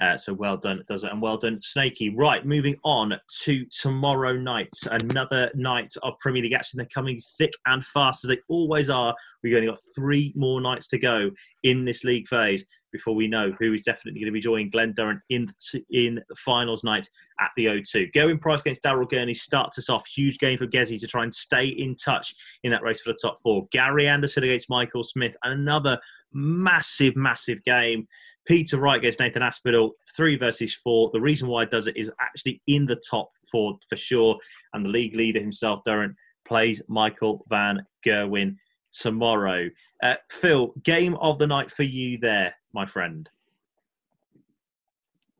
Uh, 0.00 0.16
so 0.16 0.32
well 0.32 0.56
done, 0.56 0.82
Duzza, 0.88 1.10
and 1.10 1.20
well 1.20 1.36
done, 1.36 1.60
Snaky. 1.60 2.10
Right, 2.10 2.44
moving 2.44 2.76
on 2.84 3.14
to 3.42 3.64
tomorrow 3.66 4.32
night, 4.32 4.74
another 4.90 5.50
night 5.54 5.92
of 6.02 6.18
Premier 6.18 6.42
League 6.42 6.52
action. 6.52 6.78
They're 6.78 6.86
coming 6.86 7.20
thick 7.38 7.52
and 7.66 7.84
fast 7.84 8.24
as 8.24 8.28
they 8.28 8.38
always 8.48 8.90
are. 8.90 9.14
We've 9.42 9.54
only 9.54 9.68
got 9.68 9.78
three 9.94 10.32
more 10.36 10.60
nights 10.60 10.88
to 10.88 10.98
go 10.98 11.30
in 11.62 11.84
this 11.84 12.04
league 12.04 12.28
phase 12.28 12.64
before 12.92 13.14
we 13.14 13.28
know 13.28 13.52
who 13.58 13.72
is 13.72 13.82
definitely 13.82 14.20
going 14.20 14.26
to 14.26 14.32
be 14.32 14.40
joining 14.40 14.70
Glen 14.70 14.94
in 15.28 15.48
in 15.90 16.20
the 16.28 16.34
finals 16.36 16.84
night 16.84 17.08
at 17.40 17.50
the 17.56 17.66
O2. 17.66 18.12
Gerwyn 18.12 18.40
Price 18.40 18.60
against 18.60 18.82
Daryl 18.82 19.08
Gurney 19.08 19.34
starts 19.34 19.78
us 19.78 19.88
off. 19.88 20.06
Huge 20.06 20.38
game 20.38 20.58
for 20.58 20.66
Gezzy 20.66 20.98
to 21.00 21.06
try 21.06 21.22
and 21.22 21.34
stay 21.34 21.66
in 21.66 21.94
touch 21.94 22.34
in 22.62 22.70
that 22.70 22.82
race 22.82 23.00
for 23.00 23.12
the 23.12 23.18
top 23.20 23.36
four. 23.42 23.66
Gary 23.70 24.08
Anderson 24.08 24.44
against 24.44 24.70
Michael 24.70 25.02
Smith, 25.02 25.36
another 25.44 25.98
massive, 26.32 27.16
massive 27.16 27.62
game. 27.64 28.06
Peter 28.46 28.78
Wright 28.78 28.98
against 28.98 29.20
Nathan 29.20 29.42
Aspinall, 29.42 29.92
three 30.16 30.36
versus 30.36 30.74
four. 30.74 31.10
The 31.12 31.20
reason 31.20 31.48
why 31.48 31.64
it 31.64 31.70
does 31.70 31.86
it 31.86 31.96
is 31.96 32.10
actually 32.20 32.62
in 32.66 32.86
the 32.86 33.00
top 33.08 33.30
four 33.50 33.78
for 33.88 33.96
sure. 33.96 34.36
And 34.72 34.84
the 34.84 34.90
league 34.90 35.14
leader 35.14 35.40
himself, 35.40 35.80
Durrant, 35.84 36.14
plays 36.46 36.82
Michael 36.88 37.44
Van 37.48 37.84
Gerwen 38.04 38.56
tomorrow. 38.92 39.68
Uh, 40.02 40.16
Phill, 40.30 40.72
game 40.82 41.14
of 41.16 41.38
the 41.38 41.46
night 41.46 41.70
for 41.70 41.82
you 41.82 42.18
there, 42.18 42.54
my 42.72 42.86
friend. 42.86 43.28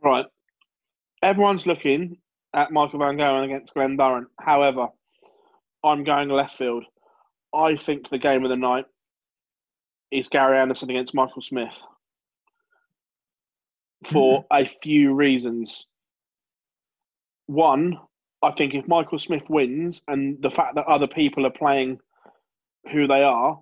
Right. 0.03 0.27
Everyone's 1.23 1.67
looking 1.67 2.17
at 2.55 2.71
Michael 2.71 2.99
Van 2.99 3.17
Gerwen 3.17 3.45
against 3.45 3.75
Glen 3.75 3.97
Durrant. 3.97 4.29
However, 4.41 4.89
I'm 5.85 6.05
going 6.05 6.29
left 6.29 6.57
field. 6.57 6.85
I 7.55 7.77
think 7.77 8.09
the 8.11 8.19
game 8.19 8.45
of 8.45 8.51
the 8.51 8.57
night 8.57 8.85
is 10.11 10.29
Gary 10.29 10.59
Anderson 10.59 10.91
against 10.91 11.15
Michael 11.15 11.43
Smith 11.43 11.79
for 14.05 14.45
mm-hmm. 14.45 14.65
a 14.65 14.69
few 14.83 15.15
reasons. 15.15 15.87
One, 17.47 17.99
I 18.43 18.53
think 18.53 18.75
if 18.75 18.89
Michael 18.89 19.19
Smith 19.19 19.49
wins 19.51 20.03
and 20.09 20.41
the 20.41 20.51
fact 20.51 20.75
that 20.77 20.87
other 20.87 21.07
people 21.07 21.47
are 21.47 21.51
playing 21.51 21.99
who 22.91 23.07
they 23.07 23.23
are, 23.23 23.61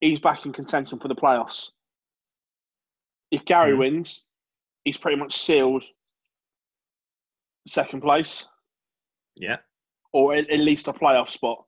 he's 0.00 0.20
back 0.20 0.44
in 0.44 0.52
contention 0.52 0.98
for 0.98 1.08
the 1.08 1.14
playoffs. 1.14 1.70
If 3.30 3.44
Gary 3.46 3.72
mm. 3.72 3.78
wins, 3.78 4.22
he's 4.84 4.98
pretty 4.98 5.16
much 5.16 5.40
sealed 5.40 5.82
second 7.66 8.02
place. 8.02 8.44
Yeah. 9.36 9.58
Or 10.12 10.34
at, 10.34 10.50
at, 10.50 10.58
least 10.58 10.88
a 10.88 10.92
playoff 10.92 11.28
spot. 11.28 11.64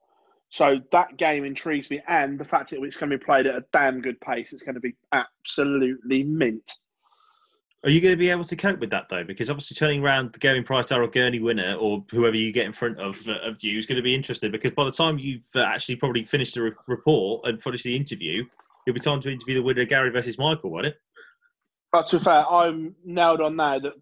So 0.51 0.81
that 0.93 1.17
game 1.17 1.45
intrigues 1.45 1.89
me, 1.91 2.03
and 2.07 2.39
the 2.39 2.45
fact 2.45 2.71
that 2.71 2.83
it's 2.83 2.97
going 2.97 3.11
to 3.11 3.19
be 3.19 3.25
played 3.25 3.47
at 3.47 3.57
a 3.57 3.65
damn 3.73 4.01
good 4.03 4.21
pace, 4.21 4.53
it's 4.53 4.63
going 4.63 4.75
to 4.75 4.81
be 4.81 4.95
absolutely 5.13 6.23
mint. 6.23 6.71
Are 7.85 7.91
you 7.91 8.01
going 8.01 8.13
to 8.13 8.17
be 8.17 8.31
able 8.31 8.45
to 8.45 8.57
cope 8.57 8.81
with 8.81 8.89
that 8.91 9.09
though? 9.11 9.25
Because 9.25 9.51
obviously 9.51 9.75
turning 9.75 10.03
around 10.03 10.33
the 10.33 10.39
Gerwyn 10.39 10.65
Price 10.65 10.87
Daryl 10.87 11.13
Gurney 11.13 11.39
winner 11.39 11.75
or 11.75 12.03
whoever 12.11 12.35
you 12.35 12.51
get 12.51 12.65
in 12.65 12.73
front 12.73 12.99
of 12.99 13.21
uh, 13.29 13.35
of 13.47 13.63
you 13.63 13.77
is 13.77 13.85
going 13.85 13.97
to 13.97 14.03
be 14.03 14.15
interesting. 14.15 14.51
Because 14.51 14.73
by 14.73 14.87
the 14.87 14.91
time 14.91 15.19
you've 15.19 15.45
uh, 15.55 15.61
actually 15.61 15.97
probably 15.97 16.25
finished 16.25 16.55
the 16.55 16.63
re- 16.63 16.73
report 16.87 17.47
and 17.47 17.63
finished 17.63 17.85
the 17.85 17.95
interview, 17.95 18.43
it'll 18.87 18.95
be 18.95 19.01
time 19.01 19.21
to 19.21 19.31
interview 19.31 19.57
the 19.57 19.63
winner 19.63 19.83
of 19.83 19.89
Gary 19.91 20.09
versus 20.09 20.39
Michael, 20.39 20.71
won't 20.71 20.87
it? 20.87 20.97
But 21.93 22.07
to 22.07 22.19
be 22.19 22.25
fair, 22.25 22.49
I'm 22.49 22.95
nailed 23.05 23.43
on 23.43 23.55
now 23.57 23.79
that 23.79 23.93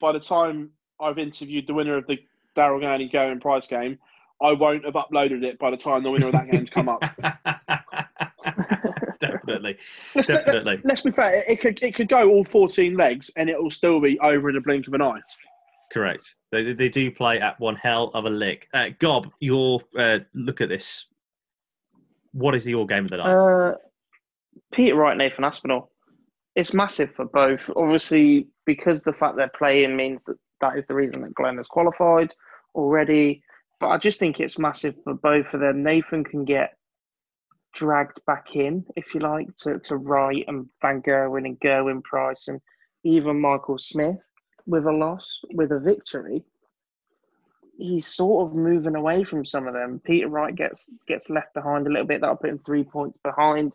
by 0.00 0.10
the 0.10 0.20
time 0.20 0.70
I've 1.00 1.18
interviewed 1.18 1.68
the 1.68 1.74
winner 1.74 1.96
of 1.96 2.08
the 2.08 2.18
Daryl 2.56 2.80
Gurney 2.80 3.08
Gerwyn 3.08 3.40
Price 3.40 3.68
game, 3.68 3.96
I 4.42 4.52
won't 4.54 4.84
have 4.84 4.94
uploaded 4.94 5.44
it 5.44 5.56
by 5.60 5.70
the 5.70 5.76
time 5.76 6.02
the 6.02 6.10
winner 6.10 6.26
of 6.26 6.32
that 6.32 6.50
game's 6.50 6.70
come 6.70 6.88
up. 6.88 7.04
definitely, 9.50 9.78
definitely. 10.14 10.80
Let's 10.84 11.00
be 11.00 11.10
fair. 11.10 11.44
It 11.46 11.60
could 11.60 11.82
it 11.82 11.94
could 11.94 12.08
go 12.08 12.28
all 12.28 12.44
fourteen 12.44 12.96
legs, 12.96 13.30
and 13.36 13.48
it 13.48 13.60
will 13.60 13.70
still 13.70 14.00
be 14.00 14.18
over 14.20 14.50
in 14.50 14.56
a 14.56 14.60
blink 14.60 14.86
of 14.86 14.94
an 14.94 15.02
eye. 15.02 15.20
Correct. 15.92 16.36
They, 16.52 16.72
they 16.72 16.88
do 16.88 17.10
play 17.10 17.40
at 17.40 17.58
one 17.58 17.76
hell 17.76 18.10
of 18.14 18.24
a 18.24 18.30
lick. 18.30 18.68
Uh, 18.72 18.90
Gob, 18.98 19.30
your 19.40 19.80
uh, 19.98 20.20
look 20.34 20.60
at 20.60 20.68
this. 20.68 21.06
What 22.32 22.54
is 22.54 22.66
your 22.66 22.86
game 22.86 23.04
of 23.04 23.10
the 23.10 23.16
night? 23.16 23.32
Uh, 23.32 23.74
Peter 24.72 24.94
Wright, 24.94 25.16
Nathan 25.16 25.44
Aspinall. 25.44 25.90
It's 26.54 26.72
massive 26.72 27.12
for 27.14 27.24
both. 27.24 27.70
Obviously, 27.74 28.48
because 28.66 29.02
the 29.02 29.12
fact 29.12 29.36
they're 29.36 29.50
playing 29.56 29.96
means 29.96 30.20
that 30.26 30.36
that 30.60 30.78
is 30.78 30.84
the 30.86 30.94
reason 30.94 31.22
that 31.22 31.34
Glen 31.34 31.56
has 31.56 31.66
qualified 31.66 32.32
already. 32.74 33.42
But 33.80 33.88
I 33.88 33.98
just 33.98 34.18
think 34.18 34.38
it's 34.38 34.58
massive 34.58 34.94
for 35.02 35.14
both 35.14 35.46
of 35.52 35.60
them. 35.60 35.82
Nathan 35.82 36.22
can 36.22 36.44
get 36.44 36.74
dragged 37.72 38.20
back 38.26 38.56
in, 38.56 38.84
if 38.96 39.14
you 39.14 39.20
like, 39.20 39.54
to, 39.58 39.78
to 39.80 39.96
Wright 39.96 40.44
and 40.48 40.68
Van 40.82 41.02
Gerwen 41.02 41.46
and 41.46 41.60
Gerwyn 41.60 42.02
Price 42.02 42.48
and 42.48 42.60
even 43.04 43.40
Michael 43.40 43.78
Smith 43.78 44.18
with 44.66 44.86
a 44.86 44.92
loss, 44.92 45.40
with 45.54 45.72
a 45.72 45.78
victory. 45.78 46.44
He's 47.78 48.06
sort 48.06 48.46
of 48.46 48.54
moving 48.54 48.94
away 48.94 49.24
from 49.24 49.44
some 49.44 49.66
of 49.66 49.72
them. 49.72 50.00
Peter 50.04 50.28
Wright 50.28 50.54
gets 50.54 50.88
gets 51.08 51.30
left 51.30 51.54
behind 51.54 51.86
a 51.86 51.90
little 51.90 52.06
bit. 52.06 52.20
That'll 52.20 52.36
put 52.36 52.50
him 52.50 52.58
three 52.58 52.84
points 52.84 53.18
behind. 53.24 53.74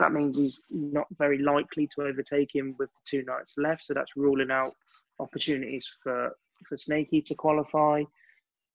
That 0.00 0.12
means 0.12 0.36
he's 0.36 0.60
not 0.70 1.06
very 1.18 1.38
likely 1.38 1.88
to 1.94 2.02
overtake 2.02 2.52
him 2.52 2.74
with 2.80 2.90
the 2.90 3.18
two 3.18 3.24
nights 3.24 3.54
left. 3.56 3.86
So 3.86 3.94
that's 3.94 4.16
ruling 4.16 4.50
out 4.50 4.74
opportunities 5.20 5.88
for 6.02 6.36
for 6.68 6.76
Snaky 6.76 7.22
to 7.22 7.34
qualify. 7.36 8.02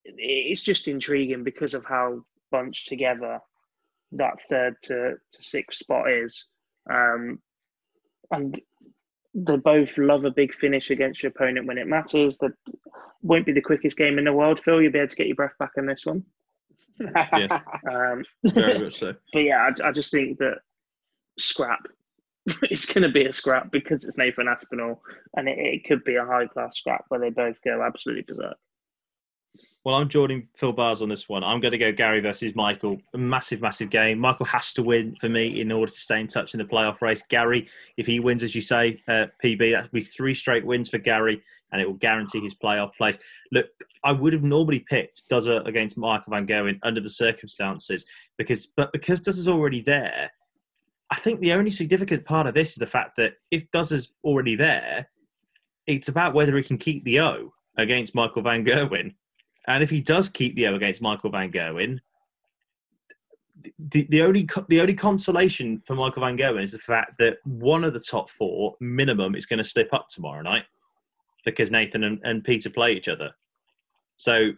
It's 0.04 0.62
just 0.62 0.88
intriguing 0.88 1.44
because 1.44 1.74
of 1.74 1.84
how 1.84 2.24
bunched 2.50 2.88
together 2.88 3.38
that 4.12 4.34
third 4.48 4.76
to, 4.84 5.14
to 5.32 5.42
sixth 5.42 5.78
spot 5.78 6.10
is. 6.10 6.46
Um, 6.90 7.38
and 8.30 8.60
they 9.34 9.56
both 9.56 9.96
love 9.98 10.24
a 10.24 10.30
big 10.30 10.54
finish 10.54 10.90
against 10.90 11.22
your 11.22 11.30
opponent 11.30 11.66
when 11.66 11.78
it 11.78 11.86
matters. 11.86 12.38
That 12.38 12.52
won't 13.22 13.46
be 13.46 13.52
the 13.52 13.60
quickest 13.60 13.96
game 13.96 14.18
in 14.18 14.24
the 14.24 14.32
world, 14.32 14.60
Phill. 14.64 14.82
You'll 14.82 14.92
be 14.92 14.98
able 14.98 15.10
to 15.10 15.16
get 15.16 15.26
your 15.26 15.36
breath 15.36 15.58
back 15.58 15.72
on 15.78 15.86
this 15.86 16.02
one. 16.04 16.24
yeah, 17.00 17.60
um, 17.90 18.24
very 18.44 18.78
much 18.78 18.98
so. 18.98 19.14
But 19.32 19.40
yeah, 19.40 19.70
I, 19.70 19.88
I 19.88 19.92
just 19.92 20.10
think 20.10 20.38
that 20.38 20.58
scrap. 21.38 21.86
it's 22.62 22.86
going 22.86 23.02
to 23.02 23.12
be 23.12 23.26
a 23.26 23.32
scrap 23.32 23.70
because 23.70 24.04
it's 24.04 24.18
Nathan 24.18 24.48
Aspinall, 24.48 25.02
and 25.36 25.48
it, 25.48 25.58
it 25.58 25.84
could 25.84 26.04
be 26.04 26.16
a 26.16 26.24
high 26.24 26.46
class 26.46 26.76
scrap 26.76 27.04
where 27.08 27.20
they 27.20 27.30
both 27.30 27.56
go 27.64 27.82
absolutely 27.82 28.24
berserk. 28.26 28.56
Well, 29.82 29.94
I'm 29.94 30.10
Jordan 30.10 30.46
Phill 30.56 30.72
Barrs 30.72 31.00
on 31.00 31.08
this 31.08 31.26
one. 31.26 31.42
I'm 31.42 31.58
going 31.58 31.72
to 31.72 31.78
go 31.78 31.90
Gary 31.90 32.20
versus 32.20 32.54
Michael. 32.54 33.00
A 33.14 33.18
massive, 33.18 33.62
massive 33.62 33.88
game. 33.88 34.18
Michael 34.18 34.44
has 34.44 34.74
to 34.74 34.82
win 34.82 35.16
for 35.18 35.30
me 35.30 35.62
in 35.62 35.72
order 35.72 35.90
to 35.90 35.96
stay 35.98 36.20
in 36.20 36.26
touch 36.26 36.52
in 36.52 36.58
the 36.58 36.66
playoff 36.66 37.00
race. 37.00 37.22
Gary, 37.30 37.66
if 37.96 38.06
he 38.06 38.20
wins, 38.20 38.42
as 38.42 38.54
you 38.54 38.60
say, 38.60 39.02
uh, 39.08 39.26
PB, 39.42 39.72
that 39.72 39.84
would 39.84 39.92
be 39.92 40.02
three 40.02 40.34
straight 40.34 40.66
wins 40.66 40.90
for 40.90 40.98
Gary, 40.98 41.42
and 41.72 41.80
it 41.80 41.86
will 41.86 41.94
guarantee 41.94 42.40
his 42.40 42.54
playoff 42.54 42.94
place. 42.94 43.16
Look, 43.52 43.68
I 44.04 44.12
would 44.12 44.34
have 44.34 44.42
normally 44.42 44.80
picked 44.80 45.26
Duzza 45.30 45.66
against 45.66 45.96
Michael 45.96 46.32
Van 46.32 46.46
Gerwen 46.46 46.78
under 46.82 47.00
the 47.00 47.08
circumstances, 47.08 48.04
because 48.36 48.66
but 48.66 48.92
because 48.92 49.22
Duzza's 49.22 49.48
already 49.48 49.80
there, 49.80 50.30
I 51.10 51.16
think 51.16 51.40
the 51.40 51.54
only 51.54 51.70
significant 51.70 52.26
part 52.26 52.46
of 52.46 52.52
this 52.52 52.72
is 52.72 52.76
the 52.76 52.86
fact 52.86 53.16
that 53.16 53.36
if 53.50 53.70
Duzza's 53.70 54.12
already 54.24 54.56
there, 54.56 55.08
it's 55.86 56.08
about 56.08 56.34
whether 56.34 56.54
he 56.58 56.62
can 56.62 56.76
keep 56.76 57.02
the 57.04 57.20
O 57.20 57.54
against 57.78 58.14
Michael 58.14 58.42
Van 58.42 58.62
Gerwen 58.62 59.14
and 59.68 59.82
if 59.82 59.90
he 59.90 60.00
does 60.00 60.28
keep 60.28 60.54
the 60.56 60.66
O 60.68 60.74
against 60.74 61.02
Michael 61.02 61.30
Van 61.30 61.50
Gerwen, 61.50 62.00
the, 63.78 64.06
the 64.08 64.22
only 64.22 64.48
the 64.68 64.80
only 64.80 64.94
consolation 64.94 65.82
for 65.86 65.94
Michael 65.94 66.22
Van 66.22 66.36
Gerwen 66.36 66.62
is 66.62 66.72
the 66.72 66.78
fact 66.78 67.18
that 67.18 67.38
one 67.44 67.84
of 67.84 67.92
the 67.92 68.00
top 68.00 68.30
four 68.30 68.74
minimum 68.80 69.34
is 69.34 69.46
going 69.46 69.58
to 69.58 69.64
slip 69.64 69.92
up 69.92 70.08
tomorrow 70.08 70.42
night 70.42 70.64
because 71.44 71.70
Nathan 71.70 72.04
and, 72.04 72.20
and 72.24 72.44
Peter 72.44 72.70
play 72.70 72.92
each 72.92 73.08
other. 73.08 73.30
So 74.16 74.52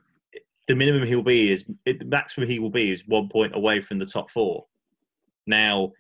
the 0.69 0.75
minimum 0.75 1.07
he'll 1.07 1.23
be 1.23 1.51
is 1.51 1.65
the 1.85 1.99
maximum 2.05 2.49
he 2.49 2.59
will 2.59 2.71
be 2.71 2.93
is 2.93 3.07
one 3.07 3.29
point 3.29 3.55
away 3.55 3.81
from 3.81 3.99
the 3.99 4.07
top 4.07 4.31
four. 4.31 4.67
Now, 5.47 5.93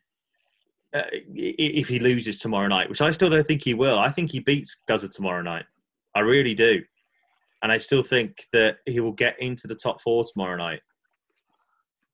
uh, 0.94 1.02
if 1.34 1.88
he 1.88 1.98
loses 1.98 2.38
tomorrow 2.38 2.68
night, 2.68 2.88
which 2.88 3.00
I 3.00 3.10
still 3.10 3.30
don't 3.30 3.46
think 3.46 3.62
he 3.62 3.74
will, 3.74 3.98
I 3.98 4.08
think 4.10 4.30
he 4.30 4.38
beats 4.38 4.78
Duzza 4.88 5.10
tomorrow 5.10 5.42
night. 5.42 5.64
I 6.14 6.20
really 6.20 6.54
do, 6.54 6.82
and 7.62 7.70
I 7.70 7.78
still 7.78 8.02
think 8.02 8.46
that 8.52 8.78
he 8.86 9.00
will 9.00 9.12
get 9.12 9.40
into 9.40 9.66
the 9.66 9.74
top 9.74 10.00
four 10.00 10.24
tomorrow 10.24 10.56
night. 10.56 10.80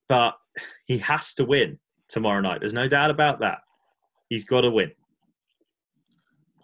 But 0.08 0.34
he 0.86 0.98
has 0.98 1.34
to 1.34 1.44
win 1.44 1.78
tomorrow 2.08 2.40
night. 2.40 2.60
There's 2.60 2.72
no 2.72 2.88
doubt 2.88 3.10
about 3.10 3.40
that. 3.40 3.58
He's 4.28 4.44
got 4.44 4.62
to 4.62 4.70
win. 4.70 4.92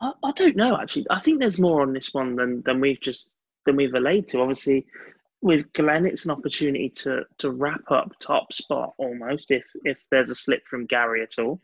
I, 0.01 0.13
I 0.23 0.33
don't 0.33 0.57
know 0.57 0.77
actually. 0.77 1.07
I 1.11 1.21
think 1.21 1.41
there's 1.41 1.59
more 1.59 1.83
on 1.83 1.93
this 1.93 2.13
one 2.13 2.37
than 2.37 2.63
than 2.67 2.81
we've 2.81 3.01
just 3.01 3.27
than 3.67 3.77
we've 3.77 3.93
relayed 3.93 4.29
to. 4.29 4.41
Obviously, 4.41 4.87
with 5.41 5.71
Glen, 5.75 6.07
it's 6.07 6.25
an 6.25 6.31
opportunity 6.31 6.91
to 6.97 7.23
to 7.39 7.51
wrap 7.51 7.91
up 7.91 8.13
top 8.21 8.53
spot 8.53 8.95
almost 8.99 9.47
if 9.51 9.65
if 9.85 9.99
there's 10.11 10.31
a 10.31 10.35
slip 10.35 10.63
from 10.67 10.87
Gary 10.87 11.23
at 11.23 11.43
all. 11.43 11.61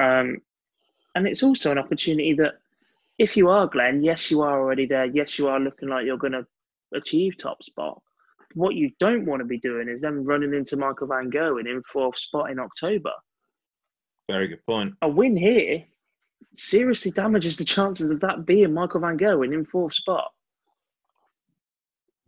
Um, 0.00 0.38
and 1.14 1.26
it's 1.28 1.44
also 1.44 1.70
an 1.70 1.78
opportunity 1.78 2.32
that 2.34 2.54
if 3.18 3.36
you 3.36 3.48
are 3.48 3.66
Glen, 3.66 4.02
yes, 4.02 4.30
you 4.30 4.42
are 4.42 4.60
already 4.60 4.86
there. 4.86 5.06
Yes, 5.06 5.38
you 5.38 5.48
are 5.48 5.60
looking 5.60 5.88
like 5.88 6.06
you're 6.06 6.18
going 6.18 6.32
to 6.32 6.46
achieve 6.94 7.34
top 7.38 7.62
spot. 7.62 8.00
What 8.54 8.74
you 8.74 8.90
don't 9.00 9.26
want 9.26 9.40
to 9.40 9.46
be 9.46 9.58
doing 9.58 9.88
is 9.88 10.00
then 10.00 10.24
running 10.24 10.54
into 10.54 10.76
Michael 10.76 11.08
Van 11.08 11.30
Gerwen 11.30 11.68
in 11.68 11.82
fourth 11.92 12.18
spot 12.18 12.50
in 12.50 12.58
October. 12.58 13.12
Very 14.28 14.48
good 14.48 14.64
point. 14.64 14.94
A 15.02 15.08
win 15.08 15.36
here 15.36 15.84
seriously 16.56 17.10
damages 17.10 17.56
the 17.56 17.64
chances 17.64 18.10
of 18.10 18.20
that 18.20 18.46
being 18.46 18.72
Michael 18.72 19.00
Van 19.00 19.18
Gerwen 19.18 19.52
in 19.52 19.64
fourth 19.64 19.94
spot. 19.94 20.30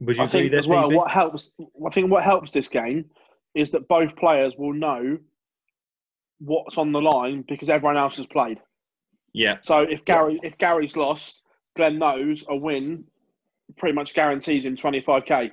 Would 0.00 0.16
you 0.16 0.22
I 0.22 0.26
agree 0.26 0.48
think 0.48 0.54
as 0.54 0.68
well. 0.68 0.90
PB? 0.90 0.96
What 0.96 1.10
helps? 1.10 1.50
I 1.60 1.90
think 1.90 2.10
what 2.10 2.22
helps 2.22 2.52
this 2.52 2.68
game 2.68 3.06
is 3.54 3.70
that 3.70 3.88
both 3.88 4.16
players 4.16 4.54
will 4.58 4.74
know 4.74 5.18
what's 6.38 6.76
on 6.76 6.92
the 6.92 7.00
line 7.00 7.44
because 7.48 7.70
everyone 7.70 7.96
else 7.96 8.16
has 8.16 8.26
played. 8.26 8.58
Yeah. 9.36 9.58
So 9.60 9.80
if 9.80 10.02
Gary 10.06 10.40
if 10.42 10.56
Gary's 10.56 10.96
lost, 10.96 11.42
Glen 11.76 11.98
knows 11.98 12.42
a 12.48 12.56
win 12.56 13.04
pretty 13.76 13.94
much 13.94 14.14
guarantees 14.14 14.64
him 14.64 14.74
25k 14.76 15.50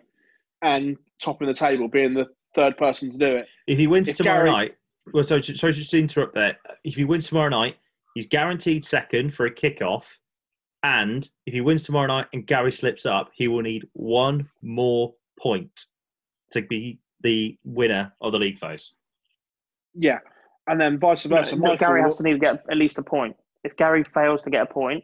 and 0.62 0.96
topping 1.22 1.50
the 1.50 1.54
table, 1.54 1.90
being 1.90 2.14
the 2.14 2.28
third 2.56 2.78
person 2.78 3.12
to 3.12 3.18
do 3.18 3.26
it. 3.26 3.48
If 3.68 3.78
he 3.78 3.88
wins 3.88 4.08
If 4.08 4.16
tomorrow 4.18 4.46
Gary- 4.46 4.52
night, 4.52 4.76
well, 5.14 5.24
sorry, 5.26 5.44
sorry, 5.44 5.74
just 5.74 5.92
to 5.92 6.00
interrupt 6.00 6.34
there. 6.34 6.58
If 6.86 6.96
he 6.96 7.04
wins 7.04 7.26
tomorrow 7.26 7.50
night, 7.50 7.76
he's 8.16 8.26
guaranteed 8.26 8.86
second 8.86 9.34
for 9.34 9.46
a 9.48 9.52
kickoff. 9.54 10.18
And 10.84 11.28
if 11.46 11.54
he 11.54 11.60
wins 11.60 11.84
tomorrow 11.84 12.08
night 12.08 12.28
and 12.32 12.48
Gary 12.48 12.72
slips 12.72 13.06
up, 13.06 13.32
he 13.34 13.50
will 13.50 13.64
need 13.64 13.86
one 13.92 14.50
more 14.62 15.14
point 15.38 15.88
to 16.52 16.62
be 16.62 17.00
the 17.20 17.58
winner 17.66 18.14
of 18.22 18.32
the 18.32 18.40
league 18.40 18.60
phase. 18.60 18.94
Yeah, 19.94 20.20
and 20.68 20.80
then 20.80 21.00
vice 21.00 21.24
versa. 21.26 21.58
No, 21.58 21.76
Gary 21.76 22.02
has 22.02 22.18
to 22.18 22.24
need 22.24 22.34
to 22.34 22.40
get 22.40 22.64
at 22.72 22.78
least 22.78 22.98
a 22.98 23.04
point. 23.04 23.36
If 23.64 23.76
Gary 23.78 24.04
fails 24.04 24.42
to 24.44 24.50
get 24.50 24.64
a 24.64 24.66
point, 24.66 25.04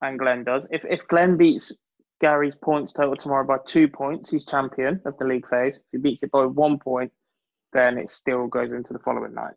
and 0.00 0.18
Glen 0.18 0.44
does, 0.44 0.66
if 0.70 0.84
if 0.84 1.06
Glen 1.08 1.36
beats 1.36 1.72
Gary's 2.20 2.54
points 2.54 2.92
total 2.92 3.16
tomorrow 3.16 3.46
by 3.46 3.58
two 3.66 3.88
points, 3.88 4.30
he's 4.30 4.44
champion 4.44 5.00
of 5.04 5.16
the 5.18 5.26
league 5.26 5.48
phase. 5.48 5.76
If 5.76 5.82
he 5.92 5.98
beats 5.98 6.22
it 6.22 6.30
by 6.30 6.44
one 6.46 6.78
point, 6.78 7.12
then 7.72 7.98
it 7.98 8.10
still 8.10 8.46
goes 8.46 8.72
into 8.72 8.92
the 8.92 8.98
following 9.00 9.34
night. 9.34 9.54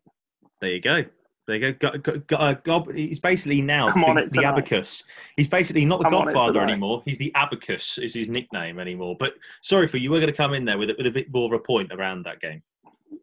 There 0.60 0.70
you 0.70 0.80
go. 0.80 1.04
There 1.46 1.56
you 1.56 1.72
go. 1.72 1.90
Go, 1.90 1.98
go, 1.98 2.18
go, 2.18 2.36
uh, 2.36 2.92
he's 2.92 3.20
basically 3.20 3.62
now 3.62 3.92
the, 3.92 4.28
the 4.32 4.44
abacus. 4.44 5.04
He's 5.36 5.46
basically 5.46 5.84
not 5.84 6.00
the 6.00 6.06
I'm 6.06 6.12
Godfather 6.12 6.60
anymore. 6.60 7.02
He's 7.04 7.18
the 7.18 7.32
abacus. 7.36 7.98
Is 7.98 8.14
his 8.14 8.28
nickname 8.28 8.80
anymore? 8.80 9.16
But 9.18 9.34
sorry 9.62 9.86
for 9.86 9.98
you. 9.98 10.10
We're 10.10 10.20
going 10.20 10.32
to 10.32 10.36
come 10.36 10.54
in 10.54 10.64
there 10.64 10.76
with 10.76 10.90
a, 10.90 10.94
with 10.98 11.06
a 11.06 11.10
bit 11.10 11.32
more 11.32 11.46
of 11.46 11.52
a 11.52 11.62
point 11.62 11.92
around 11.92 12.24
that 12.24 12.40
game. 12.40 12.62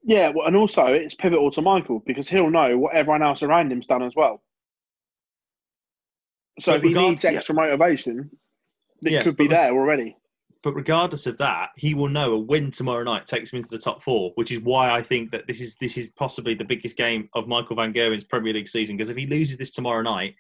Yeah, 0.04 0.30
well, 0.30 0.48
and 0.48 0.56
also 0.56 0.86
it's 0.86 1.16
pivotal 1.16 1.50
to 1.52 1.62
Michael 1.62 2.04
because 2.06 2.28
he'll 2.28 2.50
know 2.50 2.78
what 2.78 2.94
everyone 2.94 3.24
else 3.24 3.42
around 3.42 3.72
him's 3.72 3.88
done 3.88 4.04
as 4.04 4.14
well. 4.16 4.44
So 6.60 6.74
But 6.74 6.78
if 6.78 6.82
he 6.84 6.88
regard- 6.90 7.10
needs 7.12 7.26
extra 7.26 7.56
motivation, 7.56 8.30
it 9.04 9.12
Yeah, 9.14 9.24
could 9.24 9.38
be 9.38 9.48
but- 9.48 9.56
there 9.56 9.72
already. 9.72 10.16
But 10.62 10.76
regardless 10.76 11.28
of 11.28 11.38
that, 11.40 11.72
he 11.76 11.94
will 11.94 12.08
know 12.08 12.32
a 12.34 12.40
win 12.40 12.72
tomorrow 12.72 13.04
night 13.04 13.26
takes 13.26 13.52
him 13.52 13.58
into 13.58 13.68
the 13.70 13.78
top 13.78 14.02
four, 14.02 14.32
which 14.36 14.50
is 14.50 14.62
why 14.62 14.92
I 14.92 15.02
think 15.04 15.30
that 15.32 15.46
this 15.46 15.60
is 15.60 15.76
this 15.78 15.98
is 15.98 16.10
possibly 16.12 16.54
the 16.54 16.64
biggest 16.64 16.96
game 16.96 17.28
of 17.34 17.50
Michael 17.50 17.76
Van 17.76 17.94
Gerwen's 17.94 18.24
Premier 18.24 18.54
League 18.54 18.70
season. 18.70 18.96
Because 18.96 19.10
if 19.10 19.18
he 19.18 19.26
loses 19.28 19.58
this 19.58 19.72
tomorrow 19.72 20.02
night, 20.02 20.36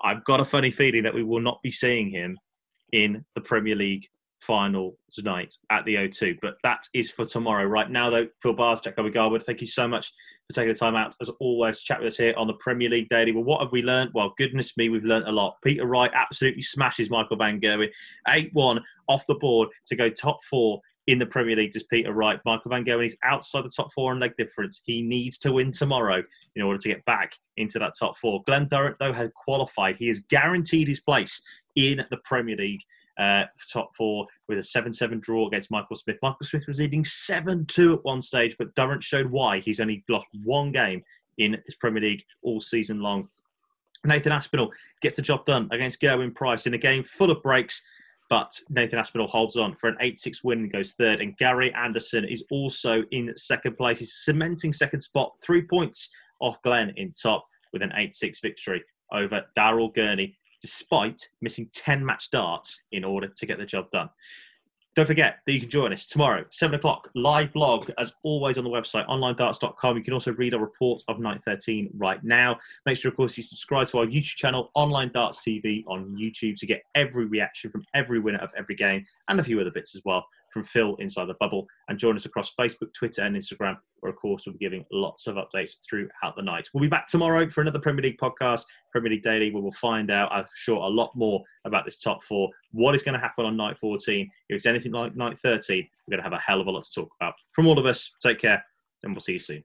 I've 0.00 0.24
got 0.24 0.40
a 0.40 0.44
funny 0.44 0.72
feeling 0.72 1.04
that 1.04 1.14
we 1.14 1.22
will 1.22 1.38
not 1.40 1.62
be 1.62 1.70
seeing 1.70 2.10
him 2.10 2.36
in 2.90 3.24
the 3.36 3.40
Premier 3.40 3.76
League 3.76 4.08
final 4.46 4.96
tonight 5.12 5.56
at 5.70 5.84
the 5.84 5.94
O2. 5.94 6.38
But 6.40 6.56
that 6.62 6.86
is 6.94 7.10
for 7.10 7.24
tomorrow. 7.24 7.64
Right 7.64 7.90
now, 7.90 8.10
though, 8.10 8.28
Phill 8.42 8.54
Barrs, 8.54 8.80
Jack 8.80 8.96
Gobby 8.96 9.10
Garwood, 9.10 9.44
thank 9.44 9.60
you 9.60 9.66
so 9.66 9.88
much 9.88 10.12
for 10.48 10.54
taking 10.54 10.72
the 10.72 10.78
time 10.78 10.96
out, 10.96 11.14
as 11.20 11.30
always, 11.40 11.78
to 11.78 11.84
chat 11.84 12.00
with 12.00 12.12
us 12.12 12.18
here 12.18 12.34
on 12.36 12.46
the 12.46 12.54
Premier 12.54 12.90
League 12.90 13.08
Daily. 13.08 13.32
Well, 13.32 13.44
what 13.44 13.60
have 13.62 13.72
we 13.72 13.82
learned? 13.82 14.10
Well, 14.14 14.34
goodness 14.36 14.76
me, 14.76 14.88
we've 14.88 15.04
learned 15.04 15.28
a 15.28 15.32
lot. 15.32 15.56
Peter 15.64 15.86
Wright 15.86 16.10
absolutely 16.14 16.62
smashes 16.62 17.10
Michael 17.10 17.36
Van 17.36 17.60
Gerwen. 17.60 17.88
8 18.28 18.50
1 18.52 18.80
off 19.08 19.26
the 19.26 19.34
board 19.36 19.68
to 19.86 19.96
go 19.96 20.10
top 20.10 20.42
four 20.44 20.80
in 21.06 21.18
the 21.18 21.26
Premier 21.26 21.56
League, 21.56 21.72
does 21.72 21.82
Peter 21.84 22.12
Wright. 22.12 22.40
Michael 22.44 22.70
Van 22.70 22.84
Gerwen 22.84 23.06
is 23.06 23.16
outside 23.24 23.64
the 23.64 23.70
top 23.70 23.92
four 23.92 24.12
on 24.12 24.20
leg 24.20 24.36
difference. 24.36 24.80
He 24.84 25.02
needs 25.02 25.38
to 25.38 25.52
win 25.52 25.70
tomorrow 25.70 26.22
in 26.56 26.62
order 26.62 26.78
to 26.78 26.88
get 26.88 27.04
back 27.04 27.34
into 27.56 27.78
that 27.78 27.92
top 27.98 28.16
four. 28.16 28.42
Glen 28.46 28.68
Durrant, 28.68 28.96
though, 28.98 29.12
has 29.12 29.30
qualified. 29.34 29.96
He 29.96 30.06
has 30.06 30.20
guaranteed 30.20 30.88
his 30.88 31.00
place 31.00 31.42
in 31.76 32.04
the 32.10 32.16
Premier 32.24 32.56
League 32.56 32.82
uh, 33.18 33.44
top 33.72 33.90
four 33.96 34.26
with 34.48 34.58
a 34.58 34.62
7 34.62 34.92
7 34.92 35.20
draw 35.20 35.46
against 35.46 35.70
Michael 35.70 35.96
Smith. 35.96 36.16
Michael 36.22 36.46
Smith 36.46 36.66
was 36.66 36.78
leading 36.78 37.04
7 37.04 37.66
2 37.66 37.94
at 37.94 38.04
one 38.04 38.20
stage, 38.20 38.56
but 38.58 38.74
Durrant 38.74 39.02
showed 39.02 39.30
why. 39.30 39.60
He's 39.60 39.80
only 39.80 40.04
lost 40.08 40.26
one 40.44 40.72
game 40.72 41.02
in 41.38 41.52
this 41.64 41.74
Premier 41.74 42.02
League 42.02 42.24
all 42.42 42.60
season 42.60 43.00
long. 43.00 43.28
Nathan 44.04 44.32
Aspinall 44.32 44.72
gets 45.00 45.16
the 45.16 45.22
job 45.22 45.44
done 45.46 45.68
against 45.72 46.00
Gerwyn 46.00 46.34
Price 46.34 46.66
in 46.66 46.74
a 46.74 46.78
game 46.78 47.02
full 47.02 47.30
of 47.30 47.42
breaks, 47.42 47.82
but 48.28 48.58
Nathan 48.68 48.98
Aspinall 48.98 49.28
holds 49.28 49.56
on 49.56 49.74
for 49.76 49.88
an 49.88 49.96
8 50.00 50.18
6 50.18 50.44
win 50.44 50.60
and 50.60 50.72
goes 50.72 50.94
third. 50.94 51.20
And 51.20 51.36
Gary 51.38 51.72
Anderson 51.74 52.24
is 52.24 52.44
also 52.50 53.02
in 53.12 53.32
second 53.36 53.76
place. 53.76 54.00
He's 54.00 54.14
cementing 54.24 54.72
second 54.72 55.00
spot, 55.00 55.32
three 55.42 55.62
points 55.62 56.10
off 56.40 56.60
Glen 56.62 56.92
in 56.96 57.12
top 57.12 57.46
with 57.72 57.82
an 57.82 57.92
8 57.94 58.14
6 58.14 58.40
victory 58.40 58.82
over 59.12 59.42
Daryl 59.56 59.94
Gurney, 59.94 60.36
despite 60.64 61.28
missing 61.42 61.68
10 61.74 62.02
match 62.02 62.30
darts 62.30 62.80
in 62.90 63.04
order 63.04 63.28
to 63.28 63.44
get 63.44 63.58
the 63.58 63.66
job 63.66 63.90
done. 63.90 64.08
Don't 64.96 65.04
forget 65.04 65.40
that 65.44 65.52
you 65.52 65.60
can 65.60 65.68
join 65.68 65.92
us 65.92 66.06
tomorrow, 66.06 66.42
7 66.50 66.74
o'clock, 66.74 67.10
live 67.14 67.52
blog, 67.52 67.90
as 67.98 68.14
always, 68.22 68.56
on 68.56 68.64
the 68.64 68.70
website, 68.70 69.06
onlinedarts.com. 69.08 69.96
You 69.98 70.02
can 70.02 70.14
also 70.14 70.32
read 70.32 70.54
our 70.54 70.60
report 70.60 71.02
of 71.08 71.20
Night 71.20 71.42
13 71.42 71.90
right 71.98 72.22
now. 72.24 72.58
Make 72.86 72.96
sure, 72.96 73.10
of 73.10 73.16
course, 73.16 73.36
you 73.36 73.42
subscribe 73.42 73.88
to 73.88 73.98
our 73.98 74.06
YouTube 74.06 74.36
channel, 74.36 74.70
Online 74.74 75.10
Darts 75.12 75.42
TV, 75.46 75.84
on 75.86 76.16
YouTube 76.16 76.56
to 76.60 76.66
get 76.66 76.82
every 76.94 77.26
reaction 77.26 77.70
from 77.70 77.84
every 77.92 78.20
winner 78.20 78.38
of 78.38 78.54
every 78.56 78.74
game 78.74 79.04
and 79.28 79.38
a 79.38 79.42
few 79.42 79.60
other 79.60 79.70
bits 79.70 79.94
as 79.94 80.00
well 80.06 80.24
from 80.54 80.62
Phill 80.62 80.94
inside 81.00 81.26
the 81.26 81.34
bubble. 81.40 81.66
And 81.88 81.98
join 81.98 82.16
us 82.16 82.24
across 82.24 82.54
Facebook, 82.54 82.94
Twitter, 82.94 83.22
and 83.22 83.36
Instagram, 83.36 83.76
where, 84.00 84.10
of 84.10 84.16
course, 84.16 84.44
we'll 84.46 84.54
be 84.54 84.64
giving 84.64 84.86
lots 84.90 85.26
of 85.26 85.34
updates 85.34 85.72
throughout 85.86 86.36
the 86.36 86.42
night. 86.42 86.68
We'll 86.72 86.80
be 86.80 86.88
back 86.88 87.08
tomorrow 87.08 87.50
for 87.50 87.60
another 87.60 87.80
Premier 87.80 88.04
League 88.04 88.18
podcast, 88.18 88.62
Premier 88.92 89.10
League 89.10 89.22
Daily, 89.22 89.50
where 89.50 89.62
we'll 89.62 89.72
find 89.72 90.10
out, 90.10 90.32
I'm 90.32 90.46
sure, 90.54 90.76
a 90.76 90.88
lot 90.88 91.10
more 91.14 91.42
about 91.66 91.84
this 91.84 91.98
top 91.98 92.22
four. 92.22 92.48
What 92.70 92.94
is 92.94 93.02
going 93.02 93.14
to 93.14 93.20
happen 93.20 93.44
on 93.44 93.56
night 93.56 93.76
14? 93.76 94.30
If 94.48 94.56
it's 94.56 94.66
anything 94.66 94.92
like 94.92 95.16
night 95.16 95.38
13, 95.38 95.86
we're 96.06 96.12
going 96.12 96.24
to 96.24 96.30
have 96.30 96.38
a 96.38 96.42
hell 96.42 96.60
of 96.60 96.68
a 96.68 96.70
lot 96.70 96.84
to 96.84 96.92
talk 96.94 97.10
about. 97.20 97.34
From 97.52 97.66
all 97.66 97.78
of 97.78 97.84
us, 97.84 98.12
take 98.22 98.38
care, 98.38 98.64
and 99.02 99.12
we'll 99.12 99.20
see 99.20 99.32
you 99.32 99.38
soon. 99.40 99.64